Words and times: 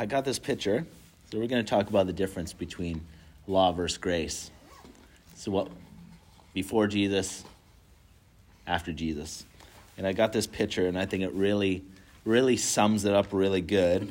I 0.00 0.06
got 0.06 0.24
this 0.24 0.38
picture. 0.38 0.86
So 1.30 1.38
we're 1.38 1.46
going 1.46 1.62
to 1.62 1.68
talk 1.68 1.90
about 1.90 2.06
the 2.06 2.14
difference 2.14 2.54
between 2.54 3.02
law 3.46 3.70
versus 3.70 3.98
grace. 3.98 4.50
So 5.34 5.50
what 5.50 5.68
before 6.54 6.86
Jesus, 6.86 7.44
after 8.66 8.94
Jesus. 8.94 9.44
And 9.98 10.06
I 10.06 10.14
got 10.14 10.32
this 10.32 10.46
picture 10.46 10.88
and 10.88 10.98
I 10.98 11.04
think 11.04 11.22
it 11.22 11.34
really 11.34 11.84
really 12.24 12.56
sums 12.56 13.04
it 13.04 13.12
up 13.12 13.26
really 13.34 13.60
good. 13.60 14.08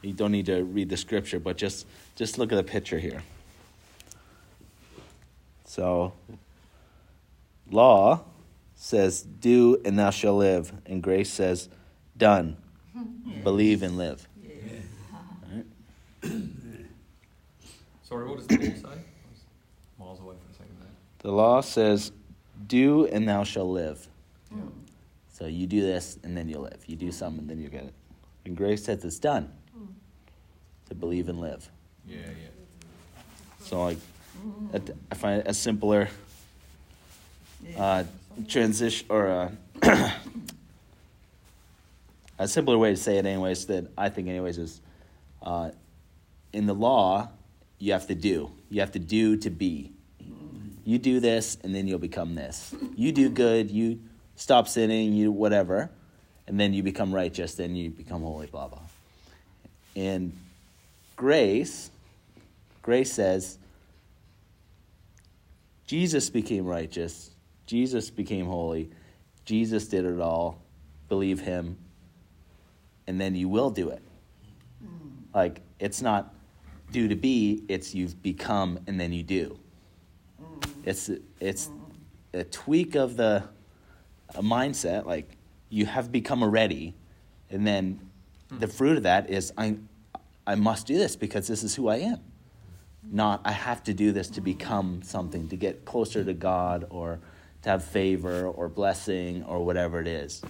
You 0.00 0.14
don't 0.14 0.32
need 0.32 0.46
to 0.46 0.64
read 0.64 0.88
the 0.88 0.96
scripture, 0.96 1.38
but 1.38 1.58
just 1.58 1.86
just 2.14 2.38
look 2.38 2.50
at 2.50 2.56
the 2.56 2.64
picture 2.64 2.98
here. 2.98 3.22
So 5.66 6.14
law 7.70 8.24
says 8.74 9.20
do 9.20 9.82
and 9.84 9.98
thou 9.98 10.08
shalt 10.08 10.38
live 10.38 10.72
and 10.86 11.02
grace 11.02 11.28
says 11.28 11.68
done. 12.16 12.56
Believe 13.44 13.82
and 13.82 13.98
live. 13.98 14.26
Sorry, 18.02 18.28
what 18.28 18.38
does 18.38 18.46
the 18.46 18.56
law 18.56 18.62
say? 18.62 19.00
miles 19.98 20.20
away 20.20 20.34
for 20.44 20.52
a 20.52 20.54
second 20.54 20.76
there. 20.80 20.88
The 21.18 21.32
law 21.32 21.60
says, 21.60 22.12
do 22.66 23.06
and 23.06 23.28
thou 23.28 23.44
shalt 23.44 23.68
live. 23.68 24.06
Yeah. 24.50 24.62
So 25.32 25.46
you 25.46 25.66
do 25.66 25.80
this 25.80 26.18
and 26.22 26.36
then 26.36 26.48
you'll 26.48 26.62
live. 26.62 26.82
You 26.86 26.96
do 26.96 27.12
something 27.12 27.40
and 27.40 27.50
then 27.50 27.60
you 27.60 27.68
get 27.68 27.84
it. 27.84 27.94
And 28.44 28.56
grace 28.56 28.84
says 28.84 29.04
it's 29.04 29.18
done. 29.18 29.52
To 30.88 30.94
believe 30.94 31.28
and 31.28 31.40
live. 31.40 31.68
Yeah, 32.06 32.18
yeah. 32.18 32.48
So 33.60 33.82
like, 33.82 33.98
I 35.10 35.14
find 35.16 35.42
a 35.44 35.52
simpler 35.52 36.08
uh, 37.76 38.04
transition 38.46 39.06
or 39.10 39.26
a, 39.26 39.52
a 42.38 42.46
simpler 42.46 42.78
way 42.78 42.90
to 42.90 42.96
say 42.96 43.18
it, 43.18 43.26
anyways. 43.26 43.66
That 43.66 43.90
I 43.98 44.08
think, 44.08 44.28
anyways, 44.28 44.58
is 44.58 44.80
uh, 45.42 45.70
in 46.56 46.64
the 46.64 46.74
law 46.74 47.28
you 47.78 47.92
have 47.92 48.06
to 48.06 48.14
do. 48.14 48.50
You 48.70 48.80
have 48.80 48.92
to 48.92 48.98
do 48.98 49.36
to 49.36 49.50
be. 49.50 49.92
You 50.84 50.98
do 50.98 51.20
this, 51.20 51.58
and 51.62 51.74
then 51.74 51.86
you'll 51.86 51.98
become 51.98 52.34
this. 52.34 52.74
You 52.94 53.12
do 53.12 53.28
good. 53.28 53.70
You 53.70 54.00
stop 54.36 54.66
sinning. 54.66 55.12
You 55.12 55.30
whatever, 55.30 55.90
and 56.46 56.58
then 56.58 56.72
you 56.72 56.82
become 56.82 57.14
righteous. 57.14 57.54
Then 57.54 57.76
you 57.76 57.90
become 57.90 58.22
holy. 58.22 58.46
Blah 58.46 58.68
blah. 58.68 58.80
And 59.94 60.32
grace, 61.14 61.90
grace 62.82 63.12
says. 63.12 63.58
Jesus 65.86 66.30
became 66.30 66.66
righteous. 66.66 67.30
Jesus 67.66 68.10
became 68.10 68.46
holy. 68.46 68.90
Jesus 69.44 69.86
did 69.86 70.04
it 70.04 70.20
all. 70.20 70.62
Believe 71.08 71.40
him. 71.40 71.76
And 73.06 73.20
then 73.20 73.36
you 73.36 73.48
will 73.48 73.70
do 73.70 73.90
it. 73.90 74.02
Like, 75.32 75.60
it's 75.78 76.02
not 76.02 76.34
do 76.90 77.08
to 77.08 77.16
be, 77.16 77.62
it's 77.68 77.94
you've 77.94 78.22
become 78.22 78.78
and 78.86 78.98
then 78.98 79.12
you 79.12 79.22
do. 79.22 79.58
Mm. 80.40 80.70
It's, 80.84 81.10
it's 81.40 81.70
a 82.32 82.44
tweak 82.44 82.94
of 82.94 83.16
the 83.16 83.44
a 84.34 84.42
mindset. 84.42 85.06
Like, 85.06 85.36
you 85.68 85.86
have 85.86 86.10
become 86.10 86.42
already. 86.42 86.94
And 87.50 87.66
then 87.66 88.00
mm. 88.50 88.60
the 88.60 88.68
fruit 88.68 88.96
of 88.96 89.02
that 89.04 89.30
is 89.30 89.52
I, 89.56 89.76
I 90.46 90.54
must 90.54 90.86
do 90.86 90.96
this 90.96 91.16
because 91.16 91.46
this 91.46 91.62
is 91.62 91.74
who 91.74 91.88
I 91.88 91.96
am 91.96 92.20
not 93.10 93.40
I 93.44 93.52
have 93.52 93.82
to 93.84 93.94
do 93.94 94.12
this 94.12 94.28
to 94.30 94.40
become 94.40 95.02
something, 95.02 95.48
to 95.48 95.56
get 95.56 95.84
closer 95.84 96.24
to 96.24 96.34
God 96.34 96.86
or 96.90 97.18
to 97.62 97.70
have 97.70 97.84
favor 97.84 98.46
or 98.46 98.68
blessing 98.68 99.44
or 99.44 99.64
whatever 99.64 100.00
it 100.00 100.06
is. 100.06 100.42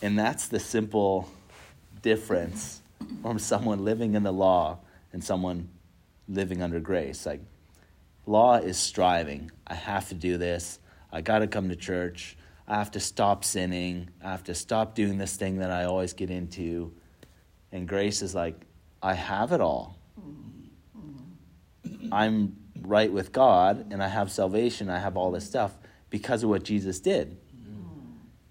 And 0.00 0.18
that's 0.18 0.48
the 0.48 0.60
simple 0.60 1.28
difference 2.02 2.81
from 3.22 3.38
someone 3.38 3.84
living 3.84 4.14
in 4.14 4.22
the 4.22 4.32
law 4.32 4.78
and 5.12 5.22
someone 5.22 5.68
living 6.28 6.62
under 6.62 6.80
grace. 6.80 7.26
Like, 7.26 7.40
law 8.26 8.56
is 8.56 8.76
striving. 8.76 9.50
I 9.66 9.74
have 9.74 10.08
to 10.08 10.14
do 10.14 10.38
this. 10.38 10.78
I 11.12 11.20
got 11.20 11.40
to 11.40 11.46
come 11.46 11.68
to 11.68 11.76
church. 11.76 12.36
I 12.66 12.76
have 12.76 12.90
to 12.92 13.00
stop 13.00 13.44
sinning. 13.44 14.10
I 14.22 14.30
have 14.30 14.44
to 14.44 14.54
stop 14.54 14.94
doing 14.94 15.18
this 15.18 15.36
thing 15.36 15.58
that 15.58 15.70
I 15.70 15.84
always 15.84 16.12
get 16.12 16.30
into. 16.30 16.92
And 17.70 17.86
grace 17.86 18.22
is 18.22 18.34
like, 18.34 18.60
I 19.02 19.14
have 19.14 19.52
it 19.52 19.60
all. 19.60 19.98
I'm 22.10 22.56
right 22.80 23.12
with 23.12 23.32
God 23.32 23.92
and 23.92 24.02
I 24.02 24.08
have 24.08 24.30
salvation, 24.30 24.90
I 24.90 24.98
have 24.98 25.16
all 25.16 25.30
this 25.30 25.46
stuff 25.46 25.72
because 26.10 26.42
of 26.42 26.50
what 26.50 26.62
Jesus 26.62 27.00
did. 27.00 27.36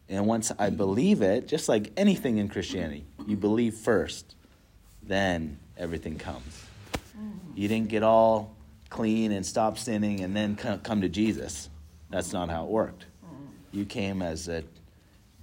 And 0.09 0.25
once 0.25 0.51
I 0.59 0.69
believe 0.71 1.21
it, 1.21 1.47
just 1.47 1.69
like 1.69 1.93
anything 1.95 2.37
in 2.37 2.49
Christianity, 2.49 3.05
you 3.27 3.37
believe 3.37 3.75
first, 3.75 4.35
then 5.11 5.57
everything 5.77 6.17
comes. 6.17 6.65
Mm. 7.17 7.33
You 7.55 7.67
didn't 7.67 7.89
get 7.89 8.03
all 8.03 8.55
clean 8.89 9.31
and 9.31 9.45
stop 9.45 9.77
sinning 9.77 10.21
and 10.21 10.35
then 10.35 10.55
come 10.55 11.01
to 11.01 11.09
Jesus. 11.09 11.69
That's 12.09 12.33
not 12.33 12.49
how 12.49 12.65
it 12.65 12.69
worked. 12.69 13.05
Mm. 13.25 13.47
You 13.71 13.85
came 13.85 14.21
as 14.21 14.47
a 14.47 14.63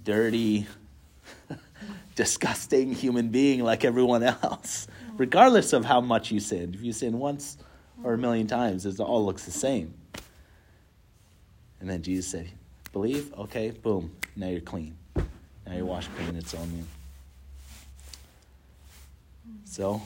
dirty, 0.03 0.67
disgusting 2.15 2.93
human 2.93 3.29
being 3.29 3.63
like 3.63 3.85
everyone 3.85 4.23
else, 4.23 4.87
mm. 4.87 5.19
regardless 5.19 5.73
of 5.73 5.85
how 5.85 6.01
much 6.01 6.31
you 6.31 6.39
sinned. 6.39 6.75
If 6.75 6.81
you 6.81 6.93
sin 6.93 7.19
once, 7.19 7.57
or 8.03 8.13
a 8.13 8.17
million 8.17 8.47
times. 8.47 8.85
It 8.85 8.99
all 8.99 9.25
looks 9.25 9.45
the 9.45 9.51
same. 9.51 9.93
And 11.79 11.89
then 11.89 12.01
Jesus 12.01 12.31
said, 12.31 12.49
Believe? 12.91 13.33
Okay, 13.33 13.71
boom. 13.71 14.11
Now 14.35 14.47
you're 14.47 14.61
clean. 14.61 14.95
Now 15.15 15.75
you're 15.75 15.85
washed 15.85 16.09
clean. 16.15 16.35
It's 16.35 16.53
on 16.53 16.71
you. 16.75 16.83
So, 19.69 20.01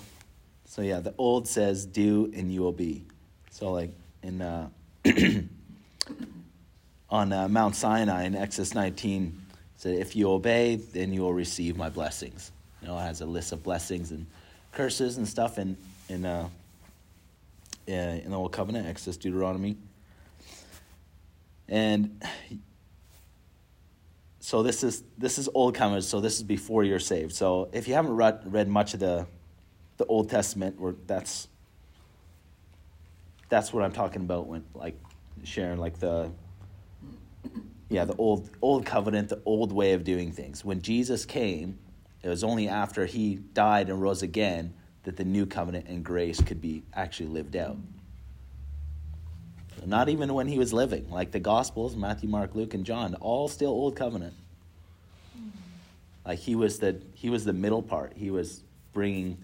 so 0.66 0.82
yeah, 0.82 1.00
the 1.00 1.14
old 1.18 1.48
says, 1.48 1.86
do 1.86 2.30
and 2.36 2.54
you 2.54 2.62
will 2.62 2.74
be. 2.74 3.06
So, 3.50 3.72
like 3.72 3.92
in 4.22 4.42
uh, 4.42 4.68
on 7.10 7.32
uh, 7.32 7.48
Mount 7.48 7.78
Sinai 7.78 8.26
in 8.26 8.36
Exodus 8.36 8.76
19, 8.76 9.42
said, 9.78 9.96
if 9.96 10.18
you 10.18 10.30
obey, 10.30 10.76
then 10.76 11.14
you 11.14 11.22
will 11.22 11.34
receive 11.34 11.78
my 11.78 11.90
blessings. 11.90 12.52
You 12.82 12.90
know, 12.90 12.98
it 12.98 13.04
has 13.04 13.22
a 13.22 13.26
list 13.26 13.54
of 13.54 13.64
blessings 13.64 14.12
and 14.12 14.26
curses 14.74 15.16
and 15.18 15.26
stuff. 15.26 15.58
In 15.58 15.78
uh, 16.26 16.50
uh, 17.88 17.92
in 17.92 18.32
the 18.32 18.38
Old 18.38 18.52
Covenant, 18.52 18.86
Exodus, 18.86 19.16
Deuteronomy. 19.16 19.78
And 21.70 22.22
so 24.42 24.62
this 24.62 24.84
is 24.84 25.04
this 25.18 25.38
is 25.38 25.48
Old 25.54 25.76
Covenant, 25.76 26.04
so 26.04 26.20
this 26.20 26.36
is 26.36 26.44
before 26.44 26.84
you're 26.84 27.00
saved. 27.00 27.34
So 27.34 27.70
if 27.72 27.88
you 27.88 27.94
haven't 27.94 28.18
read, 28.18 28.42
read 28.46 28.68
much 28.68 28.94
of 28.94 29.00
the 29.00 29.26
the 29.98 30.06
Old 30.06 30.30
Testament, 30.30 30.80
where 30.80 30.96
that's 31.08 31.48
that's 33.50 33.72
what 33.72 33.84
I'm 33.84 33.92
talking 33.92 34.22
about 34.22 34.48
when 34.48 34.64
like 34.74 35.00
sharing 35.44 35.80
like 35.80 36.00
the 36.00 36.32
yeah 37.90 38.06
the 38.06 38.16
old 38.16 38.50
old 38.62 38.86
covenant, 38.86 39.30
the 39.30 39.42
old 39.46 39.72
way 39.72 39.94
of 39.94 40.04
doing 40.04 40.32
things. 40.32 40.66
When 40.66 40.82
Jesus 40.82 41.26
came, 41.26 41.78
it 42.22 42.30
was 42.30 42.44
only 42.44 42.68
after 42.68 43.06
he 43.06 43.36
died 43.36 43.90
and 43.90 44.02
rose 44.02 44.24
again 44.24 44.74
that 45.04 45.18
the 45.18 45.26
new 45.26 45.46
covenant 45.46 45.88
and 45.88 46.04
grace 46.04 46.42
could 46.42 46.62
be 46.62 46.84
actually 46.94 47.30
lived 47.30 47.56
out. 47.56 47.78
Not 49.86 50.08
even 50.08 50.34
when 50.34 50.48
he 50.48 50.58
was 50.58 50.72
living, 50.72 51.10
like 51.10 51.32
the 51.32 51.40
Gospels, 51.40 51.96
Matthew, 51.96 52.30
Mark, 52.30 52.56
Luke, 52.56 52.74
and 52.74 52.86
John, 52.86 53.16
all 53.16 53.50
still 53.50 53.72
old 53.72 53.98
covenant. 53.98 54.34
Like 56.26 56.40
he 56.40 56.56
was 56.56 56.80
the 56.80 57.02
he 57.14 57.30
was 57.30 57.44
the 57.44 57.54
middle 57.54 57.82
part. 57.82 58.14
He 58.16 58.32
was 58.32 58.64
bringing 58.94 59.38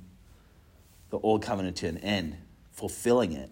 the 1.10 1.20
old 1.20 1.42
covenant 1.42 1.78
to 1.78 1.88
an 1.88 1.98
end, 1.98 2.38
fulfilling 2.72 3.34
it 3.34 3.50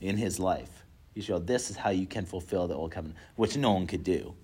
in 0.00 0.16
his 0.16 0.38
life. 0.38 0.84
He 1.14 1.20
showed 1.20 1.46
this 1.46 1.70
is 1.70 1.76
how 1.76 1.90
you 1.90 2.06
can 2.06 2.24
fulfill 2.24 2.68
the 2.68 2.74
old 2.74 2.92
covenant, 2.92 3.18
which 3.36 3.56
no 3.56 3.72
one 3.72 3.86
could 3.86 4.04
do. 4.04 4.34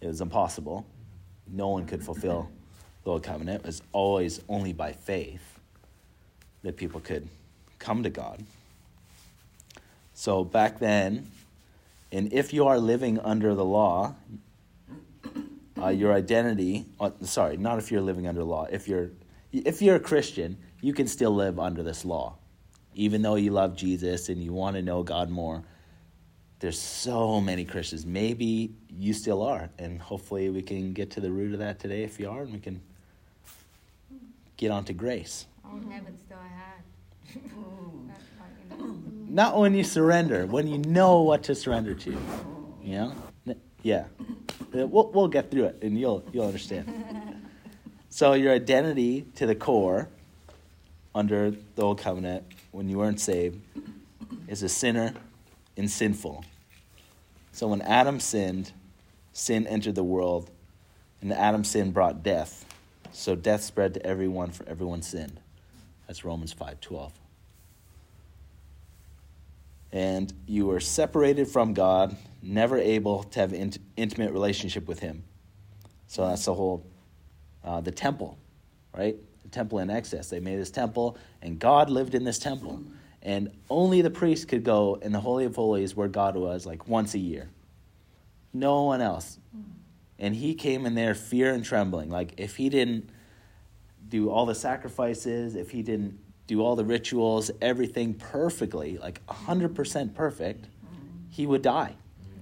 It 0.00 0.06
was 0.06 0.20
impossible. 0.20 0.86
No 1.46 1.68
one 1.68 1.86
could 1.86 2.02
fulfill 2.02 2.50
the 3.04 3.10
old 3.10 3.22
covenant. 3.22 3.60
It 3.60 3.66
was 3.66 3.82
always 3.92 4.40
only 4.48 4.72
by 4.72 4.92
faith 4.92 5.58
that 6.62 6.76
people 6.76 7.00
could 7.00 7.28
come 7.78 8.02
to 8.02 8.10
God. 8.10 8.42
So 10.14 10.44
back 10.44 10.78
then, 10.78 11.30
and 12.12 12.32
if 12.32 12.52
you 12.52 12.66
are 12.66 12.78
living 12.78 13.18
under 13.20 13.54
the 13.54 13.64
law, 13.64 14.14
uh, 15.80 15.88
your 15.88 16.12
identity, 16.12 16.84
uh, 17.00 17.10
sorry, 17.22 17.56
not 17.56 17.78
if 17.78 17.90
you're 17.90 18.02
living 18.02 18.26
under 18.26 18.44
law, 18.44 18.66
if 18.70 18.86
you're, 18.86 19.10
if 19.52 19.80
you're 19.80 19.96
a 19.96 20.00
Christian, 20.00 20.58
you 20.80 20.92
can 20.92 21.06
still 21.06 21.34
live 21.34 21.58
under 21.58 21.82
this 21.82 22.04
law. 22.04 22.36
Even 22.94 23.22
though 23.22 23.36
you 23.36 23.50
love 23.50 23.76
Jesus 23.76 24.28
and 24.28 24.42
you 24.42 24.52
want 24.52 24.76
to 24.76 24.82
know 24.82 25.02
God 25.02 25.30
more, 25.30 25.62
there's 26.58 26.78
so 26.78 27.40
many 27.40 27.64
Christians. 27.64 28.04
Maybe 28.04 28.74
you 28.88 29.12
still 29.12 29.42
are, 29.42 29.70
and 29.78 30.00
hopefully 30.00 30.50
we 30.50 30.62
can 30.62 30.92
get 30.92 31.10
to 31.12 31.20
the 31.20 31.30
root 31.30 31.52
of 31.52 31.60
that 31.60 31.78
today 31.78 32.02
if 32.02 32.20
you 32.20 32.28
are, 32.28 32.42
and 32.42 32.52
we 32.52 32.58
can 32.58 32.80
get 34.56 34.70
onto 34.70 34.92
grace. 34.92 35.46
Old 35.64 35.90
habits 35.90 36.22
still. 36.22 36.38
Not 39.28 39.58
when 39.58 39.74
you 39.74 39.84
surrender, 39.84 40.46
when 40.46 40.66
you 40.66 40.78
know 40.78 41.22
what 41.22 41.44
to 41.44 41.54
surrender 41.54 41.94
to. 41.94 42.10
You 42.82 42.92
know? 42.92 43.14
Yeah. 43.82 44.04
We'll, 44.72 45.10
we'll 45.12 45.28
get 45.28 45.50
through 45.50 45.66
it 45.66 45.78
and 45.82 45.98
you'll, 45.98 46.24
you'll 46.32 46.46
understand. 46.46 46.92
So, 48.12 48.32
your 48.32 48.52
identity 48.52 49.22
to 49.36 49.46
the 49.46 49.54
core 49.54 50.08
under 51.14 51.50
the 51.50 51.82
old 51.82 51.98
covenant, 51.98 52.44
when 52.70 52.88
you 52.88 52.98
weren't 52.98 53.20
saved, 53.20 53.60
is 54.48 54.62
a 54.62 54.68
sinner 54.68 55.12
and 55.76 55.90
sinful. 55.90 56.44
So 57.52 57.68
when 57.68 57.82
Adam 57.82 58.20
sinned, 58.20 58.72
sin 59.32 59.66
entered 59.66 59.94
the 59.94 60.04
world, 60.04 60.50
and 61.20 61.32
Adam's 61.32 61.70
sin 61.70 61.90
brought 61.90 62.22
death. 62.22 62.64
So 63.12 63.34
death 63.34 63.62
spread 63.62 63.94
to 63.94 64.06
everyone, 64.06 64.50
for 64.50 64.68
everyone 64.68 65.02
sinned. 65.02 65.40
That's 66.06 66.24
Romans 66.24 66.52
5:12. 66.52 67.12
And 69.92 70.32
you 70.46 70.66
were 70.66 70.80
separated 70.80 71.48
from 71.48 71.74
God, 71.74 72.16
never 72.42 72.78
able 72.78 73.24
to 73.24 73.40
have 73.40 73.52
int- 73.52 73.78
intimate 73.96 74.32
relationship 74.32 74.86
with 74.86 75.00
Him. 75.00 75.24
So 76.06 76.26
that's 76.26 76.44
the 76.44 76.54
whole, 76.54 76.84
uh, 77.64 77.80
the 77.80 77.90
temple, 77.90 78.38
right? 78.96 79.16
Temple 79.50 79.78
in 79.80 79.90
Exodus. 79.90 80.28
They 80.28 80.40
made 80.40 80.58
this 80.58 80.70
temple, 80.70 81.16
and 81.42 81.58
God 81.58 81.90
lived 81.90 82.14
in 82.14 82.24
this 82.24 82.38
temple. 82.38 82.82
And 83.22 83.50
only 83.68 84.00
the 84.00 84.10
priest 84.10 84.48
could 84.48 84.64
go 84.64 84.98
in 85.02 85.12
the 85.12 85.20
Holy 85.20 85.44
of 85.44 85.54
Holies 85.54 85.94
where 85.94 86.08
God 86.08 86.36
was, 86.36 86.64
like 86.64 86.88
once 86.88 87.14
a 87.14 87.18
year. 87.18 87.50
No 88.52 88.82
one 88.84 89.00
else. 89.00 89.38
And 90.18 90.34
he 90.34 90.54
came 90.54 90.86
in 90.86 90.94
there 90.94 91.14
fear 91.14 91.52
and 91.52 91.64
trembling. 91.64 92.10
Like 92.10 92.34
if 92.38 92.56
he 92.56 92.68
didn't 92.68 93.10
do 94.08 94.30
all 94.30 94.46
the 94.46 94.54
sacrifices, 94.54 95.54
if 95.54 95.70
he 95.70 95.82
didn't 95.82 96.18
do 96.46 96.62
all 96.62 96.76
the 96.76 96.84
rituals, 96.84 97.50
everything 97.60 98.14
perfectly, 98.14 98.98
like 98.98 99.24
100% 99.26 100.14
perfect, 100.14 100.66
he 101.30 101.46
would 101.46 101.62
die. 101.62 101.94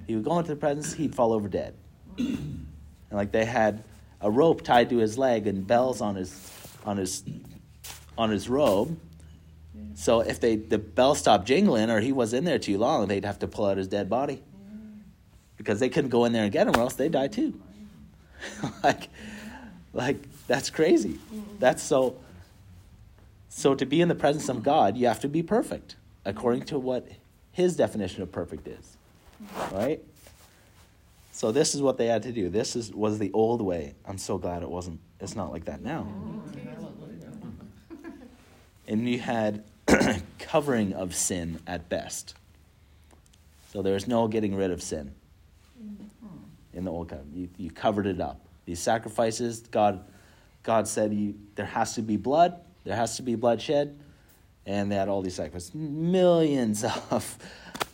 He 0.07 0.15
would 0.15 0.25
go 0.25 0.39
into 0.39 0.51
the 0.51 0.57
presence, 0.57 0.95
he'd 0.95 1.15
fall 1.15 1.33
over 1.33 1.49
dead. 1.49 1.75
And 2.17 2.67
like 3.13 3.33
they 3.33 3.45
had 3.45 3.85
a 4.21 4.31
rope 4.31 4.63
tied 4.63 4.91
to 4.91 4.97
his 4.97 5.19
leg 5.19 5.47
and 5.47 5.67
bells 5.67 6.01
on 6.01 6.17
his 6.17 6.31
on 6.89 6.97
his 6.97 7.23
on 8.17 8.31
his 8.31 8.49
robe. 8.49 8.99
So 9.95 10.21
if 10.21 10.41
they 10.41 10.57
the 10.57 10.79
bell 10.79 11.15
stopped 11.15 11.47
jingling 11.47 11.91
or 11.91 12.01
he 12.01 12.13
was 12.13 12.33
in 12.33 12.45
there 12.45 12.59
too 12.59 12.79
long, 12.79 13.07
they'd 13.09 13.25
have 13.25 13.39
to 13.41 13.47
pull 13.47 13.67
out 13.67 13.77
his 13.77 13.89
dead 13.89 14.09
body. 14.09 14.43
Because 15.57 15.81
they 15.81 15.89
couldn't 15.89 16.11
go 16.11 16.25
in 16.25 16.33
there 16.33 16.45
and 16.45 16.53
get 16.53 16.67
him 16.67 16.77
or 16.77 16.81
else 16.81 16.95
they'd 16.95 17.13
die 17.13 17.29
too. 17.29 17.61
like 18.85 19.09
like 19.93 20.17
that's 20.47 20.71
crazy. 20.71 21.19
That's 21.59 21.83
so 21.83 22.17
so 23.49 23.75
to 23.75 23.85
be 23.85 24.01
in 24.01 24.09
the 24.09 24.15
presence 24.15 24.49
of 24.49 24.63
God, 24.63 24.97
you 24.97 25.07
have 25.09 25.21
to 25.21 25.29
be 25.29 25.43
perfect 25.43 25.97
according 26.25 26.63
to 26.67 26.79
what 26.79 27.07
his 27.53 27.77
definition 27.77 28.23
of 28.23 28.33
perfect 28.33 28.67
is. 28.67 28.97
Right? 29.73 30.01
So 31.33 31.53
this 31.53 31.75
is 31.75 31.83
what 31.83 31.99
they 31.99 32.07
had 32.07 32.23
to 32.25 32.33
do. 32.33 32.49
This 32.49 32.75
is 32.77 32.93
was 32.95 33.19
the 33.19 33.33
old 33.33 33.61
way. 33.61 33.95
I'm 34.07 34.19
so 34.19 34.39
glad 34.39 34.63
it 34.63 34.71
wasn't 34.71 35.01
it's 35.21 35.35
not 35.35 35.51
like 35.51 35.65
that 35.67 35.83
now. 35.83 36.07
And 38.89 39.09
you 39.09 39.21
had 39.21 39.63
covering 40.41 40.95
of 40.95 41.15
sin 41.15 41.61
at 41.67 41.89
best. 41.89 42.35
So 43.73 43.83
there 43.83 43.95
was 43.95 44.09
no 44.09 44.29
getting 44.29 44.55
rid 44.55 44.71
of 44.71 44.83
sin 44.83 45.15
mm-hmm. 45.81 46.37
in 46.73 46.85
the 46.85 46.91
old 46.91 47.11
covenant. 47.11 47.37
You, 47.37 47.49
you 47.59 47.71
covered 47.71 48.07
it 48.07 48.21
up. 48.21 48.41
These 48.65 48.81
sacrifices, 48.81 49.61
God, 49.61 50.05
God 50.63 50.89
said 50.89 51.13
you, 51.13 51.35
there 51.55 51.67
has 51.67 51.95
to 51.95 52.03
be 52.03 52.17
blood, 52.17 52.61
there 52.85 52.97
has 52.97 53.17
to 53.17 53.23
be 53.23 53.35
bloodshed, 53.35 53.99
and 54.67 54.91
they 54.91 54.97
had 54.97 55.09
all 55.09 55.23
these 55.23 55.35
sacrifices, 55.35 55.75
millions 55.75 56.85
of, 57.11 57.39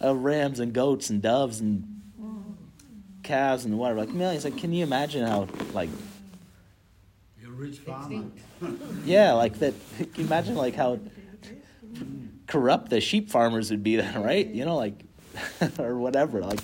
of 0.01 0.19
rams 0.19 0.61
and 0.61 0.73
goats 0.73 1.11
and 1.11 1.21
doves 1.21 1.61
and 1.61 1.83
mm-hmm. 2.21 2.53
calves 3.25 3.65
and 3.65 3.77
whatever, 3.79 4.01
like 4.01 4.11
millions. 4.11 4.45
Like, 4.45 4.57
can 4.57 4.73
you 4.73 4.85
imagine 4.85 5.27
how 5.27 5.49
like 5.73 5.91
rich 7.55 7.79
farmer. 7.79 8.25
yeah, 9.05 9.33
like 9.33 9.59
that? 9.61 9.75
Can 9.97 10.09
you 10.17 10.25
imagine 10.25 10.55
like 10.57 10.75
how 10.75 10.99
corrupt 12.47 12.91
the 12.91 13.01
sheep 13.01 13.31
farmers 13.31 13.71
would 13.71 13.83
be 13.83 13.97
then, 13.97 14.23
right? 14.23 14.47
You 14.47 14.65
know, 14.65 14.77
like 14.77 15.03
or 15.79 15.97
whatever. 15.99 16.41
Like 16.41 16.61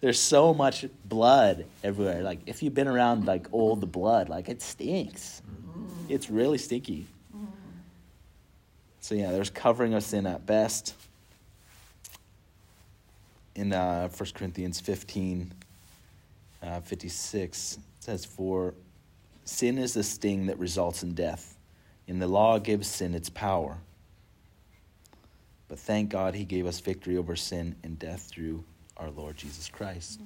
there's 0.00 0.20
so 0.20 0.54
much 0.54 0.84
blood 1.04 1.66
everywhere. 1.82 2.22
Like 2.22 2.40
if 2.46 2.62
you've 2.62 2.74
been 2.74 2.88
around 2.88 3.26
like 3.26 3.46
old 3.52 3.90
blood, 3.92 4.28
like 4.28 4.48
it 4.48 4.62
stinks. 4.62 5.42
It's 6.08 6.30
really 6.30 6.58
stinky. 6.58 7.06
So 9.00 9.14
yeah, 9.14 9.30
there's 9.30 9.50
covering 9.50 9.94
of 9.94 10.02
sin 10.02 10.26
at 10.26 10.46
best. 10.46 10.94
In 13.54 13.72
uh, 13.72 14.08
1 14.08 14.30
Corinthians 14.34 14.80
15, 14.80 15.52
uh, 16.62 16.80
56, 16.80 17.74
it 17.74 17.80
says, 18.00 18.24
For 18.24 18.74
sin 19.46 19.78
is 19.78 19.94
the 19.94 20.02
sting 20.02 20.46
that 20.46 20.58
results 20.58 21.02
in 21.02 21.14
death, 21.14 21.56
and 22.06 22.20
the 22.20 22.26
law 22.26 22.58
gives 22.58 22.86
sin 22.86 23.14
its 23.14 23.30
power. 23.30 23.78
But 25.68 25.78
thank 25.78 26.10
God 26.10 26.34
he 26.34 26.44
gave 26.44 26.66
us 26.66 26.78
victory 26.78 27.16
over 27.16 27.34
sin 27.34 27.74
and 27.82 27.98
death 27.98 28.28
through 28.30 28.62
our 28.96 29.10
Lord 29.10 29.36
Jesus 29.36 29.68
Christ. 29.68 30.20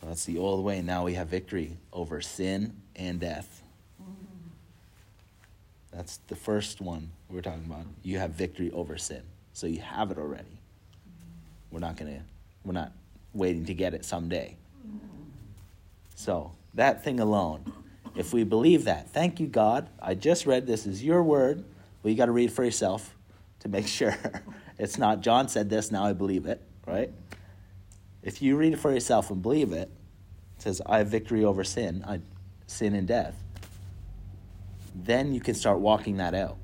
So 0.00 0.06
that's 0.06 0.24
the 0.24 0.38
old 0.38 0.64
way. 0.64 0.80
Now 0.80 1.04
we 1.04 1.14
have 1.14 1.28
victory 1.28 1.76
over 1.92 2.20
sin 2.20 2.74
and 2.96 3.20
death. 3.20 3.62
That's 5.92 6.18
the 6.28 6.36
first 6.36 6.80
one 6.80 7.10
we're 7.28 7.40
talking 7.40 7.64
about. 7.66 7.86
You 8.02 8.18
have 8.18 8.30
victory 8.30 8.70
over 8.72 8.96
sin. 8.98 9.22
So 9.52 9.66
you 9.66 9.80
have 9.80 10.10
it 10.10 10.18
already. 10.18 10.60
We're 11.70 11.80
not 11.80 11.96
going 11.96 12.14
to 12.14 12.20
we're 12.64 12.72
not 12.72 12.92
waiting 13.34 13.64
to 13.66 13.74
get 13.74 13.94
it 13.94 14.04
someday. 14.04 14.56
So, 16.14 16.52
that 16.78 17.04
thing 17.04 17.20
alone, 17.20 17.72
if 18.16 18.32
we 18.32 18.44
believe 18.44 18.84
that, 18.84 19.10
thank 19.10 19.38
you 19.40 19.46
God. 19.46 19.88
I 20.00 20.14
just 20.14 20.46
read 20.46 20.66
this 20.66 20.86
is 20.86 21.04
your 21.04 21.22
word. 21.22 21.64
Well, 22.02 22.10
you 22.10 22.16
got 22.16 22.26
to 22.26 22.32
read 22.32 22.52
for 22.52 22.64
yourself 22.64 23.16
to 23.60 23.68
make 23.68 23.86
sure. 23.98 24.16
it's 24.78 24.96
not 24.96 25.20
John 25.20 25.48
said 25.48 25.68
this, 25.68 25.90
now 25.90 26.04
I 26.04 26.12
believe 26.12 26.46
it, 26.46 26.62
right? 26.86 27.10
If 28.22 28.42
you 28.42 28.56
read 28.56 28.72
it 28.72 28.78
for 28.78 28.92
yourself 28.92 29.30
and 29.30 29.42
believe 29.42 29.72
it, 29.72 29.90
it 30.56 30.62
says 30.62 30.80
I 30.86 30.98
have 30.98 31.08
victory 31.08 31.44
over 31.44 31.64
sin, 31.64 32.04
I, 32.06 32.20
sin 32.66 32.94
and 32.94 33.06
death. 33.06 33.36
Then 34.94 35.34
you 35.34 35.40
can 35.40 35.54
start 35.54 35.78
walking 35.78 36.16
that 36.16 36.34
out. 36.34 36.58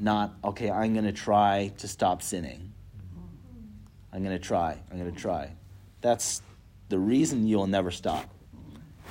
Not, 0.00 0.34
okay, 0.44 0.70
I'm 0.70 0.94
going 0.94 1.04
to 1.04 1.12
try 1.12 1.72
to 1.78 1.88
stop 1.88 2.22
sinning. 2.22 2.72
I'm 4.12 4.22
going 4.22 4.36
to 4.36 4.42
try. 4.42 4.78
I'm 4.90 4.98
going 4.98 5.12
to 5.12 5.18
try. 5.18 5.52
That's 6.00 6.42
the 6.88 6.98
reason 6.98 7.46
you'll 7.46 7.66
never 7.66 7.90
stop. 7.90 8.31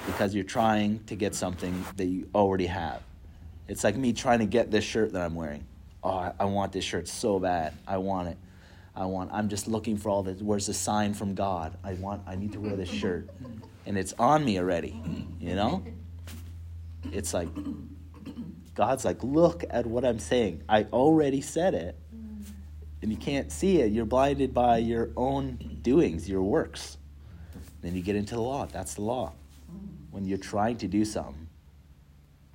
Because 0.06 0.34
you're 0.34 0.44
trying 0.44 1.04
to 1.06 1.16
get 1.16 1.36
something 1.36 1.86
that 1.98 2.06
you 2.06 2.28
already 2.34 2.66
have. 2.66 3.02
It's 3.68 3.84
like 3.84 3.96
me 3.96 4.14
trying 4.14 4.40
to 4.40 4.46
get 4.46 4.72
this 4.72 4.84
shirt 4.84 5.14
that 5.14 5.22
I'm 5.22 5.36
wearing. 5.36 5.66
Oh, 6.04 6.12
I, 6.12 6.34
I 6.40 6.46
want 6.46 6.72
this 6.72 6.84
shirt 6.84 7.08
so 7.08 7.40
bad. 7.40 7.74
I 7.88 7.98
want 7.98 8.30
it. 8.30 8.38
I 8.96 9.06
want. 9.06 9.32
I'm 9.32 9.48
just 9.48 9.68
looking 9.68 9.98
for 9.98 10.10
all 10.10 10.24
this. 10.24 10.42
Where's 10.42 10.68
the 10.68 10.74
sign 10.74 11.14
from 11.14 11.36
God? 11.36 11.78
I 11.84 11.94
want. 11.94 12.24
I 12.28 12.36
need 12.36 12.54
to 12.54 12.60
wear 12.60 12.76
this 12.76 12.90
shirt, 12.90 13.30
and 13.86 13.98
it's 13.98 14.14
on 14.20 14.44
me 14.44 14.60
already. 14.60 15.02
You 15.40 15.56
know. 15.56 15.84
It's 17.12 17.34
like 17.34 17.48
God's 18.76 19.06
like, 19.06 19.24
look 19.24 19.64
at 19.70 19.86
what 19.86 20.06
I'm 20.06 20.20
saying. 20.20 20.64
I 20.68 20.84
already 20.92 21.42
said 21.42 21.74
it, 21.74 21.96
and 23.02 23.12
you 23.12 23.18
can't 23.18 23.52
see 23.52 23.82
it. 23.82 23.92
You're 23.92 24.06
blinded 24.06 24.54
by 24.54 24.80
your 24.80 25.10
own 25.16 25.80
doings, 25.82 26.30
your 26.30 26.44
works. 26.44 26.98
Then 27.82 27.96
you 27.96 28.02
get 28.02 28.16
into 28.16 28.36
the 28.36 28.42
law. 28.42 28.66
That's 28.66 28.96
the 28.96 29.02
law. 29.02 29.34
When 30.12 30.26
you're 30.26 30.38
trying 30.38 30.78
to 30.78 30.88
do 30.88 31.06
something, 31.06 31.48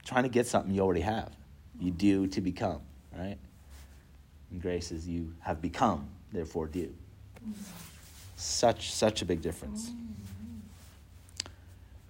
trying 0.05 0.23
to 0.23 0.29
get 0.29 0.47
something 0.47 0.73
you 0.73 0.83
already 0.83 1.01
have, 1.01 1.33
you 1.81 1.91
do 1.91 2.27
to 2.29 2.41
become, 2.41 2.81
right? 3.17 3.39
And 4.51 4.63
grace 4.63 4.93
is 4.93 5.09
you 5.09 5.35
have 5.41 5.61
become, 5.61 6.09
therefore 6.33 6.67
do. 6.67 6.93
Such 8.37 8.93
such 8.93 9.23
a 9.23 9.25
big 9.25 9.41
difference. 9.43 9.91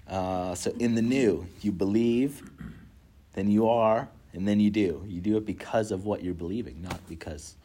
Uh, 0.09 0.55
so 0.55 0.71
in 0.79 0.95
the 0.95 1.03
new, 1.03 1.47
you 1.62 1.73
believe, 1.73 2.49
then 3.33 3.50
you 3.50 3.69
are, 3.69 4.09
and 4.33 4.47
then 4.47 4.61
you 4.61 4.71
do. 4.71 5.03
You 5.07 5.21
do 5.21 5.37
it 5.37 5.47
because 5.47 5.91
of 5.91 6.05
what 6.05 6.23
you're 6.23 6.35
believing, 6.35 6.81
not 6.83 7.00
because 7.09 7.57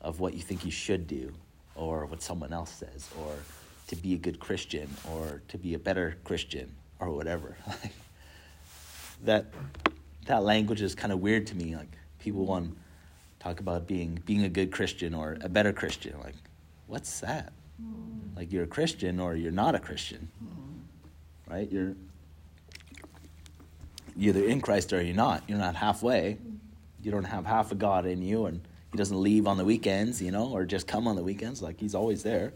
of 0.00 0.20
what 0.20 0.34
you 0.34 0.40
think 0.40 0.64
you 0.64 0.70
should 0.70 1.06
do, 1.06 1.32
or 1.74 2.06
what 2.06 2.22
someone 2.22 2.52
else 2.52 2.70
says, 2.70 3.08
or 3.18 3.32
to 3.88 3.96
be 3.96 4.14
a 4.14 4.18
good 4.18 4.40
Christian, 4.40 4.88
or 5.10 5.42
to 5.48 5.58
be 5.58 5.74
a 5.74 5.78
better 5.78 6.16
Christian, 6.24 6.72
or 6.98 7.10
whatever. 7.10 7.56
that 9.24 9.46
that 10.26 10.42
language 10.42 10.82
is 10.82 10.94
kind 10.94 11.12
of 11.12 11.20
weird 11.20 11.46
to 11.48 11.56
me. 11.56 11.76
Like 11.76 11.96
people 12.18 12.46
want 12.46 12.70
to 12.70 12.76
talk 13.40 13.60
about 13.60 13.86
being 13.86 14.20
being 14.24 14.44
a 14.44 14.48
good 14.48 14.72
Christian 14.72 15.14
or 15.14 15.36
a 15.40 15.48
better 15.48 15.72
Christian. 15.72 16.18
Like, 16.20 16.34
what's 16.86 17.20
that? 17.20 17.52
Mm. 17.82 18.36
Like 18.36 18.52
you're 18.52 18.64
a 18.64 18.68
Christian 18.68 19.20
or 19.20 19.34
you're 19.34 19.52
not 19.52 19.74
a 19.74 19.78
Christian, 19.78 20.28
mm. 20.42 21.52
right? 21.52 21.70
You're 21.70 21.94
you're 24.16 24.36
either 24.36 24.46
in 24.46 24.60
Christ 24.60 24.92
or 24.92 25.02
you're 25.02 25.14
not. 25.14 25.42
You're 25.48 25.58
not 25.58 25.74
halfway. 25.74 26.38
You 27.02 27.10
don't 27.10 27.24
have 27.24 27.46
half 27.46 27.72
a 27.72 27.74
God 27.74 28.06
in 28.06 28.22
you, 28.22 28.46
and 28.46 28.60
He 28.92 28.98
doesn't 28.98 29.20
leave 29.20 29.46
on 29.46 29.56
the 29.56 29.64
weekends, 29.64 30.22
you 30.22 30.30
know, 30.30 30.48
or 30.48 30.64
just 30.64 30.86
come 30.86 31.08
on 31.08 31.16
the 31.16 31.22
weekends. 31.22 31.62
Like 31.62 31.80
He's 31.80 31.94
always 31.94 32.22
there. 32.22 32.52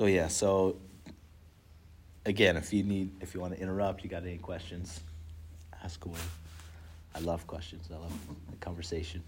So 0.00 0.06
yeah, 0.06 0.28
so 0.28 0.76
again, 2.24 2.56
if 2.56 2.72
you 2.72 2.82
need, 2.82 3.10
if 3.20 3.34
you 3.34 3.40
want 3.40 3.54
to 3.54 3.60
interrupt, 3.60 4.02
you 4.02 4.08
got 4.08 4.22
any 4.22 4.38
questions, 4.38 4.98
ask 5.84 6.02
away. 6.06 6.16
I 7.14 7.18
love 7.18 7.46
questions. 7.46 7.90
I 7.92 7.98
love 7.98 8.10
the 8.50 8.56
conversation. 8.56 9.22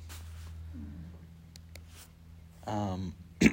Um, 2.66 3.12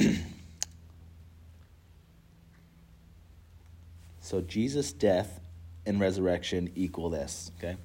so 4.22 4.40
Jesus' 4.40 4.94
death 4.94 5.42
and 5.86 6.00
resurrection 6.00 6.72
equal 6.74 7.10
this. 7.10 7.52
Okay, 7.58 7.76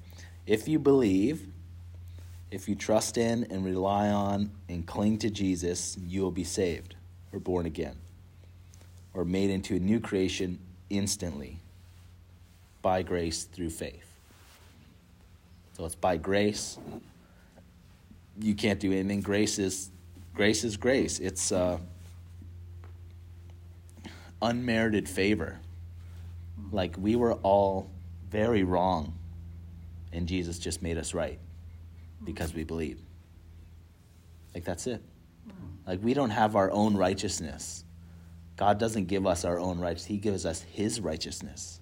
if 0.47 0.69
you 0.69 0.79
believe, 0.79 1.45
if 2.51 2.69
you 2.69 2.75
trust 2.75 3.17
in 3.17 3.43
and 3.51 3.65
rely 3.65 4.07
on 4.07 4.51
and 4.69 4.87
cling 4.87 5.17
to 5.17 5.29
Jesus, 5.29 5.97
you 5.97 6.21
will 6.21 6.31
be 6.31 6.45
saved 6.45 6.95
or 7.33 7.39
born 7.39 7.65
again 7.65 7.97
or 9.15 9.23
made 9.23 9.49
into 9.49 9.75
a 9.75 9.79
new 9.79 9.99
creation 9.99 10.59
instantly 10.89 11.59
by 12.81 13.01
grace 13.01 13.45
through 13.45 13.69
faith. 13.69 14.05
So 15.73 15.85
it's 15.85 15.95
by 15.95 16.17
grace. 16.17 16.77
You 18.39 18.53
can't 18.53 18.79
do 18.79 18.91
anything. 18.91 19.21
Grace 19.21 19.57
is 19.57 19.89
grace 20.33 20.63
is 20.63 20.75
grace. 20.75 21.19
It's 21.19 21.51
uh, 21.51 21.79
unmerited 24.41 25.07
favor. 25.07 25.59
Like 26.71 26.95
we 26.97 27.15
were 27.15 27.33
all 27.35 27.89
very 28.29 28.63
wrong, 28.63 29.17
and 30.11 30.27
Jesus 30.27 30.59
just 30.59 30.81
made 30.81 30.97
us 30.97 31.13
right 31.13 31.39
because 32.25 32.53
we 32.53 32.65
believe. 32.65 32.99
Like 34.53 34.65
that's 34.65 34.87
it. 34.87 35.01
Like 35.87 36.03
we 36.03 36.13
don't 36.13 36.31
have 36.31 36.55
our 36.55 36.69
own 36.71 36.97
righteousness. 36.97 37.84
God 38.55 38.79
doesn't 38.79 39.05
give 39.05 39.25
us 39.27 39.43
our 39.45 39.59
own 39.59 39.79
righteousness. 39.79 40.05
He 40.05 40.17
gives 40.17 40.45
us 40.45 40.61
his 40.61 41.01
righteousness. 41.01 41.79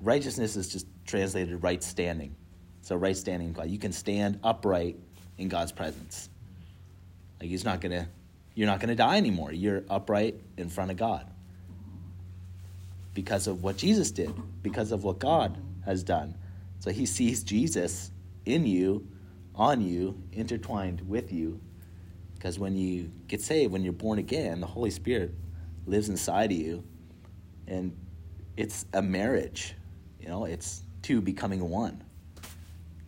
Righteousness 0.00 0.56
is 0.56 0.68
just 0.68 0.86
translated 1.06 1.62
right 1.62 1.82
standing. 1.82 2.34
So 2.82 2.96
right 2.96 3.16
standing 3.16 3.52
God. 3.52 3.68
You 3.68 3.78
can 3.78 3.92
stand 3.92 4.40
upright 4.42 4.96
in 5.36 5.48
God's 5.48 5.72
presence. 5.72 6.28
Like 7.40 7.50
he's 7.50 7.64
not 7.64 7.80
gonna 7.80 8.08
you're 8.54 8.66
not 8.66 8.80
gonna 8.80 8.96
die 8.96 9.16
anymore. 9.16 9.52
You're 9.52 9.84
upright 9.88 10.40
in 10.56 10.68
front 10.68 10.90
of 10.90 10.96
God. 10.96 11.26
Because 13.14 13.46
of 13.46 13.62
what 13.62 13.76
Jesus 13.76 14.10
did, 14.10 14.32
because 14.62 14.90
of 14.92 15.04
what 15.04 15.18
God 15.18 15.56
has 15.84 16.02
done. 16.02 16.34
So 16.80 16.90
he 16.90 17.06
sees 17.06 17.42
Jesus 17.42 18.10
in 18.44 18.66
you, 18.66 19.06
on 19.54 19.80
you, 19.80 20.20
intertwined 20.32 21.02
with 21.08 21.32
you. 21.32 21.60
Because 22.38 22.58
when 22.58 22.76
you 22.76 23.10
get 23.26 23.40
saved, 23.42 23.72
when 23.72 23.82
you're 23.82 23.92
born 23.92 24.20
again, 24.20 24.60
the 24.60 24.66
Holy 24.66 24.90
Spirit 24.90 25.34
lives 25.86 26.08
inside 26.08 26.52
of 26.52 26.58
you. 26.58 26.84
And 27.66 27.96
it's 28.56 28.86
a 28.94 29.02
marriage. 29.02 29.74
You 30.20 30.28
know, 30.28 30.44
it's 30.44 30.82
two 31.02 31.20
becoming 31.20 31.68
one. 31.68 32.02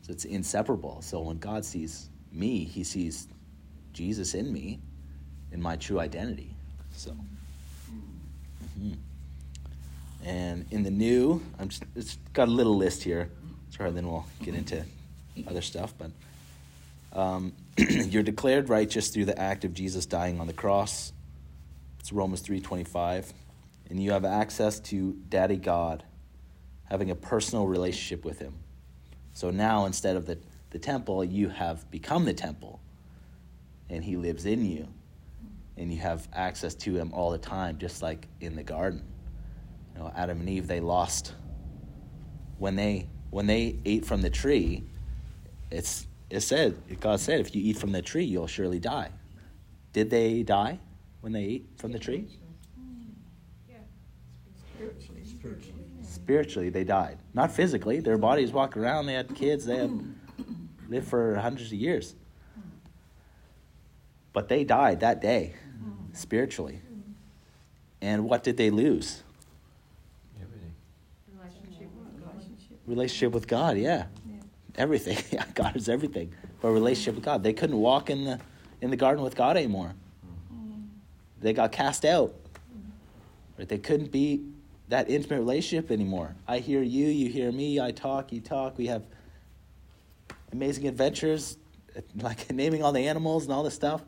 So 0.02 0.10
it's 0.12 0.24
inseparable. 0.24 1.00
So 1.02 1.20
when 1.20 1.38
God 1.38 1.64
sees 1.64 2.10
me, 2.32 2.64
he 2.64 2.82
sees 2.82 3.28
Jesus 3.92 4.34
in 4.34 4.52
me, 4.52 4.80
in 5.52 5.62
my 5.62 5.76
true 5.76 6.00
identity. 6.00 6.54
So. 6.92 7.16
mhm. 8.78 8.96
And 10.24 10.66
in 10.70 10.82
the 10.82 10.90
new, 10.90 11.42
I'm 11.58 11.68
just 11.68 11.84
it's 11.94 12.18
got 12.32 12.48
a 12.48 12.50
little 12.50 12.76
list 12.76 13.02
here. 13.02 13.30
Sorry, 13.70 13.90
then 13.92 14.06
we'll 14.08 14.26
get 14.42 14.54
into 14.54 14.84
other 15.46 15.62
stuff. 15.62 15.94
But 15.96 16.10
um, 17.12 17.52
you're 17.76 18.22
declared 18.22 18.68
righteous 18.68 19.08
through 19.08 19.24
the 19.24 19.38
act 19.38 19.64
of 19.64 19.74
Jesus 19.74 20.06
dying 20.06 20.40
on 20.40 20.46
the 20.46 20.52
cross. 20.52 21.12
It's 21.98 22.12
Romans 22.12 22.40
three 22.40 22.60
twenty 22.60 22.84
five, 22.84 23.32
and 23.88 24.02
you 24.02 24.12
have 24.12 24.24
access 24.24 24.80
to 24.80 25.16
Daddy 25.28 25.56
God, 25.56 26.04
having 26.84 27.10
a 27.10 27.14
personal 27.14 27.66
relationship 27.66 28.24
with 28.24 28.38
Him. 28.38 28.54
So 29.32 29.50
now, 29.50 29.86
instead 29.86 30.16
of 30.16 30.26
the 30.26 30.38
the 30.70 30.78
temple, 30.78 31.24
you 31.24 31.48
have 31.48 31.90
become 31.90 32.24
the 32.24 32.34
temple, 32.34 32.80
and 33.88 34.04
He 34.04 34.16
lives 34.16 34.46
in 34.46 34.64
you, 34.64 34.88
and 35.76 35.92
you 35.92 35.98
have 36.00 36.28
access 36.32 36.74
to 36.76 36.96
Him 36.96 37.12
all 37.12 37.30
the 37.30 37.38
time, 37.38 37.78
just 37.78 38.02
like 38.02 38.28
in 38.40 38.54
the 38.54 38.62
garden. 38.62 39.04
You 39.94 40.00
know, 40.00 40.12
Adam 40.14 40.40
and 40.40 40.48
Eve 40.48 40.68
they 40.68 40.80
lost 40.80 41.34
when 42.58 42.76
they 42.76 43.08
when 43.30 43.46
they 43.46 43.78
ate 43.84 44.04
from 44.04 44.22
the 44.22 44.30
tree. 44.30 44.84
It's 45.70 46.06
it 46.30 46.40
said 46.40 46.80
God 47.00 47.20
said 47.20 47.40
if 47.40 47.54
you 47.54 47.62
eat 47.62 47.76
from 47.76 47.92
the 47.92 48.02
tree 48.02 48.24
you'll 48.24 48.46
surely 48.46 48.78
die. 48.78 49.10
Did 49.92 50.10
they 50.10 50.42
die 50.42 50.78
when 51.20 51.32
they 51.32 51.44
ate 51.44 51.68
from 51.76 51.92
the 51.92 51.98
tree? 51.98 52.28
Yeah. 53.68 53.76
Spiritually. 54.76 55.20
Spiritually, 56.02 56.68
they 56.70 56.84
died. 56.84 57.18
Not 57.34 57.50
physically. 57.50 58.00
Their 58.00 58.18
bodies 58.18 58.52
walked 58.52 58.76
around. 58.76 59.06
They 59.06 59.14
had 59.14 59.34
kids. 59.34 59.64
They 59.64 59.78
had 59.78 60.14
lived 60.88 61.08
for 61.08 61.34
hundreds 61.36 61.72
of 61.72 61.78
years. 61.78 62.14
But 64.32 64.48
they 64.48 64.62
died 64.62 65.00
that 65.00 65.20
day, 65.20 65.54
spiritually. 66.12 66.82
And 68.00 68.24
what 68.28 68.44
did 68.44 68.56
they 68.56 68.70
lose? 68.70 69.22
Everything. 70.40 70.74
Relationship 71.32 71.88
with 71.96 72.86
Relationship 72.86 73.32
with 73.32 73.48
God. 73.48 73.76
Yeah, 73.76 74.06
everything. 74.80 75.40
God 75.54 75.76
is 75.76 75.88
everything. 75.88 76.32
But 76.60 76.70
relationship 76.70 77.14
with 77.16 77.24
God. 77.24 77.42
They 77.42 77.52
couldn't 77.52 77.76
walk 77.76 78.10
in 78.10 78.24
the 78.24 78.40
in 78.80 78.90
the 78.90 78.96
garden 78.96 79.22
with 79.22 79.36
God 79.36 79.56
anymore. 79.56 79.94
They 81.40 81.52
got 81.52 81.72
cast 81.72 82.04
out. 82.04 82.34
Right? 83.58 83.68
They 83.68 83.78
couldn't 83.78 84.10
be 84.10 84.42
that 84.88 85.08
intimate 85.08 85.38
relationship 85.38 85.90
anymore. 85.90 86.34
I 86.48 86.58
hear 86.58 86.82
you, 86.82 87.06
you 87.06 87.30
hear 87.30 87.52
me. 87.52 87.80
I 87.80 87.92
talk, 87.92 88.32
you 88.32 88.40
talk. 88.40 88.76
We 88.78 88.86
have 88.86 89.04
amazing 90.52 90.88
adventures, 90.88 91.58
like 92.16 92.50
naming 92.52 92.82
all 92.82 92.92
the 92.92 93.06
animals 93.06 93.44
and 93.44 93.52
all 93.52 93.62
this 93.62 93.74
stuff. 93.74 94.02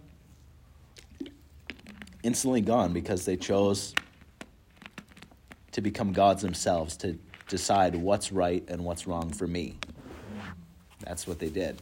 Instantly 2.22 2.60
gone 2.60 2.92
because 2.92 3.24
they 3.24 3.36
chose 3.36 3.94
to 5.72 5.80
become 5.80 6.12
gods 6.12 6.42
themselves, 6.42 6.96
to 6.98 7.18
decide 7.48 7.94
what's 7.94 8.32
right 8.32 8.64
and 8.68 8.84
what's 8.84 9.06
wrong 9.06 9.30
for 9.30 9.46
me. 9.46 9.76
That's 11.04 11.26
what 11.26 11.38
they 11.38 11.48
did. 11.48 11.80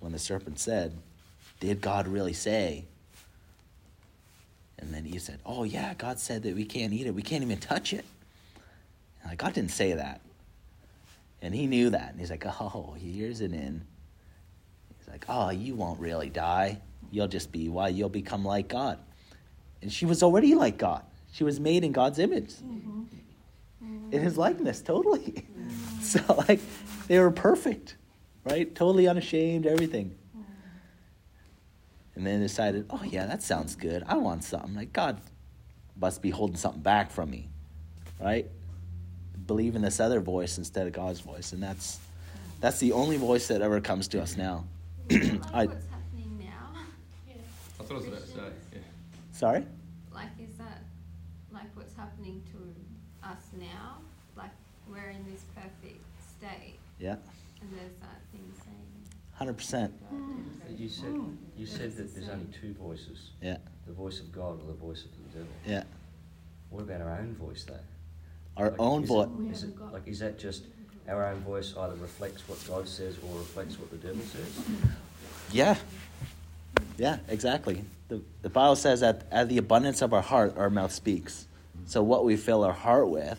When 0.00 0.12
the 0.12 0.18
serpent 0.18 0.58
said, 0.58 0.96
Did 1.60 1.80
God 1.80 2.06
really 2.06 2.32
say? 2.32 2.84
And 4.78 4.94
then 4.94 5.06
Eve 5.06 5.22
said, 5.22 5.40
Oh, 5.44 5.64
yeah, 5.64 5.94
God 5.94 6.18
said 6.18 6.44
that 6.44 6.54
we 6.54 6.64
can't 6.64 6.92
eat 6.92 7.06
it. 7.06 7.14
We 7.14 7.22
can't 7.22 7.42
even 7.42 7.58
touch 7.58 7.92
it. 7.92 8.04
And 9.22 9.30
like, 9.30 9.38
God 9.38 9.54
didn't 9.54 9.72
say 9.72 9.94
that. 9.94 10.20
And 11.42 11.54
he 11.54 11.66
knew 11.66 11.90
that. 11.90 12.10
And 12.10 12.20
he's 12.20 12.30
like, 12.30 12.44
Oh, 12.46 12.94
here's 12.98 13.40
it 13.40 13.52
in. 13.52 13.82
He's 14.98 15.08
like, 15.08 15.24
Oh, 15.28 15.50
you 15.50 15.74
won't 15.74 16.00
really 16.00 16.30
die. 16.30 16.80
You'll 17.10 17.28
just 17.28 17.50
be, 17.50 17.68
why? 17.68 17.88
You'll 17.88 18.08
become 18.08 18.44
like 18.44 18.68
God. 18.68 18.98
And 19.82 19.92
she 19.92 20.06
was 20.06 20.22
already 20.22 20.54
like 20.54 20.76
God. 20.76 21.02
She 21.32 21.44
was 21.44 21.60
made 21.60 21.84
in 21.84 21.92
God's 21.92 22.18
image, 22.18 22.54
mm-hmm. 22.54 24.12
in 24.12 24.22
his 24.22 24.36
likeness, 24.36 24.80
totally. 24.80 25.44
So, 26.00 26.20
like, 26.48 26.60
they 27.08 27.18
were 27.18 27.32
perfect, 27.32 27.96
right? 28.48 28.74
Totally 28.74 29.06
unashamed, 29.08 29.66
everything. 29.66 30.14
And 32.14 32.26
then 32.26 32.40
decided, 32.40 32.86
oh, 32.90 33.02
yeah, 33.04 33.26
that 33.26 33.42
sounds 33.42 33.76
good. 33.76 34.02
I 34.08 34.16
want 34.16 34.42
something. 34.42 34.74
Like, 34.74 34.92
God 34.92 35.20
must 36.00 36.20
be 36.20 36.30
holding 36.30 36.56
something 36.56 36.82
back 36.82 37.12
from 37.12 37.30
me, 37.30 37.48
right? 38.20 38.46
Believe 39.46 39.76
in 39.76 39.82
this 39.82 40.00
other 40.00 40.18
voice 40.20 40.58
instead 40.58 40.86
of 40.88 40.92
God's 40.92 41.20
voice. 41.20 41.52
And 41.52 41.62
that's, 41.62 42.00
that's 42.60 42.78
the 42.80 42.90
only 42.92 43.16
voice 43.18 43.46
that 43.48 43.62
ever 43.62 43.80
comes 43.80 44.08
to 44.08 44.20
us 44.20 44.36
now. 44.36 44.64
Is 45.08 45.32
like 45.32 45.42
I- 45.54 45.66
what's 45.66 45.86
happening 45.86 46.38
now? 46.40 46.80
That's 47.78 47.88
what 47.88 47.92
I 47.92 47.98
was 47.98 48.06
about 48.08 48.20
to 48.20 48.26
say. 48.26 48.40
Yeah. 48.72 48.78
Sorry? 49.32 49.64
Like, 50.12 50.30
is 50.42 50.56
that 50.56 50.82
like 51.52 51.68
what's 51.74 51.94
happening 51.94 52.42
to 52.52 53.28
us 53.28 53.38
now? 53.58 53.98
Like, 54.36 54.50
we're 54.90 55.10
in 55.10 55.24
this 55.30 55.44
perfect 55.54 56.02
state, 56.36 56.78
Yeah, 56.98 57.16
and 57.60 57.70
there's 57.72 57.96
that 58.00 58.20
thing 58.32 58.52
100%. 59.40 59.90
You 60.76 60.88
said 60.88 61.14
you 61.56 61.66
said 61.66 61.96
that 61.96 62.14
there's 62.14 62.28
only 62.28 62.46
two 62.60 62.72
voices: 62.74 63.30
Yeah, 63.42 63.56
the 63.86 63.92
voice 63.92 64.20
of 64.20 64.30
God 64.32 64.60
or 64.62 64.66
the 64.66 64.72
voice 64.78 65.04
of 65.04 65.10
the 65.12 65.38
devil. 65.40 65.52
yeah. 65.66 65.82
What 66.70 66.82
about 66.82 67.00
our 67.00 67.18
own 67.18 67.34
voice, 67.34 67.64
though? 67.64 67.74
Our 68.56 68.70
Like, 68.70 68.80
own 68.80 69.02
is 69.04 69.08
voice. 69.08 69.28
it- 69.28 69.52
Is 69.52 69.62
it 69.64 69.92
like 69.92 70.06
is 70.06 70.18
that 70.20 70.38
just 70.38 70.64
our 71.08 71.24
own 71.26 71.40
voice 71.40 71.74
either 71.76 71.94
reflects 71.96 72.46
what 72.48 72.62
God 72.68 72.86
says 72.86 73.16
or 73.26 73.38
reflects 73.38 73.78
what 73.78 73.90
the 73.90 73.96
devil 73.96 74.22
says? 74.24 74.58
Yeah. 75.50 75.76
Yeah, 76.98 77.18
exactly. 77.28 77.84
The, 78.08 78.20
the 78.42 78.50
Bible 78.50 78.76
says 78.76 79.00
that 79.00 79.26
out 79.32 79.44
of 79.44 79.48
the 79.48 79.58
abundance 79.58 80.02
of 80.02 80.12
our 80.12 80.22
heart, 80.22 80.56
our 80.56 80.68
mouth 80.70 80.92
speaks. 80.92 81.46
So 81.86 82.02
what 82.02 82.24
we 82.24 82.36
fill 82.36 82.62
our 82.64 82.72
heart 82.72 83.08
with, 83.08 83.38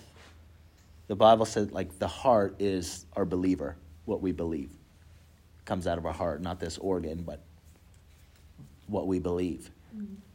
the 1.08 1.16
Bible 1.16 1.46
says, 1.46 1.72
like, 1.72 2.00
the 2.00 2.08
heart 2.08 2.56
is 2.60 3.06
our 3.16 3.26
believer, 3.26 3.76
what 4.06 4.22
we 4.22 4.32
believe. 4.32 4.72
Comes 5.70 5.86
out 5.86 6.00
of 6.00 6.06
our 6.08 6.14
heart, 6.14 6.42
not 6.42 6.60
this 6.60 6.80
organ, 6.80 7.22
but 7.22 7.42
what 8.88 9.06
we 9.06 9.20
believe. 9.20 9.70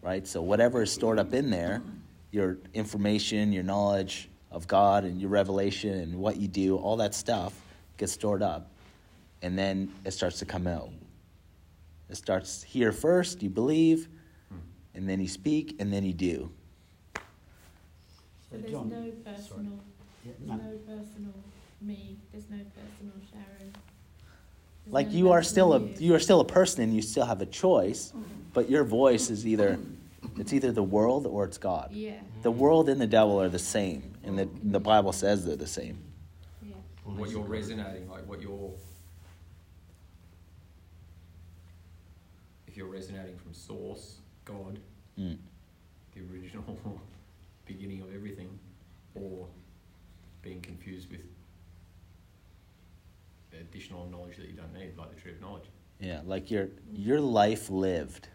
Right? 0.00 0.24
So 0.28 0.40
whatever 0.40 0.82
is 0.82 0.92
stored 0.92 1.18
up 1.18 1.34
in 1.34 1.50
there, 1.50 1.82
your 2.30 2.58
information, 2.72 3.52
your 3.52 3.64
knowledge 3.64 4.28
of 4.52 4.68
God 4.68 5.02
and 5.02 5.20
your 5.20 5.30
revelation 5.30 5.92
and 5.94 6.20
what 6.20 6.36
you 6.36 6.46
do, 6.46 6.76
all 6.76 6.98
that 6.98 7.16
stuff 7.16 7.52
gets 7.96 8.12
stored 8.12 8.44
up. 8.44 8.70
And 9.42 9.58
then 9.58 9.92
it 10.04 10.12
starts 10.12 10.38
to 10.38 10.44
come 10.44 10.68
out. 10.68 10.90
It 12.08 12.16
starts 12.16 12.62
here 12.62 12.92
first, 12.92 13.42
you 13.42 13.50
believe, 13.50 14.06
and 14.94 15.08
then 15.08 15.20
you 15.20 15.26
speak, 15.26 15.74
and 15.80 15.92
then 15.92 16.04
you 16.04 16.12
do. 16.12 16.48
So 17.16 17.22
there's 18.52 18.70
John, 18.70 18.88
no 18.88 19.32
personal, 19.32 19.80
Yeah, 20.24 20.32
there's 20.38 20.48
no. 20.48 20.54
no 20.54 20.78
personal 20.86 21.34
me, 21.80 22.18
there's 22.30 22.48
no 22.48 22.58
personal 22.58 23.14
Sharon. 23.32 23.72
There's 24.84 24.92
Like 24.92 25.12
you 25.12 25.30
are 25.32 25.42
still 25.42 25.72
a 25.74 25.80
you. 25.80 25.94
you 25.98 26.14
are 26.14 26.18
still 26.20 26.40
a 26.40 26.44
person 26.44 26.82
and 26.84 26.94
you 26.94 27.02
still 27.02 27.24
have 27.24 27.40
a 27.40 27.46
choice, 27.46 28.12
but 28.52 28.68
your 28.70 28.84
voice 28.84 29.30
is 29.30 29.46
either 29.46 29.78
it's 30.38 30.52
either 30.52 30.72
the 30.72 30.82
world 30.82 31.26
or 31.26 31.44
it's 31.44 31.58
God. 31.58 31.90
Yeah, 31.92 32.20
The 32.42 32.50
world 32.50 32.88
and 32.88 33.00
the 33.00 33.06
devil 33.06 33.40
are 33.40 33.48
the 33.48 33.58
same, 33.58 34.14
and 34.24 34.38
the, 34.38 34.48
the 34.62 34.80
Bible 34.80 35.12
says 35.12 35.44
they're 35.44 35.54
the 35.56 35.66
same. 35.66 35.98
yeah. 36.62 36.74
What 37.04 37.30
you're 37.30 37.42
resonating, 37.42 38.08
like 38.10 38.26
what 38.26 38.40
you're. 38.42 38.72
If 42.66 42.76
you're 42.76 42.88
resonating 42.88 43.36
from 43.38 43.54
source, 43.54 44.18
God, 44.44 44.78
Mm. 45.18 45.38
the 46.14 46.20
original 46.32 46.64
beginning 47.66 48.00
of 48.02 48.12
everything, 48.12 48.58
or 49.14 49.46
being 50.42 50.60
confused 50.60 51.08
with 51.10 51.20
additional 53.60 54.06
knowledge 54.06 54.36
that 54.36 54.46
you 54.46 54.54
don't 54.54 54.72
need, 54.74 54.96
like 54.96 55.14
the 55.14 55.20
tree 55.20 55.32
of 55.32 55.40
knowledge. 55.40 55.64
Yeah, 56.00 56.20
like 56.24 56.50
your 56.50 56.68
your 56.92 57.20
life 57.20 57.70
lived 57.70 58.28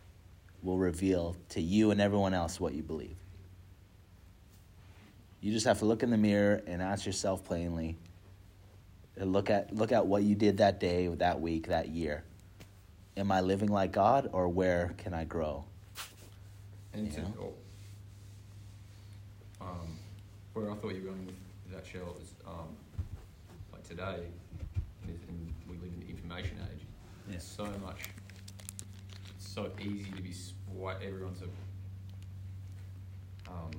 will 0.61 0.77
reveal 0.77 1.35
to 1.49 1.61
you 1.61 1.91
and 1.91 2.01
everyone 2.01 2.33
else 2.33 2.59
what 2.59 2.73
you 2.73 2.83
believe. 2.83 3.15
You 5.41 5.53
just 5.53 5.65
have 5.65 5.79
to 5.79 5.85
look 5.85 6.03
in 6.03 6.09
the 6.09 6.17
mirror 6.17 6.61
and 6.67 6.81
ask 6.81 7.05
yourself 7.05 7.45
plainly. 7.45 7.97
and 9.15 9.31
Look 9.31 9.49
at 9.49 9.73
look 9.75 9.91
at 9.91 10.05
what 10.05 10.23
you 10.23 10.35
did 10.35 10.57
that 10.57 10.79
day, 10.79 11.07
that 11.07 11.39
week, 11.39 11.67
that 11.67 11.89
year. 11.89 12.23
Am 13.17 13.31
I 13.31 13.41
living 13.41 13.69
like 13.69 13.91
God, 13.91 14.29
or 14.31 14.47
where 14.47 14.93
can 14.97 15.13
I 15.13 15.25
grow? 15.25 15.65
And 16.93 17.11
to, 17.11 17.21
or, 17.39 17.51
um, 19.61 19.97
where 20.53 20.71
I 20.71 20.75
thought 20.75 20.95
you 20.95 21.01
were 21.01 21.09
going 21.09 21.25
with 21.25 21.35
that 21.73 21.85
shell 21.85 22.15
is 22.21 22.33
um, 22.47 22.75
like 23.71 23.87
today, 23.87 24.25
is 25.07 25.21
in, 25.27 25.53
we 25.69 25.75
live 25.77 25.91
in 25.93 25.99
the 25.99 26.05
information 26.29 26.57
age. 26.73 26.85
Yeah. 27.27 27.35
It's 27.35 27.45
so 27.45 27.65
much, 27.83 28.03
it's 29.35 29.47
so 29.47 29.69
easy 29.79 30.11
to 30.11 30.21
be 30.21 30.31
swi 30.31 30.95
Everyone's 31.05 31.41
a, 31.41 31.45
um, 33.51 33.71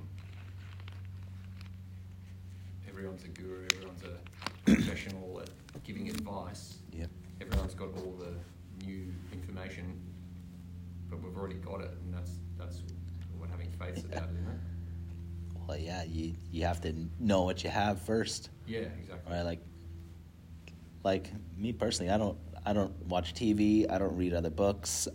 everyone's 2.87 3.23
a 3.23 3.27
guru. 3.29 3.65
Everyone's 3.73 4.03
a 4.03 4.65
professional 4.65 5.41
at 5.41 5.49
giving 5.83 6.09
advice. 6.09 6.77
Yep. 6.93 7.09
Everyone's 7.41 7.73
got 7.73 7.89
all 7.97 8.15
the 8.19 8.85
new 8.85 9.11
information, 9.31 9.99
but 11.09 11.21
we've 11.23 11.37
already 11.37 11.55
got 11.55 11.81
it, 11.81 11.91
and 12.03 12.13
that's 12.13 12.31
that's 12.57 12.81
what 13.37 13.49
having 13.49 13.71
faith's 13.71 14.03
about, 14.03 14.23
isn't 14.29 14.37
it? 14.37 14.59
Well, 15.67 15.77
yeah, 15.77 16.03
you 16.03 16.35
you 16.51 16.65
have 16.65 16.81
to 16.81 16.93
know 17.19 17.43
what 17.43 17.63
you 17.63 17.69
have 17.69 18.01
first. 18.01 18.49
Yeah, 18.67 18.79
exactly. 18.99 19.33
right? 19.33 19.43
Like, 19.43 19.61
like 21.03 21.31
me 21.57 21.73
personally, 21.73 22.11
I 22.11 22.17
don't, 22.17 22.37
I 22.65 22.73
don't 22.73 22.93
watch 23.07 23.33
TV. 23.33 23.89
I 23.89 23.97
don't 23.97 24.15
read 24.15 24.33
other 24.33 24.49
books. 24.49 25.07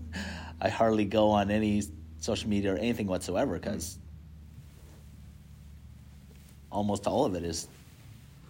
I 0.60 0.68
hardly 0.68 1.04
go 1.04 1.30
on 1.30 1.50
any 1.50 1.82
social 2.18 2.48
media 2.48 2.74
or 2.74 2.76
anything 2.76 3.06
whatsoever 3.06 3.58
because 3.58 3.98
almost 6.70 7.06
all 7.06 7.24
of 7.24 7.34
it 7.34 7.44
is 7.44 7.68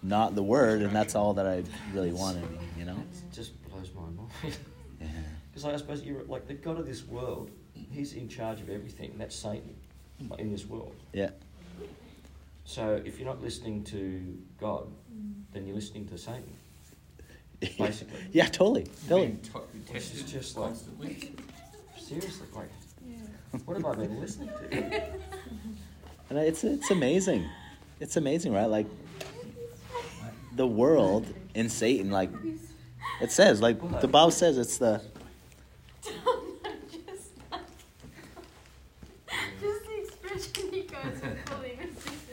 not 0.01 0.35
the 0.35 0.43
word, 0.43 0.81
and 0.81 0.95
that's 0.95 1.15
all 1.15 1.33
that 1.33 1.45
I 1.45 1.63
really 1.93 2.11
wanted. 2.11 2.47
You 2.77 2.85
know? 2.85 2.93
It 2.93 3.33
just 3.33 3.61
blows 3.69 3.91
my 3.95 4.01
mind. 4.01 4.57
Yeah. 5.01 5.07
Because 5.49 5.63
I 5.63 5.77
suppose 5.77 6.03
you're 6.03 6.25
like 6.25 6.45
the 6.45 6.55
God 6.55 6.77
of 6.77 6.85
this 6.85 7.07
world. 7.07 7.49
He's 7.73 8.11
in 8.11 8.27
charge 8.27 8.59
of 8.59 8.69
everything. 8.69 9.13
That's 9.17 9.33
Satan 9.33 9.73
like, 10.29 10.41
in 10.41 10.51
this 10.51 10.65
world. 10.65 10.93
Yeah. 11.13 11.29
So 12.65 13.01
if 13.05 13.17
you're 13.17 13.27
not 13.27 13.41
listening 13.41 13.85
to 13.85 14.37
God, 14.59 14.89
then 15.53 15.65
you're 15.65 15.75
listening 15.75 16.05
to 16.09 16.17
Satan. 16.17 16.53
Basically. 17.59 18.19
yeah, 18.31 18.45
totally, 18.45 18.85
totally. 19.07 19.27
Being 19.27 19.39
to- 19.41 19.51
Which 19.93 20.01
is 20.03 20.09
tested 20.09 20.27
just 20.27 20.57
like- 20.57 20.67
constantly. 20.69 21.31
Seriously, 21.97 22.47
like, 22.55 22.69
Yeah. 23.07 23.59
what 23.65 23.77
have 23.77 23.85
I 23.85 23.95
been 23.95 24.19
listening 24.19 24.49
to? 24.49 25.03
And 26.31 26.37
it's 26.37 26.63
it's 26.63 26.91
amazing. 26.91 27.49
It's 27.99 28.15
amazing, 28.15 28.53
right? 28.53 28.67
Like 28.67 28.85
the 30.55 30.67
world 30.67 31.25
and 31.55 31.71
Satan, 31.71 32.11
like 32.11 32.29
it 33.19 33.31
says, 33.31 33.61
like 33.61 33.79
the 34.01 34.07
Bible 34.07 34.29
says, 34.29 34.57
it's 34.59 34.77
the 34.77 35.01
just 36.03 37.31
like, 37.51 37.61
just 39.59 39.85
the 39.85 39.97
expression 40.03 40.71
he 40.71 40.81
goes 40.81 41.21
with 41.21 41.49
fully 41.49 41.79
was 41.81 41.95
just 42.03 42.25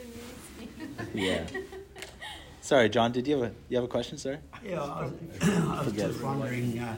amusing. 1.09 1.09
yeah. 1.15 1.45
Sorry, 2.67 2.89
John. 2.89 3.13
Did 3.13 3.25
you 3.29 3.37
have 3.41 3.49
a 3.49 3.55
you 3.69 3.77
have 3.77 3.85
a 3.85 3.87
question, 3.87 4.17
sir? 4.17 4.39
Yeah, 4.61 4.81
I 4.83 5.03
was, 5.05 5.13
I 5.41 5.83
was 5.85 5.93
just 5.93 6.21
wondering, 6.21 6.77
uh, 6.79 6.97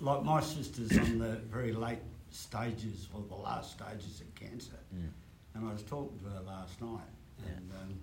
like 0.00 0.24
my 0.24 0.40
sister's 0.40 0.98
on 0.98 1.20
the 1.20 1.36
very 1.52 1.70
late 1.72 2.00
stages 2.32 3.06
or 3.14 3.22
the 3.28 3.36
last 3.36 3.74
stages 3.78 4.20
of 4.20 4.34
cancer, 4.34 4.72
Mm. 4.92 5.10
and 5.54 5.68
I 5.68 5.72
was 5.72 5.82
talking 5.84 6.18
to 6.18 6.24
her 6.30 6.40
last 6.44 6.80
night, 6.82 7.06
and 7.46 7.70
um, 7.80 7.94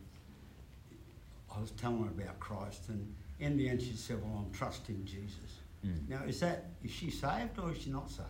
I 1.54 1.60
was 1.60 1.72
telling 1.72 2.02
her 2.02 2.10
about 2.12 2.40
Christ, 2.40 2.84
and 2.88 3.14
in 3.42 3.58
the 3.58 3.68
end 3.68 3.82
she 3.82 3.92
said, 3.98 4.22
"Well, 4.24 4.46
I'm 4.48 4.54
trusting 4.58 5.04
Jesus." 5.04 5.52
Mm. 5.86 6.08
Now, 6.08 6.24
is 6.26 6.40
that 6.40 6.64
is 6.82 6.92
she 6.92 7.12
saved 7.12 7.60
or 7.60 7.74
is 7.74 7.82
she 7.82 7.90
not 7.90 8.10
saved? 8.10 8.30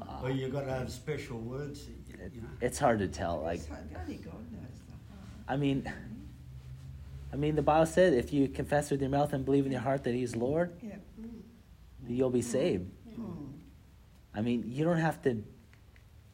Uh, 0.00 0.22
or 0.22 0.30
you've 0.30 0.52
got 0.54 0.64
to 0.64 0.72
have 0.72 0.90
special 0.90 1.36
words, 1.38 1.86
you, 1.86 2.14
it- 2.24 2.32
you 2.34 2.40
know? 2.40 2.48
it's 2.62 2.78
hard 2.78 2.98
to 3.00 3.08
tell. 3.08 3.42
Like, 3.42 3.60
Only 4.00 4.16
God 4.16 4.32
knows. 4.52 4.80
I 5.46 5.56
mean, 5.58 5.86
I 7.34 7.36
mean, 7.36 7.56
the 7.56 7.62
Bible 7.62 7.84
said, 7.86 8.12
if 8.14 8.32
you 8.32 8.46
confess 8.46 8.92
with 8.92 9.00
your 9.00 9.10
mouth 9.10 9.32
and 9.32 9.44
believe 9.44 9.66
in 9.66 9.72
your 9.72 9.80
heart 9.80 10.04
that 10.04 10.14
He's 10.14 10.36
Lord, 10.36 10.70
Yeah. 10.80 10.94
you'll 12.06 12.30
be 12.30 12.42
saved. 12.42 12.88
Mm. 13.18 13.48
I 14.32 14.40
mean, 14.40 14.62
you 14.68 14.84
don't 14.84 14.98
have 14.98 15.20
to. 15.22 15.42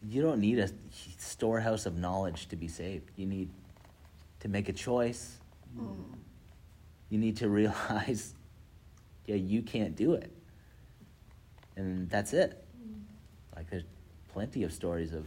You 0.07 0.21
don't 0.21 0.41
need 0.41 0.59
a 0.59 0.69
storehouse 1.17 1.87
of 1.87 1.97
knowledge 1.97 2.49
to 2.49 2.57
be 2.57 2.69
saved. 2.69 3.11
You 3.17 3.25
need 3.25 3.49
to 4.41 4.49
make 4.49 4.69
a 4.69 4.75
choice. 4.75 5.39
Mm. 5.79 5.97
You 7.09 7.19
need 7.19 7.39
to 7.39 7.49
realize, 7.61 8.35
yeah, 9.25 9.37
you 9.37 9.63
can't 9.63 9.97
do 9.97 10.13
it, 10.13 10.31
and 11.77 12.11
that's 12.11 12.35
it. 12.35 12.63
Like 13.57 13.71
there's 13.71 13.85
plenty 14.29 14.65
of 14.65 14.73
stories 14.73 15.15
of 15.15 15.25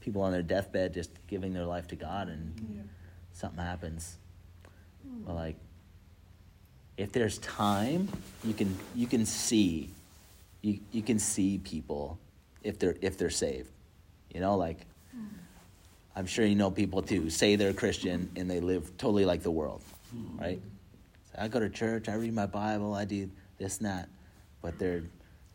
people 0.00 0.20
on 0.20 0.32
their 0.32 0.42
deathbed 0.42 0.92
just 0.92 1.10
giving 1.26 1.54
their 1.54 1.64
life 1.64 1.86
to 1.88 1.96
God, 1.96 2.28
and 2.28 2.52
Yeah. 2.74 2.82
something 3.32 3.64
happens. 3.64 4.18
Like, 5.26 5.56
if 6.96 7.12
there's 7.12 7.38
time, 7.38 8.08
you 8.44 8.54
can 8.54 8.76
you 8.94 9.06
can 9.06 9.26
see, 9.26 9.90
you 10.62 10.80
you 10.90 11.02
can 11.02 11.18
see 11.18 11.58
people 11.58 12.18
if 12.62 12.78
they're 12.78 12.96
if 13.00 13.18
they're 13.18 13.30
saved. 13.30 13.70
You 14.34 14.40
know, 14.40 14.56
like 14.56 14.86
I'm 16.16 16.26
sure 16.26 16.44
you 16.44 16.56
know 16.56 16.70
people 16.70 17.02
too 17.02 17.30
say 17.30 17.54
they're 17.54 17.72
Christian 17.72 18.30
and 18.34 18.50
they 18.50 18.58
live 18.58 18.96
totally 18.98 19.24
like 19.24 19.42
the 19.42 19.52
world, 19.52 19.82
right? 20.36 20.60
So 21.30 21.38
I 21.38 21.46
go 21.46 21.60
to 21.60 21.68
church, 21.68 22.08
I 22.08 22.14
read 22.14 22.34
my 22.34 22.46
Bible, 22.46 22.92
I 22.92 23.04
do 23.04 23.30
this 23.58 23.78
and 23.78 23.86
that, 23.86 24.08
but 24.60 24.80
they're 24.80 25.04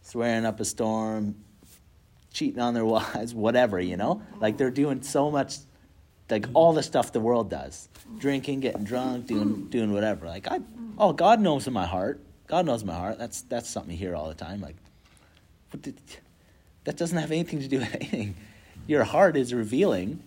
swearing 0.04 0.46
up 0.46 0.62
a 0.62 0.66
storm, 0.66 1.36
cheating 2.32 2.62
on 2.62 2.74
their 2.74 2.86
wives, 2.98 3.34
whatever, 3.34 3.80
you 3.80 3.98
know? 3.98 4.22
Like 4.40 4.58
they're 4.58 4.72
doing 4.72 5.02
so 5.02 5.30
much 5.30 5.58
like 6.34 6.48
all 6.56 6.74
the 6.74 6.82
stuff 6.82 7.12
the 7.12 7.20
world 7.20 7.50
does. 7.50 7.88
Drinking, 8.18 8.60
getting 8.62 8.84
drunk, 8.84 9.28
doing 9.28 9.68
doing 9.68 9.94
whatever. 9.94 10.26
Like 10.26 10.48
I 10.48 10.60
oh 10.98 11.14
God 11.14 11.40
knows 11.40 11.68
in 11.68 11.74
my 11.74 11.86
heart. 11.86 12.20
God 12.48 12.66
knows 12.66 12.84
my 12.84 12.96
heart. 12.96 13.20
That's 13.20 13.42
that's 13.42 13.70
something 13.70 13.92
you 13.92 13.98
hear 13.98 14.16
all 14.16 14.30
the 14.30 14.36
time. 14.36 14.60
Like 14.60 14.76
the, 15.72 15.94
that 16.86 16.98
doesn't 16.98 17.18
have 17.18 17.32
anything 17.32 17.60
to 17.60 17.68
do 17.68 17.80
with 17.80 17.96
anything. 18.02 18.36
Your 18.88 19.04
heart 19.04 19.38
is 19.38 19.54
revealing 19.54 20.22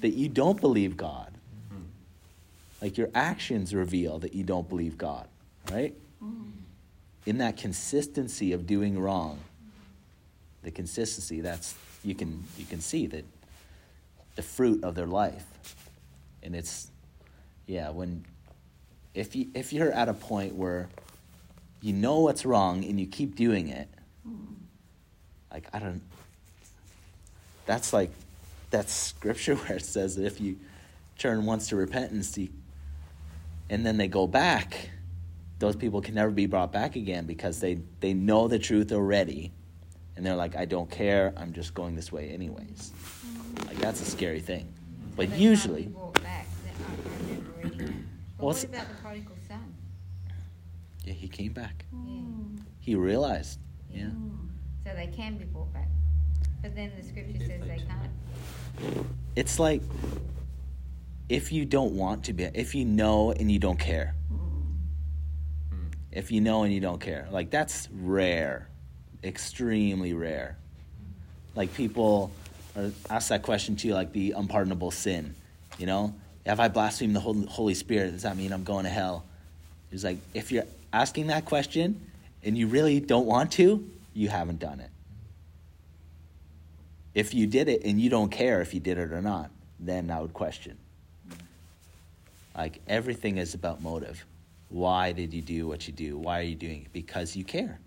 that 0.00 0.14
you 0.14 0.28
don't 0.28 0.60
believe 0.60 0.96
God. 0.96 1.30
Like 2.80 2.96
your 2.96 3.10
actions 3.14 3.74
reveal 3.74 4.18
that 4.20 4.34
you 4.34 4.42
don't 4.42 4.68
believe 4.68 4.98
God, 4.98 5.28
right? 5.70 5.94
In 7.26 7.38
that 7.38 7.56
consistency 7.56 8.52
of 8.52 8.66
doing 8.66 8.98
wrong, 8.98 9.38
the 10.62 10.72
consistency 10.72 11.40
that's 11.40 11.74
you 12.02 12.14
can 12.14 12.42
you 12.56 12.64
can 12.64 12.80
see 12.80 13.06
that 13.08 13.24
the 14.34 14.42
fruit 14.42 14.82
of 14.84 14.94
their 14.94 15.06
life, 15.06 15.44
and 16.42 16.54
it's 16.54 16.90
yeah 17.66 17.90
when 17.90 18.24
if 19.14 19.36
you 19.36 19.48
if 19.54 19.72
you're 19.72 19.92
at 19.92 20.08
a 20.08 20.14
point 20.14 20.54
where 20.54 20.88
you 21.80 21.92
know 21.92 22.20
what's 22.20 22.44
wrong 22.44 22.84
and 22.84 22.98
you 22.98 23.06
keep 23.06 23.34
doing 23.36 23.68
it, 23.68 23.88
like 25.52 25.66
I 25.72 25.78
don't. 25.78 26.02
That's 27.66 27.92
like 27.92 28.10
that's 28.70 28.92
scripture 28.92 29.54
where 29.56 29.76
it 29.78 29.84
says 29.84 30.16
that 30.16 30.24
if 30.24 30.40
you 30.40 30.56
turn 31.18 31.44
once 31.46 31.68
to 31.68 31.76
repentance, 31.76 32.36
you- 32.38 32.48
and 33.70 33.86
then 33.86 33.96
they 33.96 34.08
go 34.08 34.26
back, 34.26 34.90
those 35.58 35.76
people 35.76 36.00
can 36.02 36.14
never 36.14 36.30
be 36.30 36.46
brought 36.46 36.72
back 36.72 36.96
again 36.96 37.24
because 37.24 37.60
they, 37.60 37.78
they 38.00 38.12
know 38.12 38.48
the 38.48 38.58
truth 38.58 38.92
already. 38.92 39.52
And 40.16 40.26
they're 40.26 40.36
like, 40.36 40.56
I 40.56 40.66
don't 40.66 40.90
care. 40.90 41.32
I'm 41.36 41.52
just 41.54 41.72
going 41.72 41.94
this 41.96 42.12
way 42.12 42.28
anyways. 42.30 42.92
Like, 43.66 43.78
that's 43.78 44.00
a 44.00 44.04
scary 44.04 44.40
thing. 44.40 44.72
But 45.16 45.30
They 45.30 45.36
usually, 45.38 45.82
can't 45.84 45.94
be 45.94 45.98
brought 45.98 46.22
back. 46.22 46.46
They 46.64 46.70
are- 46.70 47.12
are 47.12 47.68
never 47.68 47.68
ready. 47.84 47.94
But 48.38 48.46
what 48.46 48.64
about 48.64 48.88
the 48.88 48.94
prodigal 49.02 49.36
son? 49.48 49.74
yeah, 51.04 51.12
he 51.12 51.28
came 51.28 51.52
back. 51.52 51.84
Yeah. 51.92 52.20
He 52.80 52.94
realized. 52.94 53.58
Yeah. 53.90 54.10
So 54.84 54.94
they 54.94 55.08
can 55.08 55.36
be 55.36 55.44
brought 55.44 55.72
back. 55.72 55.88
But 56.62 56.74
then 56.74 56.92
the 56.96 57.02
scripture 57.02 57.38
says 57.38 57.60
they 57.60 57.66
they 57.68 57.78
can't. 57.78 59.06
It's 59.36 59.58
like 59.58 59.82
if 61.28 61.52
you 61.52 61.64
don't 61.64 61.94
want 61.94 62.24
to 62.24 62.32
be, 62.32 62.44
if 62.54 62.74
you 62.74 62.84
know 62.84 63.32
and 63.32 63.50
you 63.50 63.58
don't 63.58 63.78
care. 63.78 64.14
If 66.10 66.30
you 66.30 66.40
know 66.42 66.62
and 66.64 66.72
you 66.74 66.80
don't 66.80 67.00
care. 67.00 67.26
Like, 67.30 67.50
that's 67.50 67.88
rare. 67.90 68.68
Extremely 69.24 70.12
rare. 70.12 70.58
Like, 71.54 71.72
people 71.74 72.30
are, 72.76 72.90
ask 73.10 73.28
that 73.28 73.42
question 73.42 73.76
too, 73.76 73.92
like 73.92 74.12
the 74.12 74.32
unpardonable 74.32 74.90
sin. 74.90 75.34
You 75.78 75.86
know? 75.86 76.14
If 76.44 76.58
I 76.58 76.68
blaspheme 76.68 77.12
the 77.12 77.20
Holy 77.20 77.74
Spirit, 77.74 78.12
does 78.12 78.22
that 78.22 78.36
mean 78.36 78.52
I'm 78.52 78.64
going 78.64 78.84
to 78.84 78.90
hell? 78.90 79.24
It's 79.92 80.04
like, 80.04 80.18
if 80.34 80.50
you're 80.50 80.64
asking 80.92 81.28
that 81.28 81.44
question 81.44 82.00
and 82.42 82.58
you 82.58 82.66
really 82.66 82.98
don't 82.98 83.26
want 83.26 83.52
to, 83.52 83.88
you 84.14 84.28
haven't 84.28 84.58
done 84.58 84.80
it. 84.80 84.90
If 87.14 87.34
you 87.34 87.46
did 87.46 87.68
it 87.68 87.84
and 87.84 88.00
you 88.00 88.10
don't 88.10 88.30
care 88.30 88.60
if 88.60 88.74
you 88.74 88.80
did 88.80 88.98
it 88.98 89.12
or 89.12 89.22
not, 89.22 89.50
then 89.78 90.10
I 90.10 90.20
would 90.20 90.32
question. 90.32 90.78
Like 92.56 92.80
everything 92.88 93.38
is 93.38 93.54
about 93.54 93.82
motive. 93.82 94.24
Why 94.68 95.12
did 95.12 95.32
you 95.34 95.42
do 95.42 95.68
what 95.68 95.86
you 95.86 95.92
do? 95.92 96.16
Why 96.18 96.40
are 96.40 96.44
you 96.44 96.54
doing 96.54 96.82
it? 96.82 96.92
Because 96.92 97.36
you 97.36 97.44
care. 97.44 97.78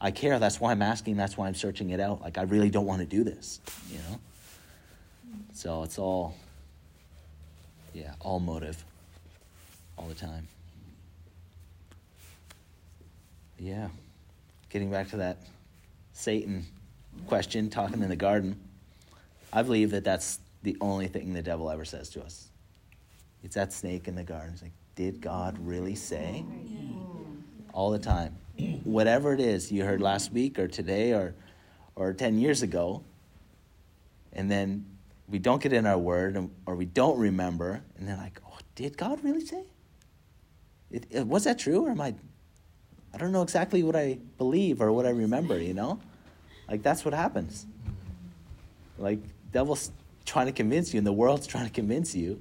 I 0.00 0.10
care. 0.10 0.38
That's 0.38 0.60
why 0.60 0.72
I'm 0.72 0.82
asking. 0.82 1.16
That's 1.16 1.36
why 1.36 1.46
I'm 1.46 1.54
searching 1.54 1.90
it 1.90 2.00
out. 2.00 2.22
Like 2.22 2.38
I 2.38 2.42
really 2.42 2.70
don't 2.70 2.86
want 2.86 3.00
to 3.00 3.06
do 3.06 3.22
this, 3.22 3.60
you 3.90 3.98
know? 3.98 4.18
So 5.52 5.82
it's 5.82 5.98
all, 5.98 6.34
yeah, 7.92 8.14
all 8.20 8.40
motive, 8.40 8.82
all 9.98 10.06
the 10.06 10.14
time. 10.14 10.48
Yeah. 13.58 13.88
Getting 14.70 14.90
back 14.90 15.08
to 15.10 15.18
that 15.18 15.38
Satan 16.14 16.64
question, 17.26 17.68
talking 17.68 18.02
in 18.02 18.08
the 18.08 18.16
garden, 18.16 18.58
I 19.52 19.62
believe 19.62 19.90
that 19.90 20.04
that's 20.04 20.38
the 20.62 20.76
only 20.80 21.08
thing 21.08 21.32
the 21.32 21.42
devil 21.42 21.70
ever 21.70 21.84
says 21.84 22.08
to 22.10 22.22
us. 22.22 22.48
It's 23.42 23.54
that 23.54 23.72
snake 23.72 24.08
in 24.08 24.14
the 24.14 24.24
garden. 24.24 24.52
It's 24.52 24.62
like, 24.62 24.72
did 24.94 25.20
God 25.20 25.58
really 25.60 25.94
say? 25.94 26.44
All 27.72 27.90
the 27.90 27.98
time. 27.98 28.36
Whatever 28.84 29.32
it 29.32 29.40
is 29.40 29.70
you 29.70 29.84
heard 29.84 30.00
last 30.00 30.32
week 30.32 30.58
or 30.58 30.68
today 30.68 31.12
or, 31.12 31.34
or 31.96 32.12
10 32.12 32.38
years 32.38 32.62
ago, 32.62 33.02
and 34.32 34.50
then 34.50 34.86
we 35.28 35.38
don't 35.38 35.62
get 35.62 35.72
in 35.72 35.86
our 35.86 35.98
word 35.98 36.50
or 36.66 36.74
we 36.74 36.84
don't 36.84 37.18
remember, 37.18 37.82
and 37.96 38.08
they're 38.08 38.16
like, 38.16 38.40
oh, 38.46 38.58
did 38.74 38.96
God 38.96 39.22
really 39.22 39.44
say? 39.44 39.64
It, 40.90 41.06
it, 41.10 41.26
was 41.26 41.44
that 41.44 41.58
true 41.58 41.86
or 41.86 41.90
am 41.90 42.00
I 42.00 42.14
I 43.12 43.18
don't 43.18 43.32
know 43.32 43.42
exactly 43.42 43.82
what 43.82 43.96
I 43.96 44.18
believe 44.38 44.80
or 44.80 44.92
what 44.92 45.04
I 45.04 45.10
remember, 45.10 45.60
you 45.60 45.74
know? 45.74 45.98
Like 46.68 46.82
that's 46.82 47.04
what 47.04 47.14
happens. 47.14 47.66
Like 48.98 49.18
devil's 49.52 49.90
trying 50.24 50.46
to 50.46 50.52
convince 50.52 50.94
you 50.94 50.98
and 50.98 51.06
the 51.06 51.12
world's 51.12 51.46
trying 51.46 51.66
to 51.66 51.72
convince 51.72 52.14
you 52.14 52.40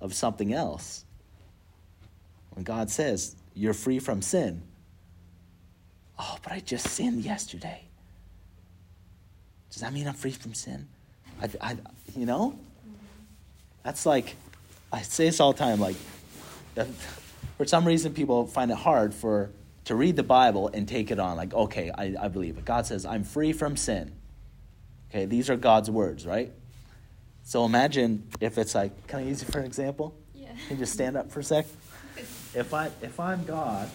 of 0.00 0.14
something 0.14 0.52
else. 0.52 1.04
When 2.54 2.64
God 2.64 2.88
says 2.88 3.36
you're 3.54 3.74
free 3.74 3.98
from 3.98 4.22
sin. 4.22 4.62
Oh, 6.18 6.36
but 6.42 6.52
I 6.52 6.60
just 6.60 6.88
sinned 6.88 7.24
yesterday. 7.24 7.82
Does 9.70 9.82
that 9.82 9.92
mean 9.92 10.08
I'm 10.08 10.14
free 10.14 10.30
from 10.30 10.54
sin? 10.54 10.88
I, 11.42 11.50
I, 11.60 11.76
you 12.16 12.24
know? 12.24 12.58
That's 13.82 14.06
like, 14.06 14.34
I 14.92 15.02
say 15.02 15.26
this 15.26 15.40
all 15.40 15.52
the 15.52 15.58
time, 15.58 15.80
like, 15.80 15.96
for 17.56 17.64
some 17.64 17.86
reason 17.86 18.12
people 18.12 18.46
find 18.46 18.70
it 18.70 18.76
hard 18.76 19.14
for 19.14 19.50
to 19.84 19.94
read 19.94 20.16
the 20.16 20.22
bible 20.22 20.68
and 20.74 20.88
take 20.88 21.10
it 21.10 21.18
on 21.18 21.36
like 21.36 21.54
okay 21.54 21.90
I, 21.96 22.14
I 22.20 22.28
believe 22.28 22.58
it 22.58 22.64
god 22.64 22.86
says 22.86 23.06
i'm 23.06 23.24
free 23.24 23.52
from 23.52 23.76
sin 23.76 24.12
okay 25.10 25.24
these 25.26 25.48
are 25.48 25.56
god's 25.56 25.90
words 25.90 26.26
right 26.26 26.52
so 27.44 27.64
imagine 27.64 28.28
if 28.40 28.58
it's 28.58 28.74
like 28.74 29.06
can 29.06 29.20
i 29.20 29.22
use 29.22 29.42
it 29.42 29.50
for 29.50 29.58
an 29.58 29.64
example 29.64 30.14
Yeah. 30.34 30.48
can 30.68 30.76
you 30.76 30.76
just 30.76 30.92
stand 30.92 31.16
up 31.16 31.30
for 31.30 31.40
a 31.40 31.44
sec 31.44 31.66
if 32.54 32.74
i 32.74 32.90
if 33.00 33.18
i'm 33.18 33.44
god 33.44 33.88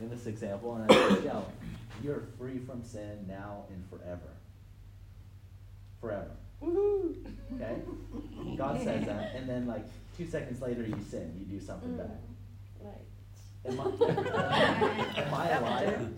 in 0.00 0.10
this 0.10 0.26
example 0.26 0.74
and 0.74 0.90
i 0.90 0.94
say 0.94 1.22
Joe, 1.24 1.44
you're 2.02 2.22
free 2.38 2.58
from 2.58 2.82
sin 2.82 3.24
now 3.28 3.64
and 3.70 3.84
forever 3.90 4.30
forever 6.00 6.30
okay 6.62 7.76
god 8.56 8.82
says 8.82 9.04
that 9.06 9.34
and 9.36 9.48
then 9.48 9.66
like 9.66 9.84
two 10.16 10.26
seconds 10.26 10.60
later 10.60 10.82
you 10.82 10.96
sin 11.10 11.32
you 11.38 11.58
do 11.58 11.64
something 11.64 11.96
bad 11.96 12.18
Like, 12.82 12.94
Am 13.66 13.80
I, 13.80 13.84
am 15.22 15.34
I 15.34 15.48
a 15.50 15.60
liar? 15.60 16.08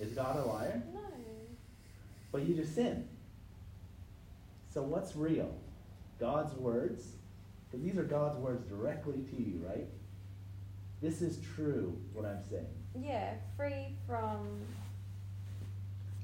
Is 0.00 0.12
God 0.12 0.36
a 0.36 0.44
liar? 0.48 0.82
no. 0.94 1.00
But 2.32 2.42
you 2.46 2.54
just 2.54 2.74
sinned. 2.74 3.06
So 4.72 4.82
what's 4.82 5.14
real? 5.16 5.54
God's 6.20 6.54
words? 6.54 7.04
Because 7.70 7.84
these 7.84 7.98
are 7.98 8.04
God's 8.04 8.36
words 8.38 8.64
directly 8.68 9.16
to 9.30 9.36
you, 9.42 9.60
right? 9.66 9.86
This 11.00 11.22
is 11.22 11.38
true, 11.54 11.96
what 12.12 12.24
I'm 12.24 12.42
saying. 12.50 12.66
Yeah, 13.00 13.34
free 13.56 13.94
from. 14.06 14.60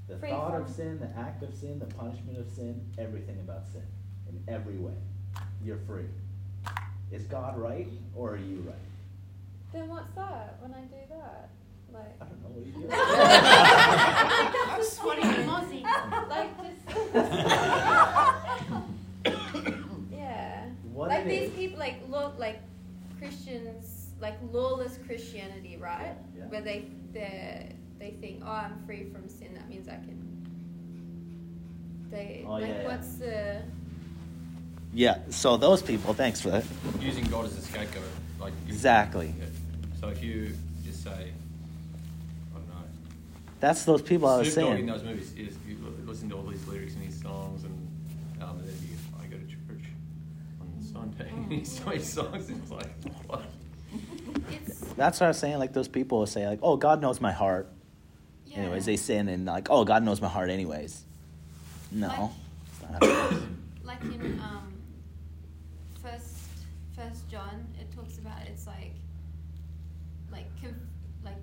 The 0.08 0.18
Free 0.18 0.30
thought 0.30 0.54
of 0.60 0.68
sin, 0.68 0.98
the 0.98 1.08
act 1.18 1.42
of 1.42 1.54
sin, 1.54 1.78
the 1.78 1.86
punishment 1.86 2.38
of 2.38 2.50
sin, 2.50 2.80
everything 2.98 3.38
about 3.40 3.66
sin. 3.72 3.82
In 4.28 4.42
every 4.52 4.76
way. 4.76 4.92
You're 5.64 5.78
free. 5.86 6.06
Is 7.12 7.24
God 7.24 7.56
right 7.58 7.88
or 8.14 8.32
are 8.32 8.36
you 8.36 8.64
right? 8.66 8.74
Then 9.72 9.88
what's 9.88 10.10
that 10.14 10.58
when 10.60 10.74
I 10.74 10.80
do 10.82 10.96
that? 11.10 11.48
Like, 11.92 12.16
I 12.20 12.24
don't 12.24 12.42
know. 12.42 12.48
What 12.50 12.62
are 12.62 12.66
you 12.66 12.72
doing? 12.72 12.90
I'm 14.74 14.82
swatting 14.84 15.24
a 15.24 15.28
mozzie. 15.48 15.82
Like 16.28 16.50
just. 16.58 16.82
yeah. 20.12 20.66
What 20.92 21.08
like 21.08 21.24
these 21.26 21.48
is- 21.48 21.54
people, 21.54 21.78
like 21.78 22.02
look, 22.10 22.38
like 22.38 22.60
Christians, 23.18 23.93
like 24.20 24.36
lawless 24.52 24.98
Christianity, 25.06 25.76
right? 25.80 26.14
Yeah. 26.36 26.44
Where 26.46 26.60
they 26.62 26.86
they 27.12 27.74
they 27.98 28.10
think, 28.20 28.42
oh, 28.44 28.50
I'm 28.50 28.82
free 28.86 29.04
from 29.12 29.28
sin. 29.28 29.54
That 29.54 29.68
means 29.68 29.88
I 29.88 29.92
can. 29.96 30.20
They 32.10 32.44
Oh, 32.46 32.52
like, 32.52 32.62
yeah, 32.68 32.82
yeah. 32.82 32.86
what's 32.88 33.14
the? 33.16 33.62
Yeah, 34.92 35.18
so 35.30 35.56
those 35.56 35.82
people, 35.82 36.14
thanks 36.14 36.40
for 36.40 36.50
that. 36.50 36.64
Using 37.00 37.24
God 37.24 37.46
as 37.46 37.58
a 37.58 37.62
scapegoat, 37.62 38.04
like 38.40 38.52
you- 38.66 38.72
Exactly. 38.72 39.34
Yeah. 39.38 39.46
So 40.00 40.08
if 40.08 40.22
you 40.22 40.52
just 40.84 41.02
say, 41.02 41.10
I 41.10 41.14
don't 42.58 42.68
know, 42.68 42.74
That's 43.58 43.84
those 43.84 44.02
people 44.02 44.28
I 44.28 44.38
was 44.38 44.52
Snoop 44.52 44.66
Dogg 44.68 44.78
in 44.78 44.86
saying. 44.86 44.86
those 44.86 45.02
movies, 45.02 45.32
is 45.36 45.56
you 45.66 45.76
listen 46.06 46.28
to 46.30 46.36
all 46.36 46.44
these 46.44 46.64
lyrics 46.68 46.94
in 46.94 47.00
his 47.00 47.20
songs, 47.20 47.64
and, 47.64 47.74
um, 48.40 48.58
and 48.58 48.68
then 48.68 48.76
you, 48.82 48.96
I 49.20 49.26
go 49.26 49.36
to 49.36 49.46
church 49.46 49.88
on 50.60 50.80
Sunday, 50.80 51.28
and 51.30 51.50
he 51.52 51.64
sings 51.64 52.12
songs, 52.12 52.48
it's 52.48 52.70
like, 52.70 52.92
what? 53.26 53.42
It's 54.94 54.98
That's 54.98 55.20
what 55.20 55.26
I 55.26 55.28
was 55.30 55.38
saying. 55.38 55.58
Like 55.58 55.72
those 55.72 55.88
people 55.88 56.18
will 56.20 56.26
say, 56.26 56.46
like, 56.46 56.60
"Oh, 56.62 56.76
God 56.76 57.00
knows 57.00 57.20
my 57.20 57.32
heart." 57.32 57.68
yeah. 58.46 58.58
Anyways, 58.58 58.86
they 58.86 58.96
sin 58.96 59.28
and 59.28 59.44
like, 59.46 59.68
"Oh, 59.70 59.84
God 59.84 60.02
knows 60.04 60.20
my 60.20 60.28
heart." 60.28 60.50
Anyways, 60.50 61.04
no, 61.90 62.08
Like- 62.08 62.30
it's 62.70 62.82
not 62.82 63.04
how 63.04 63.28
it 63.36 63.42
like 63.84 64.02
in 64.02 64.40
um, 64.40 64.72
first 66.02 66.36
First 66.96 67.28
John, 67.28 67.66
it 67.80 67.90
talks 67.94 68.18
about 68.18 68.46
it's 68.46 68.66
like 68.68 68.94
like 70.30 70.46
conf- 70.60 70.76
like 71.24 71.42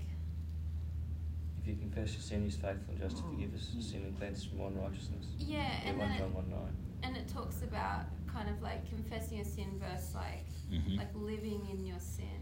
If 1.62 1.68
you 1.68 1.76
confess 1.76 2.14
your 2.14 2.22
sin, 2.22 2.44
He's 2.46 2.56
faithful 2.56 2.94
and 2.94 3.00
just 3.00 3.18
to 3.18 3.24
forgive 3.24 3.54
us 3.54 3.68
sin 3.82 4.04
and 4.04 4.18
cleanse 4.18 4.40
us 4.40 4.44
from 4.46 4.62
all 4.62 4.68
unrighteousness. 4.68 5.26
yeah, 5.40 5.58
Yeah, 5.58 5.90
and 5.90 5.98
1 6.00 6.08
then 6.10 6.18
John 6.18 6.28
it, 6.30 6.36
1 6.36 6.50
9. 6.50 6.60
and 7.04 7.18
it 7.18 7.28
talks 7.28 7.62
about 7.64 8.06
kind 8.34 8.50
of 8.50 8.62
like 8.62 8.88
confessing 8.90 9.38
your 9.38 9.46
sin 9.46 9.78
versus 9.80 10.16
like 10.16 10.46
Mhm. 10.72 10.98
like 10.98 11.14
living 11.14 11.68
in 11.70 11.86
your 11.86 12.00
sin 12.00 12.26
Yeah. 12.26 12.41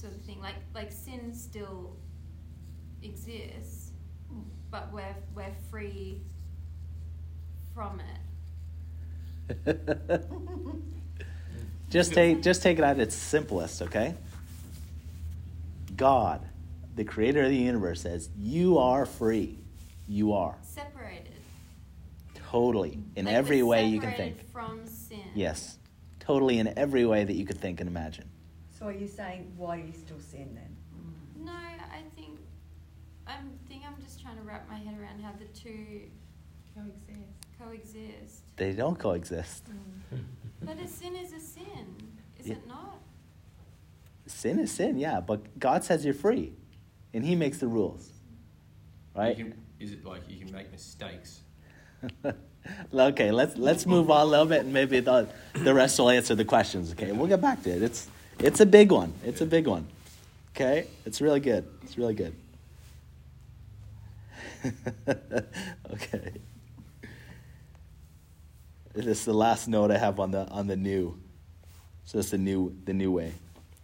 Sort 0.00 0.14
of 0.14 0.20
thing. 0.22 0.40
Like 0.40 0.56
like 0.74 0.90
sin 0.90 1.34
still 1.34 1.96
exists, 3.02 3.90
but 4.70 4.92
we're 4.92 5.14
we're 5.34 5.54
free 5.70 6.22
from 7.74 8.00
it. 8.00 8.20
just 11.90 12.14
take 12.14 12.42
just 12.42 12.62
take 12.62 12.78
it 12.78 12.84
at 12.84 12.98
its 12.98 13.14
simplest, 13.14 13.82
okay? 13.82 14.14
God, 15.96 16.46
the 16.96 17.04
creator 17.04 17.42
of 17.42 17.50
the 17.50 17.56
universe 17.56 18.00
says, 18.00 18.30
"You 18.38 18.78
are 18.78 19.04
free. 19.04 19.58
You 20.08 20.32
are." 20.32 20.56
Separated. 20.62 21.26
Totally. 22.34 22.98
In 23.16 23.26
Like, 23.26 23.34
every 23.34 23.62
way 23.62 23.86
you 23.86 24.00
can 24.00 24.10
separated 24.10 24.36
think. 24.38 24.52
From 24.52 24.86
sin. 24.86 25.20
Yes. 25.34 25.76
Totally 26.18 26.58
in 26.58 26.76
every 26.76 27.04
way 27.04 27.24
that 27.24 27.34
you 27.34 27.44
could 27.44 27.60
think 27.60 27.80
and 27.80 27.88
imagine. 27.88 28.28
So 28.80 28.86
are 28.86 28.92
you 28.92 29.06
saying 29.06 29.52
why 29.58 29.78
do 29.78 29.86
you 29.86 29.92
still 29.92 30.18
sin 30.18 30.48
then? 30.54 31.44
No, 31.44 31.52
I 31.52 32.00
think 32.16 32.38
I'm 33.26 33.50
think 33.68 33.82
I'm 33.86 34.02
just 34.02 34.22
trying 34.22 34.36
to 34.38 34.42
wrap 34.42 34.68
my 34.70 34.78
head 34.78 34.98
around 34.98 35.22
how 35.22 35.32
the 35.38 35.44
two 35.58 36.00
Coexist. 36.74 37.58
coexist. 37.58 38.42
They 38.56 38.72
don't 38.72 38.98
coexist. 38.98 39.64
Mm. 39.68 40.20
But 40.62 40.78
a 40.78 40.88
sin 40.88 41.14
is 41.14 41.32
a 41.32 41.40
sin, 41.40 41.94
is 42.38 42.46
Yeah. 42.46 42.54
it 42.54 42.66
not? 42.66 43.00
Sin 44.26 44.58
is 44.58 44.70
sin, 44.70 44.98
yeah, 44.98 45.20
but 45.20 45.58
God 45.58 45.84
says 45.84 46.04
you're 46.04 46.14
free. 46.14 46.54
And 47.12 47.24
He 47.24 47.34
makes 47.34 47.58
the 47.58 47.66
rules. 47.66 48.10
Right? 49.14 49.36
You 49.36 49.44
can, 49.46 49.54
is 49.78 49.92
it 49.92 50.04
like 50.04 50.22
you 50.28 50.38
can 50.38 50.52
make 50.52 50.70
mistakes? 50.70 51.40
okay, 52.94 53.30
let's 53.30 53.56
let's 53.58 53.84
move 53.84 54.10
on 54.10 54.22
a 54.22 54.24
little 54.24 54.46
bit, 54.46 54.60
and 54.64 54.72
maybe 54.72 55.00
the 55.00 55.28
the 55.54 55.74
rest 55.74 55.98
will 55.98 56.08
answer 56.10 56.34
the 56.34 56.44
questions. 56.44 56.92
Okay, 56.92 57.12
we'll 57.12 57.26
get 57.26 57.40
back 57.42 57.62
to 57.64 57.70
it. 57.70 57.82
It's 57.82 58.08
it's 58.42 58.60
a 58.60 58.66
big 58.66 58.90
one. 58.90 59.12
It's 59.24 59.40
a 59.40 59.46
big 59.46 59.66
one. 59.66 59.86
Okay, 60.54 60.86
it's 61.06 61.20
really 61.20 61.40
good. 61.40 61.66
It's 61.82 61.96
really 61.96 62.14
good. 62.14 62.34
okay, 65.92 66.32
this 68.92 69.06
is 69.06 69.24
the 69.24 69.32
last 69.32 69.68
note 69.68 69.90
I 69.90 69.98
have 69.98 70.20
on 70.20 70.30
the 70.30 70.46
on 70.48 70.66
the 70.66 70.76
new. 70.76 71.18
So 72.04 72.18
it's 72.18 72.30
the 72.30 72.38
new 72.38 72.76
the 72.84 72.92
new 72.92 73.12
way. 73.12 73.32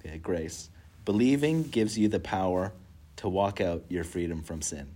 Okay, 0.04 0.18
grace. 0.18 0.68
Believing 1.04 1.62
gives 1.62 1.96
you 1.96 2.08
the 2.08 2.20
power 2.20 2.72
to 3.16 3.28
walk 3.28 3.60
out 3.60 3.84
your 3.88 4.04
freedom 4.04 4.42
from 4.42 4.60
sin 4.60 4.88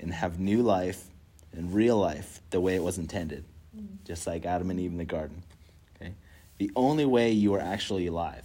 and 0.00 0.12
have 0.12 0.38
new 0.38 0.62
life 0.62 1.04
and 1.52 1.72
real 1.72 1.96
life 1.96 2.40
the 2.50 2.60
way 2.60 2.74
it 2.74 2.82
was 2.82 2.98
intended, 2.98 3.44
mm. 3.76 3.86
just 4.04 4.26
like 4.26 4.44
Adam 4.44 4.70
and 4.70 4.78
Eve 4.78 4.90
in 4.90 4.98
the 4.98 5.04
garden. 5.04 5.42
The 6.58 6.70
only 6.74 7.04
way 7.04 7.32
you 7.32 7.54
are 7.54 7.60
actually 7.60 8.06
alive 8.06 8.42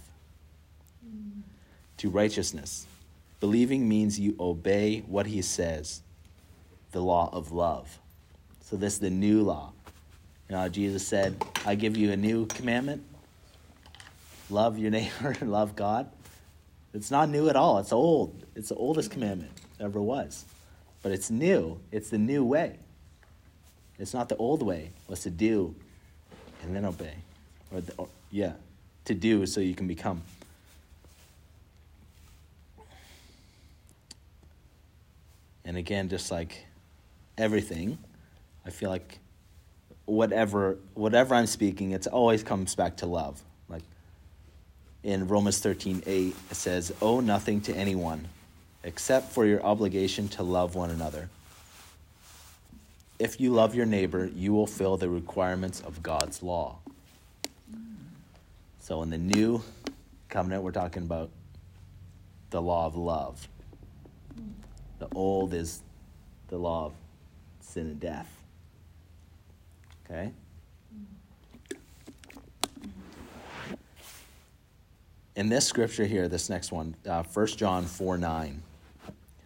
to 1.98 2.10
righteousness. 2.10 2.86
Believing 3.38 3.88
means 3.88 4.18
you 4.18 4.34
obey 4.40 5.04
what 5.06 5.26
he 5.26 5.40
says, 5.40 6.02
the 6.90 7.00
law 7.00 7.30
of 7.32 7.52
love. 7.52 7.98
So 8.60 8.76
this 8.76 8.94
is 8.94 8.98
the 8.98 9.10
new 9.10 9.42
law. 9.42 9.72
You 10.48 10.56
know, 10.56 10.68
Jesus 10.68 11.06
said, 11.06 11.36
I 11.64 11.76
give 11.76 11.96
you 11.96 12.10
a 12.10 12.16
new 12.16 12.46
commandment. 12.46 13.04
Love 14.50 14.78
your 14.78 14.90
neighbor 14.90 15.36
and 15.40 15.52
love 15.52 15.76
God. 15.76 16.10
It's 16.92 17.10
not 17.10 17.28
new 17.28 17.48
at 17.48 17.56
all. 17.56 17.78
It's 17.78 17.92
old. 17.92 18.44
It's 18.54 18.68
the 18.68 18.74
oldest 18.74 19.10
commandment 19.10 19.52
ever 19.78 20.00
was. 20.00 20.44
But 21.02 21.12
it's 21.12 21.30
new. 21.30 21.80
It's 21.90 22.10
the 22.10 22.18
new 22.18 22.44
way. 22.44 22.78
It's 23.98 24.12
not 24.12 24.28
the 24.28 24.36
old 24.36 24.62
way. 24.62 24.90
Was 25.06 25.20
to 25.20 25.30
do 25.30 25.74
and 26.62 26.74
then 26.74 26.84
obey. 26.84 27.14
Or, 27.72 27.80
the, 27.80 27.92
or 27.96 28.08
yeah, 28.30 28.52
to 29.06 29.14
do 29.14 29.46
so 29.46 29.60
you 29.60 29.74
can 29.74 29.86
become. 29.86 30.22
And 35.64 35.76
again, 35.76 36.08
just 36.08 36.30
like 36.30 36.66
everything, 37.38 37.98
I 38.66 38.70
feel 38.70 38.90
like 38.90 39.18
whatever 40.04 40.76
whatever 40.94 41.34
I'm 41.34 41.46
speaking, 41.46 41.92
it 41.92 42.06
always 42.06 42.42
comes 42.42 42.74
back 42.74 42.98
to 42.98 43.06
love. 43.06 43.40
Like 43.68 43.82
in 45.02 45.28
Romans 45.28 45.60
13, 45.60 46.02
8, 46.04 46.34
it 46.50 46.54
says, 46.54 46.92
Owe 47.00 47.20
nothing 47.20 47.60
to 47.62 47.74
anyone 47.74 48.26
except 48.84 49.30
for 49.30 49.46
your 49.46 49.62
obligation 49.62 50.28
to 50.28 50.42
love 50.42 50.74
one 50.74 50.90
another. 50.90 51.28
If 53.18 53.40
you 53.40 53.52
love 53.52 53.74
your 53.76 53.86
neighbor, 53.86 54.28
you 54.34 54.52
will 54.52 54.66
fill 54.66 54.96
the 54.96 55.08
requirements 55.08 55.80
of 55.80 56.02
God's 56.02 56.42
law. 56.42 56.78
So 58.82 59.00
in 59.02 59.10
the 59.10 59.18
new 59.18 59.62
covenant, 60.28 60.64
we're 60.64 60.72
talking 60.72 61.04
about 61.04 61.30
the 62.50 62.60
law 62.60 62.84
of 62.84 62.96
love. 62.96 63.46
The 64.98 65.06
old 65.14 65.54
is 65.54 65.82
the 66.48 66.58
law 66.58 66.86
of 66.86 66.92
sin 67.60 67.86
and 67.86 68.00
death. 68.00 68.28
Okay? 70.04 70.32
In 75.36 75.48
this 75.48 75.64
scripture 75.64 76.04
here, 76.04 76.26
this 76.26 76.50
next 76.50 76.72
one, 76.72 76.96
uh, 77.08 77.22
1 77.22 77.46
John 77.46 77.84
4 77.84 78.18
9. 78.18 78.62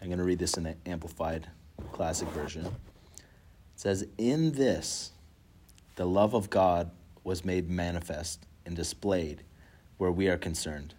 I'm 0.00 0.06
going 0.08 0.16
to 0.16 0.24
read 0.24 0.38
this 0.38 0.56
in 0.56 0.62
the 0.62 0.76
Amplified 0.86 1.46
Classic 1.92 2.28
Version. 2.28 2.64
It 2.64 2.72
says, 3.74 4.06
In 4.16 4.52
this, 4.52 5.10
the 5.96 6.06
love 6.06 6.32
of 6.32 6.48
God 6.48 6.90
was 7.22 7.44
made 7.44 7.68
manifest 7.68 8.46
and 8.66 8.76
displayed 8.76 9.42
where 9.96 10.12
we 10.12 10.28
are 10.28 10.36
concerned, 10.36 10.92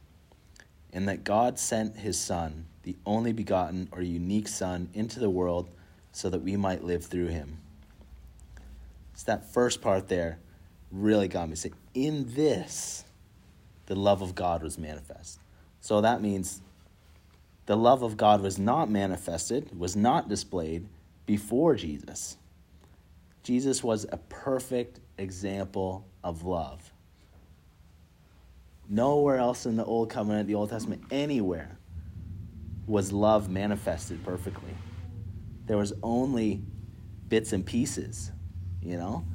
in 0.92 1.06
that 1.06 1.24
God 1.24 1.60
sent 1.60 1.98
his 1.98 2.20
Son, 2.20 2.66
the 2.82 2.96
only 3.06 3.34
begotten 3.34 3.90
or 3.92 4.02
unique 4.02 4.48
Son, 4.48 4.90
into 4.96 5.20
the 5.20 5.30
world 5.30 5.70
so 6.12 6.30
that 6.32 6.42
we 6.42 6.56
might 6.56 6.84
live 6.84 7.06
through 7.06 7.28
him. 7.28 7.60
So 9.14 9.26
that 9.28 9.54
first 9.54 9.82
part 9.82 10.08
there 10.08 10.40
really 10.92 11.28
got 11.28 11.50
me. 11.50 11.56
Say, 11.56 11.72
in 11.94 12.34
this, 12.34 13.04
the 13.86 13.96
love 13.96 14.22
of 14.22 14.34
God 14.34 14.64
was 14.64 14.78
manifest. 14.78 15.40
So 15.82 16.02
that 16.02 16.22
means 16.22 16.62
the 17.68 17.78
love 17.78 18.02
of 18.02 18.18
God 18.18 18.42
was 18.42 18.58
not 18.58 18.90
manifested, 18.90 19.78
was 19.78 19.96
not 19.96 20.30
displayed 20.30 20.88
before 21.26 21.76
Jesus. 21.76 22.38
Jesus 23.44 23.84
was 23.84 24.06
a 24.12 24.18
perfect 24.18 25.00
example 25.18 26.06
of 26.24 26.44
love. 26.44 26.92
Nowhere 28.90 29.38
else 29.38 29.66
in 29.66 29.76
the 29.76 29.86
Old 29.86 30.10
Covenant, 30.10 30.48
the 30.48 30.56
Old 30.56 30.70
Testament, 30.70 31.04
anywhere 31.12 31.78
was 32.86 33.12
love 33.12 33.50
manifested 33.50 34.24
perfectly. 34.24 34.74
There 35.66 35.78
was 35.78 35.94
only 36.02 36.64
bits 37.28 37.52
and 37.52 37.66
pieces, 37.66 38.32
you 38.82 38.98
know, 38.98 39.26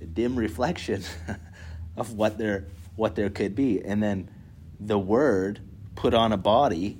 a 0.00 0.06
dim 0.06 0.36
reflection 0.36 1.02
of 1.96 2.14
what 2.14 2.38
there 2.38 2.66
what 2.96 3.14
there 3.14 3.30
could 3.30 3.54
be. 3.54 3.82
And 3.82 4.02
then 4.02 4.30
the 4.80 4.98
word 4.98 5.60
put 5.94 6.14
on 6.14 6.32
a 6.32 6.36
body 6.36 6.98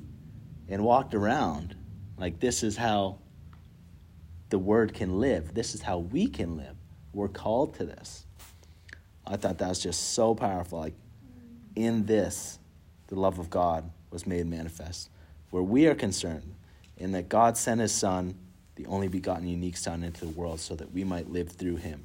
and 0.69 0.85
walked 0.85 1.15
around. 1.15 1.75
Like 2.19 2.41
this 2.41 2.63
is 2.63 2.77
how 2.77 3.19
the 4.51 4.59
word 4.59 4.95
can 4.95 5.19
live. 5.19 5.55
This 5.55 5.75
is 5.75 5.83
how 5.83 5.99
we 5.99 6.29
can 6.29 6.57
live. 6.57 6.77
We're 7.13 7.29
called 7.29 7.75
to 7.77 7.85
this. 7.85 8.27
I 9.27 9.37
thought 9.37 9.59
that 9.59 9.69
was 9.69 9.83
just 9.83 10.13
so 10.13 10.35
powerful. 10.35 10.79
Like 10.79 10.95
in 11.79 12.07
this, 12.07 12.59
the 13.07 13.15
love 13.15 13.39
of 13.39 13.51
God 13.51 13.89
was 14.11 14.27
made 14.27 14.47
manifest. 14.47 15.11
Where 15.51 15.63
we 15.63 15.87
are 15.87 15.95
concerned, 15.95 16.55
in 16.97 17.13
that 17.13 17.29
God 17.29 17.57
sent 17.57 17.81
his 17.81 17.93
Son, 17.93 18.35
the 18.75 18.87
only 18.87 19.09
begotten 19.09 19.47
unique 19.47 19.77
Son, 19.77 20.03
into 20.03 20.25
the 20.25 20.33
world 20.33 20.61
so 20.61 20.75
that 20.75 20.93
we 20.93 21.05
might 21.05 21.31
live 21.31 21.51
through 21.51 21.77
him. 21.77 22.05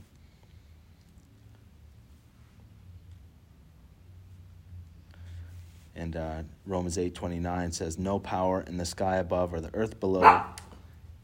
And 5.95 6.15
uh, 6.15 6.41
Romans 6.65 6.97
8 6.97 7.13
29 7.13 7.71
says, 7.71 7.97
No 7.97 8.19
power 8.19 8.63
in 8.67 8.77
the 8.77 8.85
sky 8.85 9.17
above 9.17 9.53
or 9.53 9.61
the 9.61 9.73
earth 9.73 9.99
below. 9.99 10.43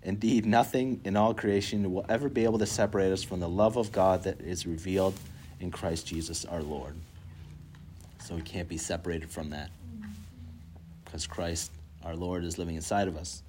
Indeed, 0.03 0.45
nothing 0.45 1.01
in 1.03 1.17
all 1.17 1.33
creation 1.33 1.91
will 1.91 2.05
ever 2.07 2.29
be 2.29 2.43
able 2.43 2.59
to 2.59 2.65
separate 2.65 3.11
us 3.11 3.23
from 3.23 3.39
the 3.39 3.49
love 3.49 3.77
of 3.77 3.91
God 3.91 4.23
that 4.23 4.39
is 4.41 4.65
revealed 4.65 5.13
in 5.59 5.71
Christ 5.71 6.07
Jesus 6.07 6.45
our 6.45 6.61
Lord. 6.61 6.95
So 8.29 8.35
we 8.35 8.43
can't 8.43 8.69
be 8.69 8.77
separated 8.77 9.31
from 9.31 9.49
that 9.49 9.71
because 11.03 11.25
Christ 11.25 11.71
our 12.05 12.15
Lord 12.15 12.43
is 12.43 12.59
living 12.59 12.75
inside 12.75 13.07
of 13.07 13.17
us. 13.17 13.41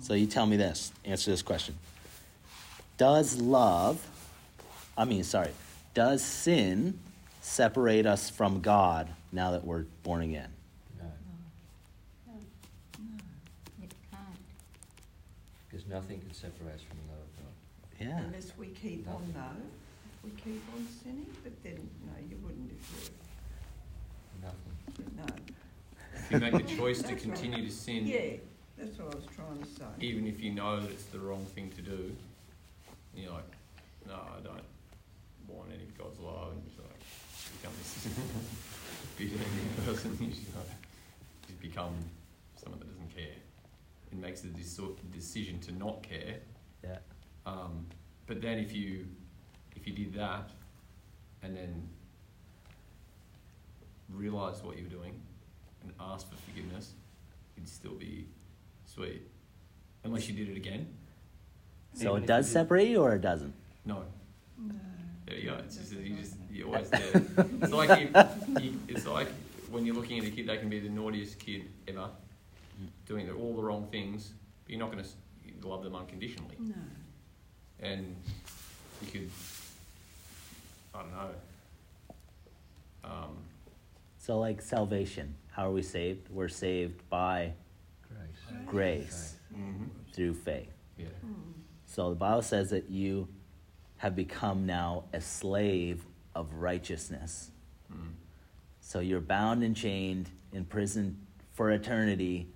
So 0.00 0.14
you 0.14 0.26
tell 0.26 0.46
me 0.46 0.56
this, 0.56 0.92
answer 1.04 1.32
this 1.32 1.42
question. 1.42 1.74
Does 2.98 3.40
love, 3.40 4.00
I 4.96 5.06
mean, 5.06 5.24
sorry, 5.24 5.50
does 5.92 6.22
sin 6.22 7.00
separate 7.40 8.06
us 8.06 8.30
from 8.30 8.60
God 8.60 9.08
now 9.32 9.50
that 9.50 9.64
we're 9.64 9.86
born 10.04 10.22
again? 10.22 10.50
No, 11.00 11.06
It 13.82 13.90
can't. 14.12 14.22
because 15.68 15.84
nothing 15.88 16.20
can 16.20 16.32
separate 16.32 16.76
us 16.76 16.82
from 16.82 16.98
the 17.08 17.12
love 17.12 17.22
of 17.22 17.36
God. 17.42 18.06
Yeah. 18.06 18.24
Unless 18.28 18.52
we 18.56 18.68
keep 18.68 19.08
on, 19.08 19.20
no. 19.34 19.50
If 19.50 20.24
we 20.24 20.30
keep 20.40 20.62
on 20.76 20.86
sinning, 21.02 21.26
but 21.42 21.60
then, 21.64 21.90
no, 22.06 22.12
you 22.30 22.36
wouldn't 22.44 22.70
if 22.70 23.10
Nothing. 24.40 24.76
you, 24.98 25.04
no. 25.16 25.24
If 26.30 26.32
you 26.32 26.38
make 26.40 26.52
the 26.66 26.76
choice 26.76 26.98
to 26.98 27.08
That's 27.08 27.24
right. 27.24 27.34
continue 27.34 27.64
to 27.66 27.72
sin, 27.72 28.06
Yeah, 28.06 28.36
that's 28.76 28.98
what 28.98 29.14
I 29.14 29.16
was 29.16 29.24
trying 29.34 29.58
to 29.62 29.66
say. 29.66 29.84
even 30.00 30.26
if 30.26 30.40
you 30.42 30.52
know 30.52 30.78
that 30.78 30.90
it's 30.90 31.04
the 31.04 31.18
wrong 31.18 31.44
thing 31.54 31.70
to 31.70 31.80
do, 31.80 32.14
you're 33.14 33.32
like, 33.32 33.50
no, 34.06 34.12
I 34.14 34.40
don't 34.42 34.60
want 35.48 35.70
any 35.72 35.84
of 35.84 35.96
God's 35.96 36.18
love, 36.20 36.52
and 36.52 36.62
you 36.66 36.82
like 36.82 37.00
become 37.62 37.72
this 37.78 38.08
bitter 39.18 39.42
person. 39.86 40.18
You 40.20 40.26
just, 40.28 40.54
like, 40.54 40.66
just 41.46 41.60
become 41.62 41.94
someone 42.56 42.78
that 42.80 42.88
doesn't 42.90 43.16
care. 43.16 43.34
It 44.12 44.18
makes 44.18 44.42
the 44.42 44.48
dis- 44.48 44.78
decision 45.14 45.58
to 45.60 45.72
not 45.72 46.02
care 46.02 46.36
Yeah. 46.84 46.98
Um, 47.46 47.86
but 48.26 48.42
then 48.42 48.58
if 48.58 48.74
you 48.74 49.06
if 49.74 49.86
you 49.86 49.94
did 49.94 50.12
that 50.14 50.50
and 51.42 51.56
then 51.56 51.88
realised 54.10 54.62
what 54.64 54.76
you 54.76 54.84
were 54.84 54.90
doing 54.90 55.14
and 55.82 55.92
asked 56.00 56.28
for 56.30 56.36
forgiveness, 56.36 56.92
it'd 57.56 57.68
still 57.68 57.94
be 57.94 58.26
sweet. 58.86 59.22
Unless 60.04 60.28
you 60.28 60.34
did 60.34 60.48
it 60.50 60.56
again. 60.56 60.86
So 61.94 62.10
Even 62.12 62.22
it 62.22 62.26
does 62.26 62.50
separate 62.50 62.88
you 62.88 63.02
or 63.02 63.14
it 63.14 63.20
doesn't? 63.22 63.52
No. 63.84 64.04
No. 64.58 64.74
There 65.26 65.36
you 65.36 65.50
go. 65.50 65.56
It's 65.64 65.76
just 65.76 65.92
you 65.92 66.16
just 66.16 66.34
you're 66.50 66.66
always 66.68 66.88
there. 66.90 67.22
It's 67.62 67.72
like 67.72 68.00
you, 68.00 68.62
you, 68.62 68.80
it's 68.88 69.06
like 69.06 69.28
when 69.70 69.84
you're 69.84 69.94
looking 69.94 70.18
at 70.18 70.24
a 70.24 70.30
kid, 70.30 70.46
they 70.46 70.56
can 70.56 70.68
be 70.68 70.80
the 70.80 70.88
naughtiest 70.88 71.38
kid 71.38 71.64
ever, 71.86 72.08
doing 73.06 73.30
all 73.30 73.54
the 73.54 73.62
wrong 73.62 73.86
things. 73.90 74.32
But 74.64 74.70
you're 74.70 74.80
not 74.80 74.92
going 74.92 75.04
to 75.04 75.68
love 75.68 75.82
them 75.82 75.94
unconditionally, 75.96 76.56
No. 76.60 76.74
and 77.80 78.16
you 79.02 79.10
could, 79.10 79.30
I 80.94 80.98
don't 81.02 81.10
know. 81.10 81.30
Um, 83.04 83.36
So, 84.18 84.38
like 84.38 84.62
salvation, 84.62 85.34
how 85.58 85.66
are 85.66 85.72
we 85.72 85.82
saved? 85.82 86.28
We're 86.30 86.46
saved 86.46 87.02
by 87.10 87.52
Grace. 88.64 88.64
grace 88.64 89.34
through 90.12 90.34
faith. 90.34 90.72
yeah. 90.96 91.06
So 91.84 92.10
the 92.10 92.14
Bible 92.14 92.42
says 92.42 92.70
that 92.70 92.88
you 92.88 93.26
have 93.96 94.14
become 94.14 94.66
now 94.66 95.02
a 95.12 95.20
slave 95.20 96.04
of 96.36 96.54
righteousness. 96.54 97.50
Mm. 97.92 98.12
So 98.80 99.00
you're 99.00 99.20
bound 99.20 99.64
and 99.64 99.74
chained 99.74 100.30
in 100.52 100.64
prison 100.64 101.26
for 101.54 101.72
eternity 101.72 102.46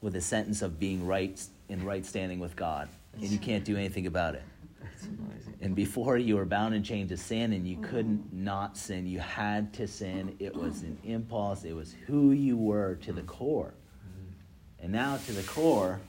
with 0.00 0.16
a 0.16 0.20
sentence 0.20 0.62
of 0.62 0.80
being 0.80 1.06
right 1.06 1.40
in 1.68 1.84
right 1.84 2.04
standing 2.04 2.40
with 2.40 2.56
God. 2.56 2.88
And 3.14 3.22
you 3.22 3.38
can't 3.38 3.64
do 3.64 3.76
anything 3.76 4.08
about 4.08 4.34
it. 4.34 4.42
That's 4.82 5.06
amazing. 5.06 5.54
And 5.60 5.74
before 5.74 6.16
you 6.18 6.36
were 6.36 6.44
bound 6.44 6.74
and 6.74 6.84
chained 6.84 7.08
to 7.10 7.16
sin 7.16 7.52
and 7.52 7.66
you 7.66 7.78
couldn't 7.78 8.26
mm-hmm. 8.28 8.44
not 8.44 8.76
sin. 8.76 9.06
You 9.06 9.20
had 9.20 9.72
to 9.74 9.86
sin. 9.86 10.36
It 10.38 10.54
was 10.54 10.82
an 10.82 10.98
mm-hmm. 11.02 11.12
impulse. 11.12 11.64
It 11.64 11.74
was 11.74 11.94
who 12.06 12.32
you 12.32 12.56
were 12.56 12.96
to 13.02 13.12
the 13.12 13.22
core. 13.22 13.74
Mm-hmm. 13.74 14.84
And 14.84 14.92
now 14.92 15.18
to 15.26 15.32
the 15.32 15.42
core, 15.42 16.00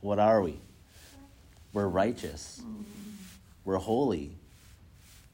what 0.00 0.18
are 0.18 0.40
we? 0.40 0.58
We're 1.72 1.88
righteous. 1.88 2.62
We're 3.64 3.76
holy. 3.76 4.36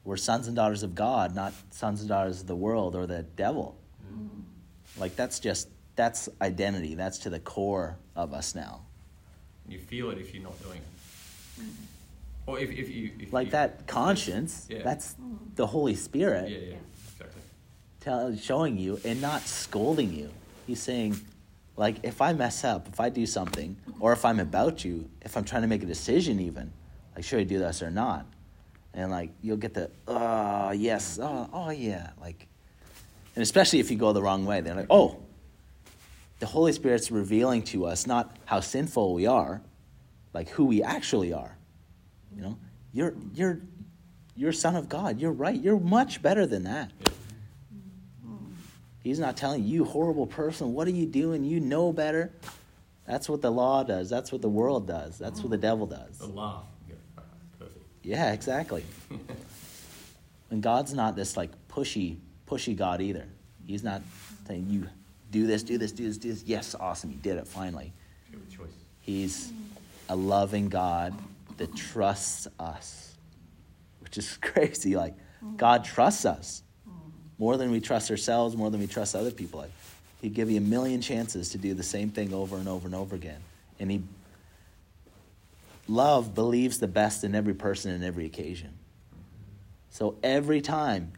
We're 0.05 0.17
sons 0.17 0.47
and 0.47 0.57
daughters 0.57 0.83
of 0.83 0.95
God, 0.95 1.35
not 1.35 1.53
sons 1.71 2.01
and 2.01 2.09
daughters 2.09 2.41
of 2.41 2.47
the 2.47 2.57
world 2.57 2.95
or 2.95 3.07
the 3.07 3.23
devil. 3.23 3.77
Like 4.99 5.17
that's 5.17 5.41
just 5.41 5.69
that's 5.95 6.29
identity. 6.41 6.95
That's 6.95 7.19
to 7.19 7.31
the 7.31 7.41
core 7.41 7.97
of 8.15 8.33
us 8.33 8.55
now. 8.55 8.83
You 9.69 9.79
feel 9.79 10.11
it 10.11 10.19
if 10.19 10.33
you're 10.33 10.43
not 10.43 10.61
doing 10.63 10.79
it, 10.79 10.96
Mm-hmm. 11.59 12.51
or 12.51 12.59
if 12.59 12.71
if 12.71 12.89
you 12.89 13.11
if 13.19 13.33
Like 13.33 13.47
you, 13.47 13.53
that 13.53 13.87
conscience, 13.87 14.67
Yeah. 14.69 14.83
that's 14.83 15.17
the 15.55 15.67
Holy 15.67 15.95
Spirit 15.95 16.51
Yeah, 16.51 16.59
yeah, 16.59 16.75
exactly. 17.13 17.43
tell, 18.01 18.37
showing 18.37 18.79
you 18.79 19.01
and 19.05 19.21
not 19.21 19.43
scolding 19.43 20.13
you. 20.15 20.31
He's 20.67 20.83
saying, 20.83 21.17
like, 21.77 21.97
if 22.03 22.21
I 22.21 22.33
mess 22.33 22.65
up, 22.65 22.89
if 22.89 22.99
I 23.01 23.09
do 23.09 23.25
something, 23.27 23.77
or 24.01 24.13
if 24.13 24.25
I'm 24.25 24.41
about 24.41 24.85
you, 24.85 25.09
if 25.23 25.37
I'm 25.37 25.45
trying 25.45 25.63
to 25.63 25.69
make 25.69 25.83
a 25.83 25.87
decision, 25.87 26.41
even, 26.41 26.73
like, 27.15 27.25
should 27.25 27.39
I 27.41 27.45
do 27.45 27.59
this 27.59 27.83
or 27.83 27.91
not? 27.91 28.27
And, 28.95 29.11
like, 29.11 29.31
you'll 29.43 29.59
get 29.59 29.75
the, 29.75 29.91
oh, 30.09 30.73
yes, 30.73 31.19
oh, 31.23 31.49
oh, 31.53 31.71
yeah. 31.71 32.11
Like, 32.21 32.49
and 33.37 33.43
especially 33.43 33.79
if 33.81 33.91
you 33.91 33.97
go 33.99 34.13
the 34.13 34.23
wrong 34.23 34.45
way, 34.47 34.61
they're 34.63 34.75
like, 34.75 34.87
oh, 34.91 35.19
the 36.41 36.47
Holy 36.47 36.73
Spirit's 36.73 37.11
revealing 37.11 37.63
to 37.65 37.87
us 37.87 38.07
not 38.07 38.37
how 38.47 38.61
sinful 38.61 39.15
we 39.15 39.27
are, 39.27 39.61
like 40.37 40.51
who 40.51 40.67
we 40.67 40.83
actually 40.83 41.33
are. 41.33 41.57
You 42.35 42.43
know, 42.43 42.59
you're, 42.93 43.15
you're, 43.33 43.59
you're 44.37 44.53
son 44.53 44.77
of 44.77 44.87
God. 44.87 45.19
You're 45.19 45.33
right. 45.33 45.59
You're 45.59 45.81
much 45.81 46.21
better 46.21 46.45
than 46.45 46.65
that. 46.65 46.93
He's 49.03 49.19
not 49.19 49.39
telling 49.39 49.65
you, 49.65 49.69
you 49.71 49.85
horrible 49.87 50.27
person, 50.27 50.75
what 50.75 50.87
are 50.89 50.93
you 50.93 51.07
doing? 51.07 51.43
You 51.43 51.59
know 51.59 51.91
better. 51.91 52.33
That's 53.07 53.31
what 53.31 53.41
the 53.41 53.51
law 53.51 53.83
does. 53.83 54.11
That's 54.11 54.31
what 54.31 54.43
the 54.43 54.49
world 54.49 54.87
does. 54.87 55.17
That's 55.17 55.41
what 55.41 55.51
the 55.51 55.57
devil 55.57 55.87
does. 55.87 56.19
The 56.19 56.27
laugh. 56.27 56.65
Yeah, 56.87 56.97
uh, 57.17 57.23
perfect. 57.59 57.85
Yeah, 58.03 58.33
exactly. 58.33 58.85
And 60.49 60.63
God's 60.63 60.95
not 60.95 61.17
this 61.17 61.37
like 61.37 61.51
pushy, 61.69 62.19
pushy 62.47 62.77
God 62.77 63.01
either. 63.01 63.27
He's 63.67 63.83
not 63.83 64.01
saying 64.47 64.69
you 64.71 64.89
do 65.33 65.45
this, 65.45 65.65
do 65.65 65.77
this, 65.77 65.91
do 65.91 66.07
this, 66.07 66.19
do 66.19 66.29
this. 66.29 66.45
Yes, 66.45 66.77
awesome, 66.79 67.11
you 67.11 67.17
did 67.17 67.37
it 67.37 67.49
finally. 67.49 67.93
You 68.31 68.39
have 68.39 68.47
a 68.47 68.57
choice. 68.57 68.77
He's 69.01 69.53
a 70.09 70.17
loving 70.17 70.69
God 70.69 71.15
that 71.57 71.75
trusts 71.75 72.47
us, 72.59 73.15
which 74.01 74.19
is 74.19 74.37
crazy. 74.43 74.97
Like, 74.97 75.15
God 75.57 75.85
trusts 75.85 76.25
us 76.25 76.63
more 77.39 77.57
than 77.57 77.71
we 77.71 77.81
trust 77.81 78.11
ourselves, 78.11 78.57
more 78.57 78.71
than 78.71 78.81
we 78.81 78.87
trust 78.87 79.15
other 79.15 79.31
people. 79.31 79.61
Like, 79.61 79.73
he'd 80.23 80.35
give 80.35 80.51
you 80.51 80.59
a 80.59 80.63
million 80.63 81.01
chances 81.01 81.51
to 81.51 81.59
do 81.59 81.75
the 81.75 81.83
same 81.83 82.11
thing 82.11 82.33
over 82.33 82.57
and 82.57 82.69
over 82.69 82.87
and 82.87 82.95
over 82.95 83.15
again. 83.15 83.41
And 83.79 83.91
he, 83.91 84.03
love 85.89 86.35
believes 86.35 86.79
the 86.79 86.89
best 86.89 87.25
in 87.25 87.35
every 87.35 87.55
person 87.55 87.91
and 87.91 88.03
every 88.03 88.27
occasion. 88.27 88.73
So 89.91 90.17
every 90.23 90.61
time 90.61 91.13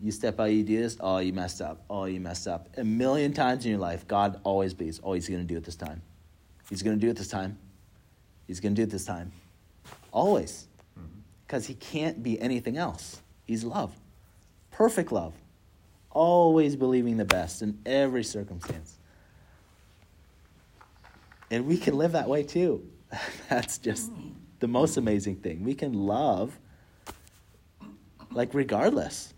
you 0.00 0.10
step 0.10 0.40
out, 0.40 0.44
you 0.44 0.64
do 0.64 0.82
this, 0.82 0.96
oh, 1.00 1.18
you 1.18 1.32
messed 1.32 1.60
up. 1.60 1.84
Oh, 1.88 2.04
you 2.04 2.20
messed 2.20 2.48
up. 2.48 2.68
A 2.76 2.84
million 2.84 3.32
times 3.32 3.64
in 3.64 3.70
your 3.70 3.80
life, 3.80 4.06
God 4.08 4.40
always 4.42 4.74
believes, 4.74 5.00
oh, 5.02 5.12
he's 5.12 5.28
going 5.28 5.40
to 5.40 5.46
do 5.46 5.56
it 5.56 5.64
this 5.64 5.76
time. 5.76 6.02
He's 6.68 6.82
going 6.82 6.98
to 6.98 7.00
do 7.00 7.10
it 7.10 7.16
this 7.16 7.28
time. 7.28 7.58
He's 8.46 8.60
going 8.60 8.74
to 8.74 8.80
do 8.80 8.84
it 8.84 8.90
this 8.90 9.04
time. 9.04 9.32
Always. 10.10 10.68
Mm-hmm. 10.98 11.08
Because 11.46 11.66
he 11.66 11.74
can't 11.74 12.22
be 12.22 12.40
anything 12.40 12.76
else. 12.76 13.20
He's 13.44 13.64
love. 13.64 13.94
Perfect 14.70 15.12
love. 15.12 15.34
Always 16.10 16.76
believing 16.76 17.16
the 17.16 17.24
best 17.24 17.62
in 17.62 17.78
every 17.86 18.24
circumstance. 18.24 18.98
And 21.50 21.66
we 21.66 21.76
can 21.76 21.96
live 21.96 22.12
that 22.12 22.28
way 22.28 22.42
too. 22.42 22.86
That's 23.48 23.78
just 23.78 24.10
the 24.60 24.68
most 24.68 24.96
amazing 24.96 25.36
thing. 25.36 25.64
We 25.64 25.74
can 25.74 25.92
love 25.92 26.58
like 28.34 28.54
regardless. 28.54 29.34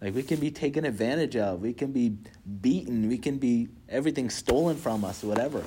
Like 0.00 0.14
we 0.14 0.22
can 0.22 0.40
be 0.40 0.50
taken 0.50 0.84
advantage 0.84 1.36
of, 1.36 1.60
we 1.60 1.72
can 1.72 1.92
be 1.92 2.16
beaten, 2.60 3.08
we 3.08 3.18
can 3.18 3.38
be 3.38 3.68
everything 3.88 4.28
stolen 4.28 4.76
from 4.76 5.04
us, 5.04 5.22
whatever. 5.22 5.62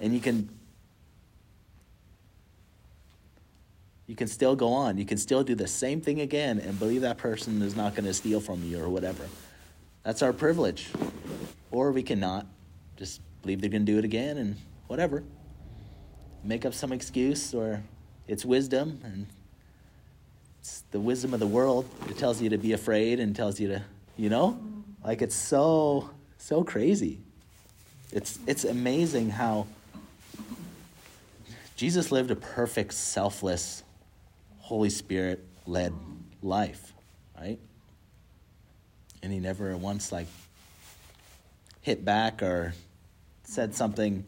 And 0.00 0.14
you 0.14 0.20
can 0.20 0.48
you 4.06 4.14
can 4.14 4.28
still 4.28 4.54
go 4.54 4.72
on. 4.72 4.98
You 4.98 5.06
can 5.06 5.18
still 5.18 5.42
do 5.42 5.54
the 5.54 5.66
same 5.66 6.00
thing 6.00 6.20
again 6.20 6.58
and 6.58 6.78
believe 6.78 7.00
that 7.02 7.18
person 7.18 7.62
is 7.62 7.74
not 7.74 7.94
going 7.94 8.04
to 8.04 8.14
steal 8.14 8.40
from 8.40 8.62
you 8.64 8.82
or 8.82 8.88
whatever. 8.88 9.26
That's 10.02 10.22
our 10.22 10.32
privilege. 10.32 10.90
Or 11.70 11.90
we 11.92 12.02
cannot 12.02 12.46
just 12.96 13.20
believe 13.42 13.60
they're 13.60 13.70
going 13.70 13.86
to 13.86 13.92
do 13.92 13.98
it 13.98 14.04
again 14.04 14.36
and 14.36 14.56
whatever. 14.86 15.24
Make 16.42 16.66
up 16.66 16.74
some 16.74 16.92
excuse 16.92 17.54
or 17.54 17.82
it's 18.28 18.44
wisdom 18.44 19.00
and 19.02 19.26
it's 20.60 20.84
the 20.90 21.00
wisdom 21.00 21.32
of 21.32 21.40
the 21.40 21.46
world. 21.46 21.88
It 22.08 22.18
tells 22.18 22.40
you 22.42 22.50
to 22.50 22.58
be 22.58 22.72
afraid 22.72 23.20
and 23.20 23.34
tells 23.34 23.58
you 23.58 23.68
to, 23.68 23.82
you 24.16 24.28
know? 24.28 24.58
Like 25.04 25.22
it's 25.22 25.34
so 25.34 26.10
so 26.38 26.64
crazy. 26.64 27.20
It's 28.12 28.38
it's 28.46 28.64
amazing 28.64 29.30
how 29.30 29.66
Jesus 31.76 32.12
lived 32.12 32.30
a 32.30 32.36
perfect, 32.36 32.94
selfless, 32.94 33.82
Holy 34.64 34.88
Spirit 34.88 35.44
led 35.66 35.92
life, 36.40 36.94
right? 37.38 37.58
And 39.22 39.30
he 39.30 39.38
never 39.38 39.76
once 39.76 40.10
like 40.10 40.26
hit 41.82 42.02
back 42.02 42.42
or 42.42 42.72
said 43.42 43.74
something 43.74 44.24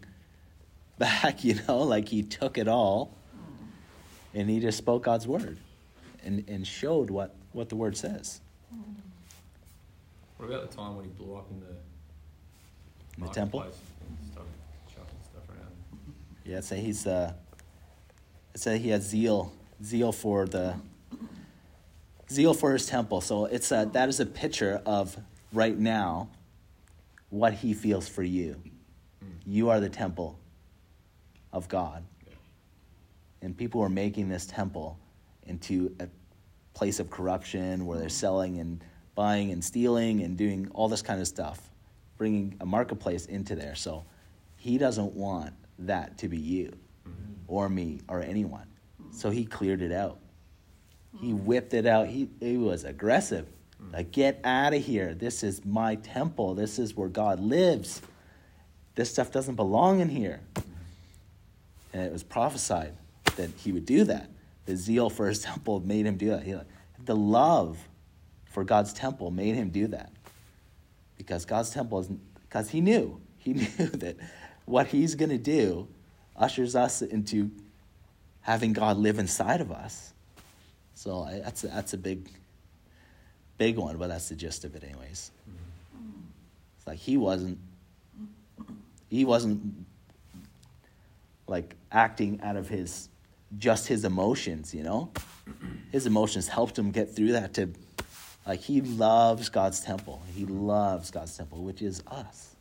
back, 0.98 1.42
you 1.42 1.54
know, 1.66 1.78
like 1.78 2.10
he 2.10 2.22
took 2.22 2.58
it 2.58 2.68
all 2.68 3.16
and 4.34 4.50
he 4.50 4.60
just 4.60 4.76
spoke 4.76 5.04
God's 5.04 5.26
word 5.26 5.56
and, 6.22 6.46
and 6.48 6.66
showed 6.66 7.08
what, 7.08 7.34
what 7.52 7.70
the 7.70 7.76
word 7.76 7.96
says. 7.96 8.42
What 10.36 10.50
about 10.50 10.70
the 10.70 10.76
time 10.76 10.96
when 10.96 11.06
he 11.06 11.10
blew 11.12 11.34
up 11.34 11.46
in 11.50 11.60
the 11.60 11.76
In 13.16 13.24
the 13.26 13.32
temple? 13.32 13.64
stuff 14.32 14.44
around? 15.48 15.72
Yeah, 16.44 16.60
say 16.60 16.82
he's 16.82 17.06
uh 17.06 17.32
said 18.54 18.82
he 18.82 18.90
had 18.90 19.02
zeal 19.02 19.54
zeal 19.82 20.12
for 20.12 20.46
the 20.46 20.74
zeal 22.30 22.54
for 22.54 22.72
his 22.72 22.86
temple. 22.86 23.20
So 23.20 23.44
it's 23.44 23.70
a, 23.70 23.88
that 23.92 24.08
is 24.08 24.20
a 24.20 24.26
picture 24.26 24.82
of 24.84 25.16
right 25.52 25.76
now 25.76 26.28
what 27.30 27.52
he 27.52 27.74
feels 27.74 28.08
for 28.08 28.22
you. 28.22 28.60
You 29.46 29.70
are 29.70 29.80
the 29.80 29.88
temple 29.88 30.38
of 31.52 31.68
God. 31.68 32.04
And 33.42 33.56
people 33.56 33.80
are 33.82 33.88
making 33.88 34.28
this 34.28 34.46
temple 34.46 34.98
into 35.44 35.94
a 36.00 36.08
place 36.74 36.98
of 36.98 37.10
corruption 37.10 37.86
where 37.86 37.98
they're 37.98 38.08
selling 38.08 38.58
and 38.58 38.82
buying 39.14 39.52
and 39.52 39.64
stealing 39.64 40.22
and 40.22 40.36
doing 40.36 40.68
all 40.74 40.88
this 40.88 41.02
kind 41.02 41.20
of 41.20 41.28
stuff, 41.28 41.70
bringing 42.18 42.56
a 42.60 42.66
marketplace 42.66 43.26
into 43.26 43.54
there. 43.54 43.74
So 43.74 44.04
he 44.56 44.78
doesn't 44.78 45.14
want 45.14 45.54
that 45.78 46.18
to 46.18 46.28
be 46.28 46.38
you 46.38 46.72
mm-hmm. 47.08 47.34
or 47.46 47.68
me 47.68 48.00
or 48.08 48.20
anyone. 48.20 48.66
So 49.16 49.30
he 49.30 49.46
cleared 49.46 49.80
it 49.80 49.92
out. 49.92 50.18
He 51.18 51.32
mm. 51.32 51.42
whipped 51.44 51.72
it 51.72 51.86
out. 51.86 52.06
He, 52.06 52.28
he 52.38 52.58
was 52.58 52.84
aggressive. 52.84 53.46
Mm. 53.82 53.94
Like, 53.94 54.12
get 54.12 54.40
out 54.44 54.74
of 54.74 54.84
here. 54.84 55.14
This 55.14 55.42
is 55.42 55.64
my 55.64 55.94
temple. 55.94 56.54
This 56.54 56.78
is 56.78 56.94
where 56.94 57.08
God 57.08 57.40
lives. 57.40 58.02
This 58.94 59.10
stuff 59.10 59.32
doesn't 59.32 59.54
belong 59.54 60.00
in 60.00 60.10
here. 60.10 60.40
And 61.94 62.02
it 62.02 62.12
was 62.12 62.22
prophesied 62.22 62.92
that 63.36 63.48
he 63.56 63.72
would 63.72 63.86
do 63.86 64.04
that. 64.04 64.28
The 64.66 64.76
zeal 64.76 65.08
for 65.08 65.28
his 65.28 65.40
temple 65.42 65.80
made 65.80 66.04
him 66.04 66.18
do 66.18 66.28
that. 66.28 66.42
He, 66.42 66.54
the 67.06 67.16
love 67.16 67.78
for 68.44 68.64
God's 68.64 68.92
temple 68.92 69.30
made 69.30 69.54
him 69.54 69.70
do 69.70 69.86
that. 69.88 70.12
Because 71.16 71.46
God's 71.46 71.70
temple 71.70 72.00
is, 72.00 72.08
because 72.42 72.68
he 72.68 72.82
knew, 72.82 73.18
he 73.38 73.52
knew 73.54 73.66
that 73.68 74.16
what 74.66 74.88
he's 74.88 75.14
going 75.14 75.30
to 75.30 75.38
do 75.38 75.88
ushers 76.36 76.76
us 76.76 77.00
into 77.00 77.50
having 78.46 78.72
God 78.72 78.96
live 78.96 79.18
inside 79.18 79.60
of 79.60 79.72
us. 79.72 80.12
So 80.94 81.24
I, 81.24 81.40
that's 81.40 81.64
a, 81.64 81.66
that's 81.66 81.94
a 81.94 81.98
big, 81.98 82.28
big 83.58 83.76
one, 83.76 83.96
but 83.96 84.06
that's 84.06 84.28
the 84.28 84.36
gist 84.36 84.64
of 84.64 84.76
it, 84.76 84.84
anyways. 84.84 85.32
It's 86.78 86.86
like 86.86 86.98
he 86.98 87.16
wasn't, 87.16 87.58
he 89.10 89.24
wasn't 89.24 89.84
like 91.48 91.74
acting 91.90 92.40
out 92.40 92.54
of 92.54 92.68
his 92.68 93.08
just 93.58 93.88
his 93.88 94.04
emotions, 94.04 94.72
you 94.72 94.84
know. 94.84 95.10
His 95.90 96.06
emotions 96.06 96.46
helped 96.46 96.78
him 96.78 96.92
get 96.92 97.16
through 97.16 97.32
that. 97.32 97.54
To 97.54 97.72
like 98.46 98.60
he 98.60 98.80
loves 98.80 99.48
God's 99.48 99.80
temple. 99.80 100.22
He 100.36 100.46
loves 100.46 101.10
God's 101.10 101.36
temple, 101.36 101.64
which 101.64 101.82
is 101.82 102.00
us. 102.06 102.54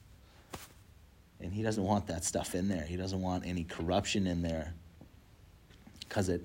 And 1.40 1.54
he 1.54 1.62
doesn't 1.62 1.84
want 1.84 2.08
that 2.08 2.24
stuff 2.24 2.56
in 2.56 2.70
there. 2.70 2.86
He 2.86 2.98
doesn't 2.98 3.22
want 3.22 3.46
any 3.46 3.66
corruption 3.66 4.26
in 4.26 4.42
there 4.42 4.74
because 6.08 6.30
it 6.30 6.42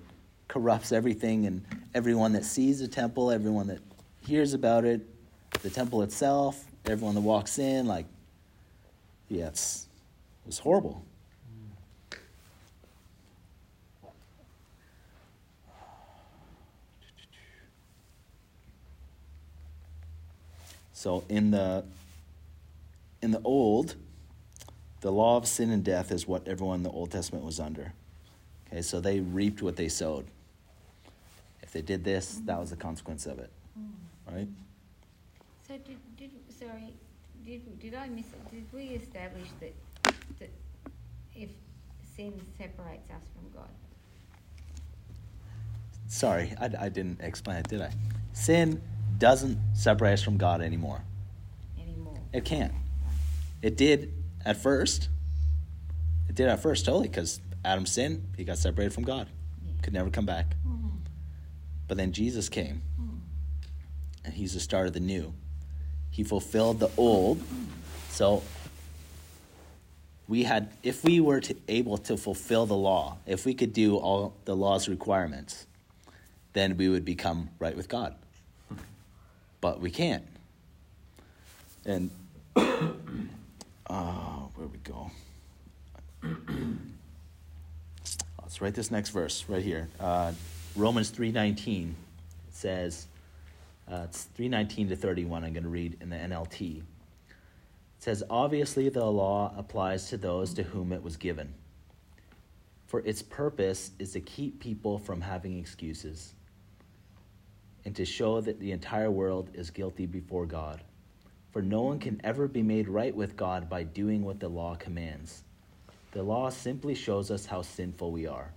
corrupts 0.48 0.92
everything 0.92 1.46
and 1.46 1.64
everyone 1.94 2.32
that 2.32 2.44
sees 2.44 2.80
the 2.80 2.88
temple, 2.88 3.30
everyone 3.30 3.66
that 3.68 3.78
hears 4.26 4.52
about 4.52 4.84
it, 4.84 5.00
the 5.62 5.70
temple 5.70 6.02
itself, 6.02 6.64
everyone 6.86 7.14
that 7.14 7.20
walks 7.20 7.58
in. 7.58 7.86
Like, 7.86 8.06
yeah, 9.28 9.46
it's, 9.46 9.86
horrible. 10.58 11.04
So 20.92 21.24
in 21.28 21.50
the 21.50 21.84
in 23.22 23.30
the 23.30 23.40
old, 23.42 23.94
the 25.00 25.11
law 25.11 25.36
of 25.36 25.46
sin 25.46 25.70
and 25.70 25.84
death 25.84 26.11
is 26.11 26.26
what 26.26 26.46
everyone 26.46 26.78
in 26.78 26.82
the 26.82 26.90
Old 26.90 27.11
Testament 27.11 27.44
was 27.44 27.61
under. 27.61 27.94
Okay, 28.71 28.83
so 28.83 29.01
they 29.01 29.21
reaped 29.21 29.62
what 29.62 29.77
they 29.77 29.89
sowed. 29.89 30.27
If 31.62 31.73
they 31.73 31.83
did 31.83 32.05
this, 32.05 32.41
that 32.47 32.59
was 32.59 32.71
the 32.71 32.77
mm-hmm. 32.77 32.83
consequence 32.83 33.27
of 33.27 33.39
it. 33.39 33.51
Mm-hmm. 33.79 34.37
Right? 34.37 34.49
So 35.66 35.75
did, 35.79 35.99
did, 36.16 36.31
sorry, 36.49 36.93
did, 37.45 37.81
did 37.81 37.95
I 37.95 38.09
miss 38.09 38.27
it? 38.27 38.51
Did 38.51 38.66
we 38.73 38.95
establish 38.97 39.49
that, 39.61 39.73
that 40.39 40.51
if 41.35 41.51
sin 42.16 42.41
separates 42.59 43.11
us 43.11 43.23
from 43.35 43.51
God? 43.55 43.68
Sorry, 46.09 46.55
I, 46.61 46.71
I 46.87 46.89
didn't 46.89 47.21
explain 47.21 47.59
it, 47.59 47.68
did 47.68 47.81
I? 47.81 47.93
Sin 48.33 48.81
doesn't 49.18 49.59
separate 49.75 50.14
us 50.14 50.23
from 50.23 50.37
God 50.37 50.61
anymore. 50.61 51.03
anymore. 51.81 52.18
It 52.33 52.45
can't. 52.45 52.73
It 53.62 53.77
did 53.77 54.12
at 54.45 54.57
first. 54.57 55.09
It 56.29 56.35
did 56.35 56.49
at 56.49 56.61
first, 56.61 56.85
totally, 56.85 57.09
because 57.09 57.41
Adam 57.64 57.86
sinned. 57.86 58.26
He 58.36 58.44
got 58.44 58.58
separated 58.58 58.92
from 58.92 59.04
God. 59.04 59.28
Could 59.82 59.92
never 59.92 60.11
come 60.11 60.26
back. 60.26 60.54
But 61.88 61.96
then 61.96 62.12
Jesus 62.12 62.48
came, 62.48 62.82
and 64.24 64.32
he's 64.32 64.54
the 64.54 64.61
start 64.61 64.86
of 64.86 64.92
the 64.92 65.00
new. 65.00 65.34
He 66.11 66.22
fulfilled 66.22 66.78
the 66.80 66.90
old. 66.96 67.42
So 68.11 68.42
we 70.28 70.44
had, 70.44 70.70
if 70.84 71.02
we 71.02 71.18
were 71.18 71.40
to 71.40 71.56
able 71.66 71.98
to 71.98 72.16
fulfill 72.16 72.64
the 72.66 72.76
law, 72.76 73.18
if 73.26 73.44
we 73.44 73.54
could 73.54 73.72
do 73.72 73.96
all 73.96 74.34
the 74.44 74.54
law's 74.54 74.88
requirements, 74.88 75.66
then 76.52 76.76
we 76.76 76.88
would 76.88 77.04
become 77.04 77.50
right 77.58 77.76
with 77.76 77.88
God. 77.88 78.14
But 79.61 79.80
we 79.80 79.90
can't. 79.90 80.24
And 81.84 82.11
uh, 82.56 82.62
where 84.54 84.68
we 84.68 84.78
go? 84.78 85.11
Write 88.61 88.74
this 88.74 88.90
next 88.90 89.08
verse 89.08 89.46
right 89.48 89.62
here. 89.62 89.88
Uh, 89.98 90.32
Romans 90.76 91.08
three 91.08 91.32
nineteen 91.32 91.96
says, 92.50 93.06
uh, 93.90 94.02
it's 94.04 94.24
three 94.24 94.50
nineteen 94.50 94.86
to 94.90 94.96
thirty 94.96 95.24
one. 95.24 95.44
I'm 95.44 95.54
going 95.54 95.64
to 95.64 95.70
read 95.70 95.96
in 96.02 96.11
the 96.11 96.16
NLT. 96.16 96.76
It 96.76 96.84
says, 97.98 98.22
obviously 98.28 98.90
the 98.90 99.04
law 99.04 99.54
applies 99.56 100.11
to 100.11 100.18
those 100.18 100.52
to 100.54 100.62
whom 100.62 100.92
it 100.92 101.02
was 101.02 101.16
given, 101.16 101.54
for 102.86 103.00
its 103.00 103.22
purpose 103.22 103.92
is 103.98 104.12
to 104.12 104.20
keep 104.20 104.61
people 104.61 104.98
from 104.98 105.22
having 105.22 105.58
excuses, 105.58 106.34
and 107.86 107.96
to 107.96 108.04
show 108.04 108.42
that 108.42 108.61
the 108.61 108.72
entire 108.72 109.11
world 109.11 109.48
is 109.54 109.70
guilty 109.70 110.04
before 110.04 110.44
God. 110.44 110.82
For 111.50 111.62
no 111.62 111.80
one 111.80 111.98
can 111.98 112.20
ever 112.24 112.46
be 112.46 112.62
made 112.62 112.88
right 112.88 113.16
with 113.16 113.36
God 113.36 113.70
by 113.70 113.84
doing 113.84 114.22
what 114.22 114.38
the 114.38 114.48
law 114.48 114.74
commands. 114.76 115.44
The 116.12 116.22
law 116.22 116.50
simply 116.50 116.94
shows 116.94 117.30
us 117.30 117.46
how 117.46 117.62
sinful 117.62 118.11
we 118.12 118.26
are. 118.26 118.52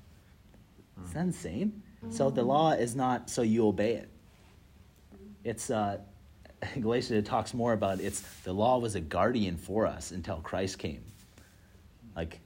Isn't 1.03 1.13
that 1.13 1.21
insane? 1.21 1.83
So 2.09 2.29
the 2.29 2.43
law 2.43 2.71
is 2.71 2.95
not 2.95 3.29
so 3.29 3.41
you 3.41 3.67
obey 3.67 3.93
it. 3.93 4.09
It's 5.43 5.69
uh, 5.69 5.99
Galatians 6.79 7.11
it 7.19 7.25
talks 7.25 7.53
more 7.53 7.73
about 7.73 7.99
it's 7.99 8.21
the 8.43 8.53
law 8.53 8.77
was 8.79 8.95
a 8.95 8.99
guardian 9.01 9.57
for 9.57 9.85
us 9.85 10.11
until 10.11 10.37
Christ 10.37 10.79
came. 10.79 11.03
Like 12.15 12.39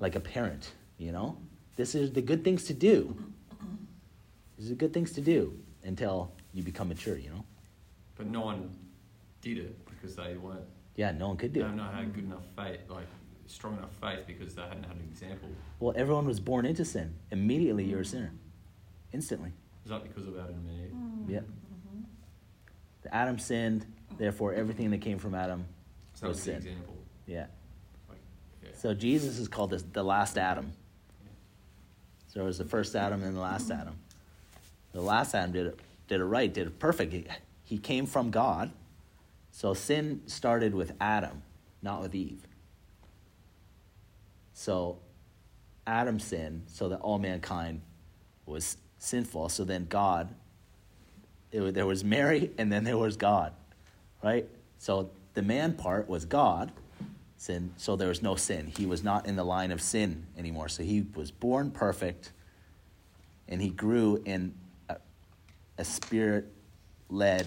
like 0.00 0.14
a 0.14 0.20
parent, 0.20 0.72
you 0.98 1.12
know? 1.12 1.36
This 1.76 1.94
is 1.94 2.12
the 2.12 2.22
good 2.22 2.44
things 2.44 2.64
to 2.64 2.74
do. 2.74 3.16
These 4.58 4.70
are 4.70 4.74
good 4.74 4.92
things 4.92 5.12
to 5.12 5.20
do 5.20 5.58
until 5.84 6.32
you 6.54 6.62
become 6.62 6.88
mature, 6.88 7.16
you 7.16 7.30
know? 7.30 7.44
But 8.16 8.26
no 8.26 8.40
one 8.40 8.70
did 9.42 9.58
it 9.58 9.86
because 9.86 10.16
they 10.16 10.36
weren't. 10.36 10.64
Yeah, 10.96 11.12
no 11.12 11.28
one 11.28 11.36
could 11.36 11.52
do 11.52 11.60
it. 11.60 11.64
don't 11.64 11.76
know 11.76 11.84
how 11.84 12.02
good 12.02 12.24
enough 12.24 12.44
faith, 12.56 12.80
like 12.88 13.06
strong 13.48 13.76
enough 13.78 13.92
faith, 14.00 14.26
because 14.26 14.54
they 14.54 14.62
hadn't 14.62 14.84
had 14.84 14.96
an 14.96 15.08
example. 15.10 15.48
Well, 15.80 15.94
everyone 15.96 16.26
was 16.26 16.40
born 16.40 16.66
into 16.66 16.84
sin. 16.84 17.14
Immediately 17.30 17.84
you're 17.84 18.00
a 18.00 18.04
sinner. 18.04 18.32
Instantly. 19.12 19.52
Is 19.84 19.90
that 19.90 20.02
because 20.02 20.26
of 20.26 20.36
Adam 20.38 20.56
and 20.68 20.80
Eve? 20.84 20.92
Mm. 20.92 21.30
Yeah. 21.32 21.38
Mm-hmm. 21.40 22.00
The 23.02 23.14
Adam 23.14 23.38
sinned, 23.38 23.86
therefore 24.18 24.52
everything 24.54 24.90
that 24.90 25.00
came 25.00 25.18
from 25.18 25.34
Adam 25.34 25.64
So 26.14 26.22
that 26.22 26.28
was 26.28 26.36
was 26.38 26.44
the 26.44 26.50
sin. 26.52 26.56
example. 26.56 26.94
Yeah. 27.26 27.46
Like, 28.08 28.18
yeah. 28.62 28.70
So 28.74 28.94
Jesus 28.94 29.38
is 29.38 29.48
called 29.48 29.70
the, 29.70 29.82
the 29.92 30.02
last 30.02 30.38
Adam. 30.38 30.72
So 32.28 32.40
there 32.40 32.44
was 32.44 32.58
the 32.58 32.64
first 32.64 32.94
Adam 32.96 33.22
and 33.22 33.36
the 33.36 33.40
last 33.40 33.70
Adam. 33.70 33.96
The 34.92 35.00
last 35.00 35.34
Adam 35.34 35.52
did 35.52 35.66
it, 35.68 35.80
did 36.08 36.20
it 36.20 36.24
right, 36.24 36.52
did 36.52 36.66
it 36.66 36.78
perfect. 36.78 37.12
He, 37.12 37.26
he 37.64 37.78
came 37.78 38.06
from 38.06 38.30
God. 38.30 38.72
So 39.52 39.72
sin 39.72 40.22
started 40.26 40.74
with 40.74 40.92
Adam, 41.00 41.42
not 41.80 42.02
with 42.02 42.14
Eve. 42.14 42.42
So 44.58 44.96
Adam 45.86 46.18
sinned, 46.18 46.62
so 46.66 46.88
that 46.88 47.00
all 47.00 47.18
mankind 47.18 47.82
was 48.46 48.78
sinful. 48.98 49.50
So 49.50 49.64
then 49.64 49.84
God, 49.84 50.34
it, 51.52 51.74
there 51.74 51.84
was 51.84 52.02
Mary, 52.02 52.50
and 52.56 52.72
then 52.72 52.82
there 52.82 52.96
was 52.96 53.18
God, 53.18 53.52
right? 54.24 54.48
So 54.78 55.10
the 55.34 55.42
man 55.42 55.74
part 55.74 56.08
was 56.08 56.24
God, 56.24 56.72
sin, 57.36 57.74
so 57.76 57.96
there 57.96 58.08
was 58.08 58.22
no 58.22 58.34
sin. 58.34 58.72
He 58.74 58.86
was 58.86 59.04
not 59.04 59.26
in 59.26 59.36
the 59.36 59.44
line 59.44 59.72
of 59.72 59.82
sin 59.82 60.26
anymore. 60.38 60.70
So 60.70 60.82
he 60.82 61.04
was 61.14 61.30
born 61.30 61.70
perfect, 61.70 62.32
and 63.48 63.60
he 63.60 63.68
grew 63.68 64.22
in 64.24 64.54
a, 64.88 64.96
a 65.76 65.84
spirit 65.84 66.50
led, 67.10 67.46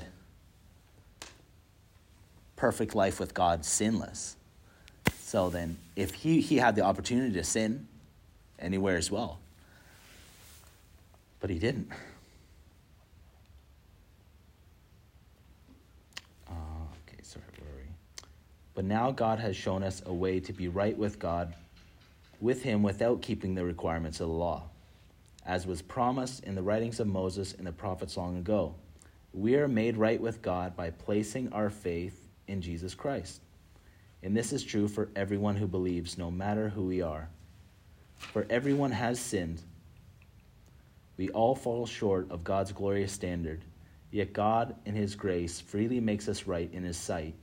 perfect 2.55 2.93
life 2.93 3.20
with 3.20 3.34
God, 3.34 3.66
sinless. 3.66 4.36
So 5.30 5.51
then, 5.51 5.77
if 5.95 6.11
he, 6.15 6.41
he 6.41 6.57
had 6.57 6.75
the 6.75 6.82
opportunity 6.82 7.36
to 7.36 7.43
sin 7.43 7.88
anywhere 8.57 8.97
as 8.97 9.11
well, 9.11 9.38
but 11.39 11.51
he 11.51 11.59
didn't. 11.59 11.88
Uh, 16.47 16.53
okay, 17.07 17.21
sorry, 17.21 17.45
where 17.59 17.69
are 17.69 17.77
we? 17.77 17.91
But 18.73 18.86
now 18.86 19.11
God 19.11 19.38
has 19.38 19.55
shown 19.55 19.84
us 19.84 20.01
a 20.07 20.11
way 20.11 20.39
to 20.39 20.51
be 20.51 20.67
right 20.67 20.97
with 20.97 21.19
God, 21.19 21.53
with 22.41 22.63
Him, 22.63 22.82
without 22.82 23.21
keeping 23.21 23.53
the 23.53 23.63
requirements 23.63 24.19
of 24.21 24.30
the 24.30 24.34
law, 24.34 24.63
as 25.45 25.67
was 25.67 25.84
promised 25.84 26.43
in 26.43 26.55
the 26.55 26.63
writings 26.63 26.99
of 26.99 27.05
Moses 27.05 27.53
and 27.53 27.67
the 27.67 27.71
prophets 27.71 28.17
long 28.17 28.39
ago. 28.39 28.73
We 29.32 29.57
are 29.57 29.67
made 29.67 29.95
right 29.95 30.19
with 30.19 30.41
God 30.41 30.75
by 30.75 30.89
placing 30.89 31.53
our 31.53 31.69
faith 31.69 32.19
in 32.47 32.63
Jesus 32.63 32.95
Christ. 32.95 33.41
And 34.22 34.36
this 34.36 34.51
is 34.51 34.63
true 34.63 34.88
for 34.88 35.09
everyone 35.15 35.55
who 35.55 35.67
believes, 35.67 36.17
no 36.17 36.30
matter 36.30 36.70
who 36.70 36.86
we 36.86 37.01
are. 37.01 37.30
For 38.17 38.45
everyone 38.49 38.91
has 38.91 39.20
sinned. 39.20 39.61
We 41.17 41.30
all 41.30 41.55
fall 41.55 41.86
short 41.86 42.30
of 42.32 42.43
God's 42.43 42.72
glorious 42.72 43.11
standard, 43.11 43.61
yet 44.11 44.34
God, 44.34 44.76
in 44.86 44.95
His 44.95 45.15
grace, 45.15 45.59
freely 45.59 45.99
makes 45.99 46.28
us 46.28 46.47
right 46.47 46.70
in 46.74 46.84
His 46.84 46.97
sight. 46.97 47.34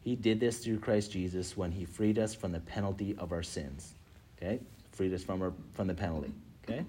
He 0.00 0.16
did 0.16 0.40
this 0.40 0.58
through 0.58 0.80
Christ 0.80 1.12
Jesus 1.12 1.56
when 1.56 1.70
He 1.70 1.84
freed 1.84 2.18
us 2.18 2.34
from 2.34 2.52
the 2.52 2.60
penalty 2.60 3.14
of 3.18 3.32
our 3.32 3.42
sins. 3.42 3.94
Okay? 4.36 4.60
Freed 4.90 5.14
us 5.14 5.22
from, 5.22 5.42
our, 5.42 5.52
from 5.74 5.86
the 5.86 5.94
penalty. 5.94 6.32
Okay? 6.64 6.84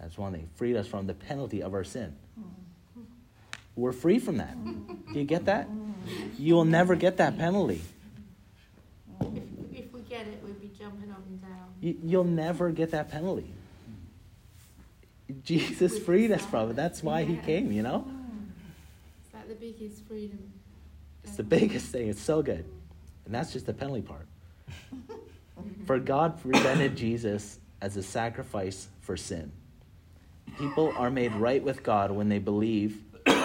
That's 0.00 0.18
one 0.18 0.32
thing. 0.32 0.48
Freed 0.56 0.76
us 0.76 0.86
from 0.86 1.06
the 1.06 1.14
penalty 1.14 1.62
of 1.62 1.72
our 1.72 1.84
sin. 1.84 2.14
Mm-hmm. 2.38 2.63
We're 3.76 3.92
free 3.92 4.18
from 4.18 4.38
that. 4.38 4.56
Do 5.12 5.18
you 5.18 5.24
get 5.24 5.46
that? 5.46 5.68
You 6.38 6.54
will 6.54 6.64
never 6.64 6.94
get 6.94 7.16
that 7.16 7.38
penalty. 7.38 7.82
If, 9.20 9.42
if 9.72 9.92
we 9.92 10.00
get 10.02 10.26
it, 10.26 10.42
we'd 10.44 10.60
be 10.60 10.70
jumping 10.78 11.10
up 11.10 11.24
and 11.26 11.40
down. 11.40 11.66
You, 11.80 11.96
you'll 12.02 12.24
never 12.24 12.70
get 12.70 12.90
that 12.92 13.10
penalty. 13.10 13.50
Jesus 15.42 15.98
freed 15.98 16.30
us 16.30 16.44
from 16.44 16.70
it. 16.70 16.76
That's 16.76 17.02
why 17.02 17.24
he 17.24 17.36
came, 17.36 17.72
you 17.72 17.82
know? 17.82 18.06
It's 19.24 19.34
like 19.34 19.48
the 19.48 19.54
biggest 19.54 20.06
freedom. 20.06 20.38
It's 21.24 21.36
the 21.36 21.42
biggest 21.42 21.86
thing. 21.86 22.08
It's 22.08 22.20
so 22.20 22.42
good. 22.42 22.64
And 23.24 23.34
that's 23.34 23.52
just 23.52 23.66
the 23.66 23.72
penalty 23.72 24.02
part. 24.02 24.26
For 25.86 25.98
God 25.98 26.40
presented 26.42 26.96
Jesus 26.96 27.58
as 27.80 27.96
a 27.96 28.02
sacrifice 28.02 28.88
for 29.00 29.16
sin. 29.16 29.52
People 30.58 30.92
are 30.96 31.10
made 31.10 31.32
right 31.34 31.62
with 31.62 31.82
God 31.82 32.10
when 32.10 32.28
they 32.28 32.38
believe 32.38 33.02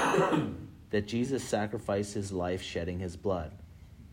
that 0.90 1.08
Jesus 1.08 1.44
sacrificed 1.44 2.14
his 2.14 2.32
life 2.32 2.62
shedding 2.62 3.00
his 3.00 3.16
blood. 3.16 3.52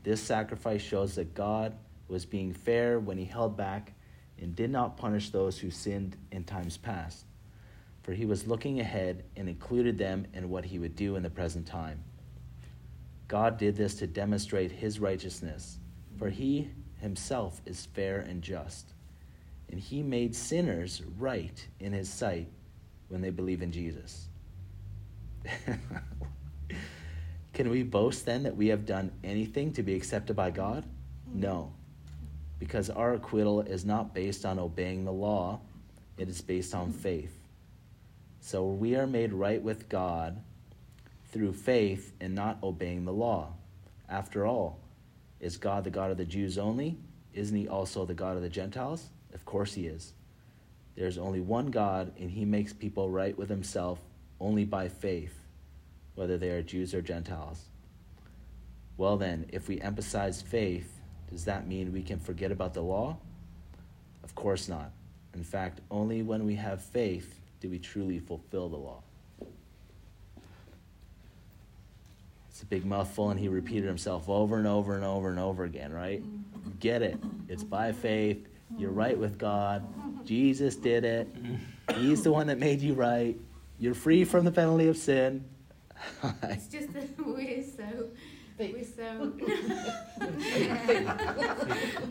This 0.02 0.20
sacrifice 0.20 0.82
shows 0.82 1.14
that 1.16 1.34
God 1.34 1.74
was 2.08 2.24
being 2.24 2.52
fair 2.52 3.00
when 3.00 3.18
he 3.18 3.24
held 3.24 3.56
back 3.56 3.92
and 4.38 4.54
did 4.54 4.70
not 4.70 4.96
punish 4.96 5.30
those 5.30 5.58
who 5.58 5.70
sinned 5.70 6.16
in 6.30 6.44
times 6.44 6.76
past, 6.76 7.24
for 8.02 8.12
he 8.12 8.26
was 8.26 8.46
looking 8.46 8.80
ahead 8.80 9.24
and 9.36 9.48
included 9.48 9.98
them 9.98 10.26
in 10.34 10.50
what 10.50 10.64
he 10.64 10.78
would 10.78 10.94
do 10.94 11.16
in 11.16 11.22
the 11.22 11.30
present 11.30 11.66
time. 11.66 12.04
God 13.28 13.58
did 13.58 13.76
this 13.76 13.96
to 13.96 14.06
demonstrate 14.06 14.70
his 14.70 15.00
righteousness, 15.00 15.78
for 16.18 16.28
he 16.28 16.70
himself 17.00 17.60
is 17.66 17.86
fair 17.86 18.20
and 18.20 18.42
just, 18.42 18.92
and 19.68 19.80
he 19.80 20.02
made 20.02 20.34
sinners 20.34 21.02
right 21.18 21.66
in 21.80 21.92
his 21.92 22.08
sight 22.08 22.48
when 23.08 23.20
they 23.20 23.30
believe 23.30 23.62
in 23.62 23.72
Jesus. 23.72 24.28
Can 27.52 27.70
we 27.70 27.82
boast 27.82 28.26
then 28.26 28.42
that 28.42 28.56
we 28.56 28.68
have 28.68 28.84
done 28.84 29.12
anything 29.24 29.72
to 29.74 29.82
be 29.82 29.94
accepted 29.94 30.36
by 30.36 30.50
God? 30.50 30.84
No, 31.32 31.72
because 32.58 32.90
our 32.90 33.14
acquittal 33.14 33.62
is 33.62 33.84
not 33.84 34.14
based 34.14 34.44
on 34.44 34.58
obeying 34.58 35.04
the 35.04 35.12
law, 35.12 35.60
it 36.18 36.28
is 36.28 36.40
based 36.40 36.74
on 36.74 36.92
faith. 36.92 37.32
So 38.40 38.66
we 38.66 38.94
are 38.94 39.06
made 39.06 39.32
right 39.32 39.62
with 39.62 39.88
God 39.88 40.42
through 41.32 41.52
faith 41.52 42.12
and 42.20 42.34
not 42.34 42.58
obeying 42.62 43.04
the 43.04 43.12
law. 43.12 43.52
After 44.08 44.46
all, 44.46 44.78
is 45.40 45.56
God 45.56 45.84
the 45.84 45.90
God 45.90 46.10
of 46.10 46.16
the 46.16 46.24
Jews 46.24 46.58
only? 46.58 46.96
Isn't 47.34 47.56
he 47.56 47.68
also 47.68 48.06
the 48.06 48.14
God 48.14 48.36
of 48.36 48.42
the 48.42 48.48
Gentiles? 48.48 49.08
Of 49.34 49.44
course 49.44 49.74
he 49.74 49.86
is. 49.86 50.12
There's 50.94 51.18
only 51.18 51.40
one 51.40 51.70
God, 51.70 52.12
and 52.18 52.30
he 52.30 52.46
makes 52.46 52.72
people 52.72 53.10
right 53.10 53.36
with 53.36 53.50
himself 53.50 53.98
only 54.40 54.64
by 54.64 54.88
faith, 54.88 55.34
whether 56.14 56.36
they 56.36 56.50
are 56.50 56.62
Jews 56.62 56.94
or 56.94 57.02
Gentiles. 57.02 57.64
Well, 58.96 59.16
then, 59.16 59.46
if 59.50 59.68
we 59.68 59.80
emphasize 59.80 60.40
faith, 60.40 61.00
does 61.30 61.44
that 61.44 61.66
mean 61.66 61.92
we 61.92 62.02
can 62.02 62.18
forget 62.18 62.50
about 62.50 62.74
the 62.74 62.82
law? 62.82 63.18
Of 64.22 64.34
course 64.34 64.68
not. 64.68 64.90
In 65.34 65.44
fact, 65.44 65.80
only 65.90 66.22
when 66.22 66.46
we 66.46 66.54
have 66.54 66.82
faith 66.82 67.38
do 67.60 67.68
we 67.68 67.78
truly 67.78 68.18
fulfill 68.18 68.68
the 68.68 68.76
law. 68.76 69.02
It's 72.48 72.62
a 72.62 72.66
big 72.66 72.86
mouthful, 72.86 73.30
and 73.30 73.38
he 73.38 73.48
repeated 73.48 73.84
himself 73.84 74.30
over 74.30 74.56
and 74.56 74.66
over 74.66 74.94
and 74.94 75.04
over 75.04 75.28
and 75.28 75.38
over 75.38 75.64
again, 75.64 75.92
right? 75.92 76.22
Get 76.80 77.02
it. 77.02 77.18
It's 77.48 77.62
by 77.62 77.92
faith. 77.92 78.48
You're 78.78 78.92
right 78.92 79.16
with 79.16 79.38
God. 79.38 79.86
Jesus 80.24 80.74
did 80.74 81.04
it. 81.04 81.28
He's 81.96 82.22
the 82.22 82.32
one 82.32 82.46
that 82.46 82.58
made 82.58 82.80
you 82.80 82.94
right. 82.94 83.36
You're 83.78 83.94
free 83.94 84.24
from 84.24 84.44
the 84.44 84.52
penalty 84.52 84.88
of 84.88 84.96
sin. 84.96 85.44
It's 86.44 86.66
just 86.68 86.92
that 86.92 87.08
we're 87.18 87.62
so 87.62 88.08
we're 88.58 88.84
so 88.84 89.32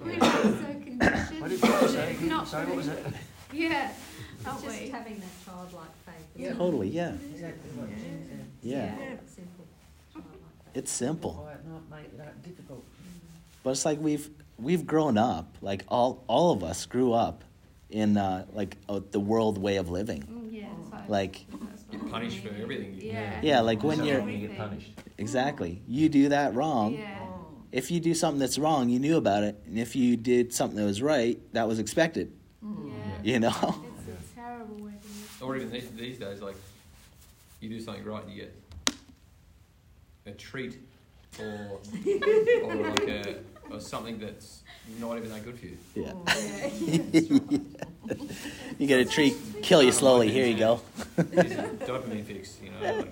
we're 0.04 0.20
so 0.20 0.82
conditioned. 0.84 1.42
What 1.42 1.50
did 1.50 1.62
you 1.62 1.88
say? 1.88 2.18
Not 2.24 2.48
Sorry, 2.48 2.66
what 2.66 2.76
was 2.78 2.88
it? 2.88 3.06
Yeah, 3.54 3.92
It's 4.40 4.48
aren't 4.48 4.64
just 4.64 4.82
we? 4.82 4.90
having 4.90 5.20
that 5.20 5.46
childlike 5.46 5.96
faith. 6.06 6.26
Yeah. 6.36 6.54
Totally, 6.54 6.90
yeah. 6.90 7.14
Exactly 7.32 7.70
what 7.76 7.90
Jen 7.90 8.26
said. 8.28 8.46
Yeah. 8.62 8.96
Simple. 9.28 9.66
It's 10.74 10.92
simple. 10.92 11.34
Why 11.34 11.56
not 11.72 11.90
make 12.02 12.18
that 12.18 12.44
difficult? 12.44 12.84
But 13.64 13.70
it's 13.72 13.86
like 13.86 14.00
we've 14.02 14.30
we've 14.58 14.86
grown 14.86 15.18
up, 15.18 15.56
like 15.62 15.84
all 15.88 16.24
all 16.28 16.52
of 16.52 16.64
us 16.64 16.86
grew 16.86 17.14
up 17.14 17.44
in 17.96 18.18
uh, 18.18 18.46
like 18.54 18.76
uh, 18.90 19.00
the 19.12 19.20
world 19.22 19.58
way 19.58 19.78
of 19.78 19.90
living. 19.90 20.22
Mm, 20.24 20.54
yeah, 20.54 20.68
like, 20.92 21.10
Like 21.10 21.46
You're 21.94 22.04
punished 22.12 22.40
for 22.40 22.52
mean. 22.52 22.62
everything. 22.62 23.00
Yeah. 23.02 23.40
yeah, 23.42 23.60
like 23.62 23.84
when 23.84 23.98
So 24.00 24.04
you're 24.04 24.28
you 24.30 24.48
get 24.50 24.58
punished. 24.58 24.92
exactly 25.18 25.82
you 25.88 26.10
do 26.10 26.30
that 26.30 26.54
wrong. 26.54 26.96
Yeah. 26.96 27.18
Oh. 27.22 27.46
If 27.72 27.92
you 27.92 28.00
do 28.02 28.14
something 28.14 28.40
that's 28.40 28.58
wrong, 28.58 28.90
you 28.90 29.00
knew 29.00 29.16
about 29.18 29.44
it, 29.44 29.62
and 29.66 29.78
if 29.80 29.96
you 29.96 30.18
did 30.18 30.54
something 30.54 30.78
that 30.78 30.86
was 30.86 31.02
right, 31.02 31.40
that 31.54 31.68
was 31.70 31.80
expected. 31.80 32.32
Yeah. 32.62 32.92
You 33.24 33.40
know. 33.40 33.50
It's 34.08 34.32
a 34.32 34.36
terrible 34.36 34.76
way 34.76 34.92
to 34.92 35.08
live. 35.08 35.42
Or 35.42 35.56
even 35.56 35.72
these, 35.72 35.90
these 35.92 36.18
days, 36.18 36.42
like 36.42 36.56
you 37.62 37.70
do 37.70 37.80
something 37.80 38.04
right 38.04 38.24
and 38.24 38.32
you 38.34 38.42
get 38.44 38.56
a 40.26 40.32
treat 40.32 40.78
or, 41.40 41.80
or 42.64 42.76
like 42.76 43.08
a, 43.08 43.36
or 43.72 43.80
something 43.80 44.20
that's 44.20 44.64
not 45.00 45.18
even 45.18 45.30
that 45.30 45.44
good 45.44 45.60
for 45.60 45.66
you. 45.66 45.78
Yeah. 45.96 46.12
Oh, 46.14 46.24
yeah. 46.82 48.16
you 48.78 48.88
get 48.88 49.00
a 49.00 49.06
treat, 49.06 49.36
kill 49.62 49.82
you 49.82 49.92
slowly. 49.92 50.32
Here 50.32 50.46
you 50.46 50.58
go. 50.58 50.82
It's 51.18 51.54
a 51.54 51.86
dopamine 51.86 52.26
fix, 52.26 52.58
you 52.64 52.72
know. 52.72 52.96
Like, 52.96 53.12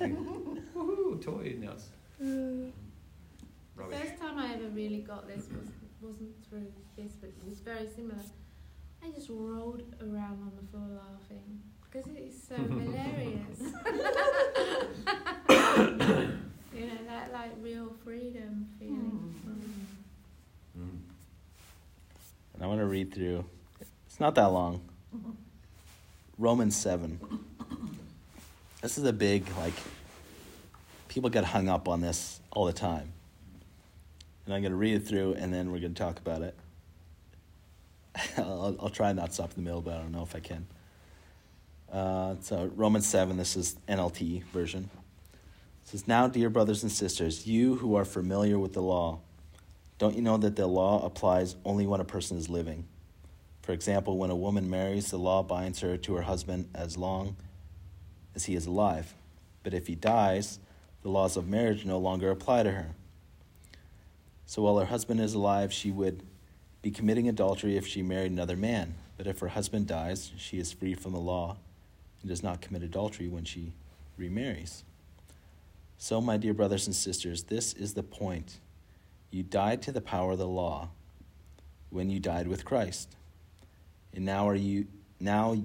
woohoo, 0.76 1.24
toy 1.24 1.56
nuts. 1.60 1.86
Rubbish. 3.76 4.00
First 4.00 4.22
time 4.22 4.38
I 4.38 4.54
ever 4.54 4.68
really 4.70 5.00
got 5.00 5.28
this 5.28 5.48
was 5.50 5.68
wasn't 6.02 6.32
through 6.50 6.72
this, 6.98 7.14
but 7.14 7.30
it 7.30 7.50
was 7.50 7.60
very 7.60 7.88
similar. 7.96 8.20
I 9.04 9.10
just 9.10 9.30
rolled 9.30 9.84
around 10.02 10.42
on 10.42 10.52
the 10.60 10.68
floor 10.70 10.88
laughing 10.96 11.62
because 11.82 12.08
it 12.12 12.20
is 12.20 12.42
so 12.42 12.56
hilarious. 12.80 13.60
you 16.76 16.86
know 16.88 17.04
that 17.08 17.32
like 17.32 17.52
real 17.62 17.94
freedom 18.04 18.68
feeling. 18.80 19.34
Hmm. 19.44 19.50
And 19.50 19.88
I 22.64 22.66
want 22.66 22.80
to 22.80 22.86
read 22.86 23.14
through. 23.14 23.44
It's 24.08 24.22
not 24.22 24.36
that 24.36 24.46
long. 24.46 24.80
Romans 26.38 26.78
seven. 26.78 27.20
This 28.82 28.98
is 28.98 29.04
a 29.04 29.12
big 29.12 29.46
like. 29.58 29.74
People 31.10 31.30
get 31.30 31.44
hung 31.44 31.68
up 31.68 31.90
on 31.90 32.00
this 32.00 32.40
all 32.52 32.64
the 32.64 32.72
time. 32.72 33.12
And 34.46 34.56
I'm 34.56 34.62
going 34.62 34.72
to 34.72 34.78
read 34.78 34.96
it 34.96 35.06
through, 35.06 35.34
and 35.34 35.54
then 35.54 35.74
we're 35.74 35.80
going 35.80 35.94
to 35.94 36.02
talk 36.02 36.20
about 36.20 36.42
it. 36.42 36.56
I'll, 38.38 38.78
I'll 38.80 38.90
try 38.90 39.12
not 39.12 39.28
to 39.28 39.34
stop 39.34 39.50
in 39.50 39.64
the 39.64 39.70
middle, 39.70 39.82
but 39.82 39.96
I 39.96 39.98
don't 39.98 40.14
know 40.14 40.24
if 40.24 40.34
I 40.34 40.40
can. 40.40 40.66
Uh, 41.92 42.36
so 42.40 42.72
Romans 42.78 43.06
seven. 43.06 43.36
This 43.36 43.58
is 43.58 43.76
NLT 43.90 44.42
version. 44.46 44.90
It 45.84 45.90
says, 45.90 46.08
"Now, 46.08 46.30
dear 46.30 46.50
brothers 46.50 46.82
and 46.82 46.92
sisters, 46.92 47.46
you 47.46 47.76
who 47.76 47.96
are 47.96 48.06
familiar 48.06 48.58
with 48.58 48.72
the 48.72 48.82
law." 48.82 49.20
Don't 50.00 50.16
you 50.16 50.22
know 50.22 50.38
that 50.38 50.56
the 50.56 50.68
law 50.68 51.06
applies 51.06 51.56
only 51.64 51.86
when 51.86 52.02
a 52.02 52.06
person 52.06 52.38
is 52.38 52.50
living? 52.50 52.86
For 53.62 53.72
example, 53.72 54.18
when 54.18 54.30
a 54.30 54.36
woman 54.36 54.70
marries, 54.70 55.10
the 55.10 55.18
law 55.18 55.42
binds 55.44 55.80
her 55.80 55.96
to 55.98 56.16
her 56.16 56.24
husband 56.24 56.70
as 56.76 56.98
long 56.98 57.38
as 58.36 58.46
he 58.46 58.56
is 58.56 58.66
alive. 58.66 59.14
But 59.64 59.74
if 59.74 59.88
he 59.88 59.96
dies, 59.96 60.60
the 61.02 61.10
laws 61.10 61.38
of 61.38 61.48
marriage 61.48 61.86
no 61.86 61.98
longer 61.98 62.30
apply 62.30 62.64
to 62.64 62.72
her. 62.72 62.90
So 64.46 64.62
while 64.64 64.78
her 64.80 64.86
husband 64.86 65.22
is 65.22 65.34
alive, 65.34 65.72
she 65.72 65.92
would 65.92 66.24
be 66.82 66.92
committing 66.92 67.30
adultery 67.30 67.78
if 67.78 67.88
she 67.88 68.02
married 68.02 68.32
another 68.32 68.58
man. 68.58 68.96
But 69.18 69.28
if 69.28 69.40
her 69.40 69.50
husband 69.50 69.88
dies, 69.88 70.32
she 70.38 70.60
is 70.60 70.74
free 70.74 70.96
from 70.96 71.14
the 71.14 71.20
law 71.20 71.58
and 72.22 72.30
does 72.30 72.44
not 72.44 72.62
commit 72.62 72.84
adultery 72.84 73.28
when 73.28 73.46
she 73.46 73.72
remarries. 74.18 74.84
So, 75.98 76.20
my 76.20 76.36
dear 76.36 76.54
brothers 76.54 76.86
and 76.86 76.96
sisters, 76.96 77.44
this 77.44 77.74
is 77.74 77.94
the 77.94 78.04
point. 78.04 78.60
You 79.34 79.42
died 79.42 79.82
to 79.84 79.92
the 79.92 80.00
power 80.00 80.34
of 80.34 80.38
the 80.38 80.48
law 80.48 80.90
when 81.90 82.12
you 82.12 82.20
died 82.20 82.48
with 82.48 82.64
Christ. 82.64 83.16
And 84.14 84.26
now 84.26 84.48
are 84.48 84.54
you 84.54 84.86
now 85.20 85.58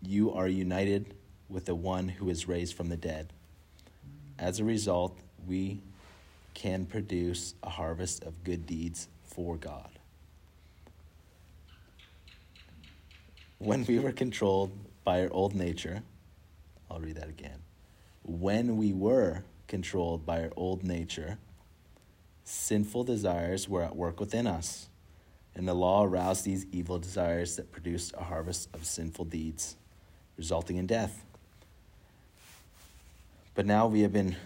you 0.00 0.32
are 0.32 0.46
united 0.46 1.12
with 1.48 1.64
the 1.64 1.74
one 1.74 2.08
who 2.08 2.30
is 2.30 2.46
raised 2.46 2.76
from 2.76 2.88
the 2.88 2.96
dead. 2.96 3.32
As 4.38 4.60
a 4.60 4.64
result, 4.64 5.18
we 5.44 5.80
can 6.54 6.86
produce 6.86 7.56
a 7.64 7.68
harvest 7.70 8.22
of 8.22 8.44
good 8.44 8.64
deeds 8.64 9.08
for 9.24 9.56
God. 9.56 9.90
When 13.58 13.84
we 13.86 13.98
were 13.98 14.12
controlled 14.12 14.70
by 15.02 15.22
our 15.22 15.32
old 15.32 15.52
nature, 15.52 16.04
I'll 16.88 17.00
read 17.00 17.16
that 17.16 17.28
again. 17.28 17.58
When 18.22 18.76
we 18.76 18.92
were 18.92 19.42
controlled 19.66 20.24
by 20.24 20.44
our 20.44 20.52
old 20.54 20.84
nature, 20.84 21.38
sinful 22.48 23.02
desires 23.02 23.68
were 23.68 23.82
at 23.82 23.96
work 23.96 24.20
within 24.20 24.46
us, 24.46 24.88
and 25.54 25.66
the 25.66 25.74
law 25.74 26.04
aroused 26.04 26.44
these 26.44 26.64
evil 26.70 26.98
desires 26.98 27.56
that 27.56 27.72
produced 27.72 28.14
a 28.16 28.22
harvest 28.22 28.68
of 28.72 28.86
sinful 28.86 29.24
deeds, 29.24 29.76
resulting 30.36 30.76
in 30.76 30.86
death. 30.86 31.24
But 33.54 33.66
now 33.66 33.88
we 33.88 34.02
have 34.02 34.12
been 34.12 34.36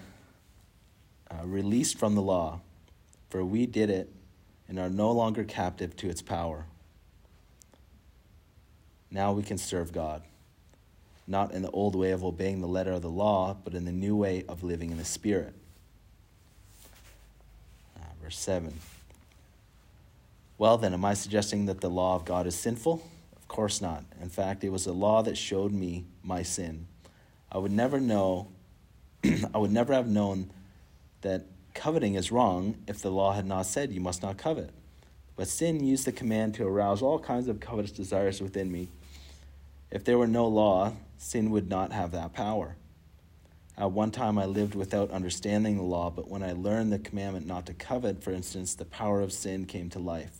uh, 1.30 1.44
released 1.44 1.98
from 1.98 2.14
the 2.14 2.22
law, 2.22 2.60
for 3.28 3.44
we 3.44 3.66
did 3.66 3.90
it 3.90 4.10
and 4.66 4.78
are 4.78 4.88
no 4.88 5.12
longer 5.12 5.44
captive 5.44 5.94
to 5.96 6.08
its 6.08 6.22
power. 6.22 6.64
Now 9.10 9.32
we 9.32 9.42
can 9.42 9.58
serve 9.58 9.92
God, 9.92 10.22
not 11.26 11.52
in 11.52 11.62
the 11.62 11.70
old 11.70 11.96
way 11.96 12.12
of 12.12 12.24
obeying 12.24 12.60
the 12.60 12.68
letter 12.68 12.92
of 12.92 13.02
the 13.02 13.10
law, 13.10 13.56
but 13.62 13.74
in 13.74 13.84
the 13.84 13.92
new 13.92 14.16
way 14.16 14.44
of 14.48 14.62
living 14.62 14.90
in 14.90 14.96
the 14.96 15.04
Spirit. 15.04 15.54
Verse 18.22 18.38
7. 18.38 18.72
Well, 20.58 20.76
then, 20.76 20.92
am 20.92 21.04
I 21.04 21.14
suggesting 21.14 21.66
that 21.66 21.80
the 21.80 21.88
law 21.88 22.16
of 22.16 22.24
God 22.24 22.46
is 22.46 22.54
sinful? 22.54 23.02
Of 23.36 23.48
course 23.48 23.80
not. 23.80 24.04
In 24.20 24.28
fact, 24.28 24.62
it 24.62 24.70
was 24.70 24.84
the 24.84 24.92
law 24.92 25.22
that 25.22 25.38
showed 25.38 25.72
me 25.72 26.04
my 26.22 26.42
sin. 26.42 26.86
I 27.50 27.58
would 27.58 27.72
never 27.72 27.98
know, 27.98 28.48
I 29.54 29.58
would 29.58 29.72
never 29.72 29.94
have 29.94 30.06
known 30.06 30.50
that 31.22 31.46
coveting 31.74 32.14
is 32.14 32.30
wrong 32.30 32.76
if 32.86 33.00
the 33.00 33.10
law 33.10 33.32
had 33.32 33.46
not 33.46 33.66
said 33.66 33.90
you 33.90 34.00
must 34.00 34.22
not 34.22 34.36
covet. 34.36 34.70
But 35.36 35.48
sin 35.48 35.82
used 35.82 36.04
the 36.04 36.12
command 36.12 36.54
to 36.56 36.66
arouse 36.66 37.00
all 37.00 37.18
kinds 37.18 37.48
of 37.48 37.60
covetous 37.60 37.92
desires 37.92 38.42
within 38.42 38.70
me. 38.70 38.88
If 39.90 40.04
there 40.04 40.18
were 40.18 40.26
no 40.26 40.46
law, 40.46 40.92
sin 41.16 41.50
would 41.50 41.68
not 41.68 41.92
have 41.92 42.12
that 42.12 42.34
power. 42.34 42.76
At 43.80 43.92
one 43.92 44.10
time 44.10 44.38
I 44.38 44.44
lived 44.44 44.74
without 44.74 45.10
understanding 45.10 45.78
the 45.78 45.82
law, 45.82 46.10
but 46.10 46.28
when 46.28 46.42
I 46.42 46.52
learned 46.52 46.92
the 46.92 46.98
commandment 46.98 47.46
not 47.46 47.64
to 47.64 47.72
covet, 47.72 48.22
for 48.22 48.30
instance, 48.30 48.74
the 48.74 48.84
power 48.84 49.22
of 49.22 49.32
sin 49.32 49.64
came 49.64 49.88
to 49.90 49.98
life, 49.98 50.38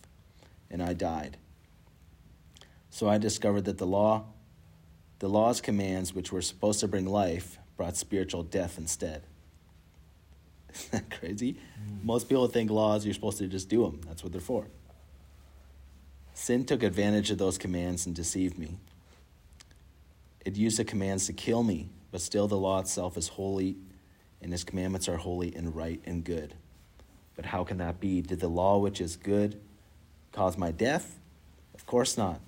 and 0.71 0.83
I 0.83 0.93
died. 0.93 1.39
So 2.91 3.09
I 3.09 3.17
discovered 3.17 3.65
that 3.65 3.79
the 3.79 3.87
law, 3.87 4.25
the 5.21 5.29
law's 5.31 5.63
commands, 5.63 6.15
which 6.15 6.31
were 6.31 6.43
supposed 6.43 6.81
to 6.81 6.89
bring 6.89 7.07
life, 7.07 7.59
brought 7.79 7.97
spiritual 7.97 8.43
death 8.43 8.77
instead. 8.77 9.23
Isn't 10.75 10.93
that 10.93 11.19
crazy? 11.19 11.55
Mm. 11.55 12.05
Most 12.05 12.29
people 12.29 12.47
think 12.47 12.71
laws, 12.71 13.07
you're 13.07 13.15
supposed 13.15 13.39
to 13.39 13.47
just 13.47 13.71
do 13.71 13.85
them. 13.85 14.03
That's 14.07 14.23
what 14.23 14.33
they're 14.33 14.43
for. 14.43 14.67
Sin 16.35 16.67
took 16.67 16.83
advantage 16.83 17.31
of 17.31 17.39
those 17.39 17.57
commands 17.57 18.05
and 18.05 18.15
deceived 18.15 18.59
me. 18.59 18.77
It 20.45 20.57
used 20.57 20.79
the 20.79 20.85
commands 20.85 21.27
to 21.27 21.33
kill 21.33 21.63
me, 21.63 21.89
but 22.11 22.21
still 22.21 22.49
the 22.49 22.57
law 22.57 22.81
itself 22.81 23.17
is 23.17 23.29
holy, 23.29 23.77
and 24.43 24.53
his 24.53 24.65
commandments 24.65 25.09
are 25.09 25.17
holy 25.17 25.55
and 25.55 25.75
right 25.77 26.01
and 26.05 26.25
good. 26.25 26.55
But 27.37 27.47
how 27.47 27.65
can 27.65 27.79
that 27.79 28.01
be? 28.01 28.21
Did 28.21 28.41
the 28.41 28.49
law, 28.49 28.79
which 28.79 29.01
is 29.01 29.17
good, 29.17 29.61
cause 30.33 30.59
my 30.59 30.71
death? 30.71 31.19
Of 31.75 31.87
course 31.87 32.19
not. 32.19 32.41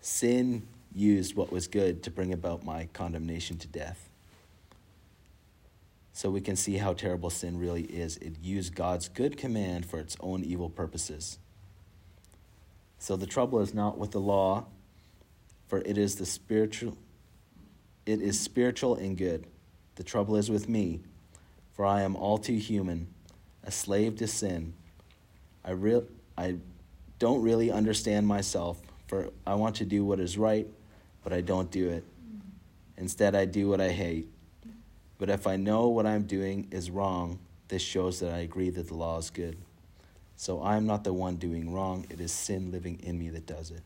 Sin 0.00 0.66
used 0.94 1.36
what 1.36 1.52
was 1.52 1.68
good 1.68 2.02
to 2.04 2.10
bring 2.10 2.32
about 2.32 2.64
my 2.64 2.88
condemnation 2.92 3.58
to 3.58 3.68
death. 3.68 4.08
So 6.12 6.30
we 6.30 6.40
can 6.40 6.56
see 6.56 6.78
how 6.78 6.94
terrible 6.94 7.28
sin 7.28 7.58
really 7.58 7.82
is. 7.82 8.16
It 8.16 8.36
used 8.40 8.74
God's 8.74 9.08
good 9.08 9.36
command 9.36 9.84
for 9.84 9.98
its 9.98 10.16
own 10.20 10.42
evil 10.42 10.70
purposes. 10.70 11.38
So 12.98 13.16
the 13.16 13.26
trouble 13.26 13.60
is 13.60 13.74
not 13.74 13.98
with 13.98 14.12
the 14.12 14.20
law, 14.20 14.64
for 15.68 15.80
it 15.80 15.98
is 15.98 16.16
the 16.16 16.24
spiritual 16.24 16.96
it 18.06 18.22
is 18.22 18.38
spiritual 18.40 18.94
and 18.94 19.18
good. 19.18 19.44
The 19.96 20.04
trouble 20.04 20.36
is 20.36 20.48
with 20.48 20.68
me, 20.68 21.00
for 21.74 21.84
I 21.84 22.02
am 22.02 22.16
all 22.16 22.38
too 22.38 22.56
human, 22.56 23.08
a 23.64 23.70
slave 23.70 24.16
to 24.16 24.26
sin. 24.26 24.72
I 25.64 25.72
real 25.72 26.06
I 26.38 26.56
don't 27.18 27.42
really 27.42 27.70
understand 27.70 28.26
myself, 28.26 28.80
for 29.08 29.30
I 29.46 29.54
want 29.54 29.76
to 29.76 29.84
do 29.84 30.04
what 30.04 30.20
is 30.20 30.38
right, 30.38 30.66
but 31.24 31.32
I 31.32 31.40
don't 31.40 31.70
do 31.70 31.88
it. 31.88 32.04
Instead, 32.96 33.34
I 33.34 33.44
do 33.44 33.68
what 33.68 33.80
I 33.80 33.88
hate. 33.88 34.28
But 35.18 35.30
if 35.30 35.46
I 35.46 35.56
know 35.56 35.88
what 35.88 36.06
I'm 36.06 36.24
doing 36.24 36.68
is 36.70 36.90
wrong, 36.90 37.38
this 37.68 37.82
shows 37.82 38.20
that 38.20 38.32
I 38.32 38.38
agree 38.38 38.70
that 38.70 38.88
the 38.88 38.94
law 38.94 39.18
is 39.18 39.30
good. 39.30 39.56
So 40.36 40.60
I 40.60 40.76
am 40.76 40.86
not 40.86 41.04
the 41.04 41.12
one 41.12 41.36
doing 41.36 41.72
wrong, 41.72 42.06
it 42.10 42.20
is 42.20 42.32
sin 42.32 42.70
living 42.70 43.00
in 43.02 43.18
me 43.18 43.30
that 43.30 43.46
does 43.46 43.70
it. 43.70 43.80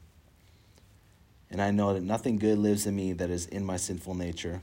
And 1.51 1.61
I 1.61 1.71
know 1.71 1.95
that 1.95 2.03
nothing 2.03 2.39
good 2.39 2.59
lives 2.59 2.87
in 2.87 2.95
me 2.95 3.13
that 3.15 3.31
is 3.31 3.47
in 3.47 3.65
my 3.65 3.77
sinful 3.77 4.15
nature. 4.15 4.63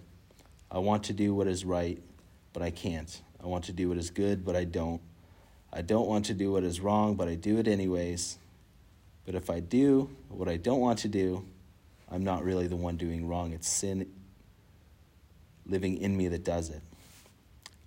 I 0.71 0.79
want 0.79 1.03
to 1.05 1.13
do 1.13 1.33
what 1.33 1.47
is 1.47 1.65
right, 1.65 2.01
but 2.53 2.63
I 2.63 2.71
can't. 2.71 3.21
I 3.43 3.47
want 3.47 3.65
to 3.65 3.73
do 3.73 3.89
what 3.89 3.97
is 3.97 4.09
good, 4.09 4.45
but 4.45 4.55
I 4.55 4.63
don't. 4.63 5.01
I 5.71 5.81
don't 5.81 6.07
want 6.07 6.25
to 6.25 6.33
do 6.33 6.53
what 6.53 6.63
is 6.63 6.79
wrong, 6.79 7.15
but 7.15 7.27
I 7.27 7.35
do 7.35 7.57
it 7.57 7.67
anyways. 7.67 8.37
But 9.25 9.35
if 9.35 9.49
I 9.49 9.59
do 9.59 10.09
what 10.29 10.47
I 10.47 10.55
don't 10.55 10.79
want 10.79 10.99
to 10.99 11.09
do, 11.09 11.45
I'm 12.09 12.23
not 12.23 12.43
really 12.43 12.67
the 12.67 12.77
one 12.77 12.95
doing 12.95 13.27
wrong. 13.27 13.51
It's 13.51 13.67
sin 13.67 14.09
living 15.65 15.97
in 15.97 16.15
me 16.15 16.29
that 16.29 16.45
does 16.45 16.69
it. 16.69 16.81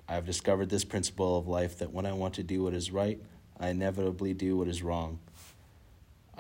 I 0.07 0.15
have 0.15 0.27
discovered 0.27 0.69
this 0.69 0.85
principle 0.85 1.39
of 1.39 1.49
life 1.49 1.79
that 1.79 1.93
when 1.93 2.05
I 2.05 2.13
want 2.13 2.35
to 2.35 2.43
do 2.43 2.65
what 2.65 2.75
is 2.75 2.91
right, 2.91 3.19
I 3.59 3.69
inevitably 3.69 4.35
do 4.35 4.57
what 4.57 4.69
is 4.69 4.83
wrong. 4.83 5.21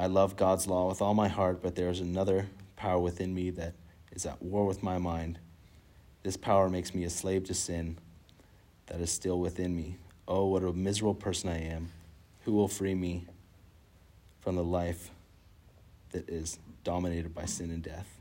I 0.01 0.07
love 0.07 0.34
God's 0.34 0.66
law 0.66 0.88
with 0.88 1.03
all 1.03 1.12
my 1.12 1.28
heart, 1.28 1.61
but 1.61 1.74
there 1.74 1.90
is 1.90 2.01
another 2.01 2.46
power 2.74 2.98
within 2.98 3.34
me 3.34 3.51
that 3.51 3.74
is 4.12 4.24
at 4.24 4.40
war 4.40 4.64
with 4.64 4.82
my 4.82 4.96
mind. 4.96 5.38
This 6.22 6.38
power 6.38 6.70
makes 6.70 6.94
me 6.94 7.05
a 7.05 7.11
slave 7.11 7.44
to 7.44 7.55
sin 7.55 7.98
that 8.86 8.98
is 9.03 9.12
still 9.12 9.38
within 9.38 9.76
me. 9.76 9.98
Oh, 10.26 10.46
what 10.46 10.62
a 10.62 10.72
miserable 10.72 11.14
person 11.14 11.51
I 11.51 11.64
am. 11.64 11.90
Who 12.44 12.53
will 12.53 12.66
free 12.66 12.94
me 12.94 13.26
from 14.40 14.57
the 14.57 14.64
life 14.64 15.11
that 16.12 16.30
is 16.30 16.59
dominated 16.82 17.34
by 17.34 17.44
sin 17.44 17.70
and 17.70 17.82
death? 17.82 18.19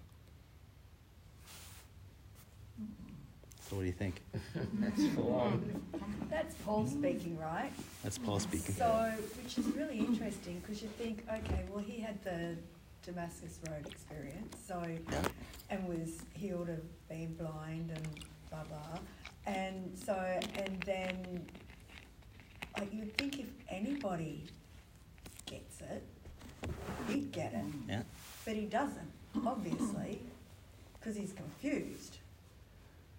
So 3.70 3.76
what 3.76 3.82
do 3.84 3.88
you 3.88 3.94
think? 3.94 4.22
That's 4.80 5.08
full 5.14 5.34
on. 5.36 5.82
That's 6.30 6.56
Paul 6.66 6.88
speaking, 6.88 7.38
right? 7.38 7.72
That's 8.04 8.18
Paul 8.18 8.40
speaking. 8.40 8.74
So, 8.74 9.14
which 9.44 9.60
is 9.60 9.68
really 9.76 10.00
interesting 10.00 10.60
because 10.62 10.82
you 10.82 10.88
think, 10.98 11.24
okay, 11.32 11.66
well, 11.70 11.84
he 11.84 12.00
had 12.02 12.22
the 12.24 12.56
Damascus 13.06 13.60
Road 13.70 13.86
experience, 13.86 14.56
so 14.68 14.84
Yeah. 15.12 15.22
and 15.70 15.88
was 15.88 16.18
healed 16.34 16.70
of 16.70 16.80
being 17.08 17.34
blind 17.36 17.92
and 17.92 18.08
blah 18.50 18.64
blah, 18.64 19.00
and 19.46 19.96
so 19.96 20.14
and 20.14 20.82
then 20.86 21.46
like 22.78 22.92
you'd 22.94 23.16
think 23.18 23.40
if 23.40 23.48
anybody 23.70 24.46
gets 25.46 25.82
it, 25.82 26.04
he'd 27.08 27.32
get 27.32 27.54
it, 27.54 27.66
Yeah. 27.88 28.02
but 28.46 28.56
he 28.56 28.66
doesn't, 28.66 29.12
obviously, 29.46 30.22
because 31.00 31.16
he's 31.16 31.34
confused. 31.34 32.19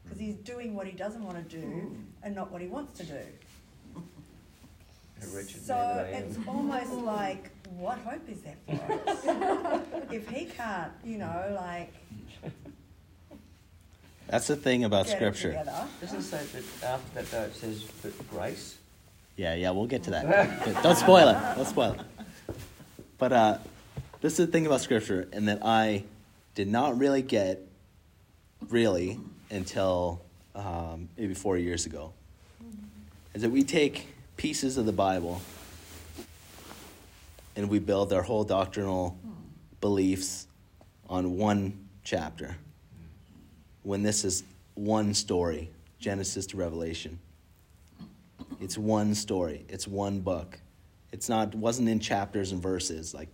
Because 0.05 0.18
he's 0.18 0.34
doing 0.36 0.74
what 0.74 0.86
he 0.86 0.92
doesn't 0.92 1.24
want 1.24 1.36
to 1.36 1.57
do 1.57 1.96
and 2.22 2.34
not 2.34 2.51
what 2.51 2.61
he 2.61 2.68
wants 2.68 2.98
to 2.98 3.05
do. 3.05 3.20
So 5.20 5.74
man 5.74 5.96
that 5.96 6.07
I 6.07 6.09
am. 6.09 6.24
it's 6.24 6.38
almost 6.48 6.92
like, 6.92 7.51
what 7.76 7.98
hope 7.98 8.28
is 8.28 8.40
there 8.40 8.57
for 8.66 9.11
us? 9.11 9.82
if 10.11 10.28
he 10.28 10.46
can't, 10.46 10.92
you 11.05 11.18
know, 11.18 11.59
like 11.61 11.92
That's 14.28 14.46
the 14.46 14.57
thing 14.57 14.84
about 14.84 15.07
get 15.07 15.16
scripture. 15.16 15.51
together. 15.51 15.86
Doesn't 16.01 16.22
say 16.22 16.42
that 16.53 16.88
after 16.88 17.14
that 17.14 17.30
though 17.30 17.42
it 17.42 17.55
says 17.55 17.84
that 18.03 18.30
grace? 18.30 18.78
Yeah, 19.36 19.55
yeah, 19.55 19.70
we'll 19.70 19.86
get 19.86 20.03
to 20.05 20.11
that. 20.11 20.82
Don't 20.82 20.96
spoil 20.96 21.28
it. 21.28 21.57
Don't 21.57 21.66
spoil 21.66 21.92
it. 21.92 22.01
But 23.18 23.32
uh, 23.32 23.59
this 24.20 24.38
is 24.38 24.46
the 24.46 24.53
thing 24.53 24.66
about 24.66 24.80
scripture, 24.80 25.28
and 25.32 25.48
that 25.48 25.64
I 25.64 26.05
did 26.55 26.68
not 26.68 26.98
really 26.98 27.22
get 27.22 27.61
really 28.68 29.18
until 29.51 30.22
um, 30.55 31.09
maybe 31.16 31.34
four 31.34 31.59
years 31.59 31.86
ago. 31.86 32.12
Is 33.34 33.42
that 33.42 33.51
we 33.51 33.62
take 33.62 34.09
pieces 34.36 34.76
of 34.76 34.86
the 34.86 34.92
Bible 34.92 35.40
and 37.57 37.68
we 37.68 37.78
build 37.78 38.12
our 38.12 38.22
whole 38.22 38.44
doctrinal 38.44 39.18
beliefs 39.80 40.46
on 41.09 41.36
one 41.36 41.88
chapter. 42.05 42.57
When 43.82 44.03
this 44.03 44.24
is 44.24 44.44
one 44.74 45.14
story, 45.14 45.70
Genesis 45.98 46.46
to 46.46 46.57
Revelation. 46.57 47.18
It's 48.61 48.78
one 48.78 49.14
story. 49.14 49.64
It's 49.68 49.86
one 49.86 50.20
book. 50.20 50.59
It's 51.12 51.28
not 51.28 51.55
wasn't 51.55 51.88
in 51.88 51.98
chapters 51.98 52.53
and 52.53 52.62
verses. 52.62 53.12
Like 53.14 53.28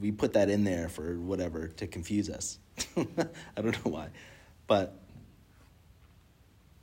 we 0.00 0.12
put 0.12 0.32
that 0.34 0.48
in 0.48 0.64
there 0.64 0.88
for 0.88 1.18
whatever 1.18 1.68
to 1.68 1.86
confuse 1.86 2.28
us. 2.28 2.58
I 2.96 3.62
don't 3.62 3.84
know 3.84 3.90
why. 3.90 4.08
But 4.66 4.96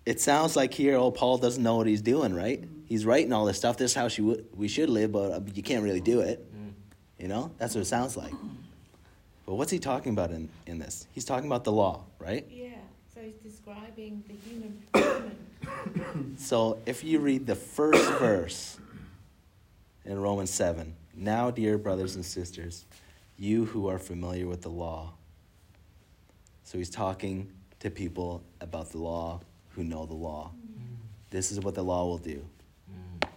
it 0.05 0.19
sounds 0.19 0.55
like 0.55 0.73
here, 0.73 0.95
oh, 0.95 1.11
Paul 1.11 1.37
doesn't 1.37 1.61
know 1.61 1.75
what 1.75 1.87
he's 1.87 2.01
doing, 2.01 2.33
right? 2.33 2.63
He's 2.85 3.05
writing 3.05 3.33
all 3.33 3.45
this 3.45 3.57
stuff. 3.57 3.77
This 3.77 3.91
is 3.91 3.95
how 3.95 4.07
she 4.07 4.21
w- 4.21 4.43
we 4.55 4.67
should 4.67 4.89
live, 4.89 5.11
but 5.11 5.31
uh, 5.31 5.39
you 5.53 5.61
can't 5.61 5.83
really 5.83 6.01
do 6.01 6.21
it. 6.21 6.45
Mm. 6.55 6.73
You 7.19 7.27
know, 7.27 7.51
that's 7.57 7.75
what 7.75 7.81
it 7.81 7.85
sounds 7.85 8.17
like. 8.17 8.33
But 9.45 9.55
what's 9.55 9.71
he 9.71 9.79
talking 9.79 10.13
about 10.13 10.31
in, 10.31 10.49
in 10.65 10.79
this? 10.79 11.07
He's 11.11 11.25
talking 11.25 11.47
about 11.47 11.63
the 11.63 11.71
law, 11.71 12.03
right? 12.17 12.45
Yeah, 12.49 12.69
so 13.13 13.21
he's 13.21 13.35
describing 13.35 14.23
the 14.27 14.35
human. 14.49 14.81
human. 14.93 15.37
So 16.37 16.79
if 16.85 17.03
you 17.03 17.19
read 17.19 17.45
the 17.45 17.55
first 17.55 18.09
verse 18.19 18.79
in 20.05 20.19
Romans 20.19 20.49
7, 20.49 20.95
now, 21.15 21.51
dear 21.51 21.77
brothers 21.77 22.15
and 22.15 22.23
sisters, 22.23 22.85
you 23.37 23.65
who 23.65 23.89
are 23.89 23.99
familiar 23.99 24.47
with 24.47 24.61
the 24.61 24.69
law. 24.69 25.13
So 26.63 26.77
he's 26.77 26.89
talking 26.89 27.51
to 27.81 27.89
people 27.89 28.41
about 28.61 28.91
the 28.91 28.99
law 28.99 29.41
who 29.69 29.83
know 29.83 30.05
the 30.05 30.13
law. 30.13 30.51
This 31.29 31.51
is 31.51 31.59
what 31.59 31.75
the 31.75 31.83
law 31.83 32.05
will 32.05 32.17
do. 32.17 32.43
Mm. 32.91 33.27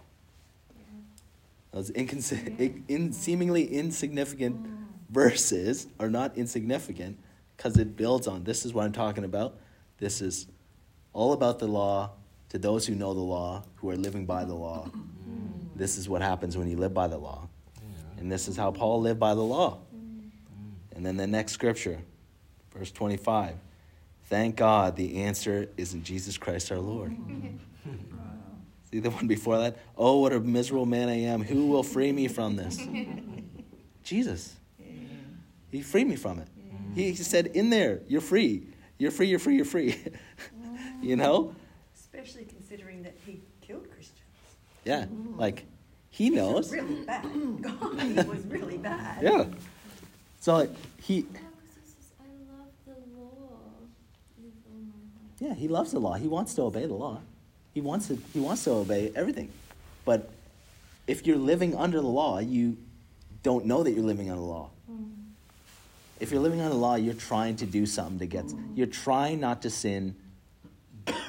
Those 1.71 1.91
inconsi- 1.91 2.83
in, 2.87 3.13
seemingly 3.13 3.65
insignificant 3.65 4.65
verses 5.09 5.87
are 5.99 6.09
not 6.09 6.37
insignificant 6.37 7.19
because 7.55 7.77
it 7.77 7.95
builds 7.95 8.27
on 8.27 8.43
this 8.43 8.65
is 8.65 8.73
what 8.73 8.85
I'm 8.85 8.91
talking 8.91 9.23
about. 9.23 9.55
This 9.99 10.21
is 10.21 10.47
all 11.13 11.33
about 11.33 11.59
the 11.59 11.67
law 11.67 12.11
to 12.49 12.57
those 12.57 12.85
who 12.87 12.95
know 12.95 13.13
the 13.13 13.19
law, 13.19 13.63
who 13.75 13.89
are 13.89 13.95
living 13.95 14.25
by 14.25 14.43
the 14.45 14.53
law. 14.53 14.89
This 15.75 15.97
is 15.97 16.07
what 16.07 16.21
happens 16.21 16.57
when 16.57 16.69
you 16.69 16.77
live 16.77 16.93
by 16.93 17.07
the 17.07 17.17
law. 17.17 17.47
Yeah. 17.77 18.21
And 18.21 18.31
this 18.31 18.47
is 18.47 18.55
how 18.55 18.71
Paul 18.71 19.01
lived 19.01 19.19
by 19.19 19.33
the 19.33 19.41
law. 19.41 19.79
And 20.95 21.05
then 21.05 21.17
the 21.17 21.27
next 21.27 21.53
scripture, 21.53 21.99
verse 22.71 22.91
25. 22.91 23.55
Thank 24.33 24.55
God 24.55 24.95
the 24.95 25.21
answer 25.25 25.69
is 25.77 25.93
in 25.93 26.03
Jesus 26.03 26.39
Christ 26.39 26.71
our 26.71 26.79
Lord. 26.79 27.15
See 28.91 28.97
the 28.99 29.11
one 29.11 29.27
before 29.27 29.59
that? 29.59 29.77
Oh, 29.95 30.21
what 30.21 30.33
a 30.33 30.39
miserable 30.39 30.87
man 30.87 31.07
I 31.07 31.19
am. 31.19 31.43
Who 31.43 31.67
will 31.67 31.83
free 31.83 32.11
me 32.11 32.27
from 32.27 32.55
this? 32.55 32.79
Jesus. 34.03 34.55
He 35.69 35.83
freed 35.83 36.07
me 36.07 36.15
from 36.15 36.39
it. 36.39 36.47
He 36.95 37.09
he 37.11 37.15
said, 37.15 37.45
In 37.53 37.69
there, 37.69 38.01
you're 38.07 38.21
free. 38.21 38.65
You're 38.97 39.11
free, 39.11 39.27
you're 39.27 39.37
free, 39.37 39.55
you're 39.55 39.65
free. 39.65 39.95
you 41.03 41.15
know? 41.15 41.53
Especially 41.95 42.45
considering 42.45 43.03
that 43.03 43.15
he 43.27 43.39
killed 43.61 43.87
Christians. 43.91 44.19
Yeah. 44.83 45.03
Mm-hmm. 45.03 45.39
Like, 45.39 45.65
he 46.09 46.25
He's 46.29 46.33
knows. 46.33 46.71
Really 46.71 47.01
bad. 47.05 47.23
God, 47.61 47.99
he 48.01 48.13
was 48.13 48.43
really 48.47 48.79
bad. 48.79 49.21
Yeah. 49.21 49.45
So, 50.39 50.55
like, 50.55 50.71
he, 50.99 51.23
Oh, 51.29 51.33
'cause 51.33 51.41
he 51.75 51.91
says, 51.91 52.13
I 52.19 52.25
love 52.51 52.69
the 52.85 52.93
law 53.15 53.59
with 54.41 54.53
all 54.67 54.79
my 54.79 54.93
heart. 55.15 55.32
Yeah, 55.43 55.53
he 55.53 55.67
loves 55.67 55.91
the 55.91 55.99
law. 55.99 56.13
He 56.13 56.27
wants 56.27 56.53
to 56.53 56.61
obey 56.61 56.85
the 56.85 56.93
law. 56.93 57.19
He 57.73 57.81
wants 57.81 58.07
to, 58.07 58.17
he 58.33 58.39
wants 58.39 58.63
to 58.63 58.71
obey 58.71 59.11
everything. 59.13 59.51
But 60.05 60.29
if 61.05 61.27
you're 61.27 61.37
living 61.37 61.75
under 61.75 61.99
the 61.99 62.07
law, 62.07 62.39
you 62.39 62.77
don't 63.41 63.65
know 63.65 63.83
that 63.83 63.91
you're 63.91 64.05
living 64.05 64.29
under 64.29 64.41
the 64.41 64.47
law. 64.47 64.69
If 66.21 66.31
you're 66.31 66.39
living 66.39 66.61
under 66.61 66.73
the 66.73 66.79
law, 66.79 66.95
you're 66.95 67.13
trying 67.13 67.57
to 67.57 67.65
do 67.65 67.85
something 67.85 68.19
to 68.19 68.25
get, 68.25 68.45
you're 68.73 68.87
trying 68.87 69.41
not 69.41 69.63
to 69.63 69.69
sin 69.69 70.15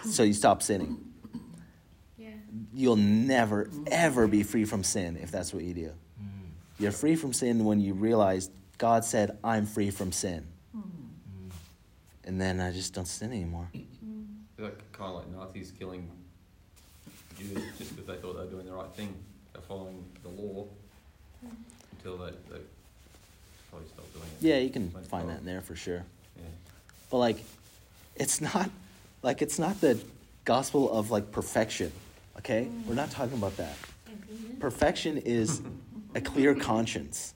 so 0.04 0.22
you 0.22 0.32
stop 0.32 0.62
sinning. 0.62 0.98
Yeah. 2.16 2.28
You'll 2.72 2.94
never, 2.94 3.68
ever 3.90 4.28
be 4.28 4.44
free 4.44 4.64
from 4.64 4.84
sin 4.84 5.18
if 5.20 5.32
that's 5.32 5.52
what 5.52 5.64
you 5.64 5.74
do. 5.74 5.92
Mm. 6.22 6.28
You're 6.78 6.92
free 6.92 7.16
from 7.16 7.32
sin 7.32 7.64
when 7.64 7.80
you 7.80 7.94
realize 7.94 8.50
God 8.78 9.04
said, 9.04 9.36
I'm 9.42 9.66
free 9.66 9.90
from 9.90 10.12
sin. 10.12 10.46
Mm. 10.76 10.82
And 12.22 12.40
then 12.40 12.60
I 12.60 12.70
just 12.70 12.94
don't 12.94 13.08
sin 13.08 13.32
anymore. 13.32 13.68
Like 14.94 14.98
kind 14.98 15.16
of 15.16 15.36
like 15.36 15.46
Nazis 15.46 15.72
killing 15.78 16.08
Jews 17.38 17.62
just 17.78 17.96
because 17.96 18.06
they 18.06 18.20
thought 18.22 18.34
they 18.34 18.44
were 18.44 18.50
doing 18.50 18.66
the 18.66 18.72
right 18.72 18.92
thing. 18.94 19.14
They're 19.52 19.62
following 19.62 20.04
the 20.22 20.28
law 20.28 20.66
until 21.92 22.16
they, 22.18 22.30
they 22.30 22.60
probably 23.70 23.88
stopped 23.88 24.12
doing 24.12 24.26
it. 24.26 24.46
Yeah, 24.46 24.58
you 24.58 24.70
can 24.70 24.92
Went 24.92 25.06
find 25.06 25.28
that 25.28 25.40
in 25.40 25.46
there 25.46 25.60
for 25.60 25.74
sure. 25.74 26.04
Yeah. 26.36 26.44
But 27.10 27.18
like, 27.18 27.38
it's 28.16 28.40
not 28.40 28.70
like 29.22 29.42
it's 29.42 29.58
not 29.58 29.80
the 29.80 30.00
gospel 30.44 30.92
of 30.92 31.10
like 31.10 31.32
perfection. 31.32 31.90
Okay, 32.38 32.68
we're 32.86 32.94
not 32.94 33.10
talking 33.10 33.36
about 33.38 33.56
that. 33.56 33.76
Perfection 34.60 35.18
is 35.18 35.60
a 36.14 36.20
clear 36.20 36.54
conscience. 36.54 37.34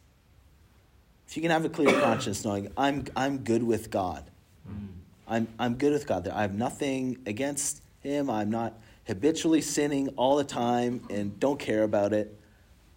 If 1.26 1.36
you 1.36 1.42
can 1.42 1.50
have 1.50 1.64
a 1.64 1.68
clear 1.68 2.00
conscience, 2.00 2.44
knowing 2.44 2.70
I'm 2.76 3.04
I'm 3.16 3.38
good 3.38 3.62
with 3.62 3.90
God, 3.90 4.24
Mm. 4.68 4.97
I'm 5.28 5.46
I'm 5.58 5.74
good 5.74 5.92
with 5.92 6.06
God. 6.06 6.24
There. 6.24 6.34
I 6.34 6.42
have 6.42 6.54
nothing 6.54 7.18
against 7.26 7.82
Him. 8.00 8.30
I'm 8.30 8.50
not 8.50 8.74
habitually 9.06 9.60
sinning 9.60 10.08
all 10.16 10.36
the 10.36 10.44
time 10.44 11.02
and 11.10 11.38
don't 11.38 11.58
care 11.58 11.82
about 11.82 12.12
it, 12.12 12.38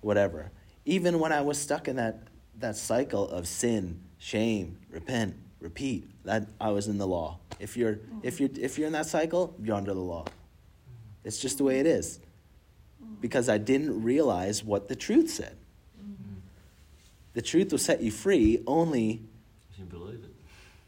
whatever. 0.01 0.51
Even 0.85 1.19
when 1.19 1.31
I 1.31 1.41
was 1.41 1.59
stuck 1.59 1.87
in 1.87 1.97
that 1.97 2.23
that 2.59 2.77
cycle 2.77 3.27
of 3.29 3.47
sin, 3.47 3.99
shame, 4.17 4.77
repent, 4.89 5.35
repeat, 5.59 6.09
that 6.25 6.47
I 6.59 6.69
was 6.69 6.87
in 6.87 6.97
the 6.97 7.07
law. 7.07 7.39
If 7.59 7.75
you're 7.75 7.99
if 8.23 8.39
you're 8.39 8.49
if 8.59 8.77
you're 8.77 8.87
in 8.87 8.93
that 8.93 9.07
cycle, 9.07 9.55
you're 9.61 9.75
under 9.75 9.93
the 9.93 9.99
law. 9.99 10.25
It's 11.23 11.39
just 11.39 11.57
the 11.57 11.63
way 11.63 11.79
it 11.79 11.85
is. 11.85 12.19
Because 13.19 13.49
I 13.49 13.59
didn't 13.59 14.01
realize 14.03 14.63
what 14.63 14.87
the 14.87 14.95
truth 14.95 15.29
said. 15.29 15.55
Mm-hmm. 15.99 16.39
The 17.33 17.41
truth 17.41 17.71
will 17.71 17.77
set 17.77 18.01
you 18.01 18.09
free 18.09 18.63
only 18.65 19.21
If 19.71 19.79
you 19.79 19.85
believe 19.85 20.23
it. 20.23 20.31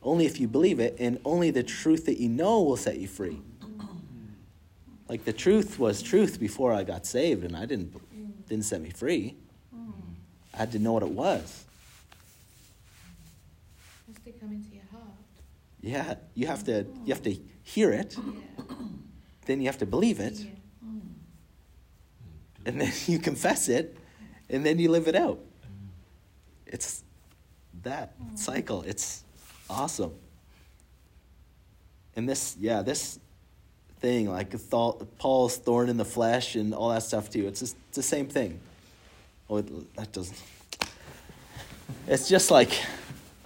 Only 0.04 0.26
if 0.26 0.40
you 0.40 0.48
believe 0.48 0.80
it, 0.80 0.96
and 1.00 1.20
only 1.26 1.52
the 1.52 1.64
truth 1.64 2.06
that 2.06 2.18
you 2.20 2.30
know 2.30 2.62
will 2.62 2.78
set 2.78 2.98
you 2.98 3.08
free. 3.08 3.42
Like 5.10 5.26
the 5.26 5.34
truth 5.34 5.80
was 5.80 6.02
truth 6.02 6.40
before 6.40 6.74
I 6.74 6.84
got 6.84 7.06
saved, 7.06 7.44
and 7.44 7.56
I 7.56 7.66
didn't 7.66 7.94
didn't 8.48 8.66
set 8.66 8.82
me 8.82 8.90
free. 8.90 9.36
I 10.54 10.58
had 10.58 10.72
to 10.74 10.80
know 10.80 10.94
what 10.94 11.04
it 11.04 11.10
was. 11.10 11.66
Has 14.08 14.16
to 14.26 14.32
come 14.40 14.52
into 14.52 14.74
your 14.74 14.84
heart. 14.92 15.04
Yeah, 15.82 16.16
you 16.36 16.48
have 16.48 16.64
to 16.66 16.86
you 17.06 17.14
have 17.14 17.24
to 17.24 17.38
hear 17.64 17.92
it, 17.92 18.16
Yeah. 18.18 18.64
then 19.46 19.62
you 19.62 19.68
have 19.68 19.78
to 19.80 19.86
believe 19.86 20.20
it, 20.20 20.40
yeah. 20.40 20.50
and 22.66 22.82
then 22.82 22.92
you 23.08 23.20
confess 23.20 23.70
it, 23.70 23.98
and 24.50 24.66
then 24.66 24.80
you 24.80 24.90
live 24.90 25.08
it 25.08 25.16
out. 25.16 25.40
It's 26.66 27.04
that 27.84 28.20
mm. 28.20 28.38
cycle. 28.38 28.82
It's 28.84 29.23
awesome. 29.74 30.14
And 32.16 32.30
this, 32.30 32.56
yeah, 32.60 32.82
this 32.84 33.20
thing, 34.00 34.30
like 34.30 34.52
thou- 34.70 35.00
Paul's 35.18 35.58
thorn 35.58 35.90
in 35.90 35.98
the 35.98 36.06
flesh 36.06 36.56
and 36.56 36.74
all 36.74 36.90
that 36.90 37.04
stuff 37.04 37.30
too. 37.30 37.48
It's 37.48 37.60
just 37.60 37.76
it's 37.90 37.96
the 37.98 38.04
same 38.04 38.28
thing. 38.28 38.60
Oh, 39.50 39.58
it, 39.58 39.96
that 39.96 40.12
doesn't. 40.12 40.42
It's 42.08 42.30
just 42.30 42.52
like, 42.52 42.72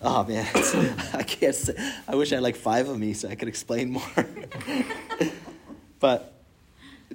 oh 0.02 0.24
man, 0.26 0.46
it's, 0.54 0.76
I 1.14 1.24
can't 1.24 1.56
say. 1.56 1.76
I 2.08 2.16
wish 2.16 2.32
I 2.32 2.36
had 2.36 2.44
like 2.44 2.56
five 2.56 2.90
of 2.90 3.00
me 3.00 3.14
so 3.14 3.30
I 3.30 3.36
could 3.36 3.48
explain 3.48 3.90
more. 3.92 4.26
but 6.00 6.34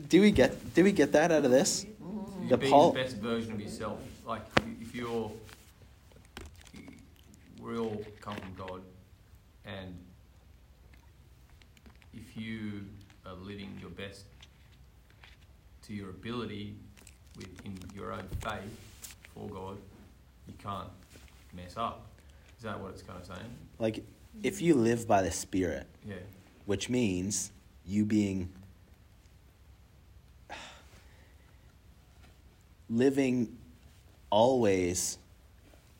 do 0.08 0.20
we 0.22 0.30
get 0.30 0.74
do 0.74 0.84
we 0.84 0.92
get 0.92 1.12
that 1.12 1.30
out 1.30 1.44
of 1.44 1.50
this? 1.50 1.84
Mm-hmm. 1.84 2.42
You 2.44 2.48
The 2.48 2.56
being 2.56 2.72
Paul- 2.72 2.92
the 2.92 3.02
best 3.02 3.16
version 3.18 3.52
of 3.52 3.60
yourself. 3.60 3.98
Like 4.26 4.42
if 4.80 4.94
you're, 4.94 5.30
we 7.60 7.76
all 7.76 8.02
come 8.20 8.36
from 8.36 8.54
God, 8.56 8.80
and 9.64 9.96
if 12.14 12.36
you 12.36 12.84
are 13.26 13.34
living 13.34 13.76
your 13.80 13.90
best 13.90 14.24
to 15.86 15.94
your 15.94 16.10
ability 16.10 16.74
within 17.36 17.78
your 17.94 18.12
own 18.12 18.28
faith 18.40 19.14
for 19.34 19.48
God, 19.48 19.78
you 20.46 20.54
can't 20.62 20.88
mess 21.54 21.76
up. 21.76 22.06
Is 22.58 22.64
that 22.64 22.78
what 22.78 22.90
it's 22.92 23.02
kind 23.02 23.18
of 23.20 23.26
saying? 23.26 23.56
Like, 23.78 24.04
if 24.42 24.60
you 24.62 24.74
live 24.74 25.06
by 25.08 25.22
the 25.22 25.30
Spirit, 25.30 25.86
Yeah. 26.06 26.16
which 26.66 26.88
means 26.88 27.50
you 27.84 28.04
being 28.04 28.48
living 32.90 33.56
always 34.30 35.18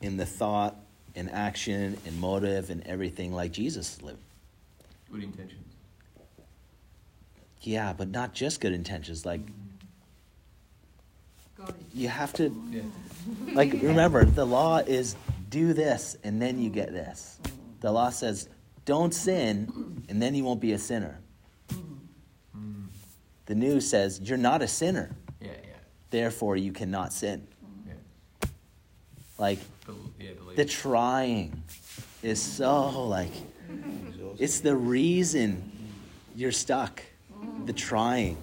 in 0.00 0.16
the 0.16 0.26
thought 0.26 0.76
and 1.14 1.30
action 1.30 1.98
and 2.06 2.20
motive 2.20 2.70
and 2.70 2.86
everything 2.86 3.32
like 3.32 3.52
Jesus 3.52 4.00
lived. 4.02 4.18
Good 5.10 5.24
intentions. 5.24 5.58
Yeah, 7.60 7.92
but 7.92 8.08
not 8.08 8.34
just 8.34 8.60
good 8.60 8.72
intentions. 8.72 9.24
Like 9.24 9.40
God 11.56 11.74
is 11.78 11.94
you 11.94 12.08
have 12.08 12.32
to 12.34 12.54
Yeah. 12.70 12.82
like 13.54 13.72
remember 13.72 14.24
the 14.24 14.44
law 14.44 14.78
is 14.78 15.14
do 15.48 15.72
this 15.72 16.16
and 16.24 16.40
then 16.40 16.58
you 16.58 16.70
get 16.70 16.92
this. 16.92 17.38
The 17.80 17.92
law 17.92 18.10
says 18.10 18.48
don't 18.84 19.14
sin 19.14 20.02
and 20.08 20.20
then 20.20 20.34
you 20.34 20.44
won't 20.44 20.60
be 20.60 20.72
a 20.72 20.78
sinner. 20.78 21.20
Mm. 22.56 22.86
The 23.46 23.54
news 23.54 23.88
says 23.88 24.20
you're 24.22 24.38
not 24.38 24.62
a 24.62 24.68
sinner. 24.68 25.14
Yeah, 25.40 25.48
yeah, 25.48 25.74
Therefore 26.10 26.56
you 26.56 26.72
cannot 26.72 27.12
sin. 27.12 27.46
Yeah. 29.43 29.49
Like 29.49 29.59
Bel- 29.86 29.97
yeah, 30.20 30.32
believe. 30.38 30.57
the 30.57 30.64
trying 30.64 31.62
is 32.22 32.40
so 32.40 33.07
like 33.09 33.32
it's 34.38 34.61
the 34.61 34.76
reason 34.76 35.70
you're 36.34 36.53
stuck. 36.53 37.03
the 37.64 37.72
trying. 37.72 38.36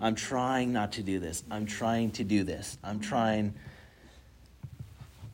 I'm 0.00 0.14
trying 0.14 0.72
not 0.72 0.92
to 0.92 1.02
do 1.02 1.18
this. 1.18 1.42
I'm 1.50 1.66
trying 1.66 2.10
to 2.12 2.24
do 2.24 2.44
this. 2.44 2.76
I'm 2.84 3.00
trying 3.00 3.54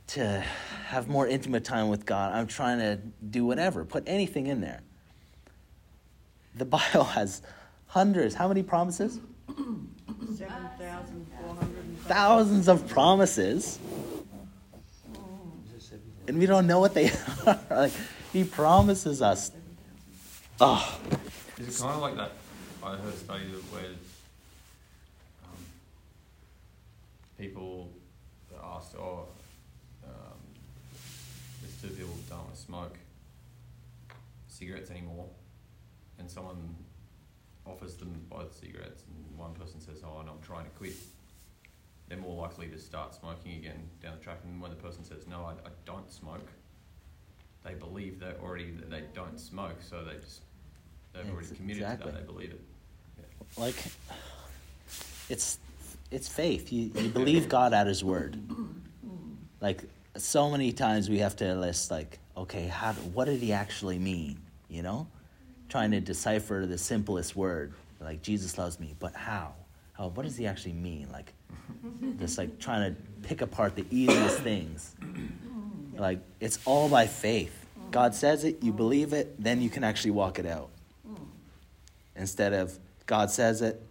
to 0.08 0.44
have 0.86 1.08
more 1.08 1.26
intimate 1.26 1.64
time 1.64 1.88
with 1.88 2.06
God. 2.06 2.32
I'm 2.32 2.46
trying 2.46 2.78
to 2.78 2.96
do 3.30 3.44
whatever. 3.44 3.84
Put 3.84 4.04
anything 4.06 4.46
in 4.46 4.60
there. 4.60 4.80
The 6.54 6.64
Bible 6.76 7.04
has 7.04 7.42
hundreds. 7.86 8.34
How 8.34 8.48
many 8.48 8.62
promises? 8.62 9.20
Seven 9.48 10.68
thousand 10.78 11.26
four 11.40 11.54
hundred 11.54 11.84
and 11.84 11.98
Thousands 12.00 12.68
of 12.68 12.86
promises. 12.88 13.78
And 16.30 16.38
we 16.38 16.46
don't 16.46 16.68
know 16.68 16.78
what 16.78 16.94
they 16.94 17.10
are. 17.46 17.58
like, 17.68 17.90
he 18.32 18.44
promises 18.44 19.20
us. 19.20 19.50
Oh, 20.60 21.00
Is 21.58 21.76
it 21.76 21.82
kind 21.82 21.96
of 21.96 22.02
like 22.02 22.16
that? 22.18 22.30
I 22.84 22.90
heard 22.94 23.12
a 23.12 23.16
study 23.16 23.46
where 23.72 23.82
um, 25.42 25.58
people 27.36 27.90
asked, 28.62 28.94
"Oh, 28.96 29.26
um, 30.04 30.38
there's 31.62 31.74
two 31.82 31.88
people 31.98 32.14
don't 32.28 32.38
want 32.38 32.54
to 32.54 32.60
smoke 32.60 32.96
cigarettes 34.46 34.92
anymore," 34.92 35.26
and 36.20 36.30
someone 36.30 36.76
offers 37.66 37.96
them 37.96 38.14
both 38.30 38.56
cigarettes, 38.56 39.02
and 39.08 39.36
one 39.36 39.52
person 39.54 39.80
says, 39.80 40.00
"Oh, 40.04 40.22
no, 40.22 40.30
I'm 40.30 40.46
trying 40.46 40.66
to 40.66 40.70
quit." 40.78 40.92
They're 42.10 42.18
more 42.18 42.42
likely 42.42 42.66
to 42.66 42.78
start 42.78 43.14
smoking 43.14 43.52
again 43.52 43.88
down 44.02 44.16
the 44.18 44.22
track, 44.22 44.40
and 44.44 44.60
when 44.60 44.70
the 44.70 44.76
person 44.76 45.02
says, 45.04 45.26
"No, 45.26 45.44
I, 45.44 45.52
I 45.52 45.70
don't 45.86 46.10
smoke," 46.10 46.50
they 47.64 47.72
believe 47.72 48.20
that 48.20 48.38
already 48.42 48.72
that 48.72 48.90
they 48.90 49.04
don't 49.14 49.40
smoke, 49.40 49.76
so 49.80 50.04
they 50.04 50.16
just 50.16 50.42
they've 51.14 51.32
already 51.32 51.54
committed 51.54 51.82
exactly. 51.82 52.10
to 52.10 52.18
that. 52.18 52.26
They 52.26 52.32
believe 52.32 52.50
it. 52.50 52.60
like, 53.56 53.76
it's 55.30 55.58
it's 56.10 56.28
faith. 56.28 56.72
You, 56.72 56.90
you 56.96 57.08
believe 57.08 57.48
God 57.48 57.72
at 57.72 57.86
His 57.86 58.02
word. 58.02 58.38
Like, 59.60 59.84
so 60.16 60.50
many 60.50 60.72
times 60.72 61.08
we 61.08 61.18
have 61.18 61.36
to 61.36 61.54
list, 61.54 61.90
like, 61.90 62.18
okay, 62.36 62.66
how, 62.66 62.92
what 62.94 63.26
did 63.26 63.40
He 63.40 63.52
actually 63.52 63.98
mean? 63.98 64.40
You 64.68 64.82
know? 64.82 65.06
Trying 65.68 65.92
to 65.92 66.00
decipher 66.00 66.66
the 66.66 66.78
simplest 66.78 67.36
word. 67.36 67.74
Like, 68.00 68.22
Jesus 68.22 68.58
loves 68.58 68.80
me, 68.80 68.94
but 68.98 69.14
how? 69.14 69.54
How? 70.00 70.08
What 70.08 70.22
does 70.22 70.36
He 70.36 70.46
actually 70.46 70.72
mean? 70.72 71.08
Like, 71.12 71.34
just 72.18 72.38
like 72.38 72.58
trying 72.58 72.94
to 72.94 73.00
pick 73.28 73.42
apart 73.42 73.76
the 73.76 73.84
easiest 73.90 74.38
things. 74.42 74.94
Like, 75.94 76.20
it's 76.40 76.58
all 76.64 76.88
by 76.88 77.06
faith. 77.06 77.54
God 77.90 78.14
says 78.14 78.44
it, 78.44 78.62
you 78.62 78.72
believe 78.72 79.12
it, 79.12 79.34
then 79.42 79.60
you 79.60 79.68
can 79.68 79.84
actually 79.84 80.12
walk 80.12 80.38
it 80.38 80.46
out. 80.46 80.70
Instead 82.16 82.52
of 82.54 82.78
God 83.06 83.30
says 83.30 83.62
it, 83.62 83.82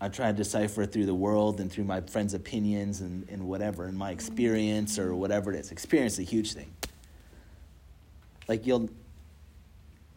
I 0.00 0.08
try 0.08 0.30
to 0.30 0.36
decipher 0.36 0.82
it 0.82 0.92
through 0.92 1.06
the 1.06 1.14
world 1.14 1.60
and 1.60 1.70
through 1.70 1.84
my 1.84 2.00
friends' 2.02 2.34
opinions 2.34 3.00
and, 3.00 3.28
and 3.28 3.46
whatever, 3.46 3.86
and 3.86 3.98
my 3.98 4.12
experience 4.12 4.98
or 4.98 5.14
whatever 5.14 5.52
it 5.52 5.58
is. 5.58 5.72
Experience 5.72 6.14
is 6.14 6.20
a 6.20 6.22
huge 6.22 6.52
thing. 6.52 6.70
Like 8.46 8.66
you'll 8.66 8.88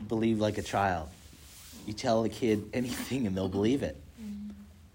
believe 0.08 0.40
like 0.40 0.58
a 0.58 0.62
child. 0.62 1.10
You 1.88 1.94
tell 1.94 2.24
a 2.24 2.30
kid 2.30 2.70
anything 2.74 3.26
and 3.26 3.36
they'll 3.36 3.50
believe 3.50 3.84
it. 3.84 3.98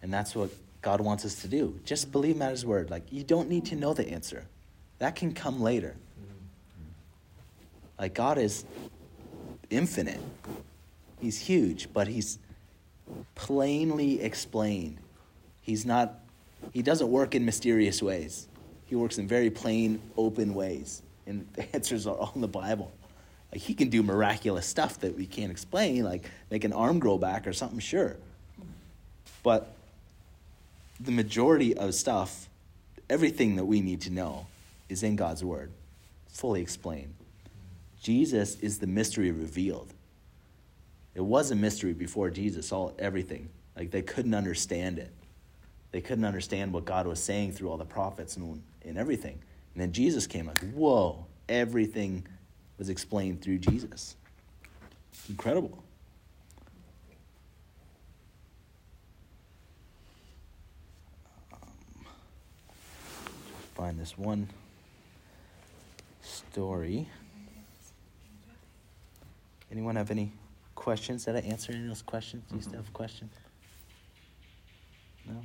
And 0.04 0.12
that's 0.12 0.36
what 0.36 0.50
God 0.82 1.00
wants 1.00 1.24
us 1.24 1.40
to 1.40 1.48
do. 1.48 1.80
Just 1.86 2.12
believe 2.12 2.38
at 2.42 2.50
his 2.50 2.66
word. 2.66 2.90
Like 2.90 3.10
you 3.10 3.24
don't 3.24 3.48
need 3.48 3.64
to 3.66 3.74
know 3.74 3.94
the 3.94 4.06
answer. 4.06 4.44
That 4.98 5.16
can 5.16 5.32
come 5.32 5.62
later. 5.62 5.96
Like 7.98 8.12
God 8.12 8.36
is 8.36 8.66
infinite. 9.70 10.20
He's 11.22 11.38
huge, 11.38 11.90
but 11.94 12.06
he's 12.06 12.38
plainly 13.34 14.20
explained. 14.20 14.98
He's 15.62 15.86
not 15.86 16.20
he 16.74 16.82
doesn't 16.82 17.08
work 17.08 17.34
in 17.34 17.46
mysterious 17.46 18.02
ways. 18.02 18.46
He 18.84 18.96
works 18.96 19.16
in 19.16 19.26
very 19.26 19.48
plain, 19.48 20.02
open 20.18 20.52
ways. 20.52 21.00
And 21.26 21.48
the 21.54 21.74
answers 21.74 22.06
are 22.06 22.14
all 22.14 22.32
in 22.34 22.42
the 22.42 22.46
Bible. 22.46 22.92
Like 23.50 23.62
he 23.62 23.72
can 23.72 23.88
do 23.88 24.02
miraculous 24.02 24.66
stuff 24.66 25.00
that 25.00 25.16
we 25.16 25.24
can't 25.24 25.50
explain, 25.50 26.04
like 26.04 26.28
make 26.50 26.64
an 26.64 26.74
arm 26.74 26.98
grow 26.98 27.16
back 27.16 27.46
or 27.46 27.54
something, 27.54 27.78
sure. 27.78 28.18
But 29.42 29.74
the 31.04 31.12
majority 31.12 31.76
of 31.76 31.94
stuff, 31.94 32.48
everything 33.08 33.56
that 33.56 33.64
we 33.64 33.80
need 33.80 34.00
to 34.02 34.10
know, 34.10 34.46
is 34.88 35.02
in 35.02 35.16
God's 35.16 35.44
Word, 35.44 35.70
fully 36.28 36.60
explained. 36.62 37.14
Jesus 38.00 38.58
is 38.60 38.78
the 38.78 38.86
mystery 38.86 39.30
revealed. 39.30 39.92
It 41.14 41.22
was 41.22 41.50
a 41.50 41.54
mystery 41.54 41.92
before 41.92 42.30
Jesus, 42.30 42.72
all 42.72 42.94
everything. 42.98 43.48
Like 43.76 43.90
they 43.90 44.02
couldn't 44.02 44.34
understand 44.34 44.98
it. 44.98 45.12
They 45.92 46.00
couldn't 46.00 46.24
understand 46.24 46.72
what 46.72 46.84
God 46.84 47.06
was 47.06 47.22
saying 47.22 47.52
through 47.52 47.70
all 47.70 47.76
the 47.76 47.84
prophets 47.84 48.36
and, 48.36 48.62
and 48.84 48.98
everything. 48.98 49.38
And 49.74 49.82
then 49.82 49.92
Jesus 49.92 50.26
came 50.26 50.46
like, 50.46 50.58
whoa, 50.72 51.24
everything 51.48 52.26
was 52.78 52.88
explained 52.88 53.42
through 53.42 53.58
Jesus. 53.58 54.16
Incredible. 55.28 55.83
Find 63.74 63.98
this 63.98 64.16
one 64.16 64.48
story. 66.22 67.08
Anyone 69.70 69.96
have 69.96 70.10
any 70.10 70.32
questions? 70.74 71.24
Did 71.24 71.36
I 71.36 71.40
answer 71.40 71.72
any 71.72 71.82
of 71.82 71.88
those 71.88 72.02
questions? 72.02 72.44
Do 72.48 72.56
you 72.56 72.62
still 72.62 72.74
have 72.74 72.84
mm-hmm. 72.84 72.92
questions? 72.92 73.32
No? 75.26 75.42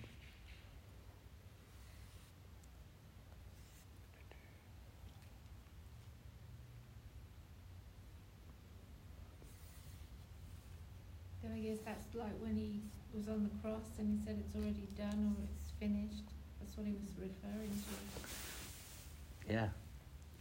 Then 11.42 11.54
I 11.54 11.60
guess 11.60 11.80
that's 11.84 12.14
like 12.14 12.28
when 12.40 12.56
he 12.56 12.82
was 13.16 13.28
on 13.28 13.44
the 13.44 13.68
cross 13.68 13.98
and 13.98 14.20
he 14.20 14.26
said 14.26 14.38
it's 14.46 14.56
already 14.56 14.88
done 14.96 15.36
or 15.36 15.44
it's 15.44 15.72
finished. 15.80 16.39
That's 16.60 16.78
what 16.78 16.88
he 16.88 16.94
was 16.94 17.12
referring 17.18 17.70
to. 17.70 19.54
Yeah. 19.54 19.70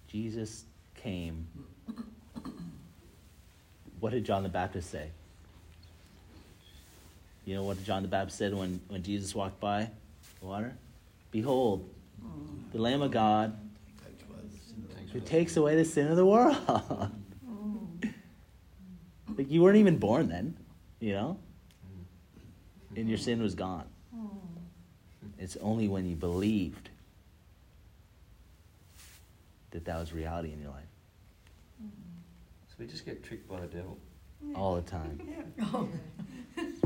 Jesus 0.09 0.65
came. 0.95 1.47
What 4.01 4.13
did 4.13 4.25
John 4.25 4.43
the 4.43 4.49
Baptist 4.49 4.91
say? 4.91 5.11
You 7.45 7.55
know 7.55 7.63
what 7.63 7.83
John 7.83 8.03
the 8.03 8.09
Baptist 8.09 8.39
said 8.39 8.55
when, 8.55 8.81
when 8.89 9.03
Jesus 9.03 9.35
walked 9.35 9.59
by 9.59 9.91
the 10.41 10.47
water? 10.47 10.77
Behold, 11.31 11.89
mm. 12.23 12.73
the 12.73 12.79
Lamb 12.79 13.03
of 13.03 13.11
God 13.11 13.59
who 15.13 15.21
takes 15.21 15.57
away 15.57 15.75
the 15.75 15.85
sin 15.85 16.09
of 16.09 16.17
the 16.17 16.27
world. 16.27 16.57
Mm. 17.49 18.13
like 19.37 19.51
you 19.51 19.63
weren't 19.63 19.79
even 19.79 19.99
born 19.99 20.29
then, 20.29 20.57
you 21.01 21.13
know? 21.13 21.39
And 22.97 23.09
your 23.09 23.19
sin 23.19 23.43
was 23.43 23.55
gone. 23.55 23.87
Mm. 24.15 24.29
It's 25.39 25.57
only 25.61 25.89
when 25.89 26.09
you 26.09 26.17
believed 26.17 26.89
that 29.71 29.85
that 29.85 29.99
was 29.99 30.13
reality 30.13 30.53
in 30.53 30.61
your 30.61 30.71
life 30.71 30.83
So 32.69 32.75
we 32.79 32.87
just 32.87 33.05
get 33.07 33.23
tricked 33.23 33.49
by 33.49 33.61
the 33.61 33.67
devil. 33.67 33.99
all 34.55 34.75
the 34.77 34.83
time. 34.83 35.21
Oh. 35.63 35.89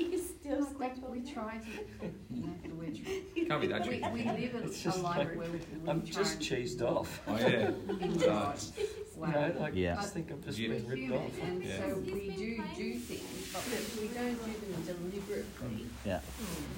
He's 0.00 0.26
still 0.30 0.66
Like, 0.78 0.96
we 1.10 1.20
try 1.20 1.58
to, 1.58 2.06
you 2.30 2.42
know, 2.46 2.54
the 2.64 2.74
word 2.74 2.94
Can't 3.48 3.60
be 3.60 3.66
that 3.68 3.82
we, 3.86 3.98
tricky. 4.00 4.08
we 4.12 4.24
live 4.24 4.54
It's 4.64 4.80
a, 4.80 4.84
just 4.84 4.98
a 4.98 5.02
life 5.02 5.18
like, 5.18 5.36
where 5.36 5.48
we, 5.50 5.58
we 5.82 5.88
I'm 5.90 6.00
try 6.02 6.10
just 6.22 6.34
and 6.36 6.42
cheesed 6.42 6.82
off. 6.82 7.20
Oh 7.28 7.36
yeah. 7.36 7.70
in 8.00 8.18
So, 8.18 8.26
God. 8.26 8.58
You 8.78 8.86
Wow. 9.16 9.30
know, 9.32 9.54
like, 9.60 9.74
Yeah. 9.74 9.98
I 9.98 10.00
just 10.00 10.14
think 10.14 10.30
I'm 10.30 10.42
just 10.42 10.58
Yeah. 10.58 10.68
being 10.70 10.86
ripped 10.86 11.02
human, 11.02 11.18
off. 11.18 11.42
and 11.42 11.62
Yeah. 11.62 11.76
so 11.78 12.00
He's 12.00 12.12
we 12.14 12.20
been 12.28 12.36
do 12.38 12.56
playing- 12.56 12.74
do 12.76 12.98
things, 12.98 13.52
but 13.52 13.66
if 13.68 14.00
we 14.00 14.08
don't 14.08 14.38
do 14.46 14.52
them 14.72 14.82
deliberately, 15.10 15.86
Yeah. 16.06 16.20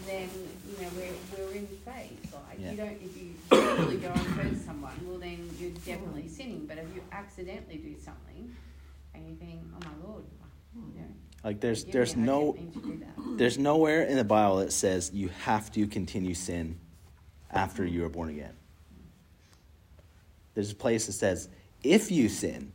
then 0.07 0.29
you 0.67 0.83
know 0.83 0.91
we're 0.97 1.45
we're 1.47 1.53
in 1.53 1.67
faith. 1.69 2.35
Like 2.35 2.59
Yeah. 2.59 2.71
you 2.73 2.77
don't 2.77 2.99
if 3.01 3.17
you 3.17 3.35
really 3.51 3.99
go 3.99 4.09
and 4.09 4.27
hurt 4.35 4.57
someone, 4.61 4.99
well 5.07 5.19
then 5.19 5.49
you're 5.61 5.71
definitely 5.71 6.27
sinning. 6.29 6.67
But 6.67 6.79
if 6.79 6.93
you 6.97 7.03
accidentally 7.13 7.77
do 7.79 7.95
something, 8.01 8.57
and 9.15 9.29
you 9.29 9.37
think, 9.37 9.61
oh 9.77 9.79
my 9.87 9.95
lord, 10.09 10.25
hmm. 10.75 10.91
you 10.97 11.01
know, 11.03 11.15
Like 11.45 11.61
there's 11.61 11.81
forgive 11.81 11.93
there's 11.93 12.15
I 12.15 12.21
no 12.21 12.53
didn't 12.53 12.57
mean 12.57 12.73
to 12.73 12.89
do 12.89 13.05
that. 13.05 13.39
there's 13.39 13.59
nowhere 13.59 14.03
in 14.03 14.17
the 14.17 14.25
Bible 14.25 14.57
that 14.57 14.73
says 14.73 15.11
you 15.13 15.29
have 15.45 15.71
to 15.73 15.87
continue 15.87 16.35
sin 16.35 16.79
after 17.51 17.85
you 17.85 18.05
are 18.05 18.09
born 18.09 18.31
again. 18.31 18.55
There's 20.55 20.71
a 20.71 20.75
place 20.75 21.07
that 21.07 21.13
says 21.13 21.49
if 21.83 22.11
you 22.11 22.29
sin. 22.29 22.73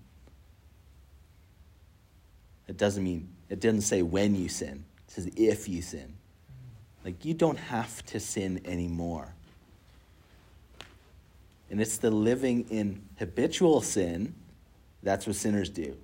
It 2.68 2.78
doesn't 2.78 3.04
mean 3.04 3.30
it 3.50 3.62
doesn't 3.62 3.82
say 3.82 4.02
when 4.02 4.36
you 4.36 4.50
sin. 4.50 4.84
It 5.08 5.12
says 5.12 5.30
if 5.38 5.70
you 5.70 5.82
sin. 5.82 6.16
Like 7.06 7.24
you 7.24 7.34
don't 7.34 7.60
have 7.60 8.06
to 8.08 8.20
sin 8.20 8.60
anymore. 8.66 9.34
And 11.70 11.82
it's 11.82 11.98
the 11.98 12.12
living 12.12 12.66
in 12.70 13.02
habitual 13.18 13.82
sin 13.82 14.34
that's 15.04 15.26
what 15.28 15.36
sinners 15.36 15.70
do. 15.70 15.96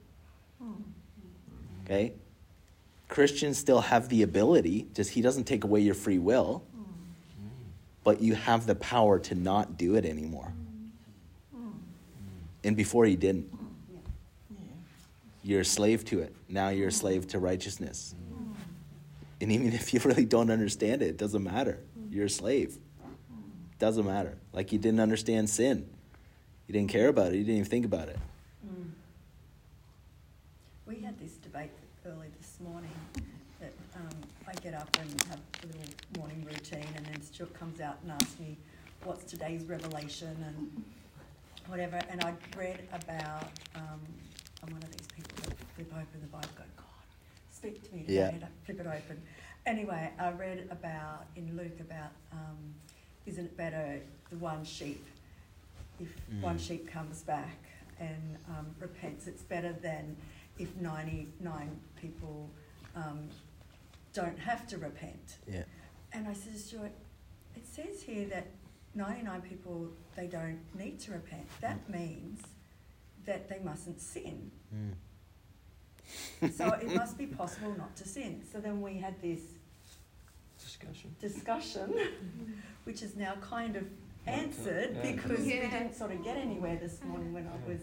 Hmm. 0.62 0.74
Okay? 1.84 2.14
Christians 3.14 3.60
still 3.60 3.82
have 3.82 4.10
the 4.10 4.24
ability, 4.24 4.88
just 4.96 5.12
He 5.12 5.22
doesn't 5.22 5.44
take 5.44 5.64
away 5.66 5.82
your 5.82 5.94
free 5.94 6.18
will, 6.18 6.64
but 8.04 8.24
you 8.24 8.34
have 8.34 8.66
the 8.66 8.74
power 8.74 9.20
to 9.20 9.36
not 9.36 9.78
do 9.78 9.94
it 9.94 10.04
anymore. 10.04 10.52
And 12.64 12.76
before 12.76 13.06
you 13.06 13.16
didn't. 13.16 13.56
You're 15.44 15.62
a 15.62 15.66
slave 15.66 16.06
to 16.06 16.22
it. 16.22 16.34
Now 16.50 16.70
you're 16.70 16.88
a 16.88 16.92
slave 16.92 17.28
to 17.28 17.40
righteousness. 17.40 18.16
And 19.40 19.52
even 19.52 19.74
if 19.74 19.94
you 19.94 20.00
really 20.04 20.26
don't 20.26 20.50
understand 20.50 21.04
it, 21.04 21.10
it 21.10 21.18
doesn't 21.18 21.44
matter. 21.44 21.78
You're 22.10 22.26
a 22.26 22.30
slave. 22.32 22.80
Doesn't 23.78 24.08
matter. 24.08 24.40
Like 24.54 24.72
you 24.72 24.80
didn't 24.80 25.02
understand 25.02 25.52
sin. 25.52 25.88
You 26.66 26.74
didn't 26.74 26.90
care 26.90 27.10
about 27.10 27.34
it. 27.34 27.36
You 27.36 27.44
didn't 27.44 27.58
even 27.58 27.70
think 27.70 27.86
about 27.86 28.10
it. 28.10 28.18
We 30.88 30.96
had 30.96 31.20
this 31.20 31.34
debate 31.34 31.70
early 32.06 32.28
this 32.38 32.58
morning 32.60 32.92
that 33.62 33.72
um, 33.96 34.10
I 34.46 34.53
get 34.64 34.74
up 34.74 34.96
and 35.00 35.22
have 35.24 35.40
a 35.64 35.68
little 35.68 35.94
morning 36.18 36.44
routine, 36.46 36.88
and 36.96 37.06
then 37.06 37.22
Stuart 37.22 37.54
comes 37.54 37.82
out 37.82 37.98
and 38.04 38.12
asks 38.14 38.40
me, 38.40 38.58
"What's 39.04 39.26
today's 39.26 39.66
revelation?" 39.66 40.36
and 40.48 40.84
whatever. 41.68 42.00
And 42.10 42.24
I 42.24 42.34
read 42.58 42.88
about. 42.94 43.50
Um, 43.76 44.00
I'm 44.66 44.72
one 44.72 44.82
of 44.82 44.92
these 44.98 45.08
people 45.08 45.36
that 45.44 45.58
flip 45.76 45.92
open 45.92 46.22
the 46.22 46.28
Bible, 46.28 46.48
go, 46.56 46.64
"God, 46.78 46.86
speak 47.52 47.84
to 47.90 47.94
me 47.94 48.02
today," 48.04 48.14
Yeah. 48.16 48.30
and 48.30 48.44
I 48.46 48.48
flip 48.66 48.80
it 48.80 48.88
open. 48.88 49.22
Anyway, 49.66 50.10
I 50.18 50.32
read 50.32 50.68
about 50.72 51.26
in 51.36 51.58
Luke 51.58 51.80
about 51.82 52.12
um, 52.32 52.74
isn't 53.26 53.46
it 53.46 53.58
better 53.58 54.02
the 54.30 54.38
one 54.38 54.64
sheep 54.64 55.06
if 56.00 56.10
one 56.42 56.58
Mm. 56.58 56.68
sheep 56.68 56.88
comes 56.88 57.22
back 57.22 57.58
and 58.00 58.38
um, 58.50 58.74
repents, 58.80 59.28
it's 59.28 59.44
better 59.44 59.74
than 59.74 60.16
if 60.58 60.76
99 60.78 61.80
people 62.02 62.50
um, 62.96 63.30
don't 64.14 64.40
have 64.40 64.68
to 64.68 64.78
repent. 64.78 65.38
Yeah. 65.52 65.64
And 66.12 66.28
I 66.28 66.34
said 66.34 66.54
to 66.54 66.60
Stuart, 66.60 66.92
it 67.56 67.66
says 67.68 68.02
here 68.04 68.26
that 68.28 68.48
99 68.96 69.42
people, 69.42 69.88
they 70.16 70.28
don't 70.28 70.60
need 70.78 71.00
to 71.02 71.12
repent. 71.14 71.48
Mm. 71.58 71.62
That 71.62 71.90
means 71.90 72.42
that 73.26 73.50
they 73.50 73.60
mustn't 73.64 74.02
sin. 74.02 74.52
Mm. 74.74 74.94
So 76.58 76.68
it 76.74 76.94
must 76.94 77.18
be 77.18 77.26
possible 77.26 77.74
not 77.78 77.96
to 77.96 78.08
sin. 78.08 78.42
So 78.52 78.60
then 78.60 78.82
we 78.82 78.98
had 78.98 79.20
this 79.22 79.40
Discussion. 80.62 81.16
discussion, 81.20 81.94
which 82.84 83.02
is 83.02 83.16
now 83.16 83.36
kind 83.42 83.76
of 83.78 83.86
answered 84.28 84.98
Yeah. 84.98 85.12
because 85.12 85.40
we 85.40 85.54
didn't 85.54 85.96
sort 85.96 86.12
of 86.12 86.24
get 86.24 86.36
anywhere 86.38 86.78
this 86.82 87.02
morning 87.04 87.32
when 87.34 87.48
I 87.48 87.68
was 87.70 87.80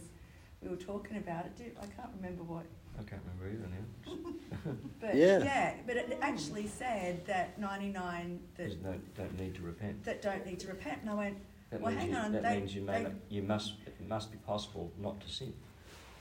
we 0.63 0.69
were 0.69 0.77
talking 0.77 1.17
about 1.17 1.47
it. 1.59 1.77
I 1.81 1.87
can't 1.87 2.11
remember 2.17 2.43
what, 2.43 2.67
I 2.99 3.03
can't 3.03 3.23
remember 3.25 3.49
either 3.49 3.69
now. 3.69 4.73
but 5.01 5.15
Yeah. 5.15 5.75
but 5.87 5.97
it 5.97 6.19
actually 6.21 6.67
said 6.67 7.25
that 7.27 7.59
ninety 7.59 7.89
nine 7.89 8.41
that 8.57 8.63
There's 8.69 8.77
no, 8.83 8.95
don't 9.17 9.39
need 9.39 9.55
to 9.57 9.63
repent. 9.63 10.05
that 10.05 10.23
don't 10.23 10.45
need 10.45 10.61
to 10.61 10.69
repent. 10.69 10.99
And 11.03 11.11
I 11.11 11.15
went, 11.15 11.37
That 11.71 11.81
Well, 11.81 11.91
means 11.93 12.03
hang 12.03 12.11
you, 12.13 12.17
on, 12.19 12.33
that 12.33 12.43
they- 12.43 12.57
means 12.59 12.75
you 12.75 12.83
may 12.83 12.99
they- 12.99 13.03
not, 13.05 13.13
you 13.29 13.43
must 13.43 13.73
it 13.87 14.09
must 14.09 14.31
be 14.33 14.39
possible 14.39 14.91
not 15.01 15.21
to 15.21 15.29
sin. 15.29 15.53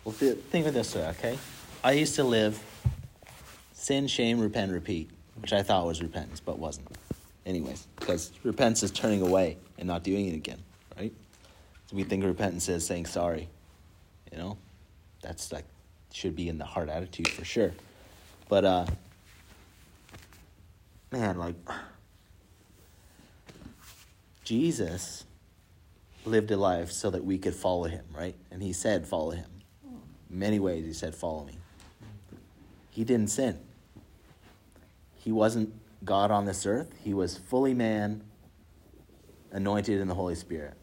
Well, 0.05 0.15
th- 0.15 0.37
think 0.49 0.65
of 0.65 0.73
it 0.73 0.77
this 0.77 0.95
way, 0.95 1.05
okay? 1.07 1.37
I 1.83 1.91
used 1.93 2.15
to 2.15 2.23
live 2.23 2.61
sin, 3.73 4.07
shame, 4.07 4.39
repent, 4.39 4.71
repeat, 4.71 5.09
which 5.41 5.51
I 5.53 5.61
thought 5.63 5.85
was 5.85 6.01
repentance, 6.01 6.39
but 6.39 6.57
wasn't. 6.59 6.87
Anyways, 7.45 7.87
because 7.97 8.31
repentance 8.43 8.83
is 8.83 8.91
turning 8.91 9.21
away 9.21 9.57
and 9.77 9.87
not 9.87 10.03
doing 10.03 10.27
it 10.27 10.35
again, 10.35 10.59
right? 10.97 11.11
So 11.87 11.95
we 11.95 12.03
think 12.03 12.23
repentance 12.23 12.69
is 12.69 12.85
saying 12.85 13.07
sorry. 13.07 13.49
You 14.31 14.37
know, 14.37 14.57
that's 15.21 15.51
like 15.51 15.65
should 16.11 16.35
be 16.35 16.49
in 16.49 16.57
the 16.57 16.65
heart 16.65 16.89
attitude 16.89 17.27
for 17.27 17.45
sure. 17.45 17.73
But 18.47 18.65
uh, 18.65 18.85
man, 21.11 21.37
like 21.37 21.55
Jesus 24.43 25.25
lived 26.25 26.51
a 26.51 26.57
life 26.57 26.91
so 26.91 27.09
that 27.09 27.23
we 27.23 27.37
could 27.37 27.53
follow 27.55 27.85
him, 27.85 28.03
right? 28.15 28.35
And 28.51 28.61
he 28.61 28.73
said, 28.73 29.07
follow 29.07 29.31
him. 29.31 29.49
Many 30.29 30.59
ways 30.59 30.85
he 30.85 30.93
said, 30.93 31.15
follow 31.15 31.43
me. 31.45 31.53
He 32.91 33.03
didn't 33.03 33.29
sin. 33.29 33.59
He 35.15 35.31
wasn't 35.31 35.73
God 36.03 36.31
on 36.31 36.45
this 36.45 36.65
earth. 36.65 36.91
He 37.03 37.13
was 37.13 37.37
fully 37.37 37.73
man, 37.73 38.23
anointed 39.51 39.99
in 39.99 40.07
the 40.07 40.15
Holy 40.15 40.35
Spirit. 40.35 40.73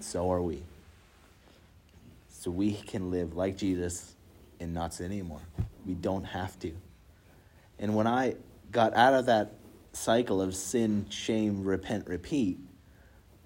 So 0.00 0.30
are 0.30 0.42
we. 0.42 0.62
So 2.46 2.52
we 2.52 2.74
can 2.74 3.10
live 3.10 3.34
like 3.34 3.56
Jesus 3.56 4.14
and 4.60 4.72
not 4.72 4.94
sin 4.94 5.06
anymore. 5.06 5.40
We 5.84 5.94
don't 5.94 6.22
have 6.22 6.56
to. 6.60 6.70
And 7.80 7.96
when 7.96 8.06
I 8.06 8.36
got 8.70 8.94
out 8.94 9.14
of 9.14 9.26
that 9.26 9.54
cycle 9.92 10.40
of 10.40 10.54
sin, 10.54 11.06
shame, 11.10 11.64
repent, 11.64 12.06
repeat, 12.06 12.60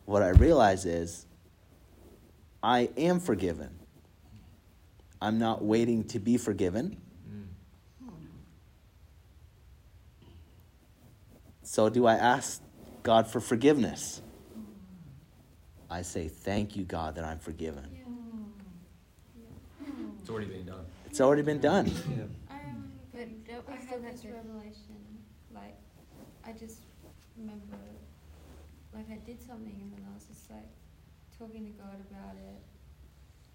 what 0.04 0.22
I 0.22 0.28
realize 0.28 0.84
is 0.84 1.24
I 2.62 2.90
am 2.98 3.20
forgiven. 3.20 3.70
I'm 5.18 5.38
not 5.38 5.64
waiting 5.64 6.04
to 6.08 6.18
be 6.18 6.36
forgiven. 6.36 6.98
So, 11.62 11.88
do 11.88 12.04
I 12.04 12.16
ask 12.16 12.60
God 13.02 13.26
for 13.26 13.40
forgiveness? 13.40 14.20
I 15.88 16.02
say, 16.02 16.28
Thank 16.28 16.76
you, 16.76 16.84
God, 16.84 17.14
that 17.14 17.24
I'm 17.24 17.38
forgiven. 17.38 17.99
It's 20.30 20.36
already 20.38 20.46
been 20.52 20.66
done. 20.66 20.86
It's 21.06 21.20
already 21.20 21.42
been 21.42 21.58
done. 21.60 21.86
Yeah. 21.88 22.54
Um, 22.54 22.92
but 23.12 23.18
But 23.18 23.46
don't 23.50 23.68
we 23.68 23.74
I 23.74 23.80
still 23.80 24.00
have 24.02 24.12
this 24.12 24.24
revelation. 24.24 24.94
Like, 25.52 25.74
I 26.46 26.52
just 26.52 26.82
remember, 27.36 27.76
like, 28.94 29.10
I 29.10 29.18
did 29.26 29.42
something 29.42 29.74
and 29.82 29.90
then 29.92 30.06
I 30.08 30.14
was 30.14 30.26
just 30.26 30.48
like 30.48 30.70
talking 31.36 31.64
to 31.66 31.72
God 31.72 31.98
about 32.08 32.36
it. 32.38 32.62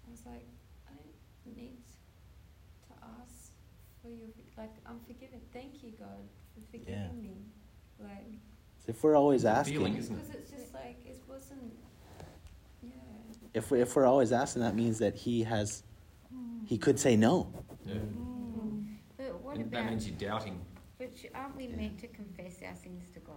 I 0.06 0.10
was 0.10 0.20
like, 0.26 0.44
I 0.86 0.92
don't 0.92 1.56
need 1.56 1.78
to 2.88 2.94
ask 3.22 3.52
for 4.02 4.10
your, 4.10 4.28
like, 4.58 4.74
I'm 4.84 5.00
forgiven. 5.06 5.40
Thank 5.54 5.82
you, 5.82 5.92
God, 5.98 6.28
for 6.54 6.60
forgiving 6.70 6.92
Yeah. 6.92 7.08
me. 7.22 7.36
Like, 7.98 8.36
If 8.86 9.02
we're 9.02 9.16
always 9.16 9.46
asking, 9.46 9.78
feeling, 9.78 9.96
isn't 9.96 10.14
it? 10.14 10.22
because 10.26 10.34
it's 10.42 10.50
just 10.50 10.74
like, 10.74 10.98
it 11.06 11.22
wasn't, 11.26 11.72
yeah. 12.82 12.90
if, 13.54 13.70
we, 13.70 13.80
if 13.80 13.96
we're 13.96 14.04
always 14.04 14.30
asking, 14.30 14.60
that 14.60 14.74
means 14.76 14.98
that 14.98 15.14
He 15.16 15.42
has, 15.44 15.82
He 16.66 16.76
could 16.78 16.98
say 16.98 17.16
no. 17.16 17.48
Yeah. 17.86 17.94
Mm. 17.94 18.84
But 19.16 19.40
what 19.42 19.56
And 19.56 19.70
that 19.70 19.86
means 19.88 20.06
you're 20.08 20.18
doubting. 20.18 20.60
but 20.98 21.10
aren't 21.34 21.56
we 21.56 21.68
meant 21.68 21.98
to 22.00 22.08
confess 22.08 22.56
our 22.66 22.74
sins 22.74 23.04
to 23.14 23.20
God? 23.20 23.36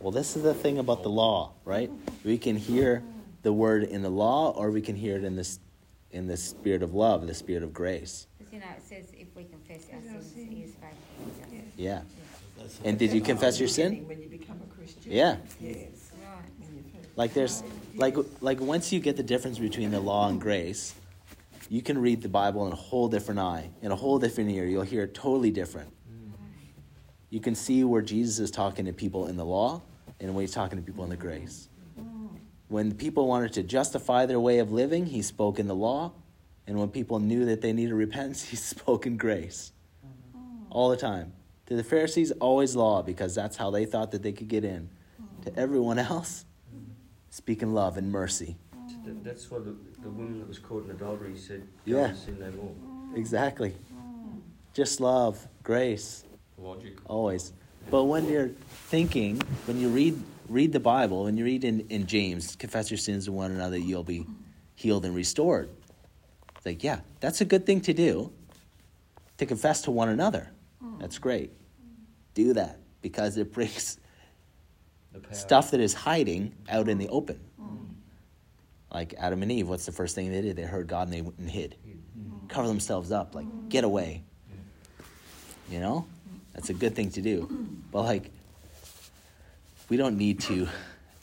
Well, 0.00 0.12
this 0.12 0.36
is 0.36 0.42
the 0.42 0.52
thing 0.54 0.78
about 0.78 1.02
the 1.02 1.08
law, 1.08 1.52
right? 1.64 1.90
We 2.24 2.36
can 2.36 2.56
hear 2.56 3.02
the 3.42 3.52
word 3.52 3.84
in 3.84 4.02
the 4.02 4.10
law, 4.10 4.50
or 4.50 4.70
we 4.70 4.82
can 4.82 4.94
hear 4.94 5.16
it 5.16 5.24
in 5.24 5.36
this, 5.36 5.58
in 6.10 6.26
the 6.26 6.36
spirit 6.36 6.82
of 6.82 6.92
love, 6.94 7.26
the 7.26 7.34
spirit 7.34 7.62
of 7.62 7.72
grace. 7.72 8.26
Because, 8.38 8.52
you 8.52 8.60
know, 8.60 8.66
it 8.76 8.82
says 8.82 9.06
if 9.14 9.28
we 9.34 9.44
confess 9.44 9.86
our 9.94 10.00
sins, 10.02 10.34
he 10.34 10.62
is 10.64 10.72
faithful 10.72 11.44
and 11.44 11.64
just. 11.64 11.78
Yeah. 11.78 12.02
And 12.84 12.98
did 12.98 13.12
you 13.12 13.20
confess 13.22 13.58
your 13.58 13.68
sin? 13.68 14.06
When 14.06 14.20
you 14.20 14.28
become 14.28 14.60
a 14.62 14.74
Christian. 14.74 15.12
Yeah. 15.12 15.36
Yes. 15.60 16.10
Right. 16.22 16.42
When 16.58 16.76
you 16.76 16.82
first- 16.92 17.16
Like 17.16 17.32
there's, 17.32 17.62
like, 17.94 18.16
like 18.42 18.60
once 18.60 18.92
you 18.92 19.00
get 19.00 19.16
the 19.16 19.22
difference 19.22 19.58
between 19.58 19.90
the 19.92 20.00
law 20.00 20.28
and 20.28 20.38
grace, 20.40 20.94
you 21.68 21.82
can 21.82 21.98
read 21.98 22.22
the 22.22 22.28
Bible 22.28 22.66
in 22.66 22.72
a 22.72 22.76
whole 22.76 23.08
different 23.08 23.40
eye, 23.40 23.70
in 23.82 23.90
a 23.90 23.96
whole 23.96 24.18
different 24.18 24.50
ear. 24.50 24.66
You'll 24.66 24.82
hear 24.82 25.04
it 25.04 25.14
totally 25.14 25.50
different. 25.50 25.92
You 27.30 27.40
can 27.40 27.54
see 27.54 27.84
where 27.84 28.02
Jesus 28.02 28.38
is 28.38 28.50
talking 28.50 28.84
to 28.86 28.92
people 28.92 29.26
in 29.26 29.36
the 29.36 29.44
law 29.44 29.82
and 30.20 30.34
when 30.34 30.42
he's 30.42 30.52
talking 30.52 30.78
to 30.78 30.84
people 30.84 31.04
in 31.04 31.10
the 31.10 31.16
grace. 31.16 31.68
When 32.68 32.94
people 32.94 33.26
wanted 33.26 33.52
to 33.54 33.62
justify 33.62 34.26
their 34.26 34.40
way 34.40 34.58
of 34.58 34.72
living, 34.72 35.06
he 35.06 35.22
spoke 35.22 35.58
in 35.58 35.66
the 35.66 35.74
law. 35.74 36.12
And 36.66 36.78
when 36.78 36.88
people 36.88 37.20
knew 37.20 37.44
that 37.44 37.60
they 37.60 37.72
needed 37.72 37.94
repentance, 37.94 38.44
he 38.50 38.56
spoke 38.56 39.06
in 39.06 39.16
grace. 39.16 39.72
All 40.70 40.88
the 40.88 40.96
time. 40.96 41.32
To 41.66 41.74
the 41.74 41.84
Pharisees, 41.84 42.30
always 42.32 42.76
law 42.76 43.02
because 43.02 43.34
that's 43.34 43.56
how 43.56 43.70
they 43.70 43.86
thought 43.86 44.12
that 44.12 44.22
they 44.22 44.32
could 44.32 44.48
get 44.48 44.64
in. 44.64 44.88
To 45.44 45.58
everyone 45.58 45.98
else, 45.98 46.44
speaking 47.30 47.72
love 47.72 47.96
and 47.96 48.10
mercy. 48.10 48.56
That's 49.22 49.50
why 49.50 49.58
the, 50.06 50.12
woman 50.12 50.38
that 50.38 50.48
was 50.48 50.58
caught 50.58 50.84
in 50.84 50.90
adultery 50.90 51.36
said, 51.36 51.66
Yeah. 51.84 52.06
And 52.06 52.16
sin 52.16 52.38
no 52.38 52.50
more. 52.52 53.18
Exactly. 53.18 53.74
Just 54.72 55.00
love, 55.00 55.46
grace, 55.62 56.24
Logic. 56.58 56.96
always. 57.06 57.52
But 57.90 58.04
when 58.04 58.28
you're 58.28 58.50
thinking, 58.88 59.40
when 59.66 59.80
you 59.80 59.88
read 59.88 60.22
read 60.48 60.72
the 60.72 60.80
Bible, 60.80 61.24
when 61.24 61.36
you 61.36 61.44
read 61.44 61.64
in, 61.64 61.80
in 61.88 62.06
James, 62.06 62.54
confess 62.56 62.90
your 62.90 62.98
sins 62.98 63.24
to 63.24 63.32
one 63.32 63.50
another, 63.50 63.76
you'll 63.76 64.04
be 64.04 64.26
healed 64.76 65.04
and 65.04 65.14
restored. 65.14 65.68
It's 66.56 66.66
like, 66.66 66.84
yeah, 66.84 67.00
that's 67.20 67.40
a 67.40 67.44
good 67.44 67.66
thing 67.66 67.80
to 67.82 67.92
do. 67.92 68.30
To 69.38 69.46
confess 69.46 69.82
to 69.82 69.90
one 69.90 70.08
another. 70.08 70.50
That's 71.00 71.18
great. 71.18 71.50
Do 72.34 72.52
that 72.54 72.78
because 73.02 73.36
it 73.36 73.52
brings 73.52 73.98
stuff 75.32 75.72
that 75.72 75.80
is 75.80 75.94
hiding 75.94 76.54
out 76.68 76.88
in 76.88 76.98
the 76.98 77.08
open. 77.08 77.40
Like 78.96 79.12
Adam 79.18 79.42
and 79.42 79.52
Eve, 79.52 79.68
what's 79.68 79.84
the 79.84 79.92
first 79.92 80.14
thing 80.14 80.32
they 80.32 80.40
did? 80.40 80.56
They 80.56 80.62
heard 80.62 80.86
God 80.86 81.08
and 81.08 81.12
they 81.12 81.20
went 81.20 81.36
and 81.38 81.50
hid. 81.50 81.76
Mm-hmm. 81.86 82.46
Cover 82.46 82.66
themselves 82.66 83.12
up, 83.12 83.34
like, 83.34 83.44
mm-hmm. 83.44 83.68
get 83.68 83.84
away. 83.84 84.22
You 85.70 85.80
know, 85.80 86.06
that's 86.54 86.70
a 86.70 86.72
good 86.72 86.94
thing 86.94 87.10
to 87.10 87.20
do. 87.20 87.42
Mm-hmm. 87.42 87.64
But 87.92 88.04
like, 88.04 88.30
we 89.90 89.98
don't 89.98 90.16
need 90.16 90.40
to. 90.44 90.66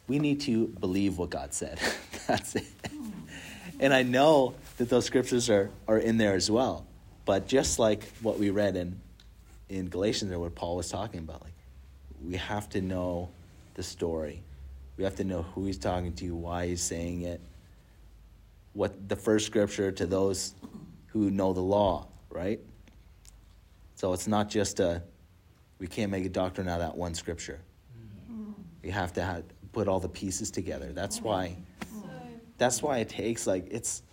We 0.07 0.19
need 0.19 0.41
to 0.41 0.67
believe 0.67 1.17
what 1.17 1.31
God 1.31 1.51
said. 1.51 1.79
that's 2.27 2.55
it. 2.55 2.67
And 3.79 3.91
I 3.91 4.03
know 4.03 4.53
that 4.77 4.87
those 4.87 5.05
scriptures 5.05 5.49
are, 5.49 5.71
are 5.87 5.97
in 5.97 6.17
there 6.17 6.35
as 6.35 6.51
well. 6.51 6.85
But 7.25 7.47
just 7.47 7.79
like 7.79 8.03
what 8.21 8.37
we 8.37 8.51
read 8.51 8.75
in 8.75 8.99
in 9.69 9.89
Galatians 9.89 10.31
or 10.31 10.37
what 10.37 10.53
Paul 10.53 10.75
was 10.75 10.89
talking 10.89 11.21
about, 11.21 11.41
like 11.41 11.55
we 12.23 12.35
have 12.35 12.69
to 12.69 12.81
know 12.81 13.29
the 13.73 13.81
story. 13.81 14.43
We 14.95 15.05
have 15.05 15.15
to 15.15 15.23
know 15.23 15.41
who 15.41 15.65
he's 15.65 15.79
talking 15.79 16.13
to, 16.17 16.35
why 16.35 16.67
he's 16.67 16.83
saying 16.83 17.23
it, 17.23 17.41
what 18.73 19.07
the 19.07 19.15
first 19.15 19.45
scripture 19.45 19.91
to 19.91 20.05
those 20.05 20.53
who 21.07 21.29
know 21.29 21.53
the 21.53 21.61
law, 21.61 22.07
right? 22.29 22.59
So 23.95 24.13
it's 24.13 24.27
not 24.27 24.49
just 24.49 24.79
a 24.79 25.03
we 25.79 25.87
can't 25.87 26.11
make 26.11 26.25
a 26.25 26.29
doctrine 26.29 26.67
out 26.67 26.81
of 26.81 26.87
that 26.87 26.97
one 26.97 27.13
scripture. 27.13 27.59
We 28.81 28.89
have 28.89 29.13
to 29.13 29.23
have, 29.23 29.43
put 29.71 29.87
all 29.87 29.99
the 29.99 30.09
pieces 30.09 30.51
together. 30.51 30.91
That's 30.91 31.21
why 31.21 31.57
that's 32.57 32.81
why 32.81 32.99
it 32.99 33.09
takes 33.09 33.47
like 33.47 33.67
it's 33.71 34.03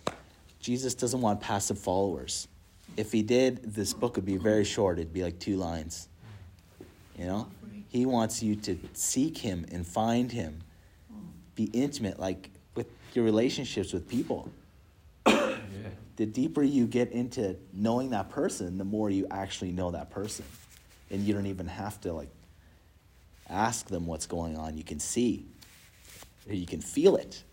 Jesus 0.59 0.93
doesn't 0.93 1.21
want 1.21 1.41
passive 1.41 1.79
followers. 1.79 2.47
If 2.97 3.11
he 3.11 3.23
did, 3.23 3.63
this 3.73 3.93
book 3.93 4.15
would 4.15 4.25
be 4.25 4.37
very 4.37 4.63
short. 4.63 4.99
It'd 4.99 5.13
be 5.13 5.23
like 5.23 5.39
two 5.39 5.55
lines. 5.55 6.09
You 7.17 7.25
know? 7.25 7.47
He 7.87 8.05
wants 8.05 8.43
you 8.43 8.55
to 8.57 8.77
seek 8.93 9.37
him 9.37 9.65
and 9.71 9.85
find 9.85 10.31
him. 10.31 10.61
Be 11.55 11.65
intimate, 11.65 12.19
like 12.19 12.49
your 13.15 13.25
relationships 13.25 13.93
with 13.93 14.07
people. 14.07 14.51
Yeah. 15.25 15.57
The 16.17 16.25
deeper 16.25 16.61
you 16.61 16.87
get 16.87 17.11
into 17.11 17.55
knowing 17.73 18.11
that 18.11 18.29
person, 18.29 18.77
the 18.77 18.83
more 18.83 19.09
you 19.09 19.27
actually 19.31 19.71
know 19.71 19.91
that 19.91 20.09
person. 20.11 20.45
And 21.09 21.23
you 21.23 21.33
don't 21.33 21.47
even 21.47 21.67
have 21.67 21.99
to 22.01 22.13
like 22.13 22.29
ask 23.49 23.87
them 23.87 24.05
what's 24.05 24.27
going 24.27 24.57
on. 24.57 24.77
You 24.77 24.83
can 24.83 24.99
see. 24.99 25.45
You 26.49 26.65
can 26.65 26.81
feel 26.81 27.15
it. 27.15 27.43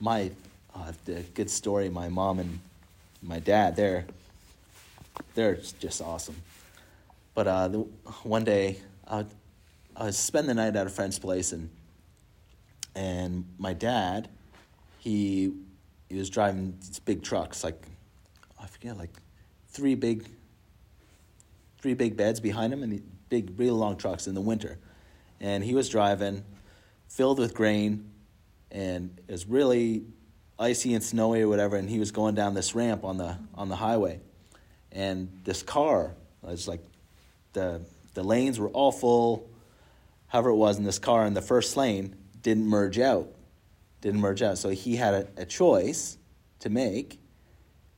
My 0.00 0.30
uh, 0.74 0.92
the 1.04 1.22
good 1.34 1.50
story, 1.50 1.88
my 1.88 2.08
mom 2.08 2.38
and 2.38 2.60
my 3.22 3.40
dad, 3.40 3.74
they're 3.74 4.06
they're 5.34 5.56
just 5.80 6.00
awesome. 6.00 6.36
But 7.34 7.46
uh, 7.46 7.68
the, 7.68 7.78
one 8.22 8.44
day, 8.44 8.78
I, 9.06 9.24
I 9.96 10.04
was 10.04 10.16
spending 10.16 10.48
the 10.48 10.62
night 10.62 10.76
at 10.76 10.86
a 10.86 10.90
friend's 10.90 11.18
place, 11.18 11.52
and 11.52 11.68
and 12.94 13.44
my 13.58 13.72
dad, 13.72 14.28
he 14.98 15.52
he 16.08 16.16
was 16.16 16.30
driving 16.30 16.76
these 16.80 16.98
big 16.98 17.22
trucks, 17.22 17.62
like 17.62 17.82
I 18.60 18.66
forget, 18.66 18.96
like 18.96 19.10
three 19.68 19.94
big 19.94 20.28
three 21.80 21.94
big 21.94 22.16
beds 22.16 22.40
behind 22.40 22.72
him, 22.72 22.82
and 22.82 23.02
big, 23.28 23.58
really 23.58 23.70
long 23.70 23.96
trucks 23.96 24.26
in 24.26 24.34
the 24.34 24.40
winter, 24.40 24.78
and 25.40 25.62
he 25.62 25.74
was 25.74 25.88
driving, 25.88 26.44
filled 27.08 27.38
with 27.38 27.54
grain, 27.54 28.10
and 28.70 29.16
it 29.28 29.32
was 29.32 29.46
really 29.46 30.04
icy 30.58 30.94
and 30.94 31.04
snowy 31.04 31.42
or 31.42 31.48
whatever, 31.48 31.76
and 31.76 31.88
he 31.88 31.98
was 31.98 32.10
going 32.10 32.34
down 32.34 32.54
this 32.54 32.74
ramp 32.74 33.04
on 33.04 33.16
the 33.16 33.38
on 33.54 33.68
the 33.68 33.76
highway, 33.76 34.20
and 34.92 35.28
this 35.44 35.62
car 35.62 36.14
was 36.42 36.66
like 36.66 36.80
the 37.52 37.80
the 38.14 38.22
lanes 38.22 38.58
were 38.58 38.70
all 38.70 38.90
full, 38.90 39.48
however 40.26 40.50
it 40.50 40.56
was, 40.56 40.78
in 40.78 40.84
this 40.84 40.98
car 40.98 41.26
in 41.26 41.34
the 41.34 41.42
first 41.42 41.76
lane 41.76 42.16
didn't 42.42 42.66
merge 42.66 42.98
out, 42.98 43.28
didn't 44.00 44.20
merge 44.20 44.42
out, 44.42 44.58
so 44.58 44.68
he 44.68 44.96
had 44.96 45.14
a, 45.14 45.28
a 45.38 45.44
choice 45.44 46.18
to 46.60 46.70
make. 46.70 47.18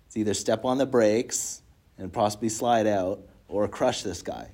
It's 0.07 0.17
either 0.17 0.35
step 0.35 0.65
on 0.65 0.79
the 0.79 0.87
brakes 0.87 1.63
and 1.99 2.13
possibly 2.13 2.49
slide 2.49 2.87
out, 2.87 3.21
or 3.49 3.67
crush 3.69 4.03
this 4.03 4.23
guy, 4.23 4.51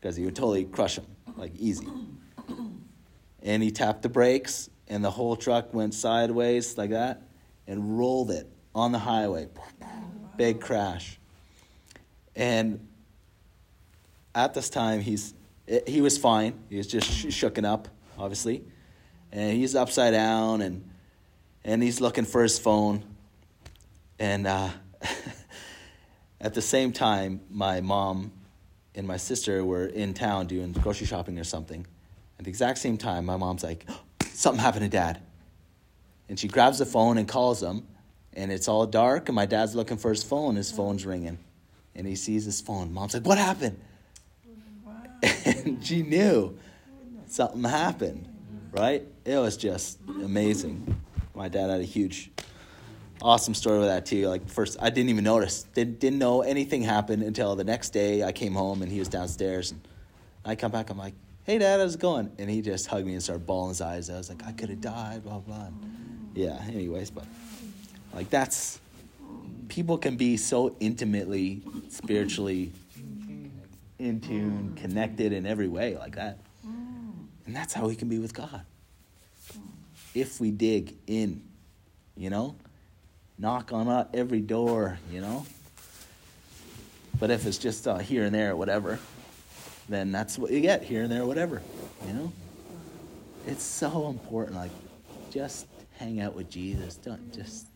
because 0.00 0.16
he 0.16 0.24
would 0.24 0.36
totally 0.36 0.64
crush 0.64 0.98
him 0.98 1.06
like 1.36 1.54
easy. 1.56 1.86
And 3.40 3.62
he 3.62 3.70
tapped 3.70 4.02
the 4.02 4.08
brakes, 4.08 4.68
and 4.88 5.02
the 5.02 5.12
whole 5.12 5.36
truck 5.36 5.72
went 5.72 5.94
sideways 5.94 6.76
like 6.76 6.90
that 6.90 7.22
and 7.68 7.96
rolled 7.96 8.32
it 8.32 8.50
on 8.74 8.90
the 8.90 8.98
highway. 8.98 9.46
Big 10.36 10.60
crash. 10.60 11.20
And 12.34 12.86
at 14.34 14.54
this 14.54 14.68
time, 14.68 15.00
he's 15.00 15.34
he 15.86 16.00
was 16.00 16.16
fine. 16.16 16.54
He 16.70 16.78
was 16.78 16.86
just 16.86 17.08
sh- 17.08 17.26
shooken 17.26 17.64
up, 17.64 17.88
obviously, 18.18 18.64
and 19.32 19.56
he's 19.56 19.74
upside 19.74 20.12
down, 20.12 20.62
and 20.62 20.88
and 21.64 21.82
he's 21.82 22.00
looking 22.00 22.24
for 22.24 22.42
his 22.42 22.58
phone. 22.58 23.02
And 24.18 24.46
uh, 24.46 24.70
at 26.40 26.54
the 26.54 26.62
same 26.62 26.92
time, 26.92 27.40
my 27.50 27.80
mom 27.80 28.32
and 28.94 29.06
my 29.06 29.16
sister 29.16 29.64
were 29.64 29.86
in 29.86 30.14
town 30.14 30.46
doing 30.46 30.72
grocery 30.72 31.06
shopping 31.06 31.38
or 31.38 31.44
something. 31.44 31.86
At 32.38 32.44
the 32.44 32.50
exact 32.50 32.78
same 32.78 32.96
time, 32.96 33.26
my 33.26 33.36
mom's 33.36 33.62
like, 33.62 33.86
something 34.32 34.60
happened 34.60 34.84
to 34.84 34.88
dad. 34.88 35.20
And 36.28 36.38
she 36.38 36.48
grabs 36.48 36.78
the 36.78 36.86
phone 36.86 37.16
and 37.16 37.26
calls 37.26 37.62
him, 37.62 37.86
and 38.34 38.52
it's 38.52 38.68
all 38.68 38.86
dark, 38.86 39.28
and 39.28 39.36
my 39.36 39.46
dad's 39.46 39.74
looking 39.74 39.96
for 39.96 40.10
his 40.10 40.22
phone. 40.22 40.56
His 40.56 40.70
phone's 40.70 41.06
ringing, 41.06 41.38
and 41.94 42.06
he 42.06 42.16
sees 42.16 42.44
his 42.44 42.60
phone. 42.60 42.92
Mom's 42.92 43.14
like, 43.14 43.26
What 43.26 43.38
happened? 43.38 43.80
And 45.44 45.84
she 45.84 46.02
knew 46.02 46.56
something 47.26 47.64
happened, 47.64 48.28
right? 48.70 49.04
It 49.28 49.36
was 49.36 49.58
just 49.58 49.98
amazing. 50.24 50.98
My 51.34 51.48
dad 51.48 51.68
had 51.68 51.80
a 51.80 51.84
huge, 51.84 52.30
awesome 53.20 53.52
story 53.52 53.78
with 53.78 53.88
that 53.88 54.06
too. 54.06 54.26
Like 54.26 54.48
first, 54.48 54.78
I 54.80 54.88
didn't 54.88 55.10
even 55.10 55.24
notice. 55.24 55.64
Didn't, 55.74 56.00
didn't 56.00 56.18
know 56.18 56.40
anything 56.40 56.80
happened 56.80 57.22
until 57.22 57.54
the 57.54 57.62
next 57.62 57.90
day. 57.90 58.24
I 58.24 58.32
came 58.32 58.54
home 58.54 58.80
and 58.80 58.90
he 58.90 58.98
was 58.98 59.08
downstairs, 59.08 59.72
and 59.72 59.82
I 60.46 60.54
come 60.54 60.72
back. 60.72 60.88
I'm 60.88 60.96
like, 60.96 61.12
"Hey, 61.44 61.58
Dad, 61.58 61.78
how's 61.78 61.96
it 61.96 62.00
going?" 62.00 62.32
And 62.38 62.48
he 62.48 62.62
just 62.62 62.86
hugged 62.86 63.06
me 63.06 63.12
and 63.12 63.22
started 63.22 63.46
bawling 63.46 63.68
his 63.68 63.82
eyes. 63.82 64.08
I 64.08 64.16
was 64.16 64.30
like, 64.30 64.46
"I 64.46 64.52
could 64.52 64.70
have 64.70 64.80
died." 64.80 65.24
Blah 65.24 65.40
blah. 65.40 65.66
And 65.66 66.30
yeah. 66.34 66.58
Anyways, 66.66 67.10
but 67.10 67.26
like 68.14 68.30
that's 68.30 68.80
people 69.68 69.98
can 69.98 70.16
be 70.16 70.38
so 70.38 70.74
intimately 70.80 71.60
spiritually 71.90 72.72
in 73.98 74.22
tune, 74.22 74.72
connected 74.74 75.34
in 75.34 75.44
every 75.44 75.68
way 75.68 75.98
like 75.98 76.16
that. 76.16 76.38
And 77.44 77.54
that's 77.54 77.74
how 77.74 77.86
we 77.86 77.94
can 77.94 78.08
be 78.08 78.18
with 78.18 78.32
God. 78.32 78.64
If 80.18 80.40
we 80.40 80.50
dig 80.50 80.96
in, 81.06 81.42
you 82.16 82.28
know, 82.28 82.56
knock 83.38 83.72
on 83.72 83.86
uh, 83.86 84.08
every 84.12 84.40
door, 84.40 84.98
you 85.12 85.20
know. 85.20 85.46
But 87.20 87.30
if 87.30 87.46
it's 87.46 87.58
just 87.58 87.86
uh, 87.86 87.98
here 87.98 88.24
and 88.24 88.34
there, 88.34 88.56
whatever, 88.56 88.98
then 89.88 90.10
that's 90.10 90.36
what 90.36 90.50
you 90.50 90.60
get 90.60 90.82
here 90.82 91.02
and 91.04 91.12
there, 91.12 91.24
whatever, 91.24 91.62
you 92.06 92.12
know. 92.14 92.32
It's 93.46 93.62
so 93.62 94.08
important. 94.08 94.56
Like, 94.56 94.72
just 95.30 95.66
hang 95.98 96.20
out 96.20 96.34
with 96.34 96.50
Jesus. 96.50 96.96
Don't 96.96 97.32
just 97.32 97.68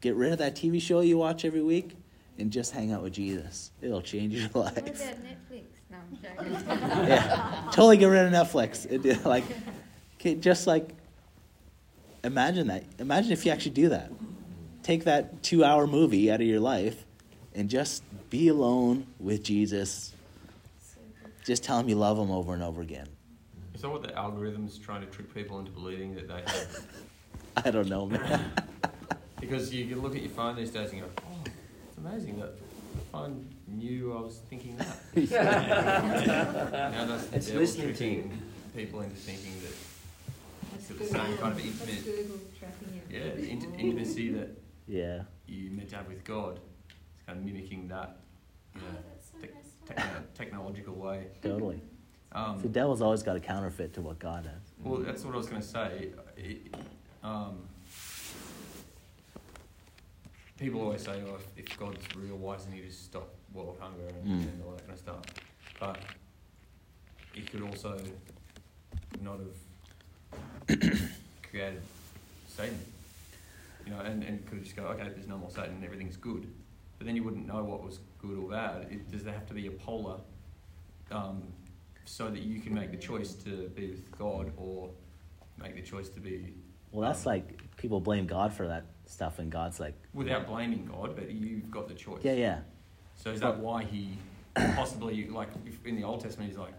get 0.00 0.14
rid 0.14 0.32
of 0.32 0.38
that 0.38 0.56
TV 0.56 0.80
show 0.80 1.00
you 1.00 1.18
watch 1.18 1.44
every 1.44 1.62
week 1.62 1.90
and 2.38 2.50
just 2.50 2.72
hang 2.72 2.90
out 2.90 3.02
with 3.02 3.12
Jesus. 3.12 3.70
It'll 3.82 4.00
change 4.00 4.32
your 4.34 4.48
What 4.52 4.72
about 4.78 4.86
life. 4.86 5.02
Netflix? 5.02 5.62
No, 5.90 5.98
I'm 6.38 6.48
joking. 6.66 7.06
yeah, 7.06 7.62
totally 7.66 7.98
get 7.98 8.06
rid 8.06 8.24
of 8.24 8.32
Netflix. 8.32 8.90
It, 8.90 9.24
like, 9.26 9.44
just 10.40 10.66
like, 10.66 10.88
imagine 12.24 12.68
that. 12.68 12.84
Imagine 12.98 13.32
if 13.32 13.44
you 13.46 13.52
actually 13.52 13.72
do 13.72 13.88
that. 13.90 14.10
Take 14.82 15.04
that 15.04 15.42
two-hour 15.42 15.86
movie 15.86 16.30
out 16.30 16.40
of 16.40 16.46
your 16.46 16.60
life, 16.60 17.04
and 17.54 17.68
just 17.68 18.02
be 18.30 18.48
alone 18.48 19.06
with 19.20 19.44
Jesus. 19.44 20.12
Just 21.44 21.64
tell 21.64 21.78
him 21.78 21.88
you 21.88 21.96
love 21.96 22.18
him 22.18 22.30
over 22.30 22.54
and 22.54 22.62
over 22.62 22.82
again. 22.82 23.08
Is 23.74 23.82
that 23.82 23.90
what 23.90 24.02
the 24.02 24.16
algorithm's 24.16 24.78
trying 24.78 25.00
to 25.00 25.06
trick 25.08 25.32
people 25.34 25.58
into 25.58 25.70
believing 25.70 26.14
that 26.14 26.28
they 26.28 26.34
have? 26.34 26.86
I 27.64 27.70
don't 27.70 27.88
know, 27.88 28.06
man. 28.06 28.52
because 29.40 29.74
you 29.74 29.86
can 29.86 30.00
look 30.00 30.14
at 30.14 30.22
your 30.22 30.30
phone 30.30 30.56
these 30.56 30.70
days 30.70 30.92
and 30.92 31.00
go, 31.02 31.08
oh, 31.18 31.44
it's 31.44 31.98
amazing 31.98 32.38
that 32.40 32.56
the 32.58 33.00
phone 33.10 33.46
knew 33.66 34.16
I 34.16 34.20
was 34.20 34.40
thinking 34.48 34.76
that. 34.76 34.98
now 36.92 37.06
that's 37.06 37.26
the 37.26 37.36
It's 37.36 37.46
devil 37.46 37.60
listening 37.62 37.88
to 37.88 37.94
tricking 37.94 38.42
people 38.74 39.00
into 39.02 39.16
thinking 39.16 39.52
that 39.60 39.61
it's 39.61 39.61
the 41.02 41.18
same 41.18 41.36
kind 41.38 41.52
of 41.52 41.58
intimate, 41.66 42.04
Google 42.04 42.40
tracking 42.58 42.88
you. 42.94 43.18
yeah, 43.18 43.34
the 43.34 43.48
int- 43.50 43.80
intimacy 43.80 44.30
that 44.32 44.50
yeah, 44.86 45.22
you 45.46 45.70
meant 45.70 45.88
to 45.90 45.96
have 45.96 46.06
with 46.08 46.24
God. 46.24 46.58
It's 46.88 47.26
kind 47.26 47.38
of 47.38 47.44
mimicking 47.44 47.88
that, 47.88 48.16
you 48.74 48.80
know, 48.80 48.86
that's 49.10 49.30
so 49.32 49.38
tech- 49.40 49.54
messed 49.54 49.68
up. 49.90 49.96
techno- 49.96 50.24
technological 50.34 50.94
way. 50.94 51.26
totally. 51.42 51.80
Um, 52.34 52.62
the 52.62 52.68
devil's 52.70 53.02
always 53.02 53.22
got 53.22 53.36
a 53.36 53.40
counterfeit 53.40 53.92
to 53.92 54.00
what 54.00 54.18
God 54.18 54.46
has. 54.46 54.54
Well, 54.82 55.00
that's 55.02 55.22
what 55.22 55.34
I 55.34 55.36
was 55.36 55.48
going 55.48 55.60
to 55.60 55.68
say. 55.68 56.08
It, 56.38 56.74
um, 57.22 57.58
people 60.58 60.80
always 60.80 61.02
say, 61.04 61.22
"Oh, 61.26 61.34
if, 61.56 61.66
if 61.70 61.78
God's 61.78 62.00
real, 62.16 62.36
why 62.38 62.56
doesn't 62.56 62.72
He 62.72 62.80
just 62.80 63.04
stop 63.04 63.28
world 63.52 63.76
hunger 63.80 64.06
and, 64.08 64.26
Mm. 64.26 64.48
and 64.48 64.62
all 64.64 64.70
that 64.72 64.80
kind 64.80 64.92
of 64.92 64.98
stuff?" 64.98 65.20
But 65.78 65.98
He 67.34 67.42
could 67.42 67.62
also 67.62 68.00
not 69.20 69.38
have 69.38 69.56
created 71.50 71.82
Satan, 72.48 72.78
you 73.84 73.92
know, 73.92 74.00
and, 74.00 74.22
and 74.22 74.44
could 74.46 74.58
have 74.58 74.64
just 74.64 74.76
go, 74.76 74.84
"Okay, 74.84 75.08
there's 75.14 75.28
no 75.28 75.38
more 75.38 75.50
Satan, 75.50 75.82
everything's 75.84 76.16
good." 76.16 76.46
but 77.02 77.06
then 77.08 77.16
you 77.16 77.24
wouldn't 77.24 77.48
know 77.48 77.64
what 77.64 77.82
was 77.82 77.98
good 78.20 78.38
or 78.38 78.48
bad. 78.48 78.86
It, 78.88 79.10
does 79.10 79.24
there 79.24 79.34
have 79.34 79.48
to 79.48 79.54
be 79.54 79.66
a 79.66 79.72
polar, 79.72 80.18
um, 81.10 81.42
so 82.04 82.30
that 82.30 82.42
you 82.42 82.60
can 82.60 82.72
make 82.72 82.92
the 82.92 82.96
choice 82.96 83.34
to 83.42 83.68
be 83.74 83.88
with 83.88 84.16
God 84.16 84.52
or 84.56 84.88
make 85.60 85.74
the 85.74 85.82
choice 85.82 86.08
to 86.10 86.20
be 86.20 86.54
Well, 86.92 87.08
that's 87.08 87.26
like 87.26 87.60
people 87.76 87.98
blame 87.98 88.28
God 88.28 88.52
for 88.52 88.68
that 88.68 88.84
stuff, 89.06 89.40
and 89.40 89.50
God's 89.50 89.80
like, 89.80 90.00
without 90.14 90.46
blaming 90.46 90.86
God, 90.86 91.16
but 91.16 91.28
you've 91.28 91.72
got 91.72 91.88
the 91.88 91.94
choice. 91.94 92.20
yeah, 92.22 92.34
yeah. 92.34 92.58
So 93.16 93.30
is 93.30 93.40
that 93.40 93.58
why 93.58 93.82
he 93.82 94.16
possibly 94.54 95.26
like 95.26 95.48
if 95.66 95.84
in 95.84 95.96
the 95.96 96.04
Old 96.04 96.20
Testament 96.20 96.50
he's 96.50 96.58
like, 96.58 96.74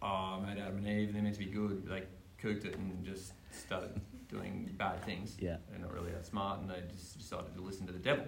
oh, 0.00 0.06
I 0.06 0.40
made 0.46 0.62
Adam 0.62 0.76
and 0.76 0.86
Eve, 0.86 1.08
and 1.08 1.16
they're 1.16 1.22
meant 1.24 1.34
to 1.34 1.44
be 1.44 1.50
good. 1.50 1.88
They 1.88 2.04
cooked 2.42 2.64
it 2.64 2.76
and 2.76 3.04
just 3.04 3.32
started 3.52 3.98
doing 4.28 4.68
bad 4.76 5.02
things. 5.04 5.36
Yeah. 5.38 5.56
They're 5.70 5.78
not 5.78 5.92
really 5.92 6.10
that 6.10 6.26
smart, 6.26 6.60
and 6.60 6.68
they 6.68 6.82
just 6.92 7.16
decided 7.18 7.54
to 7.54 7.62
listen 7.62 7.86
to 7.86 7.92
the 7.92 7.98
devil. 7.98 8.24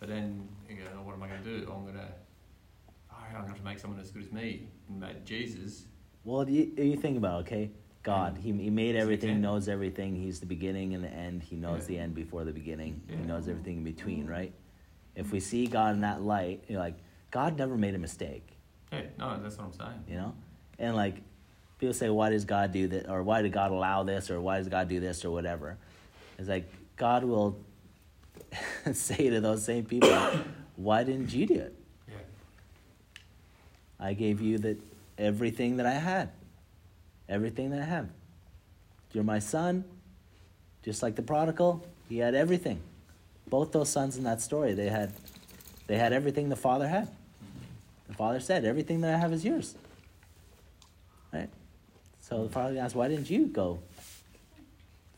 But 0.00 0.08
then 0.08 0.48
you 0.68 0.76
go, 0.76 0.82
oh, 0.98 1.02
what 1.02 1.14
am 1.14 1.22
I 1.22 1.28
going 1.28 1.42
to 1.44 1.48
do? 1.60 1.72
I'm 1.72 1.82
going 1.82 1.94
to, 1.94 2.08
oh, 3.10 3.14
I'm 3.26 3.32
going 3.32 3.42
to 3.44 3.48
have 3.50 3.58
to 3.58 3.64
make 3.64 3.78
someone 3.78 4.00
as 4.00 4.10
good 4.10 4.22
as 4.24 4.32
me, 4.32 4.68
and 4.88 4.98
made 5.00 5.24
Jesus. 5.26 5.84
Well, 6.24 6.48
you, 6.48 6.72
you 6.76 6.96
think 6.96 7.16
about 7.18 7.40
it, 7.40 7.42
okay, 7.46 7.70
God, 8.02 8.38
he, 8.38 8.52
he 8.52 8.70
made 8.70 8.96
everything, 8.96 9.30
can- 9.34 9.40
knows 9.42 9.68
everything. 9.68 10.16
He's 10.16 10.40
the 10.40 10.46
beginning 10.46 10.94
and 10.94 11.04
the 11.04 11.08
end. 11.12 11.42
He 11.42 11.56
knows 11.56 11.82
Yeah. 11.82 11.86
the 11.88 11.98
end 11.98 12.14
before 12.14 12.44
the 12.44 12.52
beginning. 12.52 13.00
He 13.08 13.16
knows 13.16 13.46
everything 13.48 13.78
in 13.78 13.84
between, 13.84 14.26
right? 14.26 14.52
If 15.14 15.30
we 15.30 15.40
see 15.40 15.66
God 15.66 15.94
in 15.94 16.00
that 16.00 16.22
light, 16.22 16.64
you're 16.68 16.80
like, 16.80 16.96
God 17.30 17.56
never 17.58 17.76
made 17.76 17.94
a 17.94 17.98
mistake, 17.98 18.56
Yeah, 18.92 19.02
no, 19.18 19.38
that's 19.42 19.56
what 19.58 19.66
I'm 19.66 19.72
saying. 19.72 20.04
you 20.08 20.16
know? 20.16 20.34
And 20.78 20.96
like, 20.96 21.16
people 21.82 21.92
say, 21.92 22.08
why 22.08 22.30
does 22.30 22.44
God 22.44 22.70
do 22.70 22.86
that? 22.86 23.10
Or 23.10 23.24
why 23.24 23.42
did 23.42 23.50
God 23.50 23.72
allow 23.72 24.04
this? 24.04 24.30
Or 24.30 24.40
why 24.40 24.58
does 24.58 24.68
God 24.68 24.88
do 24.88 25.00
this? 25.00 25.24
Or 25.24 25.32
whatever. 25.32 25.76
It's 26.38 26.48
like, 26.48 26.72
God 26.96 27.24
will 27.24 27.58
say 28.92 29.30
to 29.30 29.40
those 29.40 29.64
same 29.64 29.84
people, 29.84 30.08
why 30.76 31.02
didn't 31.02 31.34
you 31.34 31.44
do 31.44 31.54
it? 31.54 31.74
Yeah. 32.06 32.14
I 33.98 34.12
gave 34.12 34.40
you 34.40 34.58
the, 34.58 34.78
everything 35.18 35.78
that 35.78 35.86
I 35.86 35.94
had. 35.94 36.30
Everything 37.28 37.70
that 37.70 37.82
I 37.82 37.84
have. 37.84 38.08
You're 39.12 39.24
my 39.24 39.40
son, 39.40 39.84
just 40.84 41.02
like 41.02 41.16
the 41.16 41.22
prodigal. 41.22 41.84
He 42.08 42.18
had 42.18 42.36
everything. 42.36 42.80
Both 43.48 43.72
those 43.72 43.88
sons 43.88 44.16
in 44.16 44.22
that 44.22 44.40
story, 44.40 44.74
they 44.74 44.88
had, 44.88 45.12
they 45.88 45.98
had 45.98 46.12
everything 46.12 46.48
the 46.48 46.54
father 46.54 46.86
had. 46.86 47.08
The 48.06 48.14
father 48.14 48.38
said, 48.38 48.64
"Everything 48.64 49.00
that 49.00 49.12
I 49.14 49.18
have 49.18 49.32
is 49.32 49.44
yours." 49.44 49.74
So 52.32 52.44
the 52.44 52.48
father 52.48 52.78
asked, 52.78 52.94
"Why 52.94 53.08
didn't 53.08 53.28
you 53.28 53.46
go 53.46 53.80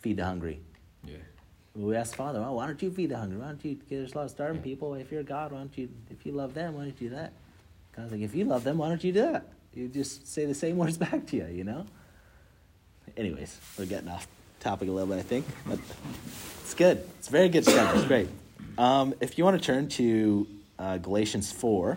feed 0.00 0.16
the 0.16 0.24
hungry?" 0.24 0.58
Yeah. 1.04 1.18
We 1.76 1.94
asked 1.94 2.12
the 2.12 2.16
father, 2.16 2.40
"Well, 2.40 2.56
why 2.56 2.66
don't 2.66 2.82
you 2.82 2.90
feed 2.90 3.10
the 3.10 3.18
hungry? 3.18 3.38
Why 3.38 3.46
don't 3.46 3.64
you? 3.64 3.78
There's 3.88 4.14
a 4.14 4.18
lot 4.18 4.24
of 4.24 4.30
starving 4.30 4.62
people. 4.62 4.94
If 4.94 5.12
you're 5.12 5.22
God, 5.22 5.52
why 5.52 5.58
don't 5.58 5.78
you? 5.78 5.88
If 6.10 6.26
you 6.26 6.32
love 6.32 6.54
them, 6.54 6.74
why 6.74 6.84
don't 6.84 7.00
you 7.00 7.08
do 7.10 7.14
that?" 7.14 7.32
God's 7.96 8.10
like, 8.10 8.20
"If 8.22 8.34
you 8.34 8.46
love 8.46 8.64
them, 8.64 8.78
why 8.78 8.88
don't 8.88 9.04
you 9.04 9.12
do 9.12 9.20
that? 9.20 9.46
You 9.74 9.86
just 9.86 10.26
say 10.26 10.44
the 10.44 10.54
same 10.54 10.76
words 10.82 10.98
back 10.98 11.26
to 11.28 11.36
you, 11.36 11.46
you 11.46 11.62
know." 11.62 11.86
Anyways, 13.16 13.60
we're 13.78 13.86
getting 13.86 14.08
off 14.08 14.26
topic 14.58 14.88
a 14.88 14.92
little 14.92 15.08
bit, 15.08 15.18
I 15.18 15.22
think, 15.22 15.46
but 15.66 15.78
it's 16.62 16.74
good. 16.74 16.98
It's 17.20 17.28
very 17.28 17.48
good 17.48 17.64
stuff. 17.64 17.94
It's 17.94 18.06
great. 18.06 18.28
Um, 18.76 19.14
if 19.20 19.38
you 19.38 19.44
want 19.44 19.60
to 19.60 19.64
turn 19.64 19.88
to 19.90 20.48
uh, 20.80 20.98
Galatians 20.98 21.52
four, 21.52 21.96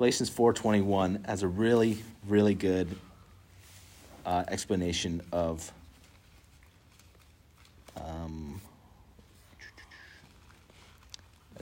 Galatians 0.00 0.30
four 0.30 0.54
twenty 0.54 0.80
one 0.80 1.22
has 1.26 1.42
a 1.42 1.46
really, 1.46 1.98
really 2.26 2.54
good 2.54 2.96
uh, 4.24 4.44
explanation 4.48 5.20
of 5.30 5.70
um, 8.02 8.62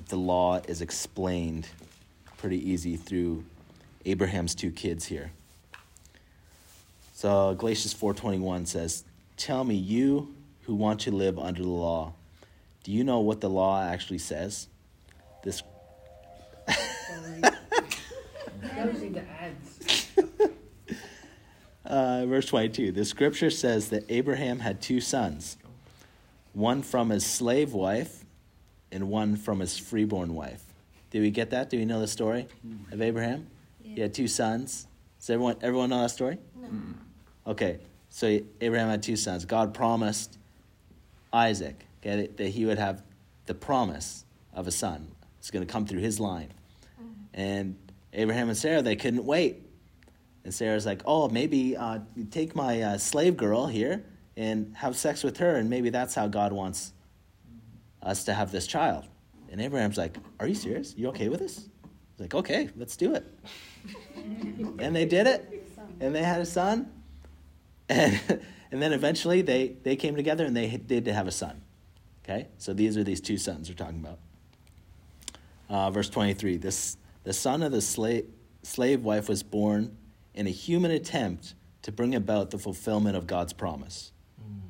the 0.07 0.15
law 0.15 0.61
is 0.69 0.83
explained 0.83 1.69
pretty 2.37 2.71
easy 2.71 2.97
through 2.97 3.45
Abraham's 4.05 4.55
two 4.55 4.71
kids 4.71 5.05
here. 5.07 5.33
So 7.15 7.57
Galatians 7.57 7.93
4:21 7.93 8.69
says, 8.69 9.03
"Tell 9.37 9.65
me 9.65 9.75
you 9.75 10.33
who 10.63 10.77
want 10.77 11.01
to 11.01 11.11
live 11.11 11.41
under 11.41 11.63
the 11.63 11.69
law, 11.69 12.13
do 12.85 12.93
you 12.93 13.03
know 13.03 13.19
what 13.19 13.41
the 13.41 13.51
law 13.51 13.83
actually 13.83 14.19
says?" 14.19 14.69
This 15.43 15.61
Goes 18.63 19.03
into 19.03 19.21
ads. 19.21 20.07
uh, 21.85 22.27
verse 22.27 22.47
22. 22.47 22.93
The 22.93 23.05
scripture 23.05 23.51
says 23.51 23.91
that 23.91 24.05
Abraham 24.09 24.61
had 24.61 24.81
two 24.81 25.01
sons, 25.01 25.57
one 26.53 26.83
from 26.83 27.11
his 27.11 27.25
slave 27.25 27.73
wife 27.73 28.25
and 28.91 29.09
one 29.09 29.37
from 29.37 29.61
his 29.61 29.79
freeborn 29.79 30.35
wife. 30.35 30.63
Did 31.11 31.23
we 31.23 31.31
get 31.31 31.51
that? 31.51 31.71
Do 31.71 31.79
we 31.79 31.85
know 31.85 32.01
the 32.01 32.09
story 32.09 32.49
of 32.93 33.01
Abraham? 33.01 33.47
He 33.83 34.01
had 34.01 34.13
two 34.13 34.29
sons. 34.29 34.87
Does 35.19 35.31
everyone 35.31 35.57
everyone 35.63 35.91
know 35.91 36.03
that 36.03 36.11
story? 36.11 36.39
No. 36.57 36.69
Okay, 37.47 37.79
so 38.11 38.39
Abraham 38.61 38.89
had 38.89 39.03
two 39.03 39.17
sons. 39.17 39.45
God 39.45 39.73
promised 39.73 40.39
Isaac 41.33 41.85
okay, 42.01 42.23
that, 42.23 42.37
that 42.37 42.49
he 42.49 42.67
would 42.67 42.79
have 42.79 43.03
the 43.47 43.55
promise 43.55 44.25
of 44.53 44.67
a 44.67 44.71
son. 44.71 45.09
It's 45.39 45.51
going 45.51 45.67
to 45.67 45.73
come 45.73 45.87
through 45.87 46.01
his 46.01 46.21
line. 46.21 46.53
And 47.33 47.77
Abraham 48.13 48.49
and 48.49 48.57
Sarah, 48.57 48.83
they 48.83 48.97
couldn't 48.97 49.25
wait. 49.25 49.65
And 50.45 50.55
Sarah's 50.55 50.87
like, 50.87 51.03
oh, 51.05 51.29
maybe 51.29 51.77
uh, 51.77 51.99
take 52.31 52.57
my 52.57 52.83
uh, 52.83 52.99
slave 52.99 53.37
girl 53.37 53.67
here 53.67 54.05
and 54.37 54.75
have 54.77 54.97
sex 54.97 55.23
with 55.23 55.39
her, 55.39 55.57
and 55.57 55.69
maybe 55.69 55.91
that's 55.91 56.15
how 56.15 56.29
God 56.29 56.53
wants 56.53 56.93
us 58.03 58.25
to 58.25 58.35
have 58.35 58.53
this 58.53 58.67
child. 58.67 59.05
And 59.51 59.61
Abraham's 59.61 59.99
like, 59.99 60.17
are 60.41 60.47
you 60.47 60.55
serious? 60.55 60.95
You 60.97 61.09
okay 61.09 61.29
with 61.29 61.41
this? 61.41 61.57
He's 61.57 62.21
like, 62.21 62.35
okay, 62.35 62.71
let's 62.77 62.97
do 62.97 63.15
it. 63.15 63.27
and 64.15 64.95
they 64.95 65.05
did 65.05 65.27
it, 65.27 65.67
and 66.01 66.15
they 66.15 66.23
had 66.23 66.41
a 66.41 66.47
son. 66.47 66.93
And, 67.91 68.21
and 68.71 68.83
then 68.83 68.93
eventually 68.93 69.41
they, 69.41 69.69
they 69.83 69.97
came 69.97 70.15
together 70.15 70.45
and 70.45 70.55
they 70.55 70.69
did 70.77 71.07
have 71.07 71.27
a 71.27 71.33
son. 71.33 71.63
Okay? 72.23 72.49
So 72.59 72.75
these 72.75 72.99
are 72.99 73.05
these 73.05 73.23
two 73.23 73.39
sons 73.39 73.71
we're 73.71 73.77
talking 73.77 74.05
about. 74.05 74.19
Uh, 75.71 75.91
verse 75.91 76.11
23 76.11 76.59
this, 76.59 76.99
The 77.29 77.35
son 77.35 77.63
of 77.63 77.73
the 77.73 77.83
slave, 77.83 78.25
slave 78.63 79.05
wife 79.05 79.29
was 79.29 79.43
born 79.43 79.99
in 80.33 80.47
a 80.47 80.51
human 80.51 80.91
attempt 80.91 81.53
to 81.83 81.93
bring 81.93 82.15
about 82.15 82.51
the 82.51 82.59
fulfillment 82.59 83.17
of 83.19 83.27
God's 83.27 83.53
promise. 83.53 84.13
Mm. 84.41 84.61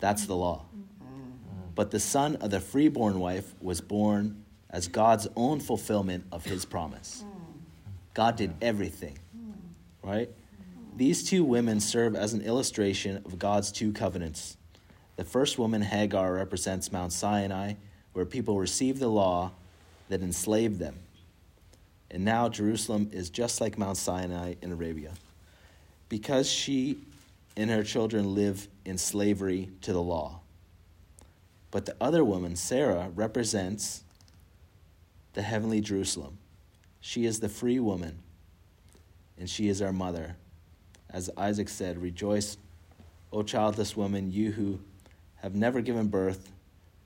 That's 0.00 0.26
the 0.26 0.34
law. 0.34 0.64
Mm. 0.74 1.76
But 1.76 1.92
the 1.92 2.00
son 2.00 2.34
of 2.34 2.50
the 2.50 2.58
freeborn 2.58 3.20
wife 3.20 3.54
was 3.60 3.80
born 3.80 4.42
as 4.68 4.88
God's 4.88 5.28
own 5.36 5.60
fulfillment 5.60 6.24
of 6.32 6.44
his 6.44 6.64
promise. 6.64 7.24
Mm. 7.24 7.30
God 8.12 8.34
did 8.34 8.54
everything, 8.60 9.16
right? 10.02 10.28
These 10.96 11.22
two 11.22 11.44
women 11.44 11.78
serve 11.78 12.16
as 12.16 12.32
an 12.32 12.40
illustration 12.40 13.18
of 13.24 13.38
God's 13.38 13.70
two 13.70 13.92
covenants. 13.92 14.56
The 15.14 15.24
first 15.24 15.56
woman, 15.56 15.82
Hagar, 15.82 16.34
represents 16.34 16.90
Mount 16.90 17.12
Sinai, 17.12 17.74
where 18.12 18.24
people 18.24 18.58
received 18.58 18.98
the 18.98 19.06
law 19.06 19.52
that 20.08 20.22
enslaved 20.22 20.78
them. 20.78 20.96
And 22.10 22.24
now 22.24 22.48
Jerusalem 22.48 23.10
is 23.12 23.30
just 23.30 23.60
like 23.60 23.78
Mount 23.78 23.96
Sinai 23.96 24.54
in 24.62 24.72
Arabia. 24.72 25.12
Because 26.08 26.48
she 26.48 26.98
and 27.56 27.70
her 27.70 27.82
children 27.82 28.34
live 28.34 28.68
in 28.84 28.98
slavery 28.98 29.70
to 29.82 29.92
the 29.92 30.02
law. 30.02 30.40
But 31.70 31.86
the 31.86 31.96
other 32.00 32.24
woman, 32.24 32.54
Sarah, 32.56 33.10
represents 33.14 34.02
the 35.32 35.42
heavenly 35.42 35.80
Jerusalem. 35.80 36.38
She 37.00 37.26
is 37.26 37.40
the 37.40 37.48
free 37.48 37.78
woman, 37.78 38.18
and 39.38 39.48
she 39.50 39.68
is 39.68 39.82
our 39.82 39.92
mother. 39.92 40.36
As 41.10 41.30
Isaiah 41.38 41.68
said, 41.68 41.98
Rejoice, 42.00 42.56
O 43.32 43.42
childless 43.42 43.96
woman, 43.96 44.32
you 44.32 44.52
who 44.52 44.80
have 45.36 45.54
never 45.54 45.80
given 45.80 46.08
birth, 46.08 46.50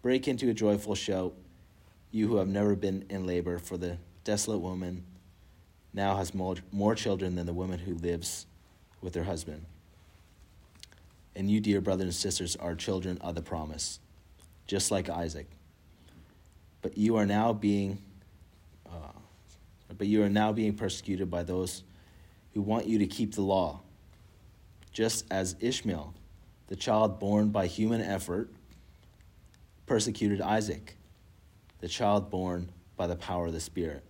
break 0.02 0.28
into 0.28 0.48
a 0.50 0.54
joyful 0.54 0.94
shout, 0.94 1.34
you 2.10 2.28
who 2.28 2.36
have 2.36 2.48
never 2.48 2.74
been 2.74 3.04
in 3.08 3.26
labor, 3.26 3.58
for 3.58 3.76
the 3.76 3.98
desolate 4.24 4.60
woman 4.60 5.04
now 5.92 6.16
has 6.16 6.34
more, 6.34 6.94
children 6.94 7.34
than 7.34 7.46
the 7.46 7.52
woman 7.52 7.78
who 7.78 7.94
lives 7.94 8.46
with 9.00 9.14
her 9.14 9.24
husband. 9.24 9.64
And 11.34 11.50
you, 11.50 11.60
dear 11.60 11.80
brothers 11.80 12.06
and 12.06 12.14
sisters, 12.14 12.56
are 12.56 12.74
children 12.74 13.18
of 13.18 13.34
the 13.34 13.42
promise, 13.42 14.00
just 14.66 14.90
like 14.90 15.08
Isaac. 15.08 15.46
But 16.82 16.96
you 16.96 17.16
are 17.16 17.26
now 17.26 17.52
being, 17.52 17.98
uh, 18.86 19.12
but 19.96 20.06
you 20.06 20.22
are 20.22 20.28
now 20.28 20.52
being 20.52 20.74
persecuted 20.74 21.30
by 21.30 21.42
those 21.42 21.82
who 22.54 22.62
want 22.62 22.86
you 22.86 22.98
to 22.98 23.06
keep 23.06 23.34
the 23.34 23.42
law, 23.42 23.80
just 24.92 25.24
as 25.30 25.56
Ishmael, 25.60 26.14
the 26.66 26.76
child 26.76 27.20
born 27.20 27.50
by 27.50 27.66
human 27.66 28.00
effort, 28.00 28.48
persecuted 29.86 30.40
Isaac, 30.40 30.96
the 31.80 31.88
child 31.88 32.30
born 32.30 32.70
by 32.96 33.06
the 33.06 33.16
power 33.16 33.46
of 33.46 33.52
the 33.52 33.60
Spirit. 33.60 34.04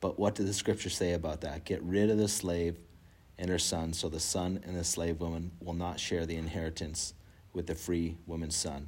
But 0.00 0.18
what 0.18 0.34
did 0.34 0.46
the 0.46 0.52
scripture 0.52 0.90
say 0.90 1.14
about 1.14 1.40
that? 1.40 1.64
Get 1.64 1.82
rid 1.82 2.10
of 2.10 2.18
the 2.18 2.28
slave 2.28 2.76
and 3.38 3.50
her 3.50 3.58
son, 3.58 3.92
so 3.92 4.08
the 4.08 4.20
son 4.20 4.60
and 4.64 4.76
the 4.76 4.84
slave 4.84 5.20
woman 5.20 5.50
will 5.60 5.74
not 5.74 5.98
share 5.98 6.26
the 6.26 6.36
inheritance 6.36 7.14
with 7.52 7.66
the 7.66 7.74
free 7.74 8.16
woman's 8.26 8.56
son. 8.56 8.86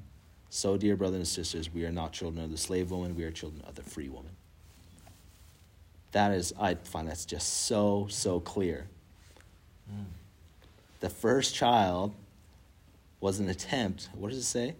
So, 0.50 0.76
dear 0.76 0.96
brothers 0.96 1.18
and 1.18 1.28
sisters, 1.28 1.72
we 1.72 1.84
are 1.84 1.92
not 1.92 2.12
children 2.12 2.44
of 2.44 2.50
the 2.50 2.56
slave 2.56 2.90
woman, 2.90 3.14
we 3.14 3.24
are 3.24 3.30
children 3.30 3.62
of 3.66 3.74
the 3.74 3.82
free 3.82 4.08
woman. 4.08 4.32
That 6.12 6.32
is, 6.32 6.54
I 6.58 6.74
find 6.74 7.08
that's 7.08 7.26
just 7.26 7.66
so, 7.66 8.06
so 8.08 8.40
clear. 8.40 8.86
Mm. 9.92 10.04
The 11.00 11.10
first 11.10 11.54
child 11.54 12.14
was 13.20 13.40
an 13.40 13.48
attempt, 13.48 14.08
what 14.14 14.30
does 14.30 14.38
it 14.38 14.44
say? 14.44 14.74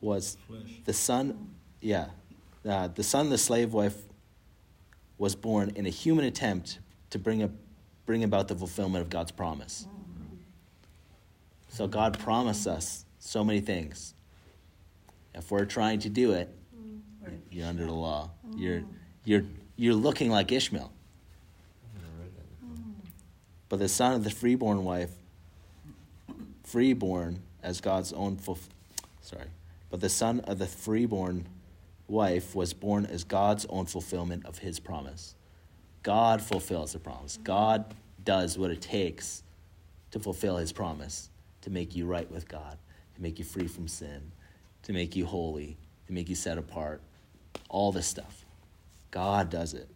Was 0.00 0.36
the 0.84 0.92
son, 0.92 1.50
yeah, 1.80 2.08
uh, 2.68 2.88
the 2.88 3.02
son 3.02 3.30
the 3.30 3.38
slave 3.38 3.72
wife 3.72 3.96
was 5.18 5.34
born 5.34 5.72
in 5.74 5.86
a 5.86 5.90
human 5.90 6.24
attempt 6.24 6.78
to 7.10 7.18
bring, 7.18 7.42
a, 7.42 7.50
bring 8.06 8.22
about 8.22 8.48
the 8.48 8.54
fulfillment 8.54 9.02
of 9.02 9.10
God's 9.10 9.32
promise. 9.32 9.86
So 11.68 11.86
God 11.86 12.18
promised 12.18 12.66
us 12.66 13.04
so 13.18 13.44
many 13.44 13.60
things. 13.60 14.14
If 15.34 15.50
we're 15.50 15.64
trying 15.64 16.00
to 16.00 16.08
do 16.08 16.32
it, 16.32 16.48
you're 17.50 17.66
under 17.66 17.84
the 17.84 17.92
law. 17.92 18.30
You're, 18.56 18.82
you're, 19.24 19.42
you're 19.76 19.94
looking 19.94 20.30
like 20.30 20.50
Ishmael. 20.52 20.92
I've 21.94 22.02
never 22.02 22.22
read 22.22 22.36
that 22.36 22.60
before. 22.60 22.84
But 23.68 23.78
the 23.80 23.88
son 23.88 24.14
of 24.14 24.24
the 24.24 24.30
freeborn 24.30 24.84
wife, 24.84 25.10
freeborn 26.64 27.42
as 27.62 27.80
God's 27.80 28.12
own 28.12 28.38
sorry, 29.20 29.48
but 29.90 30.00
the 30.00 30.08
son 30.08 30.40
of 30.40 30.58
the 30.58 30.66
freeborn 30.66 31.46
wife 32.06 32.54
was 32.54 32.72
born 32.72 33.06
as 33.06 33.24
God's 33.24 33.66
own 33.66 33.86
fulfillment 33.86 34.46
of 34.46 34.58
his 34.58 34.80
promise. 34.80 35.34
God 36.02 36.40
fulfills 36.40 36.92
the 36.92 36.98
promise. 36.98 37.38
God 37.42 37.94
does 38.24 38.58
what 38.58 38.70
it 38.70 38.80
takes 38.80 39.42
to 40.10 40.18
fulfill 40.18 40.56
his 40.56 40.72
promise, 40.72 41.30
to 41.62 41.70
make 41.70 41.94
you 41.94 42.06
right 42.06 42.30
with 42.30 42.48
God, 42.48 42.78
to 43.14 43.22
make 43.22 43.38
you 43.38 43.44
free 43.44 43.66
from 43.66 43.88
sin, 43.88 44.32
to 44.82 44.92
make 44.92 45.14
you 45.16 45.26
holy, 45.26 45.76
to 46.06 46.12
make 46.12 46.28
you 46.28 46.34
set 46.34 46.58
apart. 46.58 47.02
All 47.68 47.92
this 47.92 48.06
stuff. 48.06 48.44
God 49.10 49.50
does 49.50 49.74
it. 49.74 49.88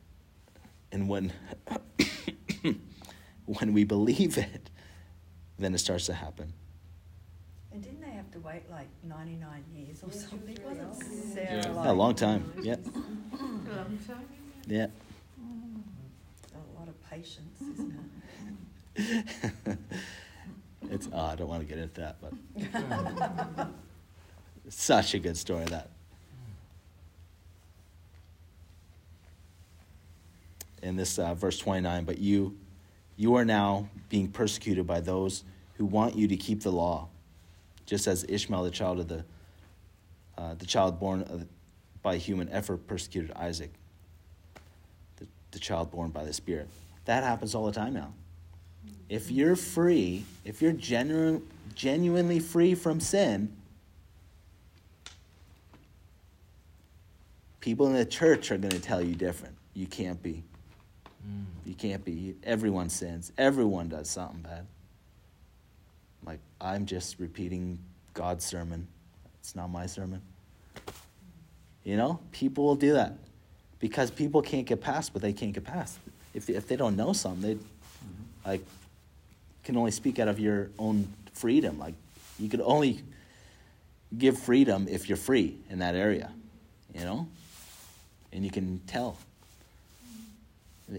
And 0.90 1.09
when 1.09 1.32
when 3.47 3.73
we 3.73 3.85
believe 3.85 4.36
it, 4.36 4.70
then 5.59 5.74
it 5.74 5.78
starts 5.78 6.06
to 6.06 6.14
happen. 6.14 6.52
And 8.35 8.43
didn't 8.43 8.45
they 8.45 8.59
have 8.59 8.63
to 8.63 8.69
wait 8.69 8.71
like 8.71 8.89
99 9.05 9.65
years 9.75 10.03
or 10.03 10.11
something? 10.11 10.57
Wasn't 10.65 11.33
Sarah 11.33 11.63
Yeah, 11.65 11.73
like 11.73 11.85
Yeah, 11.85 11.91
a 11.91 11.93
long 11.93 12.15
time. 12.15 12.53
Yeah. 12.63 12.77
Long 13.33 13.99
time. 14.07 14.27
Yeah. 14.67 14.87
a 16.55 16.79
lot 16.79 16.89
of 16.89 17.11
patience, 17.11 17.61
isn't 17.61 17.95
it? 18.97 19.79
it's 20.91 21.09
oh, 21.13 21.21
I 21.21 21.37
don't 21.37 21.49
want 21.49 21.63
to 21.63 21.67
get 21.67 21.79
into 21.79 22.01
that, 22.01 22.17
but 22.21 23.69
such 24.69 25.15
a 25.15 25.19
good 25.19 25.37
story 25.37 25.65
that. 25.67 25.89
In 30.83 30.97
this 30.97 31.19
uh, 31.19 31.35
verse 31.35 31.59
29, 31.59 32.05
but 32.05 32.19
you 32.19 32.57
you 33.17 33.37
are 33.37 33.45
now 33.45 33.89
being 34.09 34.29
persecuted 34.29 34.87
by 34.87 35.01
those 35.01 35.45
who 35.75 35.87
want 35.87 36.17
you 36.17 36.29
to 36.29 36.37
keep 36.37 36.63
the 36.63 36.73
law, 36.73 37.09
just 37.93 38.06
as 38.06 38.24
Ishmael, 38.27 38.62
the 38.62 38.70
child 38.70 39.01
of 39.01 39.09
the 39.09 39.23
uh, 40.39 40.55
the 40.55 40.64
child 40.64 40.98
born 40.98 41.20
of, 41.24 41.47
by 42.02 42.16
human 42.16 42.48
effort, 42.48 42.86
persecuted 42.86 43.31
Isaac, 43.36 43.70
the, 45.16 45.27
the 45.51 45.59
child 45.59 45.90
born 45.90 46.09
by 46.09 46.24
the 46.24 46.32
Spirit. 46.32 46.69
That 47.05 47.23
happens 47.23 47.55
all 47.55 47.66
the 47.66 47.73
time 47.73 47.93
now. 47.93 48.14
If 49.10 49.31
you're 49.31 49.56
free, 49.56 50.24
if 50.43 50.62
you're 50.62 50.73
genu- 50.73 51.43
genuinely 51.74 52.39
free 52.39 52.74
from 52.74 52.98
sin, 52.98 53.55
people 57.60 57.89
in 57.89 57.93
the 57.93 58.06
church 58.06 58.51
are 58.51 58.56
going 58.56 58.70
to 58.70 58.81
tell 58.81 59.02
you 59.02 59.14
different. 59.14 59.55
You 59.74 59.86
can't 59.86 60.23
be. 60.23 60.43
Mm. 61.28 61.44
You 61.66 61.74
can't 61.74 62.02
be. 62.02 62.36
Everyone 62.43 62.89
sins. 62.89 63.32
Everyone 63.36 63.90
does 63.90 64.09
something 64.09 64.40
bad. 64.40 64.66
Like, 66.24 66.40
I'm 66.61 66.86
just 66.86 67.19
repeating 67.19 67.78
God's 68.15 68.44
sermon. 68.44 68.86
It's 69.40 69.57
not 69.57 69.69
my 69.69 69.86
sermon. 69.86 70.23
You 71.85 71.97
know, 71.97 72.20
people 72.31 72.65
will 72.65 72.77
do 72.77 72.93
that 72.93 73.15
because 73.81 74.11
people 74.11 74.40
can't 74.40 74.66
get 74.66 74.81
past 74.81 75.12
what 75.12 75.23
they 75.23 75.32
can't 75.32 75.53
get 75.53 75.65
past. 75.65 75.99
If, 76.32 76.49
if 76.49 76.69
they 76.69 76.77
don't 76.77 76.97
know 76.97 77.12
something, 77.12 77.43
they 77.43 78.49
like 78.49 78.65
can 79.65 79.77
only 79.77 79.90
speak 79.90 80.19
out 80.19 80.28
of 80.28 80.39
your 80.39 80.70
own 80.78 81.09
freedom. 81.35 81.78
Like 81.78 81.94
you 82.39 82.49
could 82.49 82.61
only 82.61 83.03
give 84.16 84.39
freedom 84.39 84.86
if 84.89 85.09
you're 85.09 85.16
free 85.16 85.57
in 85.70 85.81
that 85.81 85.94
area, 85.94 86.31
you 86.94 87.01
know, 87.01 87.27
and 88.32 88.44
you 88.44 88.51
can 88.51 88.81
tell 88.86 89.16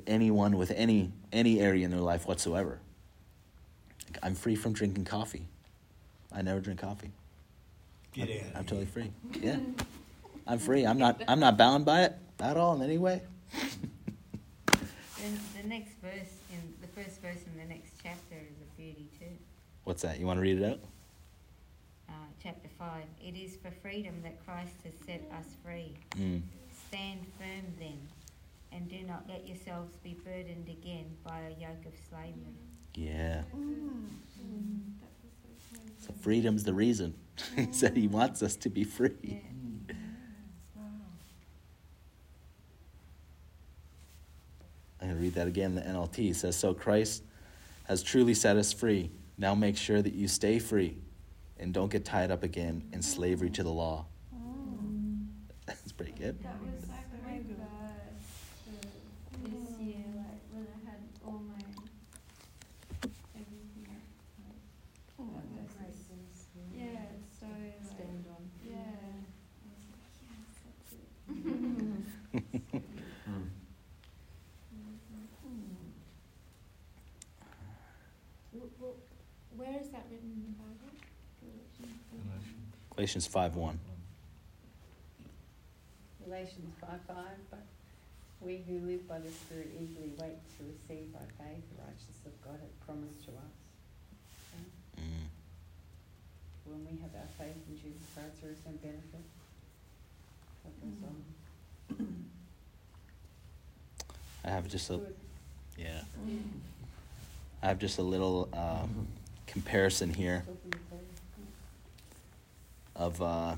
anyone 0.07 0.57
with 0.57 0.71
any 0.71 1.11
any 1.31 1.59
area 1.59 1.85
in 1.85 1.91
their 1.91 1.99
life 1.99 2.27
whatsoever. 2.27 2.79
Like, 4.13 4.23
I'm 4.23 4.35
free 4.35 4.55
from 4.55 4.73
drinking 4.73 5.05
coffee. 5.05 5.47
I 6.31 6.43
never 6.43 6.59
drink 6.59 6.81
coffee. 6.81 7.09
Get 8.13 8.29
I'm, 8.29 8.37
out. 8.37 8.57
I'm 8.57 8.65
totally 8.65 8.85
free. 8.85 9.11
Yeah, 9.41 9.57
I'm 10.45 10.59
free. 10.59 10.85
I'm 10.85 10.99
not. 10.99 11.23
I'm 11.27 11.39
not 11.39 11.57
bound 11.57 11.83
by 11.85 12.03
it 12.03 12.15
at 12.39 12.55
all 12.55 12.75
in 12.75 12.83
any 12.83 12.99
way. 12.99 13.21
Then 14.71 15.39
the 15.59 15.67
next 15.67 15.93
verse, 15.99 16.29
in 16.51 16.73
the 16.81 16.87
first 16.89 17.21
verse 17.21 17.39
in 17.51 17.57
the 17.57 17.73
next 17.73 17.93
chapter 18.03 18.35
is 18.35 18.57
a 18.61 18.77
beauty 18.79 19.07
too. 19.19 19.25
What's 19.83 20.03
that? 20.03 20.19
You 20.19 20.27
want 20.27 20.37
to 20.37 20.41
read 20.41 20.61
it 20.61 20.65
out? 20.65 20.79
Uh, 22.09 22.13
chapter 22.43 22.69
5. 22.77 23.03
It 23.25 23.35
is 23.35 23.55
for 23.55 23.71
freedom 23.81 24.13
that 24.23 24.45
Christ 24.45 24.75
has 24.83 24.93
set 25.07 25.23
us 25.39 25.47
free. 25.65 25.93
Mm. 26.17 26.41
Stand 26.87 27.21
firm 27.39 27.73
then, 27.79 27.97
and 28.71 28.87
do 28.89 29.01
not 29.07 29.23
let 29.27 29.47
yourselves 29.47 29.95
be 30.03 30.15
burdened 30.23 30.69
again 30.69 31.05
by 31.23 31.39
a 31.39 31.59
yoke 31.59 31.85
of 31.85 31.93
slavery. 32.09 32.53
Yeah. 32.95 33.43
Mm. 33.55 34.05
So 35.99 36.13
freedom's 36.21 36.63
the 36.63 36.73
reason. 36.73 37.15
he 37.55 37.67
said 37.71 37.95
he 37.97 38.07
wants 38.07 38.43
us 38.43 38.55
to 38.57 38.69
be 38.69 38.83
free. 38.83 39.41
I'm 45.01 45.07
going 45.09 45.17
to 45.17 45.21
read 45.23 45.33
that 45.33 45.47
again. 45.47 45.75
The 45.75 45.81
NLT 45.81 46.35
says, 46.35 46.55
So 46.55 46.73
Christ 46.73 47.23
has 47.85 48.01
truly 48.03 48.33
set 48.33 48.55
us 48.57 48.71
free. 48.71 49.11
Now 49.37 49.53
make 49.55 49.75
sure 49.75 50.01
that 50.01 50.13
you 50.13 50.27
stay 50.27 50.59
free 50.59 50.97
and 51.59 51.73
don't 51.73 51.91
get 51.91 52.05
tied 52.05 52.31
up 52.31 52.43
again 52.43 52.83
in 52.93 53.01
slavery 53.01 53.49
to 53.51 53.63
the 53.63 53.71
law. 53.71 54.05
That's 55.65 55.91
pretty 55.91 56.13
good. 56.13 56.41
That 56.43 56.55
was 56.61 56.87
like 56.89 57.07
my 57.23 57.39
verse 57.39 57.57
for 59.33 59.49
this 59.49 59.79
year, 59.79 60.05
like 60.15 60.41
when 60.51 60.67
I 60.67 60.89
had 60.89 60.99
all 61.25 61.41
my 61.49 61.59
everything. 63.35 63.87
Like, 65.17 65.55
that 65.55 65.69
verse 65.79 66.03
is, 66.11 66.47
yeah, 66.75 66.85
so 67.39 67.45
like, 67.47 67.79
Stand 67.85 68.25
on. 68.29 68.43
yeah. 68.63 68.75
I 69.63 69.71
was 69.71 69.87
like, 69.99 70.15
yes, 70.29 70.49
that's 70.65 70.91
it. 70.93 72.83
Mm. 73.29 73.47
Wh- 78.53 78.71
wh- 78.79 79.57
Where 79.59 79.79
is 79.79 79.89
that 79.89 80.05
written 80.11 80.29
in 80.31 80.41
the 80.43 80.55
Bible? 80.57 80.91
Galatians 83.03 83.27
5 83.27 83.55
1. 83.57 83.79
Galatians 86.23 86.73
five 86.79 87.01
five, 87.05 87.35
but 87.51 87.59
we 88.39 88.63
who 88.65 88.79
live 88.87 89.05
by 89.09 89.19
the 89.19 89.29
Spirit 89.29 89.67
eagerly 89.75 90.11
wait 90.17 90.37
to 90.57 90.63
receive 90.63 91.11
by 91.11 91.19
faith 91.37 91.61
the 91.75 91.83
righteousness 91.83 92.23
of 92.25 92.31
God 92.41 92.53
hath 92.61 92.85
promised 92.87 93.25
to 93.25 93.31
us. 93.31 93.53
So 94.95 95.01
Mm. 95.01 95.27
when 96.71 96.85
we 96.85 96.91
have 97.01 97.11
our 97.13 97.27
faith 97.37 97.57
in 97.67 97.75
Jesus 97.75 98.07
Christ, 98.15 98.41
there 98.41 98.51
is 98.51 98.57
no 98.65 98.71
benefit. 98.71 99.25
What 100.63 100.79
goes 100.79 101.03
on? 101.99 102.31
I 104.45 104.49
have 104.49 104.69
just 104.69 104.89
a 104.91 104.95
Good. 104.95 105.15
yeah. 105.77 106.03
I 107.61 107.67
have 107.67 107.79
just 107.79 107.97
a 107.99 108.01
little 108.01 108.47
um, 108.53 109.07
comparison 109.45 110.13
here 110.13 110.45
Talking 110.47 110.71
to 110.71 110.77
Paul. 110.89 110.92
Of 112.95 113.21
uh, 113.21 113.55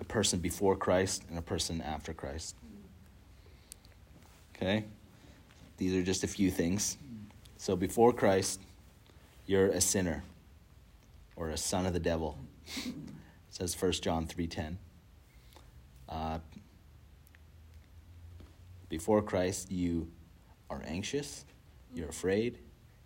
a 0.00 0.04
person 0.04 0.38
before 0.38 0.76
Christ 0.76 1.22
and 1.28 1.38
a 1.38 1.42
person 1.42 1.80
after 1.80 2.12
Christ. 2.12 2.56
Okay? 4.56 4.84
These 5.76 5.94
are 5.94 6.02
just 6.02 6.24
a 6.24 6.28
few 6.28 6.50
things. 6.50 6.96
So 7.56 7.76
before 7.76 8.12
Christ, 8.12 8.60
you're 9.46 9.68
a 9.68 9.80
sinner 9.80 10.22
or 11.36 11.50
a 11.50 11.56
son 11.56 11.86
of 11.86 11.92
the 11.92 12.00
devil. 12.00 12.38
Says 13.50 13.74
1 13.80 13.92
John 13.92 14.26
3:10. 14.26 14.76
Uh, 16.08 16.38
before 18.88 19.22
Christ, 19.22 19.70
you 19.70 20.08
are 20.70 20.82
anxious, 20.86 21.44
you're 21.94 22.08
afraid, 22.08 22.58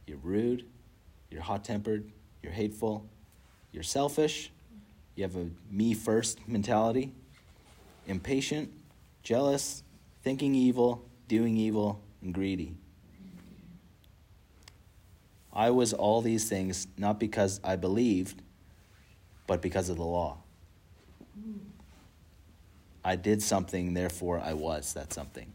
you're 0.06 0.18
rude, 0.18 0.64
you're 1.30 1.42
hot-tempered, 1.42 2.10
you're 2.42 2.52
hateful, 2.52 3.06
you're 3.72 3.82
selfish, 3.82 4.50
You 5.18 5.24
have 5.24 5.34
a 5.34 5.48
me 5.68 5.94
first 5.94 6.46
mentality, 6.46 7.10
impatient, 8.06 8.70
jealous, 9.24 9.82
thinking 10.22 10.54
evil, 10.54 11.04
doing 11.26 11.56
evil, 11.56 12.00
and 12.22 12.32
greedy. 12.32 12.76
I 15.52 15.70
was 15.70 15.92
all 15.92 16.22
these 16.22 16.48
things 16.48 16.86
not 16.96 17.18
because 17.18 17.58
I 17.64 17.74
believed, 17.74 18.42
but 19.48 19.60
because 19.60 19.88
of 19.88 19.96
the 19.96 20.04
law. 20.04 20.38
I 23.04 23.16
did 23.16 23.42
something, 23.42 23.94
therefore 23.94 24.38
I 24.38 24.52
was 24.52 24.94
that 24.94 25.12
something. 25.12 25.52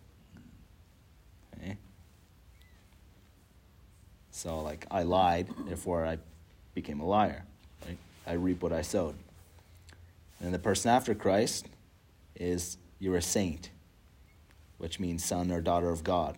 Okay? 1.58 1.78
So, 4.32 4.60
like, 4.60 4.86
I 4.92 5.04
lied, 5.04 5.48
therefore 5.66 6.06
I 6.06 6.18
became 6.74 7.00
a 7.00 7.06
liar. 7.06 7.46
Right? 7.86 7.98
I 8.28 8.34
reap 8.34 8.62
what 8.62 8.74
I 8.74 8.82
sowed. 8.82 9.16
And 10.44 10.54
the 10.54 10.60
person 10.60 10.92
after 10.92 11.16
Christ 11.16 11.68
is 12.36 12.78
you're 13.00 13.16
a 13.16 13.22
saint, 13.22 13.72
which 14.78 15.00
means 15.00 15.24
son 15.24 15.50
or 15.52 15.62
daughter 15.62 15.90
of 15.90 16.04
God. 16.04 16.38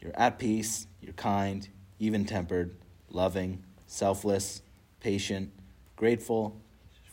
You're 0.00 0.16
at 0.16 0.38
peace, 0.38 0.86
you're 1.02 1.12
kind, 1.14 1.68
even 1.98 2.24
tempered, 2.24 2.76
loving, 3.10 3.64
selfless, 3.88 4.62
patient, 5.00 5.50
grateful, 5.96 6.56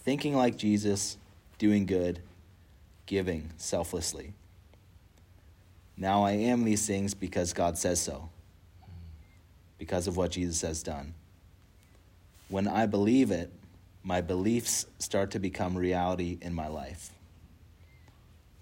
thinking 0.03 0.35
like 0.35 0.55
Jesus, 0.55 1.17
doing 1.57 1.87
good, 1.87 2.21
giving 3.07 3.51
selflessly. 3.57 4.33
Now 5.97 6.23
I 6.23 6.33
am 6.33 6.63
these 6.63 6.85
things 6.85 7.15
because 7.15 7.53
God 7.53 7.75
says 7.75 7.99
so, 7.99 8.29
because 9.79 10.05
of 10.05 10.15
what 10.15 10.29
Jesus 10.29 10.61
has 10.61 10.83
done. 10.83 11.15
When 12.49 12.67
I 12.67 12.85
believe 12.85 13.31
it, 13.31 13.51
my 14.05 14.21
beliefs 14.21 14.85
start 14.99 15.31
to 15.31 15.39
become 15.39 15.75
reality 15.75 16.37
in 16.39 16.53
my 16.53 16.67
life. 16.67 17.09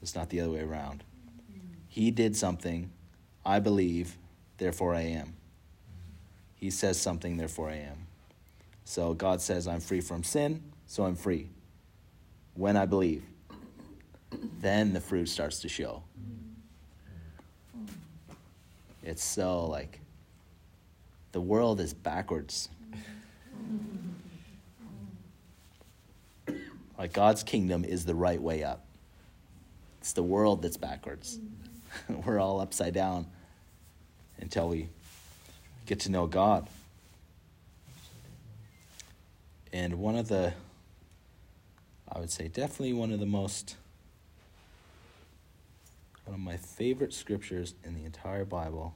It's 0.02 0.16
not 0.16 0.30
the 0.30 0.40
other 0.40 0.52
way 0.52 0.62
around. 0.62 1.04
He 1.90 2.12
did 2.12 2.38
something, 2.38 2.90
I 3.46 3.60
believe, 3.60 4.18
therefore 4.58 4.96
I 4.96 5.02
am. 5.02 5.34
He 6.56 6.70
says 6.70 7.00
something, 7.00 7.36
therefore 7.36 7.70
I 7.70 7.76
am. 7.76 8.08
So 8.86 9.14
God 9.14 9.42
says, 9.42 9.68
I'm 9.68 9.82
free 9.82 10.00
from 10.00 10.24
sin, 10.24 10.64
so 10.88 11.04
I'm 11.04 11.16
free. 11.16 11.50
When 12.56 12.78
I 12.78 12.86
believe, 12.86 13.24
then 14.62 14.94
the 14.94 15.02
fruit 15.02 15.28
starts 15.28 15.60
to 15.60 15.70
show. 15.70 16.04
It's 19.04 19.24
so 19.24 19.66
like 19.66 20.00
the 21.34 21.42
world 21.42 21.82
is 21.82 21.94
backwards. 21.94 22.70
Like 26.98 27.14
God's 27.14 27.44
kingdom 27.44 27.84
is 27.84 28.06
the 28.06 28.16
right 28.16 28.42
way 28.42 28.64
up. 28.64 28.86
It's 30.00 30.14
the 30.14 30.24
world 30.24 30.62
that's 30.62 30.78
backwards. 30.78 31.40
We're 32.26 32.40
all 32.40 32.60
upside 32.60 32.94
down 32.94 33.28
until 34.40 34.68
we 34.70 34.90
get 35.86 36.02
to 36.02 36.12
know 36.12 36.28
God. 36.28 36.68
And 39.72 39.96
one 39.96 40.16
of 40.16 40.28
the, 40.28 40.54
I 42.12 42.20
would 42.20 42.30
say, 42.30 42.48
definitely 42.48 42.94
one 42.94 43.12
of 43.12 43.20
the 43.20 43.26
most, 43.26 43.76
one 46.26 46.36
of 46.36 46.40
my 46.40 46.58
favorite 46.58 47.14
scriptures 47.14 47.74
in 47.84 47.96
the 47.96 48.06
entire 48.06 48.46
Bible. 48.46 48.94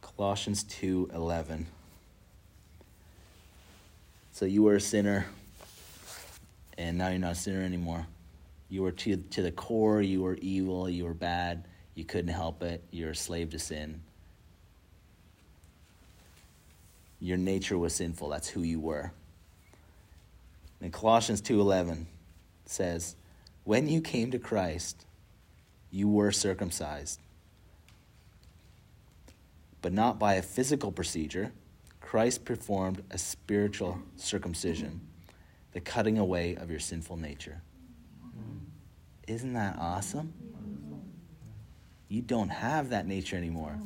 Colossians 0.00 0.64
2:11 0.64 1.66
So 4.36 4.44
you 4.44 4.64
were 4.64 4.74
a 4.74 4.80
sinner 4.82 5.24
and 6.76 6.98
now 6.98 7.08
you're 7.08 7.18
not 7.18 7.32
a 7.32 7.36
sinner 7.36 7.62
anymore. 7.62 8.06
You 8.68 8.82
were 8.82 8.92
to, 8.92 9.16
to 9.16 9.40
the 9.40 9.50
core, 9.50 10.02
you 10.02 10.20
were 10.20 10.34
evil, 10.34 10.90
you 10.90 11.04
were 11.04 11.14
bad, 11.14 11.64
you 11.94 12.04
couldn't 12.04 12.34
help 12.34 12.62
it, 12.62 12.84
you're 12.90 13.12
a 13.12 13.16
slave 13.16 13.48
to 13.52 13.58
sin. 13.58 14.02
Your 17.18 17.38
nature 17.38 17.78
was 17.78 17.94
sinful, 17.94 18.28
that's 18.28 18.46
who 18.46 18.60
you 18.60 18.78
were. 18.78 19.10
And 20.82 20.92
Colossians 20.92 21.40
2:11 21.40 22.04
says, 22.66 23.16
"When 23.64 23.88
you 23.88 24.02
came 24.02 24.30
to 24.32 24.38
Christ, 24.38 25.06
you 25.90 26.10
were 26.10 26.30
circumcised, 26.30 27.20
but 29.80 29.94
not 29.94 30.18
by 30.18 30.34
a 30.34 30.42
physical 30.42 30.92
procedure. 30.92 31.52
Christ 32.06 32.44
performed 32.44 33.02
a 33.10 33.18
spiritual 33.18 33.98
circumcision." 34.16 35.00
the 35.76 35.80
cutting 35.82 36.18
away 36.18 36.54
of 36.54 36.70
your 36.70 36.80
sinful 36.80 37.18
nature. 37.18 37.60
Isn't 39.28 39.52
that 39.52 39.76
awesome? 39.78 40.32
You 42.08 42.22
don't 42.22 42.48
have 42.48 42.88
that 42.88 43.06
nature 43.06 43.36
anymore. 43.36 43.78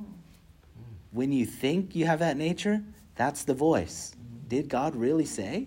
When 1.10 1.32
you 1.32 1.44
think 1.44 1.96
you 1.96 2.06
have 2.06 2.20
that 2.20 2.36
nature, 2.36 2.80
that's 3.16 3.42
the 3.42 3.54
voice. 3.54 4.14
Did 4.46 4.68
God 4.68 4.94
really 4.94 5.24
say? 5.24 5.66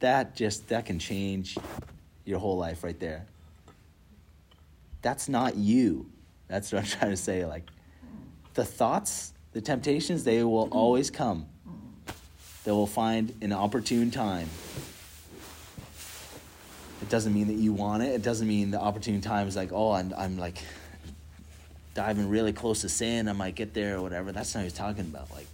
That 0.00 0.34
just 0.34 0.66
that 0.70 0.84
can 0.84 0.98
change 0.98 1.56
your 2.24 2.40
whole 2.40 2.56
life 2.56 2.82
right 2.82 2.98
there. 2.98 3.26
That's 5.02 5.28
not 5.28 5.54
you. 5.54 6.10
That's 6.48 6.72
what 6.72 6.80
I'm 6.82 6.88
trying 6.88 7.12
to 7.12 7.16
say 7.16 7.44
like 7.44 7.68
the 8.54 8.64
thoughts, 8.64 9.31
the 9.52 9.60
temptations, 9.60 10.24
they 10.24 10.42
will 10.42 10.68
always 10.70 11.10
come 11.10 11.46
they 12.64 12.70
will 12.70 12.86
find 12.86 13.34
an 13.42 13.52
opportune 13.52 14.10
time. 14.10 14.48
It 17.00 17.08
doesn't 17.08 17.34
mean 17.34 17.48
that 17.48 17.56
you 17.56 17.72
want 17.72 18.04
it. 18.04 18.14
It 18.14 18.22
doesn't 18.22 18.46
mean 18.46 18.70
the 18.70 18.80
opportune 18.80 19.20
time 19.20 19.48
is 19.48 19.56
like, 19.56 19.72
oh, 19.72 19.90
I'm, 19.90 20.14
I'm 20.16 20.38
like 20.38 20.58
diving 21.94 22.28
really 22.28 22.52
close 22.52 22.82
to 22.82 22.88
sin. 22.88 23.28
I 23.28 23.32
might 23.32 23.56
get 23.56 23.74
there 23.74 23.96
or 23.96 24.02
whatever. 24.02 24.30
That's 24.30 24.54
not 24.54 24.60
what 24.60 24.64
he's 24.64 24.72
talking 24.74 25.06
about. 25.06 25.30
Like, 25.32 25.46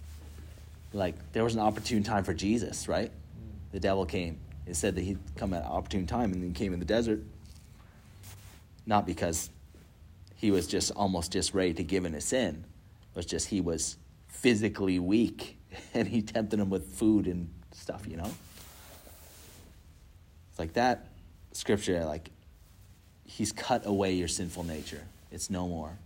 like 0.93 1.33
there 1.33 1.43
was 1.43 1.55
an 1.55 1.61
opportune 1.61 2.03
time 2.03 2.23
for 2.23 2.35
Jesus, 2.35 2.87
right? 2.87 3.11
The 3.71 3.79
devil 3.79 4.05
came. 4.05 4.37
It 4.67 4.75
said 4.75 4.93
that 4.95 5.01
he'd 5.01 5.17
come 5.35 5.55
at 5.55 5.63
an 5.63 5.69
opportune 5.69 6.05
time 6.05 6.31
and 6.31 6.43
then 6.43 6.53
came 6.53 6.73
in 6.73 6.79
the 6.79 6.85
desert. 6.85 7.23
Not 8.85 9.07
because 9.07 9.49
he 10.35 10.51
was 10.51 10.67
just 10.67 10.91
almost 10.91 11.31
just 11.31 11.55
ready 11.55 11.73
to 11.73 11.83
give 11.83 12.05
in 12.05 12.13
a 12.13 12.21
sin. 12.21 12.65
Was 13.19 13.25
just 13.25 13.49
he 13.49 13.59
was 13.59 13.97
physically 14.29 14.97
weak 14.97 15.57
and 15.93 16.07
he 16.07 16.21
tempted 16.21 16.57
him 16.57 16.69
with 16.69 16.85
food 16.93 17.27
and 17.27 17.49
stuff, 17.73 18.07
you 18.07 18.15
know? 18.15 18.31
It's 20.49 20.57
like 20.57 20.71
that 20.75 21.09
scripture, 21.51 22.05
like, 22.05 22.29
he's 23.25 23.51
cut 23.51 23.85
away 23.85 24.13
your 24.13 24.29
sinful 24.29 24.63
nature. 24.63 25.03
It's 25.33 25.49
no 25.49 25.67
more. 25.67 25.97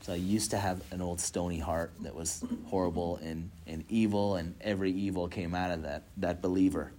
So 0.00 0.12
I 0.12 0.16
used 0.16 0.50
to 0.50 0.58
have 0.58 0.82
an 0.90 1.00
old 1.00 1.20
stony 1.20 1.60
heart 1.60 1.92
that 2.00 2.16
was 2.16 2.44
horrible 2.66 3.20
and, 3.22 3.48
and 3.68 3.84
evil, 3.88 4.34
and 4.34 4.56
every 4.60 4.90
evil 4.90 5.28
came 5.28 5.54
out 5.54 5.70
of 5.70 5.84
that, 5.84 6.02
that 6.16 6.42
believer, 6.42 6.90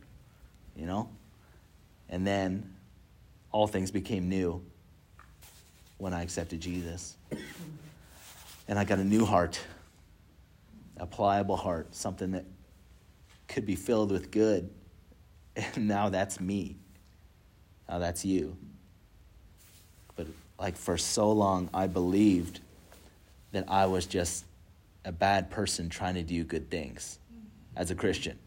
you 0.78 0.86
know? 0.86 1.10
And 2.08 2.26
then 2.26 2.74
all 3.52 3.68
things 3.68 3.91
became 3.91 4.30
new 4.30 4.64
when 5.98 6.14
I 6.14 6.24
accepted 6.24 6.62
Jesus. 6.62 7.18
And 8.70 8.80
I 8.80 8.86
got 8.86 9.00
a 9.00 9.04
new 9.04 9.26
heart 9.26 9.60
a 11.00 11.06
pliable 11.06 11.56
heart, 11.56 11.96
something 11.96 12.32
that 12.32 12.46
could 13.48 13.66
be 13.66 13.76
filled 13.76 14.12
with 14.12 14.30
good. 14.32 14.70
And 15.56 15.88
now 15.88 16.10
that's 16.10 16.40
me. 16.40 16.76
Now 17.88 18.00
that's 18.00 18.24
you. 18.24 18.58
But 20.16 20.28
like 20.60 20.78
for 20.78 20.98
so 20.98 21.32
long, 21.32 21.70
I 21.74 21.88
believed 21.88 22.60
that 23.52 23.66
I 23.68 23.86
was 23.88 24.06
just 24.06 24.46
a 25.06 25.12
bad 25.12 25.50
person 25.50 25.90
trying 25.90 26.16
to 26.16 26.22
do 26.22 26.44
good 26.44 26.70
things 26.70 27.18
as 27.76 27.90
a 27.90 27.96
Christian. 27.96 28.38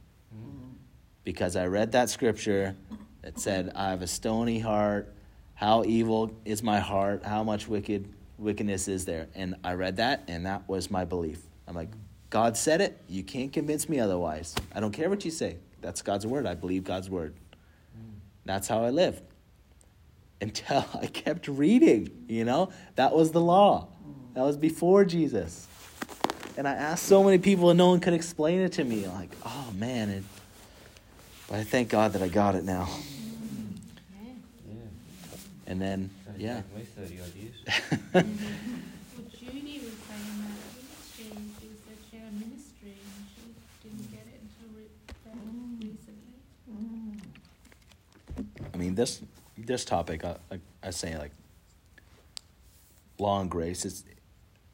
Because 1.25 1.57
I 1.57 1.67
read 1.67 1.93
that 1.93 2.11
scripture 2.11 2.77
that 3.23 3.39
said, 3.39 3.73
I 3.75 3.91
have 3.91 4.03
a 4.03 4.07
stony 4.07 4.59
heart. 4.59 5.13
How 5.55 5.85
evil 5.85 6.35
is 6.45 6.63
my 6.63 6.81
heart? 6.81 7.25
How 7.25 7.43
much 7.43 7.69
wicked 7.69 8.13
wickedness 8.39 8.89
is 8.89 9.05
there? 9.05 9.29
And 9.35 9.57
I 9.65 9.75
read 9.75 9.97
that, 9.97 10.25
and 10.29 10.47
that 10.47 10.69
was 10.69 10.91
my 10.91 11.05
belief. 11.05 11.41
I'm 11.67 11.75
like, 11.75 11.91
God 12.31 12.57
said 12.57 12.81
it. 12.81 13.01
You 13.09 13.23
can't 13.23 13.53
convince 13.53 13.89
me 13.89 14.01
otherwise. 14.01 14.55
I 14.75 14.81
don't 14.81 14.93
care 14.93 15.11
what 15.11 15.25
you 15.25 15.31
say. 15.31 15.57
That's 15.81 16.03
God's 16.03 16.27
word. 16.27 16.47
I 16.47 16.55
believe 16.55 16.85
God's 16.85 17.11
word. 17.11 17.35
That's 18.45 18.69
how 18.69 18.85
I 18.85 18.91
lived 18.91 19.23
until 20.41 20.85
I 21.01 21.07
kept 21.07 21.49
reading, 21.49 22.11
you 22.29 22.45
know? 22.45 22.71
That 22.97 23.15
was 23.15 23.33
the 23.33 23.41
law. 23.41 23.89
That 24.35 24.43
was 24.43 24.57
before 24.57 25.05
Jesus. 25.05 25.67
And 26.57 26.69
I 26.69 26.73
asked 26.73 27.05
so 27.05 27.23
many 27.25 27.39
people 27.39 27.71
and 27.71 27.79
no 27.79 27.89
one 27.89 28.01
could 28.01 28.13
explain 28.13 28.61
it 28.61 28.73
to 28.73 28.85
me. 28.85 29.07
Like, 29.07 29.31
oh 29.47 29.73
man. 29.75 30.11
And, 30.11 30.25
but 31.49 31.59
I 31.59 31.65
thank 31.65 31.89
God 31.89 32.13
that 32.15 32.23
I 32.23 32.29
got 32.29 32.55
it 32.55 32.65
now. 32.65 32.89
And 35.67 35.81
then, 35.81 36.11
yeah. 36.39 36.63
my 36.75 36.83
well, 38.15 38.25
was 38.25 38.33
saying 41.17 41.33
that 41.33 41.61
she 41.61 41.67
was 41.69 41.79
ministry 42.33 42.97
and 42.99 43.27
she 43.35 43.43
didn't 43.83 44.11
get 44.11 44.27
it 44.27 44.41
until 44.43 44.69
recently. 45.81 46.37
Mm. 46.71 47.21
I 48.75 48.77
mean, 48.77 48.95
this 48.95 49.23
this 49.59 49.85
topic, 49.85 50.25
I, 50.25 50.37
I, 50.51 50.59
I 50.83 50.91
say, 50.91 51.17
like, 51.17 51.31
law 53.19 53.41
and 53.41 53.51
grace, 53.51 53.85
is, 53.85 54.05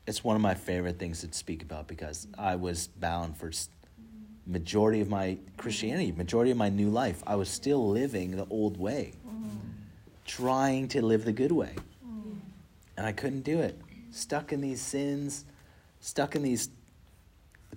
it's 0.07 0.25
one 0.25 0.37
of 0.37 0.43
my 0.43 0.55
favorite 0.55 0.99
things 0.99 1.21
to 1.21 1.33
speak 1.33 1.63
about 1.63 1.89
because. 1.89 2.27
I 2.39 2.57
was 2.57 2.87
bound 2.87 3.37
for 3.37 3.51
majority 4.47 5.01
of 5.01 5.09
my 5.09 5.39
Christianity, 5.57 6.13
majority 6.13 6.51
of 6.51 6.57
my 6.57 6.71
new 6.71 6.89
life. 6.89 7.23
I 7.27 7.37
was 7.37 7.49
still 7.49 7.89
living 7.89 8.33
the 8.33 8.47
old 8.49 8.79
way. 8.79 9.13
Mm 9.27 9.28
trying 10.29 10.87
to 10.89 11.03
live 11.03 11.25
the 11.25 11.33
good 11.33 11.51
way, 11.51 11.75
mm. 12.07 12.37
and 12.97 13.07
I 13.07 13.13
couldn't 13.13 13.43
do 13.43 13.59
it. 13.61 13.81
Stuck 14.13 14.53
in 14.53 14.61
these 14.61 14.81
sins, 14.81 15.45
stuck 16.01 16.37
in 16.37 16.43
these 16.43 16.69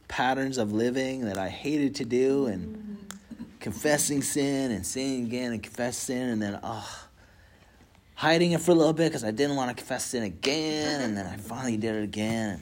patterns 0.08 0.58
of 0.58 0.72
living 0.72 1.22
that 1.26 1.38
I 1.38 1.50
hated 1.50 1.96
to 1.96 2.06
do, 2.06 2.46
and 2.46 2.76
mm. 2.76 3.60
confessing 3.60 4.22
sin 4.22 4.72
and 4.72 4.86
sinning 4.86 5.26
again 5.26 5.54
and 5.54 5.64
confess 5.64 5.98
sin, 5.98 6.30
and 6.30 6.42
then 6.42 6.60
oh, 6.62 7.08
hiding 8.16 8.52
it 8.52 8.62
for 8.62 8.72
a 8.72 8.76
little 8.76 8.94
bit 8.94 9.10
because 9.10 9.24
I 9.24 9.32
didn't 9.32 9.56
want 9.56 9.70
to 9.70 9.76
confess 9.76 10.06
sin 10.06 10.24
again, 10.24 11.02
and 11.02 11.18
then 11.18 11.26
I 11.26 11.38
finally 11.38 11.78
did 11.78 11.96
it 11.96 12.04
again. 12.04 12.62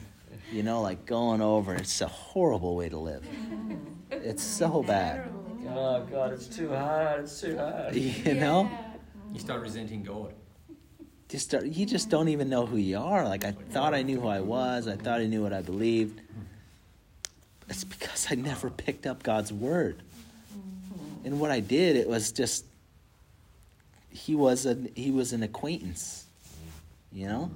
You 0.52 0.62
know, 0.62 0.80
like 0.82 1.06
going 1.06 1.42
over. 1.42 1.74
It's 1.74 2.00
a 2.00 2.08
horrible 2.08 2.74
way 2.74 2.88
to 2.88 2.96
live. 2.96 3.24
It's 4.10 4.42
so 4.42 4.82
bad. 4.82 5.30
Oh 5.68 6.04
God, 6.10 6.32
it's 6.32 6.46
too 6.46 6.70
hard. 6.70 7.20
It's 7.20 7.40
too 7.40 7.56
hard. 7.56 7.94
You 7.94 8.34
know, 8.34 8.68
You 9.32 9.40
start 9.40 9.62
resenting 9.62 10.02
God. 10.02 10.34
just 11.28 11.46
start, 11.46 11.64
you 11.66 11.86
just 11.86 12.10
don't 12.10 12.28
even 12.28 12.48
know 12.48 12.66
who 12.66 12.76
you 12.76 12.98
are. 12.98 13.24
Like 13.24 13.44
I 13.44 13.52
thought 13.52 13.94
I 13.94 14.02
knew 14.02 14.20
who 14.20 14.28
I 14.28 14.40
was. 14.40 14.88
I 14.88 14.96
thought 14.96 15.20
I 15.20 15.26
knew 15.26 15.42
what 15.42 15.52
I 15.52 15.62
believed. 15.62 16.20
It's 17.68 17.84
because 17.84 18.26
I 18.30 18.34
never 18.34 18.68
picked 18.68 19.06
up 19.06 19.22
God's 19.22 19.52
word. 19.52 20.02
And 21.24 21.38
what 21.38 21.50
I 21.50 21.60
did, 21.60 21.96
it 21.96 22.08
was 22.08 22.32
just 22.32 22.64
he 24.08 24.34
was 24.34 24.66
a 24.66 24.76
he 24.96 25.10
was 25.12 25.32
an 25.32 25.42
acquaintance, 25.44 26.26
you 27.12 27.28
know, 27.28 27.50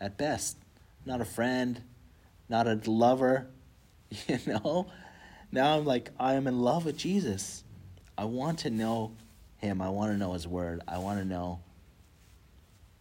at 0.00 0.16
best, 0.16 0.56
not 1.04 1.20
a 1.20 1.24
friend, 1.24 1.82
not 2.48 2.68
a 2.68 2.80
lover, 2.88 3.48
you 4.28 4.38
know. 4.46 4.86
Now 5.50 5.76
I'm 5.76 5.84
like 5.84 6.10
I 6.20 6.34
am 6.34 6.46
in 6.46 6.60
love 6.60 6.84
with 6.84 6.96
Jesus. 6.96 7.64
I 8.16 8.26
want 8.26 8.60
to 8.60 8.70
know 8.70 9.12
him. 9.60 9.80
I 9.80 9.88
want 9.90 10.12
to 10.12 10.18
know 10.18 10.32
his 10.32 10.46
word. 10.46 10.80
I 10.88 10.98
want 10.98 11.18
to 11.18 11.24
know 11.24 11.60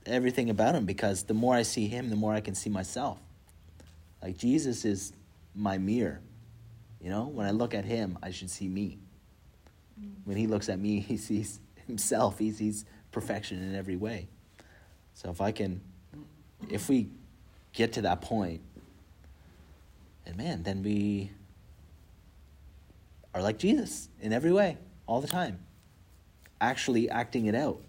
everything 0.05 0.49
about 0.49 0.75
him 0.75 0.85
because 0.85 1.23
the 1.23 1.33
more 1.33 1.55
I 1.55 1.63
see 1.63 1.87
him, 1.87 2.09
the 2.09 2.15
more 2.15 2.33
I 2.33 2.41
can 2.41 2.55
see 2.55 2.69
myself. 2.69 3.19
Like 4.21 4.37
Jesus 4.37 4.85
is 4.85 5.13
my 5.55 5.77
mirror. 5.77 6.19
You 7.01 7.09
know, 7.09 7.25
when 7.25 7.45
I 7.45 7.51
look 7.51 7.73
at 7.73 7.85
him, 7.85 8.17
I 8.21 8.31
should 8.31 8.49
see 8.49 8.67
me. 8.67 8.97
Mm. 9.99 10.11
When 10.25 10.37
he 10.37 10.47
looks 10.47 10.69
at 10.69 10.79
me, 10.79 10.99
he 11.07 11.17
sees 11.17 11.59
himself. 11.87 12.39
He 12.39 12.51
sees 12.51 12.85
perfection 13.11 13.63
in 13.63 13.75
every 13.75 13.95
way. 13.95 14.27
So 15.13 15.29
if 15.29 15.41
I 15.41 15.51
can, 15.51 15.81
if 16.69 16.89
we 16.89 17.09
get 17.73 17.93
to 17.93 18.01
that 18.01 18.21
point, 18.21 18.61
and 20.25 20.37
man, 20.37 20.63
then 20.63 20.83
we 20.83 21.31
are 23.33 23.41
like 23.41 23.57
Jesus 23.57 24.09
in 24.21 24.33
every 24.33 24.51
way, 24.51 24.77
all 25.07 25.21
the 25.21 25.27
time, 25.27 25.59
actually 26.61 27.09
acting 27.09 27.45
it 27.45 27.55
out. 27.55 27.79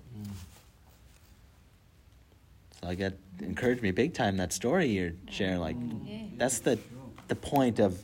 So 2.80 2.88
I 2.88 2.94
got 2.94 3.12
encouraged 3.40 3.82
me 3.82 3.90
big 3.90 4.14
time 4.14 4.36
that 4.38 4.52
story 4.52 4.86
you're 4.86 5.12
sharing. 5.28 5.60
Like 5.60 5.76
that's 6.38 6.60
the 6.60 6.78
the 7.28 7.34
point 7.34 7.78
of 7.78 8.02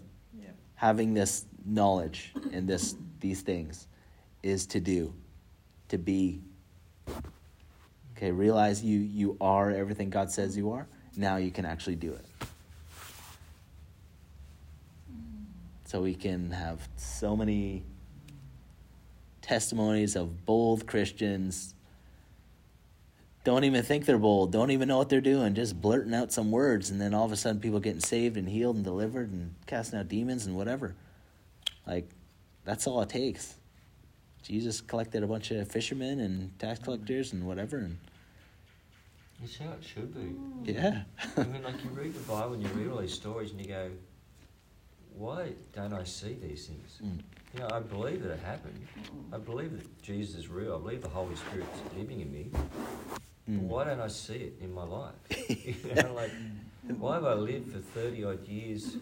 having 0.74 1.14
this 1.14 1.44
knowledge 1.64 2.32
and 2.52 2.68
this 2.68 2.94
these 3.20 3.40
things 3.42 3.86
is 4.42 4.66
to 4.66 4.80
do, 4.80 5.12
to 5.88 5.98
be. 5.98 6.40
Okay, 8.16 8.30
realize 8.30 8.82
you 8.82 8.98
you 8.98 9.36
are 9.40 9.70
everything 9.70 10.10
God 10.10 10.30
says 10.30 10.56
you 10.56 10.72
are. 10.72 10.86
Now 11.16 11.36
you 11.36 11.50
can 11.50 11.64
actually 11.64 11.96
do 11.96 12.12
it. 12.12 12.24
So 15.84 16.02
we 16.02 16.14
can 16.14 16.50
have 16.50 16.86
so 16.96 17.36
many 17.36 17.84
testimonies 19.46 20.16
of 20.16 20.44
bold 20.44 20.86
Christians 20.88 21.74
don't 23.44 23.62
even 23.62 23.84
think 23.84 24.04
they're 24.06 24.18
bold, 24.18 24.50
don't 24.50 24.72
even 24.72 24.88
know 24.88 24.98
what 24.98 25.08
they're 25.08 25.20
doing, 25.20 25.54
just 25.54 25.80
blurting 25.80 26.12
out 26.12 26.32
some 26.32 26.50
words, 26.50 26.90
and 26.90 27.00
then 27.00 27.14
all 27.14 27.24
of 27.24 27.30
a 27.30 27.36
sudden 27.36 27.60
people 27.60 27.78
getting 27.78 28.00
saved 28.00 28.36
and 28.36 28.48
healed 28.48 28.74
and 28.74 28.84
delivered 28.84 29.30
and 29.30 29.54
casting 29.66 30.00
out 30.00 30.08
demons 30.08 30.46
and 30.46 30.56
whatever. 30.56 30.96
Like, 31.86 32.08
that's 32.64 32.88
all 32.88 33.00
it 33.02 33.08
takes. 33.08 33.54
Jesus 34.42 34.80
collected 34.80 35.22
a 35.22 35.28
bunch 35.28 35.52
of 35.52 35.68
fishermen 35.68 36.18
and 36.18 36.58
tax 36.58 36.80
collectors 36.80 37.32
and 37.32 37.46
whatever, 37.46 37.76
and 37.78 37.98
It's 39.44 39.58
how 39.58 39.66
it 39.66 39.84
should 39.84 40.12
be. 40.12 40.72
yeah. 40.72 41.02
I 41.36 41.44
mean, 41.44 41.62
like 41.62 41.84
you 41.84 41.90
read 41.90 42.14
the 42.14 42.20
Bible 42.20 42.54
and 42.54 42.64
you 42.64 42.68
read 42.70 42.90
all 42.90 42.98
these 42.98 43.14
stories 43.14 43.52
and 43.52 43.60
you 43.60 43.68
go, 43.68 43.90
why 45.16 45.52
don't 45.72 45.92
I 45.92 46.02
see 46.02 46.36
these 46.42 46.66
things? 46.66 46.98
Mm. 47.00 47.22
You 47.56 47.62
know, 47.62 47.70
I 47.72 47.80
believe 47.80 48.22
that 48.22 48.32
it 48.32 48.40
happened. 48.40 48.86
I 49.32 49.38
believe 49.38 49.72
that 49.72 50.02
Jesus 50.02 50.36
is 50.36 50.48
real. 50.48 50.74
I 50.74 50.78
believe 50.78 51.00
the 51.00 51.08
Holy 51.08 51.34
Spirit's 51.36 51.80
living 51.96 52.20
in 52.20 52.30
me. 52.30 52.50
But 52.52 53.54
Mm. 53.54 53.60
why 53.68 53.84
don't 53.84 54.00
I 54.00 54.08
see 54.08 54.34
it 54.34 54.58
in 54.60 54.74
my 54.74 54.82
life? 54.82 55.14
you 55.48 55.94
know, 55.94 56.12
like, 56.12 56.32
why 56.98 57.14
have 57.14 57.24
I 57.24 57.34
lived 57.34 57.72
for 57.72 57.78
30 57.78 58.24
odd 58.24 58.46
years? 58.46 58.96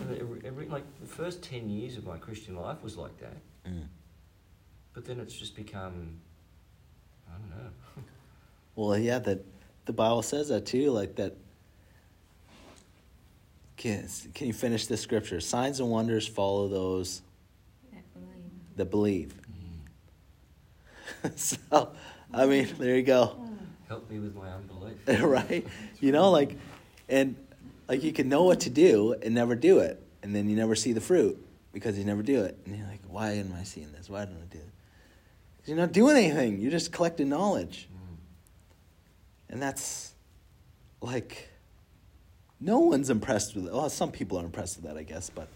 Every, 0.00 0.40
every, 0.44 0.68
like, 0.68 0.84
the 1.00 1.06
first 1.06 1.42
10 1.42 1.68
years 1.68 1.96
of 1.96 2.06
my 2.06 2.16
Christian 2.16 2.56
life 2.56 2.82
was 2.82 2.96
like 2.96 3.18
that. 3.18 3.36
Mm. 3.66 3.88
But 4.94 5.04
then 5.04 5.20
it's 5.20 5.34
just 5.34 5.54
become, 5.54 6.20
I 7.28 7.32
don't 7.38 7.50
know. 7.50 7.70
Well, 8.76 8.96
yeah, 8.96 9.18
that 9.18 9.44
the 9.86 9.92
Bible 9.92 10.22
says 10.22 10.48
that 10.50 10.64
too, 10.64 10.92
like 10.92 11.16
that. 11.16 11.36
Can, 13.76 14.08
can 14.34 14.46
you 14.46 14.52
finish 14.52 14.86
this 14.86 15.00
scripture? 15.00 15.40
Signs 15.40 15.80
and 15.80 15.90
wonders 15.90 16.28
follow 16.28 16.68
those. 16.68 17.22
That 18.78 18.90
believe. 18.90 19.34
so, 21.36 21.58
I 22.32 22.46
mean, 22.46 22.68
there 22.78 22.96
you 22.96 23.02
go. 23.02 23.36
Help 23.88 24.10
me 24.10 24.18
with 24.18 24.34
my 24.34 24.48
unbelief. 24.50 24.96
right? 25.22 25.66
You 26.00 26.12
know, 26.12 26.30
like, 26.30 26.56
and 27.08 27.36
like 27.88 28.02
you 28.02 28.12
can 28.12 28.28
know 28.28 28.44
what 28.44 28.60
to 28.60 28.70
do 28.70 29.14
and 29.22 29.34
never 29.34 29.54
do 29.54 29.78
it, 29.78 30.02
and 30.22 30.34
then 30.34 30.48
you 30.48 30.56
never 30.56 30.74
see 30.74 30.92
the 30.92 31.00
fruit 31.00 31.42
because 31.72 31.98
you 31.98 32.04
never 32.04 32.22
do 32.22 32.42
it, 32.44 32.58
and 32.66 32.76
you're 32.76 32.86
like, 32.86 33.00
why 33.08 33.32
am 33.32 33.54
I 33.58 33.62
seeing 33.62 33.92
this? 33.92 34.10
Why 34.10 34.24
don't 34.24 34.36
I 34.36 34.46
do 34.52 34.58
it? 34.58 34.70
'Cause 35.58 35.68
you're 35.68 35.76
not 35.76 35.92
doing 35.92 36.16
anything. 36.16 36.60
You're 36.60 36.70
just 36.70 36.92
collecting 36.92 37.28
knowledge, 37.28 37.88
mm. 37.92 38.16
and 39.50 39.62
that's 39.62 40.12
like, 41.00 41.48
no 42.60 42.80
one's 42.80 43.10
impressed 43.10 43.54
with 43.54 43.66
it. 43.66 43.72
Well, 43.72 43.88
some 43.90 44.10
people 44.10 44.38
are 44.38 44.44
impressed 44.44 44.76
with 44.76 44.84
that, 44.86 44.96
I 44.96 45.02
guess, 45.02 45.30
but. 45.30 45.48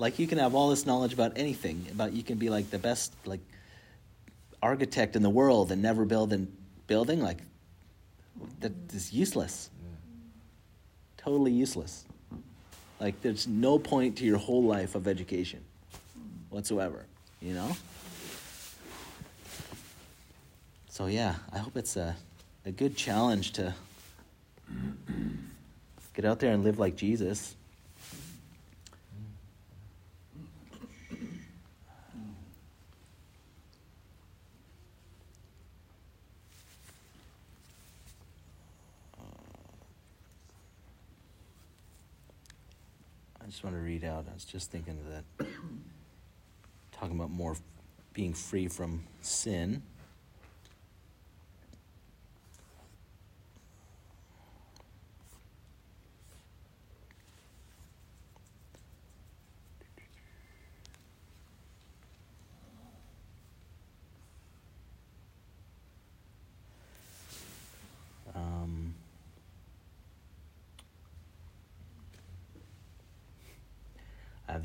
Like 0.00 0.18
you 0.18 0.26
can 0.26 0.38
have 0.38 0.54
all 0.54 0.70
this 0.70 0.86
knowledge 0.86 1.12
about 1.12 1.36
anything, 1.36 1.84
about 1.90 2.14
you 2.14 2.22
can 2.22 2.38
be 2.38 2.48
like 2.48 2.70
the 2.70 2.78
best 2.78 3.12
like 3.26 3.40
architect 4.62 5.14
in 5.14 5.22
the 5.22 5.28
world 5.28 5.70
and 5.70 5.82
never 5.82 6.06
build 6.06 6.32
a 6.32 6.46
building, 6.86 7.20
like 7.20 7.36
that 8.60 8.72
is 8.94 9.12
useless. 9.12 9.68
Totally 11.18 11.52
useless. 11.52 12.06
Like 12.98 13.20
there's 13.20 13.46
no 13.46 13.78
point 13.78 14.16
to 14.16 14.24
your 14.24 14.38
whole 14.38 14.62
life 14.62 14.94
of 14.94 15.06
education 15.06 15.60
whatsoever, 16.48 17.04
you 17.42 17.52
know? 17.52 17.76
So 20.88 21.06
yeah, 21.06 21.34
I 21.52 21.58
hope 21.58 21.76
it's 21.76 21.96
a 21.96 22.16
a 22.64 22.70
good 22.70 22.96
challenge 22.96 23.52
to 23.52 23.74
get 26.14 26.24
out 26.24 26.40
there 26.40 26.52
and 26.52 26.64
live 26.64 26.78
like 26.78 26.96
Jesus. 26.96 27.54
Just 43.50 43.64
want 43.64 43.74
to 43.74 43.82
read 43.82 44.04
out. 44.04 44.26
I 44.30 44.34
was 44.34 44.44
just 44.44 44.70
thinking 44.70 44.96
of 44.98 45.10
that. 45.10 45.48
Talking 46.92 47.16
about 47.16 47.30
more 47.30 47.56
being 48.12 48.32
free 48.32 48.68
from 48.68 49.04
sin. 49.22 49.82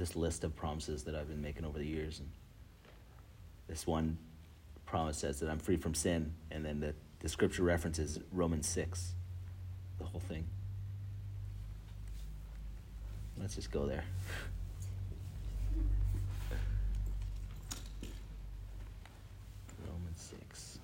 This 0.06 0.16
list 0.16 0.44
of 0.44 0.56
promises 0.56 1.02
that 1.06 1.16
I've 1.16 1.28
been 1.28 1.42
making 1.42 1.66
over 1.66 1.80
the 1.80 1.86
years, 1.86 2.20
and 2.20 2.30
this 3.68 3.88
one 3.88 4.20
promise 4.86 5.18
says 5.18 5.40
that 5.40 5.50
I'm 5.50 5.58
free 5.58 5.78
from 5.78 5.96
sin, 5.96 6.32
and 6.52 6.64
then 6.64 6.80
the, 6.80 6.94
the 7.22 7.28
scripture 7.28 7.64
references 7.64 8.20
Romans 8.32 8.68
6, 8.68 9.14
the 9.98 10.06
whole 10.06 10.22
thing. 10.22 10.46
Let's 13.42 13.56
just 13.56 13.72
go 13.72 13.88
there. 13.88 14.04
Romans 19.88 20.34
6. 20.50 20.78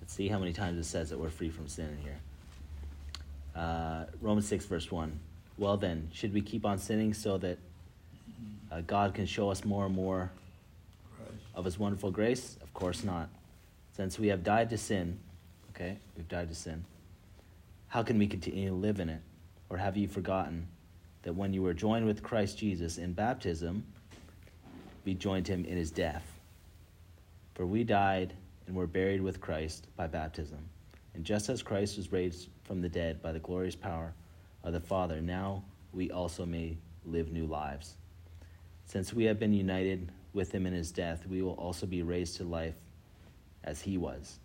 Let's 0.00 0.12
see 0.12 0.26
how 0.26 0.40
many 0.40 0.52
times 0.52 0.78
it 0.78 0.84
says 0.84 1.10
that 1.10 1.18
we're 1.20 1.30
free 1.30 1.50
from 1.50 1.68
sin 1.68 1.90
in 1.90 1.98
here. 1.98 2.18
Uh, 3.54 4.06
Romans 4.20 4.48
6, 4.48 4.64
verse 4.64 4.90
1. 4.90 5.20
Well, 5.58 5.76
then, 5.76 6.08
should 6.12 6.32
we 6.32 6.40
keep 6.40 6.64
on 6.64 6.78
sinning 6.78 7.12
so 7.12 7.36
that 7.38 7.58
uh, 8.70 8.80
God 8.82 9.12
can 9.12 9.26
show 9.26 9.50
us 9.50 9.64
more 9.64 9.86
and 9.86 9.94
more 9.94 10.30
of 11.52 11.64
His 11.64 11.80
wonderful 11.80 12.12
grace? 12.12 12.56
Of 12.62 12.72
course 12.72 13.02
not. 13.02 13.28
Since 13.92 14.20
we 14.20 14.28
have 14.28 14.44
died 14.44 14.70
to 14.70 14.78
sin, 14.78 15.18
okay, 15.70 15.98
we've 16.16 16.28
died 16.28 16.48
to 16.48 16.54
sin, 16.54 16.84
how 17.88 18.04
can 18.04 18.18
we 18.18 18.28
continue 18.28 18.68
to 18.68 18.74
live 18.74 19.00
in 19.00 19.08
it? 19.08 19.20
Or 19.68 19.76
have 19.76 19.96
you 19.96 20.06
forgotten 20.06 20.68
that 21.22 21.34
when 21.34 21.52
you 21.52 21.62
were 21.62 21.74
joined 21.74 22.06
with 22.06 22.22
Christ 22.22 22.56
Jesus 22.56 22.96
in 22.96 23.12
baptism, 23.12 23.84
we 25.04 25.14
joined 25.14 25.48
him 25.48 25.64
in 25.64 25.76
his 25.76 25.90
death? 25.90 26.24
For 27.54 27.66
we 27.66 27.82
died 27.82 28.32
and 28.68 28.76
were 28.76 28.86
buried 28.86 29.20
with 29.20 29.40
Christ 29.40 29.88
by 29.96 30.06
baptism. 30.06 30.58
And 31.14 31.24
just 31.24 31.48
as 31.48 31.64
Christ 31.64 31.96
was 31.96 32.12
raised 32.12 32.48
from 32.62 32.80
the 32.80 32.88
dead 32.88 33.20
by 33.20 33.32
the 33.32 33.40
glorious 33.40 33.74
power 33.74 34.12
of 34.64 34.72
the 34.72 34.80
Father, 34.80 35.20
now 35.20 35.62
we 35.92 36.10
also 36.10 36.44
may 36.44 36.76
live 37.04 37.32
new 37.32 37.46
lives. 37.46 37.94
Since 38.84 39.12
we 39.12 39.24
have 39.24 39.38
been 39.38 39.52
united 39.52 40.10
with 40.32 40.52
him 40.52 40.66
in 40.66 40.72
his 40.72 40.90
death, 40.90 41.26
we 41.26 41.42
will 41.42 41.52
also 41.52 41.86
be 41.86 42.02
raised 42.02 42.36
to 42.36 42.44
life 42.44 42.76
as 43.64 43.80
he 43.80 43.98
was. 43.98 44.38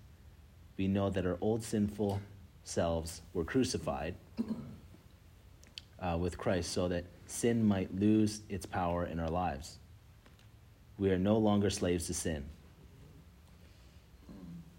We 0.78 0.88
know 0.88 1.10
that 1.10 1.26
our 1.26 1.38
old 1.42 1.64
sinful 1.64 2.20
selves 2.64 3.22
were 3.34 3.44
crucified 3.44 4.16
uh, 6.00 6.18
with 6.20 6.38
Christ 6.38 6.72
so 6.72 6.88
that 6.88 7.06
sin 7.26 7.64
might 7.64 7.94
lose 7.96 8.42
its 8.50 8.66
power 8.66 9.06
in 9.06 9.20
our 9.20 9.30
lives. 9.30 9.78
We 10.98 11.12
are 11.12 11.18
no 11.18 11.38
longer 11.38 11.70
slaves 11.70 12.08
to 12.08 12.14
sin. 12.14 12.46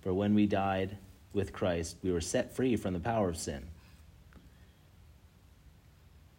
For 0.01 0.13
when 0.13 0.35
we 0.35 0.47
died 0.47 0.99
with 1.33 1.53
Christ, 1.53 1.97
we 2.03 2.13
were 2.13 2.21
set 2.21 2.55
free 2.55 2.77
from 2.77 2.93
the 2.93 3.01
power 3.01 3.29
of 3.29 3.37
sin. 3.37 3.67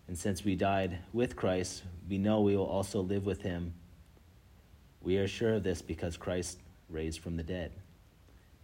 And 0.07 0.17
since 0.17 0.43
we 0.43 0.55
died 0.55 0.99
with 1.13 1.35
Christ, 1.35 1.83
we 2.07 2.17
know 2.17 2.41
we 2.41 2.55
will 2.55 2.65
also 2.65 3.01
live 3.01 3.25
with 3.25 3.41
him. 3.41 3.73
We 5.01 5.17
are 5.17 5.27
sure 5.27 5.55
of 5.55 5.63
this 5.63 5.81
because 5.81 6.17
Christ 6.17 6.59
raised 6.89 7.19
from 7.19 7.37
the 7.37 7.43
dead, 7.43 7.71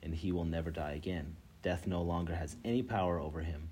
and 0.03 0.13
he 0.13 0.31
will 0.31 0.45
never 0.45 0.71
die 0.71 0.93
again. 0.93 1.35
Death 1.63 1.87
no 1.87 2.01
longer 2.01 2.35
has 2.35 2.55
any 2.63 2.83
power 2.83 3.19
over 3.19 3.41
him. 3.41 3.69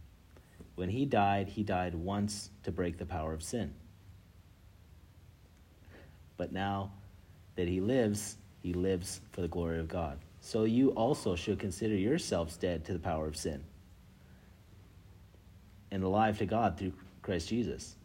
When 0.76 0.90
he 0.90 1.06
died, 1.06 1.48
he 1.48 1.64
died 1.64 1.94
once 1.94 2.50
to 2.64 2.72
break 2.72 2.98
the 2.98 3.06
power 3.06 3.34
of 3.34 3.44
sin. 3.44 3.74
But 6.38 6.52
now 6.52 6.92
that 7.56 7.68
he 7.68 7.82
lives, 7.82 8.38
he 8.64 8.74
lives 8.74 9.20
for 9.32 9.42
the 9.42 9.48
glory 9.48 9.80
of 9.80 9.88
God. 9.88 10.18
So 10.42 10.64
you 10.64 10.92
also 10.92 11.36
should 11.36 11.60
consider 11.60 11.96
yourselves 11.96 12.56
dead 12.56 12.86
to 12.86 12.94
the 12.94 13.00
power 13.00 13.28
of 13.28 13.36
sin 13.36 13.64
and 15.92 16.04
alive 16.04 16.38
to 16.38 16.46
God 16.46 16.78
through 16.78 16.94
Christ 17.22 17.50
Jesus. 17.50 17.96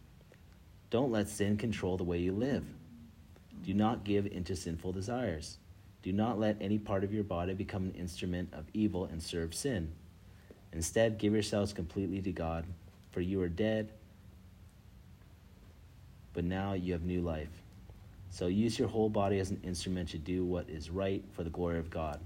Don't 0.90 1.12
let 1.12 1.28
sin 1.28 1.56
control 1.56 1.96
the 1.96 2.04
way 2.04 2.18
you 2.18 2.32
live. 2.32 2.64
Do 3.64 3.74
not 3.74 4.04
give 4.04 4.26
into 4.26 4.54
sinful 4.54 4.92
desires. 4.92 5.58
Do 6.02 6.12
not 6.12 6.38
let 6.38 6.56
any 6.60 6.78
part 6.78 7.02
of 7.02 7.14
your 7.14 7.24
body 7.24 7.54
become 7.54 7.84
an 7.84 7.94
instrument 7.94 8.50
of 8.52 8.66
evil 8.74 9.06
and 9.06 9.22
serve 9.22 9.54
sin. 9.54 9.90
Instead, 10.72 11.18
give 11.18 11.32
yourselves 11.32 11.72
completely 11.72 12.20
to 12.20 12.32
God, 12.32 12.66
for 13.10 13.20
you 13.20 13.40
are 13.40 13.48
dead, 13.48 13.90
but 16.34 16.44
now 16.44 16.74
you 16.74 16.92
have 16.92 17.04
new 17.04 17.22
life. 17.22 17.48
So 18.30 18.48
use 18.48 18.78
your 18.78 18.88
whole 18.88 19.08
body 19.08 19.38
as 19.38 19.50
an 19.50 19.60
instrument 19.62 20.10
to 20.10 20.18
do 20.18 20.44
what 20.44 20.68
is 20.68 20.90
right 20.90 21.24
for 21.32 21.44
the 21.44 21.50
glory 21.50 21.78
of 21.78 21.88
God. 21.88 22.20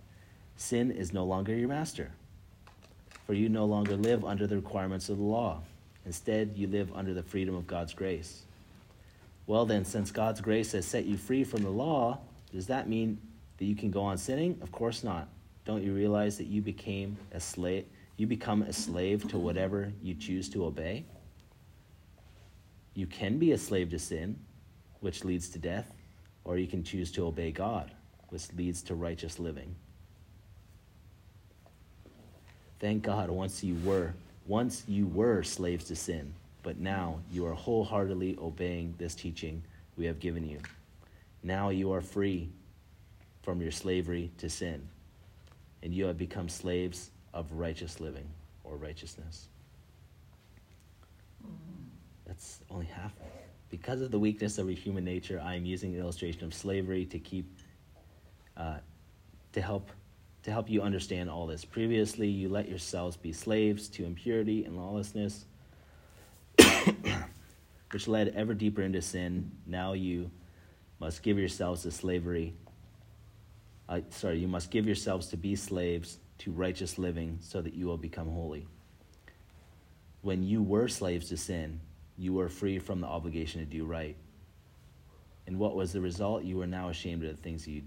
Sin 0.56 0.90
is 0.90 1.12
no 1.12 1.24
longer 1.24 1.54
your 1.54 1.68
master, 1.68 2.10
for 3.26 3.34
you 3.34 3.48
no 3.48 3.66
longer 3.66 3.94
live 3.94 4.24
under 4.24 4.46
the 4.46 4.56
requirements 4.56 5.08
of 5.08 5.18
the 5.18 5.24
law. 5.24 5.60
Instead, 6.08 6.52
you 6.56 6.66
live 6.66 6.90
under 6.94 7.12
the 7.12 7.22
freedom 7.22 7.54
of 7.54 7.66
God's 7.66 7.92
grace. 7.92 8.44
Well, 9.46 9.66
then, 9.66 9.84
since 9.84 10.10
God's 10.10 10.40
grace 10.40 10.72
has 10.72 10.86
set 10.86 11.04
you 11.04 11.18
free 11.18 11.44
from 11.44 11.62
the 11.62 11.68
law, 11.68 12.18
does 12.50 12.66
that 12.68 12.88
mean 12.88 13.18
that 13.58 13.66
you 13.66 13.76
can 13.76 13.90
go 13.90 14.00
on 14.00 14.16
sinning? 14.16 14.58
Of 14.62 14.72
course 14.72 15.04
not. 15.04 15.28
Don't 15.66 15.82
you 15.82 15.92
realize 15.92 16.38
that 16.38 16.46
you 16.46 16.62
became 16.62 17.18
a 17.32 17.38
slave? 17.38 17.84
You 18.16 18.26
become 18.26 18.62
a 18.62 18.72
slave 18.72 19.28
to 19.28 19.38
whatever 19.38 19.92
you 20.02 20.14
choose 20.14 20.48
to 20.48 20.64
obey. 20.64 21.04
You 22.94 23.06
can 23.06 23.38
be 23.38 23.52
a 23.52 23.58
slave 23.58 23.90
to 23.90 23.98
sin, 23.98 24.38
which 25.00 25.26
leads 25.26 25.50
to 25.50 25.58
death, 25.58 25.92
or 26.44 26.56
you 26.56 26.66
can 26.66 26.82
choose 26.82 27.12
to 27.12 27.26
obey 27.26 27.50
God, 27.50 27.90
which 28.30 28.50
leads 28.56 28.80
to 28.84 28.94
righteous 28.94 29.38
living. 29.38 29.74
Thank 32.80 33.02
God 33.02 33.28
once 33.28 33.62
you 33.62 33.76
were 33.84 34.14
once 34.48 34.82
you 34.88 35.06
were 35.06 35.42
slaves 35.42 35.84
to 35.84 35.94
sin, 35.94 36.32
but 36.62 36.78
now 36.78 37.20
you 37.30 37.46
are 37.46 37.54
wholeheartedly 37.54 38.36
obeying 38.40 38.94
this 38.98 39.14
teaching 39.14 39.62
we 39.96 40.06
have 40.06 40.18
given 40.18 40.48
you. 40.48 40.58
Now 41.42 41.68
you 41.68 41.92
are 41.92 42.00
free 42.00 42.48
from 43.42 43.60
your 43.60 43.70
slavery 43.70 44.30
to 44.38 44.48
sin, 44.48 44.88
and 45.82 45.94
you 45.94 46.06
have 46.06 46.18
become 46.18 46.48
slaves 46.48 47.10
of 47.34 47.52
righteous 47.52 48.00
living 48.00 48.26
or 48.64 48.76
righteousness. 48.76 49.48
That's 52.26 52.60
only 52.70 52.86
half. 52.86 53.12
Because 53.70 54.00
of 54.00 54.10
the 54.10 54.18
weakness 54.18 54.58
of 54.58 54.68
human 54.68 55.04
nature, 55.04 55.40
I 55.44 55.54
am 55.54 55.64
using 55.64 55.92
the 55.92 55.98
illustration 55.98 56.44
of 56.44 56.54
slavery 56.54 57.04
to 57.06 57.18
keep, 57.18 57.46
uh, 58.56 58.78
to 59.52 59.60
help, 59.60 59.90
to 60.42 60.50
help 60.50 60.70
you 60.70 60.82
understand 60.82 61.28
all 61.28 61.46
this. 61.46 61.64
Previously, 61.64 62.28
you 62.28 62.48
let 62.48 62.68
yourselves 62.68 63.16
be 63.16 63.32
slaves 63.32 63.88
to 63.88 64.04
impurity 64.04 64.64
and 64.64 64.76
lawlessness, 64.76 65.44
which 67.92 68.08
led 68.08 68.28
ever 68.28 68.54
deeper 68.54 68.82
into 68.82 69.02
sin. 69.02 69.50
Now 69.66 69.92
you 69.92 70.30
must 71.00 71.22
give 71.22 71.38
yourselves 71.38 71.82
to 71.82 71.90
slavery. 71.90 72.54
Uh, 73.88 74.00
sorry, 74.10 74.38
you 74.38 74.48
must 74.48 74.70
give 74.70 74.86
yourselves 74.86 75.28
to 75.28 75.36
be 75.36 75.56
slaves 75.56 76.18
to 76.38 76.52
righteous 76.52 76.98
living, 76.98 77.38
so 77.40 77.60
that 77.60 77.74
you 77.74 77.86
will 77.86 77.96
become 77.96 78.30
holy. 78.30 78.66
When 80.22 80.42
you 80.42 80.62
were 80.62 80.88
slaves 80.88 81.28
to 81.30 81.36
sin, 81.36 81.80
you 82.16 82.32
were 82.32 82.48
free 82.48 82.78
from 82.78 83.00
the 83.00 83.06
obligation 83.06 83.60
to 83.60 83.66
do 83.66 83.84
right. 83.84 84.16
And 85.46 85.58
what 85.58 85.74
was 85.74 85.92
the 85.92 86.00
result? 86.00 86.44
You 86.44 86.60
are 86.60 86.66
now 86.66 86.90
ashamed 86.90 87.24
of 87.24 87.34
the 87.34 87.42
things 87.42 87.66
you, 87.66 87.82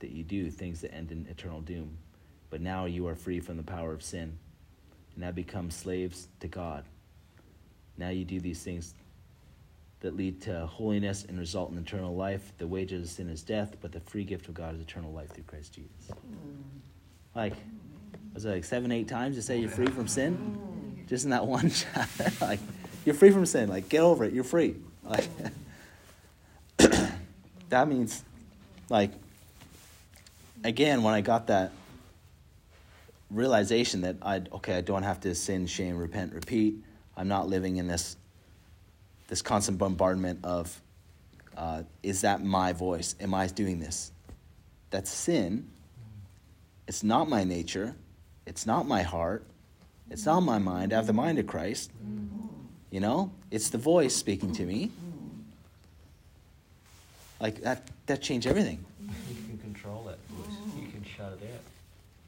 that 0.00 0.10
you 0.10 0.22
do, 0.24 0.50
things 0.50 0.80
that 0.80 0.94
end 0.94 1.12
in 1.12 1.26
eternal 1.30 1.60
doom. 1.60 1.96
But 2.50 2.60
now 2.60 2.84
you 2.84 3.06
are 3.06 3.14
free 3.14 3.40
from 3.40 3.56
the 3.56 3.62
power 3.62 3.92
of 3.92 4.02
sin, 4.02 4.38
and 5.14 5.24
have 5.24 5.34
become 5.34 5.70
slaves 5.70 6.28
to 6.40 6.48
God. 6.48 6.84
Now 7.98 8.10
you 8.10 8.24
do 8.24 8.40
these 8.40 8.62
things 8.62 8.94
that 10.00 10.16
lead 10.16 10.42
to 10.42 10.66
holiness 10.66 11.24
and 11.28 11.38
result 11.38 11.72
in 11.72 11.78
eternal 11.78 12.14
life. 12.14 12.52
The 12.58 12.66
wages 12.66 13.02
of 13.02 13.10
sin 13.10 13.28
is 13.28 13.42
death, 13.42 13.76
but 13.80 13.92
the 13.92 14.00
free 14.00 14.24
gift 14.24 14.48
of 14.48 14.54
God 14.54 14.74
is 14.74 14.80
eternal 14.80 15.12
life 15.12 15.32
through 15.32 15.44
Christ 15.44 15.72
Jesus. 15.72 16.10
Like, 17.34 17.54
was 18.34 18.44
it 18.44 18.50
like 18.50 18.64
seven, 18.64 18.92
eight 18.92 19.08
times 19.08 19.36
to 19.36 19.42
say 19.42 19.58
you're 19.58 19.70
free 19.70 19.86
from 19.86 20.06
sin? 20.06 21.04
Just 21.08 21.24
in 21.24 21.30
that 21.30 21.46
one 21.46 21.70
chapter. 21.94 22.30
like, 22.44 22.60
you're 23.04 23.14
free 23.14 23.30
from 23.30 23.46
sin. 23.46 23.68
Like, 23.68 23.88
get 23.88 24.00
over 24.00 24.24
it. 24.24 24.32
You're 24.32 24.44
free. 24.44 24.76
Like, 25.04 25.26
that 27.68 27.88
means, 27.88 28.22
like, 28.90 29.12
again, 30.66 31.02
when 31.02 31.14
I 31.14 31.20
got 31.20 31.46
that 31.46 31.72
realization 33.30 34.02
that 34.02 34.16
I, 34.22 34.42
okay, 34.52 34.76
I 34.76 34.80
don't 34.80 35.02
have 35.02 35.20
to 35.20 35.34
sin, 35.34 35.66
shame, 35.66 35.96
repent, 35.96 36.32
repeat. 36.32 36.76
I'm 37.16 37.28
not 37.28 37.48
living 37.48 37.76
in 37.76 37.86
this, 37.86 38.16
this 39.28 39.42
constant 39.42 39.78
bombardment 39.78 40.44
of, 40.44 40.80
uh, 41.56 41.82
is 42.02 42.20
that 42.20 42.44
my 42.44 42.72
voice? 42.72 43.14
Am 43.20 43.34
I 43.34 43.46
doing 43.46 43.80
this? 43.80 44.12
That's 44.90 45.10
sin. 45.10 45.68
It's 46.86 47.02
not 47.02 47.28
my 47.28 47.44
nature. 47.44 47.96
It's 48.46 48.66
not 48.66 48.86
my 48.86 49.02
heart. 49.02 49.44
It's 50.10 50.26
not 50.26 50.40
my 50.40 50.58
mind. 50.58 50.92
I 50.92 50.96
have 50.96 51.06
the 51.06 51.12
mind 51.12 51.38
of 51.38 51.46
Christ. 51.46 51.90
You 52.90 53.00
know, 53.00 53.32
it's 53.50 53.70
the 53.70 53.78
voice 53.78 54.14
speaking 54.14 54.52
to 54.52 54.64
me. 54.64 54.90
Like 57.40 57.62
that, 57.62 57.88
that 58.06 58.22
changed 58.22 58.46
everything. 58.46 58.84
You 59.00 59.34
can 59.48 59.58
control 59.58 60.04
that 60.04 60.18
voice. 60.28 60.56
You 60.76 60.88
can 60.88 61.04
shut 61.04 61.32
it 61.42 61.50
out. 61.52 61.60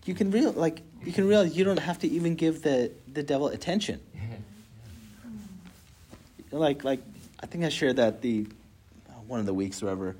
You 0.09 0.15
can 0.15 0.31
real 0.31 0.53
like 0.53 0.81
you 1.05 1.13
can 1.13 1.29
realize 1.29 1.55
you 1.55 1.65
don't 1.65 1.79
have 1.79 1.99
to 1.99 2.09
even 2.09 2.35
give 2.35 2.63
the 2.63 2.91
the 3.13 3.23
devil 3.23 3.49
attention. 3.49 4.01
Like 6.51 6.83
like 6.83 7.03
I 7.41 7.47
think 7.47 7.65
I 7.65 7.69
shared 7.69 7.97
that 7.97 8.23
the 8.23 8.47
uh, 9.07 9.13
one 9.27 9.39
of 9.39 9.45
the 9.45 9.53
weeks, 9.53 9.83
or 9.83 9.87
whatever, 9.87 10.17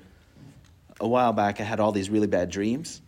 a 0.99 1.07
while 1.07 1.33
back, 1.33 1.59
I 1.59 1.63
had 1.63 1.79
all 1.79 1.91
these 1.91 2.07
really 2.07 2.27
bad 2.27 2.51
dreams, 2.51 3.01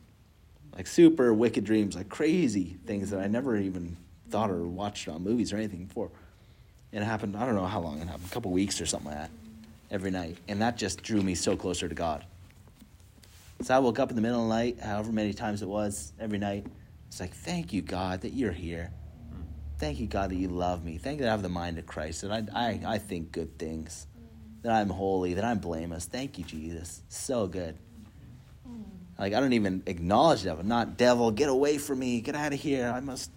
like 0.75 0.87
super 0.87 1.31
wicked 1.31 1.65
dreams, 1.65 1.95
like 1.95 2.09
crazy 2.09 2.77
things 2.87 3.11
that 3.11 3.19
I 3.19 3.27
never 3.27 3.57
even 3.57 3.95
thought 4.31 4.49
or 4.49 4.63
watched 4.63 5.07
on 5.07 5.23
movies 5.23 5.53
or 5.53 5.57
anything 5.57 5.85
before. 5.85 6.09
And 6.93 7.03
it 7.03 7.05
happened, 7.05 7.37
I 7.37 7.45
don't 7.45 7.55
know 7.55 7.67
how 7.67 7.79
long 7.79 8.01
it 8.01 8.07
happened, 8.07 8.25
a 8.25 8.33
couple 8.33 8.51
weeks 8.51 8.81
or 8.81 8.87
something 8.87 9.11
like 9.11 9.19
that, 9.19 9.31
every 9.91 10.09
night. 10.09 10.37
And 10.47 10.61
that 10.61 10.77
just 10.77 11.03
drew 11.03 11.21
me 11.21 11.35
so 11.35 11.55
closer 11.55 11.87
to 11.87 11.95
God. 11.95 12.25
So 13.63 13.75
I 13.75 13.79
woke 13.79 13.99
up 13.99 14.09
in 14.09 14.15
the 14.15 14.21
middle 14.21 14.41
of 14.41 14.49
the 14.49 14.55
night, 14.55 14.79
however 14.79 15.11
many 15.11 15.33
times 15.33 15.61
it 15.61 15.67
was, 15.67 16.13
every 16.19 16.39
night. 16.39 16.65
It's 17.07 17.19
like, 17.19 17.33
thank 17.33 17.73
you, 17.73 17.81
God, 17.81 18.21
that 18.21 18.33
you're 18.33 18.51
here. 18.51 18.91
Thank 19.77 19.99
you, 19.99 20.07
God, 20.07 20.31
that 20.31 20.35
you 20.35 20.47
love 20.47 20.83
me. 20.83 20.97
Thank 20.97 21.19
you 21.19 21.23
that 21.23 21.29
I 21.29 21.31
have 21.31 21.43
the 21.43 21.49
mind 21.49 21.77
of 21.77 21.85
Christ, 21.85 22.21
that 22.21 22.31
I, 22.31 22.45
I, 22.55 22.81
I 22.93 22.97
think 22.97 23.31
good 23.31 23.59
things, 23.59 24.07
that 24.63 24.71
I'm 24.71 24.89
holy, 24.89 25.35
that 25.35 25.45
I'm 25.45 25.59
blameless. 25.59 26.05
Thank 26.05 26.39
you, 26.39 26.43
Jesus. 26.43 27.03
So 27.09 27.47
good. 27.47 27.77
Like, 29.19 29.33
I 29.33 29.39
don't 29.39 29.53
even 29.53 29.83
acknowledge 29.85 30.43
devil. 30.43 30.65
Not 30.65 30.97
devil, 30.97 31.29
get 31.29 31.49
away 31.49 31.77
from 31.77 31.99
me, 31.99 32.21
get 32.21 32.33
out 32.33 32.53
of 32.53 32.59
here. 32.59 32.91
I 32.95 32.99
must, 32.99 33.29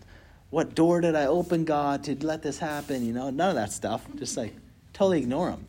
what 0.48 0.74
door 0.74 1.02
did 1.02 1.14
I 1.14 1.26
open, 1.26 1.66
God, 1.66 2.04
to 2.04 2.14
let 2.24 2.42
this 2.42 2.58
happen? 2.58 3.04
You 3.04 3.12
know, 3.12 3.28
none 3.28 3.50
of 3.50 3.56
that 3.56 3.72
stuff. 3.72 4.06
Just 4.16 4.38
like, 4.38 4.54
totally 4.94 5.18
ignore 5.18 5.50
him. 5.50 5.66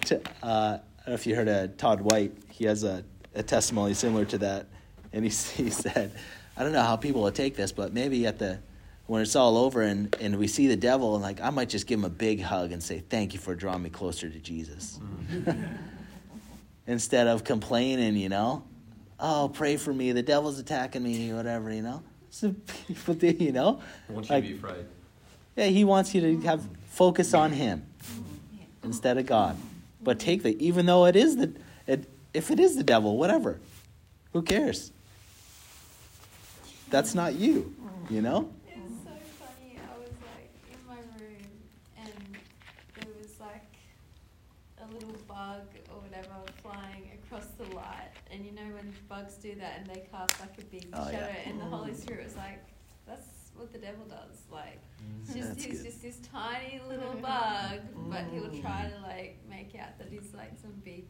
to, 0.04 0.20
uh, 0.42 0.78
don't 1.08 1.12
know 1.12 1.20
if 1.20 1.26
you 1.26 1.36
heard 1.36 1.48
of 1.48 1.76
Todd 1.78 2.02
White. 2.02 2.32
He 2.50 2.66
has 2.66 2.84
a, 2.84 3.02
a 3.34 3.42
testimony 3.42 3.94
similar 3.94 4.26
to 4.26 4.38
that. 4.38 4.66
And 5.14 5.24
he, 5.24 5.30
he 5.62 5.70
said, 5.70 6.12
I 6.54 6.62
don't 6.62 6.72
know 6.72 6.82
how 6.82 6.96
people 6.96 7.22
will 7.22 7.32
take 7.32 7.56
this, 7.56 7.72
but 7.72 7.94
maybe 7.94 8.26
at 8.26 8.38
the 8.38 8.58
when 9.06 9.22
it's 9.22 9.34
all 9.34 9.56
over 9.56 9.80
and, 9.80 10.14
and 10.20 10.36
we 10.36 10.46
see 10.46 10.66
the 10.66 10.76
devil, 10.76 11.14
and 11.14 11.22
like 11.22 11.40
I 11.40 11.48
might 11.48 11.70
just 11.70 11.86
give 11.86 11.98
him 11.98 12.04
a 12.04 12.10
big 12.10 12.42
hug 12.42 12.72
and 12.72 12.82
say, 12.82 12.98
Thank 12.98 13.32
you 13.32 13.40
for 13.40 13.54
drawing 13.54 13.82
me 13.82 13.88
closer 13.88 14.28
to 14.28 14.38
Jesus. 14.38 15.00
Mm. 15.30 15.78
Instead 16.86 17.26
of 17.26 17.42
complaining, 17.42 18.16
you 18.16 18.28
know, 18.28 18.64
oh, 19.18 19.50
pray 19.54 19.78
for 19.78 19.94
me, 19.94 20.12
the 20.12 20.22
devil's 20.22 20.58
attacking 20.58 21.02
me, 21.02 21.32
whatever, 21.32 21.72
you 21.72 21.80
know. 21.80 22.02
So 22.28 22.54
people 22.86 23.14
do, 23.14 23.28
you 23.28 23.52
know. 23.52 23.80
I 24.10 24.12
want 24.12 24.28
you 24.28 24.34
Like- 24.34 24.44
to 24.44 24.50
be 24.50 24.56
afraid. 24.56 24.86
Yeah, 25.56 25.66
he 25.66 25.84
wants 25.84 26.14
you 26.14 26.20
to 26.20 26.40
have 26.42 26.62
focus 26.90 27.32
on 27.32 27.52
him 27.52 27.86
mm. 28.04 28.24
instead 28.84 29.16
of 29.16 29.24
God. 29.24 29.56
But 30.02 30.18
take 30.18 30.42
the 30.42 30.56
even 30.64 30.86
though 30.86 31.06
it 31.06 31.16
is 31.16 31.36
the 31.36 31.52
it, 31.86 32.08
if 32.34 32.50
it 32.50 32.60
is 32.60 32.76
the 32.76 32.84
devil, 32.84 33.16
whatever. 33.16 33.58
Who 34.32 34.42
cares? 34.42 34.92
That's 36.90 37.14
not 37.14 37.34
you, 37.34 37.74
you 38.08 38.22
know? 38.22 38.50
It's 38.66 38.76
so 39.04 39.10
funny. 39.38 39.76
I 39.76 39.98
was 39.98 40.10
like 40.22 40.50
in 40.72 40.86
my 40.86 40.94
room 41.18 41.46
and 41.98 42.08
there 42.94 43.12
was 43.20 43.32
like 43.40 43.64
a 44.80 44.92
little 44.94 45.16
bug 45.26 45.62
or 45.92 46.00
whatever 46.00 46.34
flying 46.62 47.10
across 47.24 47.46
the 47.58 47.74
light. 47.74 48.08
And 48.30 48.44
you 48.46 48.52
know 48.52 48.62
when 48.74 48.92
bugs 49.08 49.34
do 49.34 49.54
that 49.56 49.78
and 49.80 49.86
they 49.86 50.04
cast 50.10 50.38
like 50.40 50.56
a 50.58 50.64
big 50.66 50.86
Oh, 50.94 51.04
shadow, 51.10 51.26
yeah. 51.26 51.50
and 51.50 51.60
the 51.60 51.64
Holy 51.64 51.94
Spirit 51.94 52.24
was 52.24 52.36
like, 52.36 52.62
"That's 53.06 53.26
what 53.58 53.72
the 53.72 53.78
devil 53.78 54.04
does." 54.06 54.42
Like, 54.50 54.80
it's 55.22 55.30
Yeah, 55.34 55.42
just 55.42 55.48
that's 55.54 55.64
he's 55.64 55.78
good. 55.82 55.86
just 55.90 56.02
this 56.02 56.18
tiny 56.32 56.80
little 56.88 57.14
bug, 57.14 57.80
but 58.10 58.24
he'll 58.32 58.50
mm. 58.50 58.60
try 58.62 58.90
to 58.94 59.00
like 59.02 59.38
make 59.48 59.74
out 59.74 59.98
that 59.98 60.08
he's 60.08 60.32
like 60.34 60.58
some 60.58 60.72
big 60.84 61.06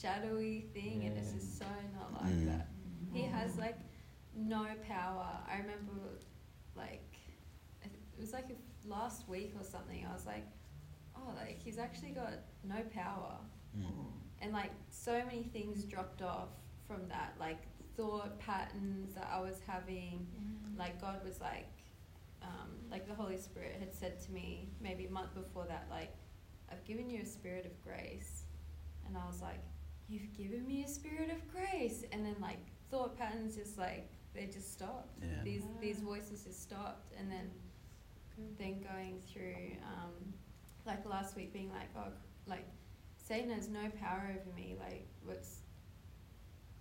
shadowy 0.00 0.66
thing, 0.74 1.04
and 1.04 1.16
it's 1.18 1.32
just 1.32 1.58
so 1.58 1.66
not 1.94 2.12
like 2.22 2.32
Mm. 2.32 2.46
that. 2.46 2.68
He 3.12 3.22
mm. 3.22 3.30
has 3.32 3.56
like 3.58 3.78
no 4.36 4.66
power. 4.88 5.28
I 5.48 5.58
remember, 5.58 5.92
like, 6.76 7.16
it 7.82 7.90
was 8.20 8.32
like 8.32 8.50
if 8.50 8.56
last 8.86 9.28
week 9.28 9.54
or 9.58 9.64
something. 9.64 10.04
I 10.08 10.12
was 10.12 10.26
like, 10.26 10.46
oh, 11.16 11.32
like 11.36 11.58
he's 11.62 11.78
actually 11.78 12.10
got 12.10 12.32
no 12.62 12.82
power, 12.94 13.38
and 14.40 14.52
like 14.52 14.72
so 14.90 15.22
many 15.24 15.44
things 15.44 15.84
dropped 15.84 16.22
off 16.22 16.48
from 16.86 17.08
that. 17.08 17.34
Like 17.40 17.62
thought 17.96 18.38
patterns 18.38 19.14
that 19.14 19.28
I 19.32 19.40
was 19.40 19.60
having. 19.66 20.26
Like 20.78 21.00
God 21.00 21.24
was 21.24 21.40
like, 21.40 21.68
um, 22.42 22.70
like 22.90 23.06
the 23.06 23.14
Holy 23.14 23.38
Spirit 23.38 23.76
had 23.78 23.94
said 23.94 24.20
to 24.24 24.32
me 24.32 24.68
maybe 24.80 25.06
a 25.06 25.10
month 25.10 25.34
before 25.34 25.64
that, 25.68 25.86
like, 25.90 26.12
I've 26.70 26.84
given 26.84 27.08
you 27.08 27.22
a 27.22 27.26
spirit 27.26 27.66
of 27.66 27.82
grace, 27.82 28.44
and 29.06 29.16
I 29.16 29.26
was 29.26 29.40
like, 29.40 29.62
you've 30.08 30.32
given 30.36 30.66
me 30.66 30.84
a 30.84 30.88
spirit 30.88 31.30
of 31.30 31.40
grace, 31.52 32.04
and 32.12 32.24
then 32.24 32.36
like 32.40 32.58
thought 32.90 33.16
patterns 33.16 33.56
just 33.56 33.78
like 33.78 34.10
they 34.34 34.46
just 34.46 34.72
stopped. 34.72 35.18
Yeah. 35.22 35.42
These 35.44 35.62
these 35.80 36.00
voices 36.00 36.44
just 36.44 36.62
stopped, 36.62 37.12
and 37.18 37.30
then 37.30 37.50
then 38.58 38.80
going 38.82 39.20
through 39.32 39.76
um, 39.84 40.34
like 40.86 41.06
last 41.06 41.36
week 41.36 41.52
being 41.52 41.70
like, 41.70 41.88
oh, 41.96 42.12
like 42.46 42.66
Satan 43.16 43.50
has 43.50 43.68
no 43.68 43.90
power 44.00 44.34
over 44.34 44.56
me. 44.56 44.76
Like 44.78 45.06
what's 45.24 45.60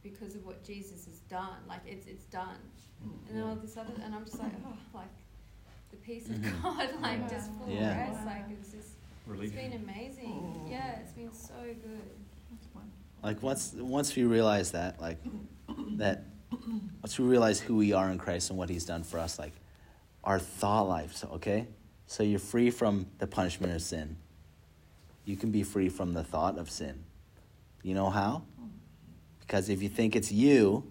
because 0.03 0.35
of 0.35 0.45
what 0.45 0.63
Jesus 0.63 1.05
has 1.05 1.19
done. 1.30 1.57
Like 1.67 1.81
it's 1.88 2.07
it's 2.07 2.25
done. 2.25 2.57
And 3.27 3.38
then 3.38 3.43
all 3.43 3.55
this 3.55 3.75
other, 3.75 3.91
and 4.03 4.15
I'm 4.15 4.23
just 4.23 4.39
like, 4.39 4.51
oh, 4.65 4.77
like 4.93 5.07
the 5.91 5.97
peace 5.97 6.30
of 6.30 6.35
Mhm. 6.35 6.61
God, 6.63 6.89
like 7.01 7.30
just 7.30 7.51
full 7.53 7.69
Yeah. 7.69 7.91
of 7.91 7.97
rest. 8.15 8.25
Like 8.25 8.45
it's 8.51 8.71
just 8.71 8.89
it's 9.41 9.53
been 9.53 9.73
amazing. 9.73 10.67
Yeah, 10.69 10.99
it's 10.99 11.11
been 11.13 11.34
so 11.34 11.53
good. 11.63 12.09
Like 13.23 13.41
once 13.41 13.73
once 13.77 14.15
we 14.15 14.23
realize 14.23 14.71
that, 14.71 14.99
like 15.01 15.17
that 15.97 16.25
once 17.01 17.17
we 17.17 17.25
realize 17.25 17.59
who 17.59 17.77
we 17.77 17.93
are 17.93 18.09
in 18.11 18.17
Christ 18.17 18.49
and 18.49 18.59
what 18.59 18.69
he's 18.69 18.85
done 18.85 19.03
for 19.03 19.17
us, 19.17 19.39
like 19.39 19.53
our 20.23 20.39
thought 20.39 20.88
life, 20.89 21.23
okay? 21.34 21.67
So 22.07 22.21
you're 22.23 22.39
free 22.39 22.69
from 22.69 23.07
the 23.19 23.27
punishment 23.27 23.73
of 23.73 23.81
sin. 23.81 24.17
You 25.25 25.38
can 25.38 25.51
be 25.51 25.63
free 25.63 25.88
from 25.89 26.13
the 26.13 26.23
thought 26.23 26.57
of 26.57 26.69
sin. 26.69 27.03
You 27.81 27.95
know 27.95 28.09
how? 28.09 28.43
Because 29.53 29.69
if 29.69 29.84
you 29.84 29.89
think 29.89 30.15
it's 30.15 30.31
you, 30.31 30.84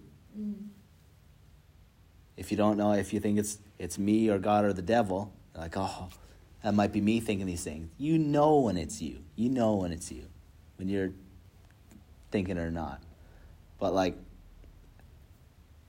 if 2.36 2.52
you 2.52 2.56
don't 2.56 2.76
know, 2.76 2.92
if 2.92 3.12
you 3.12 3.18
think 3.18 3.40
it's 3.40 3.58
it's 3.76 3.98
me 3.98 4.28
or 4.30 4.38
God 4.38 4.64
or 4.64 4.72
the 4.72 4.80
devil, 4.80 5.32
like, 5.56 5.76
oh, 5.76 6.08
that 6.62 6.72
might 6.72 6.92
be 6.92 7.00
me 7.00 7.18
thinking 7.18 7.44
these 7.44 7.64
things. 7.64 7.90
You 7.98 8.18
know 8.18 8.60
when 8.60 8.76
it's 8.76 9.02
you. 9.02 9.24
You 9.34 9.50
know 9.50 9.74
when 9.74 9.90
it's 9.90 10.12
you. 10.12 10.28
When 10.76 10.86
you're 10.86 11.10
thinking 12.30 12.56
or 12.56 12.70
not. 12.70 13.02
But 13.80 13.94
like 13.94 14.16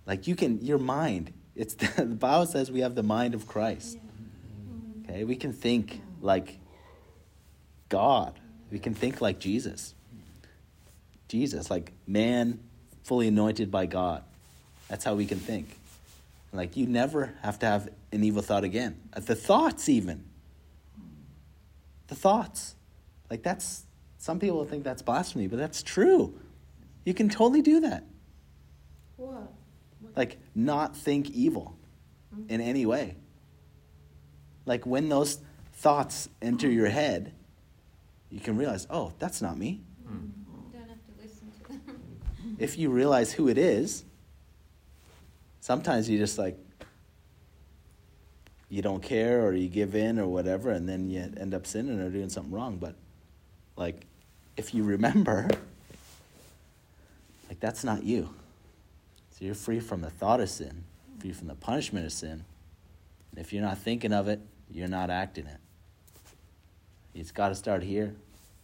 like 0.07 0.25
you 0.25 0.35
can 0.35 0.59
your 0.65 0.79
mind, 0.79 1.31
it's 1.55 1.75
the 1.95 2.05
Bible 2.05 2.47
says 2.47 2.71
we 2.71 2.79
have 2.79 2.95
the 2.95 3.03
mind 3.03 3.35
of 3.35 3.47
Christ. 3.47 3.99
Mm-hmm. 3.99 5.11
Okay? 5.11 5.23
We 5.25 5.35
can 5.35 5.53
think 5.53 6.01
like 6.21 6.57
God. 7.89 8.39
We 8.71 8.79
can 8.79 8.95
think 8.95 9.21
like 9.21 9.37
Jesus. 9.37 9.93
Jesus, 11.33 11.71
like 11.71 11.93
man 12.05 12.59
fully 13.01 13.27
anointed 13.27 13.71
by 13.71 13.87
God. 13.87 14.23
That's 14.87 15.03
how 15.03 15.15
we 15.15 15.25
can 15.25 15.39
think. 15.39 15.79
Like 16.51 16.77
you 16.77 16.85
never 16.85 17.33
have 17.41 17.57
to 17.59 17.65
have 17.65 17.89
an 18.11 18.23
evil 18.23 18.43
thought 18.43 18.63
again. 18.63 19.01
The 19.15 19.33
thoughts 19.33 19.89
even. 19.89 20.25
The 22.05 22.13
thoughts. 22.13 22.75
Like 23.31 23.41
that's 23.41 23.83
some 24.19 24.39
people 24.39 24.63
think 24.65 24.83
that's 24.83 25.01
blasphemy, 25.01 25.47
but 25.47 25.57
that's 25.57 25.81
true. 25.81 26.39
You 27.03 27.15
can 27.15 27.29
totally 27.29 27.63
do 27.63 27.79
that. 27.79 28.03
What? 29.17 29.51
Like 30.15 30.37
not 30.53 30.95
think 30.95 31.31
evil 31.31 31.75
hmm? 32.31 32.43
in 32.47 32.61
any 32.61 32.85
way. 32.85 33.15
Like 34.67 34.85
when 34.85 35.09
those 35.09 35.39
thoughts 35.73 36.29
enter 36.43 36.69
your 36.69 36.89
head, 36.89 37.33
you 38.29 38.39
can 38.39 38.55
realize, 38.55 38.85
"Oh, 38.91 39.13
that's 39.17 39.41
not 39.41 39.57
me." 39.57 39.81
Don't 40.73 40.89
have 40.89 40.97
to 41.05 41.21
listen 41.21 41.51
to 41.51 41.67
them. 41.67 42.01
If 42.57 42.77
you 42.77 42.89
realize 42.89 43.31
who 43.33 43.47
it 43.47 43.57
is, 43.57 44.03
sometimes 45.61 46.09
you 46.09 46.17
just 46.17 46.37
like 46.37 46.57
you 48.69 48.81
don't 48.81 49.03
care 49.03 49.45
or 49.45 49.53
you 49.53 49.69
give 49.69 49.93
in 49.95 50.17
or 50.17 50.27
whatever, 50.27 50.71
and 50.71 50.89
then 50.89 51.09
you 51.09 51.19
end 51.19 51.53
up 51.53 51.67
sinning 51.67 51.99
or 51.99 52.09
doing 52.09 52.29
something 52.29 52.51
wrong. 52.51 52.77
But 52.77 52.95
like, 53.75 54.05
if 54.57 54.73
you 54.73 54.83
remember, 54.83 55.47
like 57.49 57.59
that's 57.59 57.83
not 57.83 58.03
you. 58.03 58.33
So 59.31 59.45
you're 59.45 59.55
free 59.55 59.79
from 59.79 60.01
the 60.01 60.09
thought 60.09 60.39
of 60.39 60.49
sin, 60.49 60.83
free 61.19 61.33
from 61.33 61.47
the 61.47 61.55
punishment 61.55 62.05
of 62.05 62.11
sin. 62.11 62.45
And 63.31 63.39
if 63.39 63.53
you're 63.53 63.63
not 63.63 63.77
thinking 63.77 64.13
of 64.13 64.27
it, 64.27 64.39
you're 64.71 64.87
not 64.87 65.09
acting 65.09 65.45
it. 65.45 65.57
It's 67.13 67.31
got 67.31 67.49
to 67.49 67.55
start 67.55 67.83
here. 67.83 68.15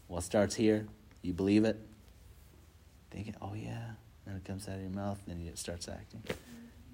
Well, 0.07 0.19
it 0.19 0.23
starts 0.23 0.55
here. 0.55 0.87
You 1.21 1.33
believe 1.33 1.65
it, 1.65 1.79
thinking, 3.11 3.35
oh 3.41 3.53
yeah, 3.55 3.91
and 4.25 4.37
it 4.37 4.45
comes 4.45 4.67
out 4.67 4.75
of 4.75 4.81
your 4.81 4.89
mouth, 4.91 5.19
and 5.27 5.39
then 5.39 5.47
it 5.47 5.57
starts 5.57 5.87
acting. 5.87 6.23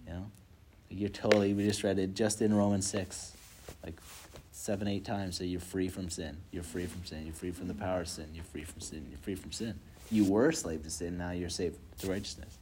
You 0.08 0.14
know, 0.14 0.32
you're 0.90 1.10
totally. 1.10 1.54
We 1.54 1.66
just 1.66 1.84
read 1.84 2.00
it 2.00 2.14
just 2.14 2.42
in 2.42 2.54
Romans 2.54 2.88
six, 2.88 3.36
like 3.84 4.00
seven, 4.52 4.88
eight 4.88 5.06
times. 5.06 5.40
That 5.40 5.48
you're 5.48 5.60
free 5.60 5.90
from 5.90 6.10
sin. 6.10 6.38
You're 6.52 6.64
free 6.64 6.86
from 6.86 7.04
sin. 7.06 7.26
You're 7.26 7.34
free 7.34 7.52
from 7.52 7.68
the 7.68 7.74
power 7.74 8.02
of 8.02 8.08
sin. 8.08 8.28
You're 8.34 8.44
free 8.44 8.64
from 8.64 8.82
sin. 8.82 9.06
You're 9.10 9.20
free 9.20 9.36
from 9.36 9.52
sin. 9.52 9.80
You 10.12 10.26
were 10.26 10.50
a 10.50 10.54
slave 10.54 10.84
to 10.84 10.90
sin. 10.90 11.18
Now 11.18 11.32
you're 11.32 11.50
saved 11.50 11.78
to 12.00 12.10
righteousness. 12.10 12.58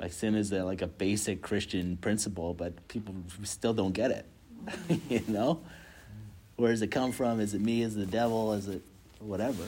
Like 0.00 0.12
sin 0.12 0.34
is 0.34 0.52
a, 0.52 0.64
like 0.64 0.82
a 0.82 0.88
basic 0.88 1.40
Christian 1.40 1.96
principle, 1.96 2.52
but 2.52 2.88
people 2.88 3.14
still 3.44 3.72
don't 3.72 3.92
get 3.92 4.10
it. 4.10 4.26
you 5.08 5.22
know, 5.28 5.60
Where 6.56 6.70
does 6.70 6.82
it 6.82 6.88
come 6.88 7.12
from? 7.12 7.40
Is 7.40 7.54
it 7.54 7.60
me? 7.60 7.82
Is 7.82 7.96
it 7.96 8.00
the 8.00 8.06
devil? 8.06 8.52
Is 8.54 8.68
it 8.68 8.82
whatever? 9.20 9.62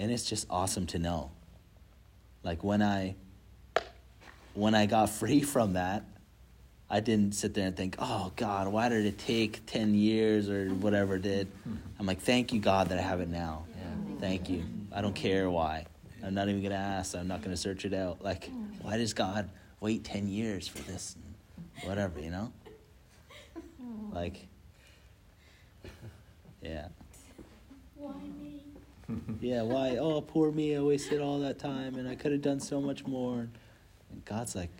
And 0.00 0.10
it's 0.10 0.24
just 0.24 0.46
awesome 0.48 0.86
to 0.86 0.98
know. 0.98 1.30
Like 2.42 2.64
when 2.64 2.80
I 2.80 3.16
when 4.54 4.74
I 4.74 4.86
got 4.86 5.10
free 5.20 5.42
from 5.42 5.74
that, 5.74 6.04
I 6.88 7.00
didn't 7.00 7.34
sit 7.34 7.52
there 7.52 7.66
and 7.66 7.76
think, 7.76 7.96
"Oh 7.98 8.32
God, 8.34 8.68
why 8.68 8.88
did 8.88 9.04
it 9.04 9.18
take 9.18 9.66
ten 9.66 9.94
years 9.94 10.48
or 10.48 10.70
whatever 10.70 11.16
it 11.16 11.22
did?" 11.22 11.48
I'm 11.98 12.06
like, 12.06 12.20
"Thank 12.20 12.54
you, 12.54 12.60
God, 12.60 12.88
that 12.88 12.98
I 12.98 13.02
have 13.02 13.20
it 13.20 13.28
now. 13.28 13.66
Thank 14.20 14.48
you. 14.48 14.64
I 14.90 15.02
don't 15.02 15.14
care 15.14 15.50
why. 15.50 15.86
I'm 16.24 16.34
not 16.34 16.48
even 16.48 16.62
gonna 16.62 16.74
ask. 16.76 17.14
I'm 17.14 17.28
not 17.28 17.42
gonna 17.42 17.56
search 17.56 17.84
it 17.84 17.92
out. 17.92 18.22
Like, 18.22 18.50
why 18.80 18.96
does 18.96 19.12
God 19.12 19.50
wait 19.80 20.02
ten 20.02 20.28
years 20.28 20.66
for 20.66 20.78
this? 20.82 21.14
And 21.76 21.88
whatever, 21.88 22.20
you 22.20 22.30
know? 22.30 22.52
Like, 24.12 24.46
yeah? 26.62 26.88
yeah. 29.40 29.62
Why? 29.62 29.96
Oh, 29.96 30.20
poor 30.20 30.50
me. 30.52 30.76
I 30.76 30.80
wasted 30.80 31.20
all 31.20 31.38
that 31.40 31.58
time, 31.58 31.94
and 31.96 32.08
I 32.08 32.14
could 32.14 32.32
have 32.32 32.42
done 32.42 32.60
so 32.60 32.80
much 32.80 33.06
more. 33.06 33.40
And 34.10 34.24
God's 34.24 34.54
like, 34.56 34.70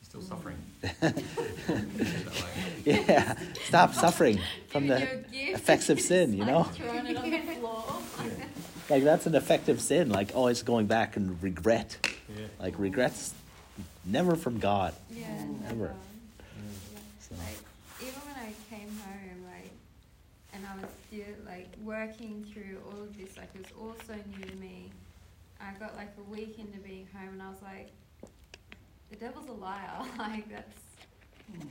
You're 0.00 0.20
still 0.20 0.22
suffering. 0.22 0.56
Yeah, 2.84 3.34
stop 3.66 3.94
suffering 3.94 4.40
from 4.68 4.88
the 4.88 4.98
you 4.98 5.04
a 5.06 5.16
gift, 5.32 5.54
effects 5.62 5.88
of 5.90 6.00
sin. 6.00 6.32
You 6.32 6.44
know. 6.44 6.64
Throwing 6.64 7.06
it 7.06 7.16
on 7.16 7.30
the 7.30 7.38
floor. 7.38 7.84
like 8.90 9.04
that's 9.04 9.26
an 9.26 9.36
effective 9.36 9.80
sin 9.80 10.08
like 10.10 10.32
always 10.34 10.62
going 10.64 10.86
back 10.86 11.16
and 11.16 11.40
regret 11.42 11.96
Yeah. 12.28 12.46
like 12.58 12.74
regrets 12.78 13.32
never 14.04 14.34
from 14.34 14.58
god 14.58 14.94
Yeah, 15.10 15.28
Never. 15.62 15.74
never. 15.74 15.94
so 17.20 17.34
Like 17.36 17.58
even 18.00 18.20
when 18.26 18.36
I 18.36 18.52
came 18.68 18.88
home, 18.88 19.44
like, 19.46 19.70
and 20.52 20.66
I 20.66 20.71
was 20.82 20.90
still 21.06 21.34
like 21.46 21.68
working 21.82 22.44
through 22.52 22.78
all 22.86 23.02
of 23.02 23.16
this, 23.16 23.36
like 23.36 23.48
it 23.54 23.62
was 23.62 23.72
all 23.80 23.96
so 24.06 24.14
new 24.36 24.44
to 24.44 24.56
me. 24.56 24.90
I 25.60 25.72
got 25.78 25.96
like 25.96 26.12
a 26.18 26.30
week 26.30 26.58
into 26.58 26.78
being 26.78 27.06
home, 27.14 27.34
and 27.34 27.42
I 27.42 27.48
was 27.48 27.62
like, 27.62 27.90
the 29.10 29.16
devil's 29.16 29.48
a 29.48 29.52
liar. 29.52 29.88
like 30.18 30.48
that's 30.50 30.80
that's 31.52 31.66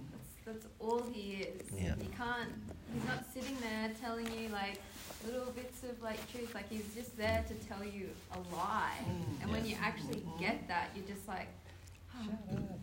that's 0.46 0.66
all 0.80 1.04
he 1.12 1.44
is. 1.44 1.62
Yeah. 1.76 1.96
You 2.00 2.10
can't. 2.18 2.52
He's 2.94 3.06
not 3.06 3.26
sitting 3.34 3.58
there 3.62 3.92
telling 4.02 4.28
you 4.28 4.50
like 4.50 4.82
little 5.26 5.52
bits 5.52 5.84
of 5.84 6.02
like 6.02 6.20
truth. 6.32 6.54
Like 6.54 6.70
he's 6.70 6.94
just 6.96 7.18
there 7.18 7.44
to 7.48 7.54
tell 7.68 7.84
you 7.84 8.10
a 8.34 8.56
lie. 8.56 8.92
Mm, 9.06 9.44
and 9.44 9.52
when 9.52 9.66
you 9.66 9.76
actually 9.82 10.22
mm-hmm. 10.22 10.40
get 10.40 10.68
that, 10.68 10.90
you're 10.96 11.06
just 11.06 11.28
like. 11.28 11.48
oh, 12.18 12.28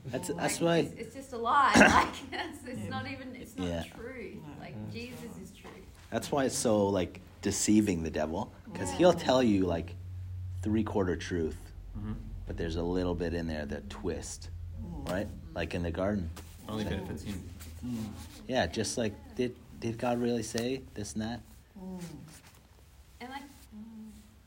that's 0.06 0.28
like, 0.30 0.38
that's 0.38 0.60
why 0.60 0.78
it's, 0.78 0.94
it's 0.94 1.14
just 1.14 1.32
a 1.32 1.38
lie. 1.38 1.72
Like 1.76 2.14
it's, 2.32 2.66
it's 2.66 2.90
not 2.90 3.10
even. 3.10 3.34
It's 3.34 3.56
not 3.56 3.66
Yeah. 3.66 3.84
true. 3.96 4.42
Like 4.60 4.76
mm. 4.76 4.92
Jesus 4.92 5.36
is 5.42 5.50
true. 5.50 5.70
That's 6.10 6.30
why 6.32 6.44
it's 6.44 6.56
so 6.56 6.86
like 6.86 7.20
deceiving 7.42 8.02
the 8.02 8.10
devil 8.10 8.52
because 8.72 8.90
he'll 8.92 9.12
tell 9.12 9.42
you 9.42 9.64
like 9.66 9.94
three 10.62 10.82
quarter 10.84 11.16
truth 11.16 11.56
Mhm. 11.98 12.14
but 12.46 12.56
there's 12.56 12.76
a 12.76 12.82
little 12.82 13.14
bit 13.14 13.34
in 13.34 13.46
there 13.46 13.66
that 13.66 13.88
twist 13.90 14.50
mm. 14.82 15.08
right 15.10 15.28
like 15.54 15.74
in 15.74 15.82
the 15.82 15.90
garden 15.90 16.30
Only 16.68 16.84
benefits 16.84 17.22
him. 17.22 17.42
Mm. 17.86 18.04
yeah 18.46 18.66
just 18.66 18.98
like 18.98 19.14
did 19.36 19.54
did 19.80 19.98
god 19.98 20.20
really 20.20 20.42
say 20.42 20.82
this 20.94 21.14
and 21.14 21.22
that 21.22 21.40
mm. 21.80 22.00
And 23.20 23.30
like 23.30 23.42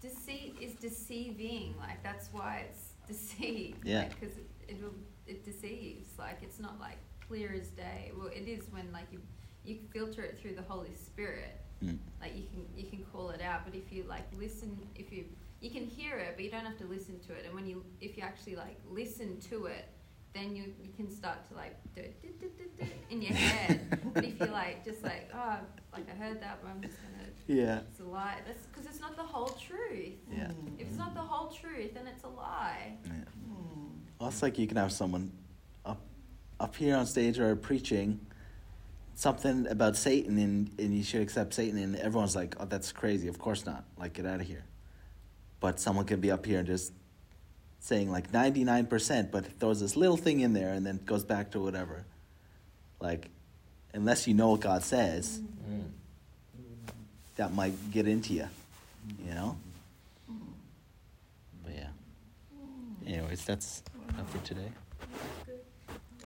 deceit 0.02 0.56
is 0.62 0.74
deceiving. 0.76 1.76
Like 1.80 2.02
that's 2.04 2.30
why 2.32 2.66
it's 2.70 2.94
deceit. 3.08 3.76
Yeah. 3.84 4.08
Because 4.08 4.38
it, 4.38 4.48
it 4.68 4.82
will 4.82 4.94
it 5.28 5.44
deceives. 5.46 6.10
Like 6.18 6.38
it's 6.42 6.60
not 6.60 6.80
like 6.80 6.98
clear 7.28 7.54
as 7.60 7.68
day. 7.70 8.12
Well, 8.18 8.28
it 8.28 8.48
is 8.48 8.64
when 8.72 8.92
like 8.92 9.08
you 9.12 9.20
you 9.64 9.76
can 9.76 9.88
filter 9.88 10.24
it 10.24 10.40
through 10.40 10.56
the 10.56 10.62
Holy 10.64 10.94
Spirit. 10.96 11.60
Mm. 11.84 11.98
Like 12.20 12.36
you 12.36 12.44
can 12.52 12.66
you 12.76 12.90
can 12.90 13.04
call 13.12 13.30
it 13.30 13.42
out. 13.42 13.62
But 13.66 13.76
if 13.76 13.92
you 13.92 14.04
like 14.08 14.28
listen, 14.38 14.78
if 14.96 15.12
you 15.12 15.26
you 15.60 15.70
can 15.70 15.86
hear 15.86 16.18
it, 16.18 16.34
but 16.36 16.44
you 16.44 16.52
don't 16.52 16.66
have 16.66 16.78
to 16.80 16.86
listen 16.86 17.20
to 17.28 17.34
it. 17.34 17.46
And 17.46 17.56
when 17.56 17.68
you 17.68 17.84
if 18.00 18.18
you 18.18 18.24
actually 18.24 18.56
like 18.56 18.80
listen 18.90 19.40
to 19.50 19.66
it. 19.66 19.86
Then 20.34 20.56
you, 20.56 20.74
you 20.82 20.92
can 20.96 21.12
start 21.12 21.46
to 21.50 21.56
like 21.56 21.76
do 21.94 22.00
it 22.00 22.22
do, 22.22 22.30
do, 22.40 22.50
do, 22.58 22.64
do, 22.80 22.90
in 23.10 23.22
your 23.22 23.34
head. 23.34 24.00
but 24.14 24.24
if 24.24 24.40
you're 24.40 24.48
like 24.64 24.86
just 24.86 25.04
like 25.04 25.30
oh 25.36 25.58
like 25.92 26.06
I 26.10 26.16
heard 26.16 26.42
that, 26.42 26.60
but 26.64 26.70
I'm 26.70 26.82
just 26.82 26.96
gonna 27.02 27.30
yeah 27.48 27.80
it's 27.80 28.00
a 28.00 28.06
lie. 28.06 28.38
That's 28.48 28.66
because 28.68 28.86
it's 28.86 29.02
not 29.02 29.18
the 29.18 29.24
whole 29.24 29.50
truth. 29.50 30.14
yeah 30.34 30.52
If 30.80 30.88
it's 30.88 30.98
not 30.98 31.16
the 31.16 31.20
whole 31.20 31.50
truth, 31.50 31.96
then 31.96 32.08
it's 32.08 32.24
a 32.24 32.30
lie. 32.30 32.94
Yeah. 33.06 33.12
Well, 34.20 34.30
it's 34.30 34.42
like 34.42 34.58
you 34.58 34.68
can 34.68 34.78
have 34.78 34.94
someone 34.94 35.34
up 35.86 36.00
up 36.62 36.78
here 36.78 36.96
on 36.96 37.06
stage 37.08 37.38
or 37.38 37.58
preaching 37.58 38.22
something 39.16 39.68
about 39.68 39.96
Satan 39.96 40.38
and, 40.38 40.70
and 40.80 40.96
you 40.96 41.04
should 41.04 41.22
accept 41.22 41.54
Satan 41.54 41.78
and 41.78 41.96
everyone's 41.96 42.36
like, 42.36 42.56
Oh, 42.60 42.66
that's 42.66 42.92
crazy. 42.92 43.28
Of 43.28 43.38
course 43.40 43.66
not. 43.66 43.84
Like 43.98 44.14
get 44.14 44.26
out 44.26 44.42
of 44.42 44.48
here. 44.48 44.64
But 45.60 45.80
someone 45.80 46.06
can 46.06 46.20
be 46.20 46.32
up 46.32 46.46
here 46.46 46.60
and 46.60 46.68
just 46.68 46.92
saying 47.80 48.12
like 48.12 48.32
ninety 48.34 48.64
nine 48.64 48.86
percent, 48.88 49.32
but 49.32 49.46
throws 49.60 49.80
this 49.80 49.96
little 49.96 50.18
thing 50.18 50.40
in 50.42 50.54
there 50.54 50.74
and 50.74 50.86
then 50.86 51.00
goes 51.06 51.24
back 51.24 51.52
to 51.52 51.60
whatever. 51.60 52.04
Like 53.00 53.30
unless 53.94 54.28
you 54.28 54.34
know 54.34 54.50
what 54.52 54.62
God 54.62 54.84
says, 54.84 55.40
Mm. 55.70 55.84
that 57.36 57.54
might 57.54 57.92
get 57.92 58.08
into 58.08 58.34
you. 58.34 58.48
You 59.26 59.34
know? 59.34 59.58
But 61.64 61.74
yeah. 61.76 61.88
Anyways, 63.06 63.46
that's 63.46 63.84
enough 64.10 64.30
for 64.32 64.40
today. 64.40 64.72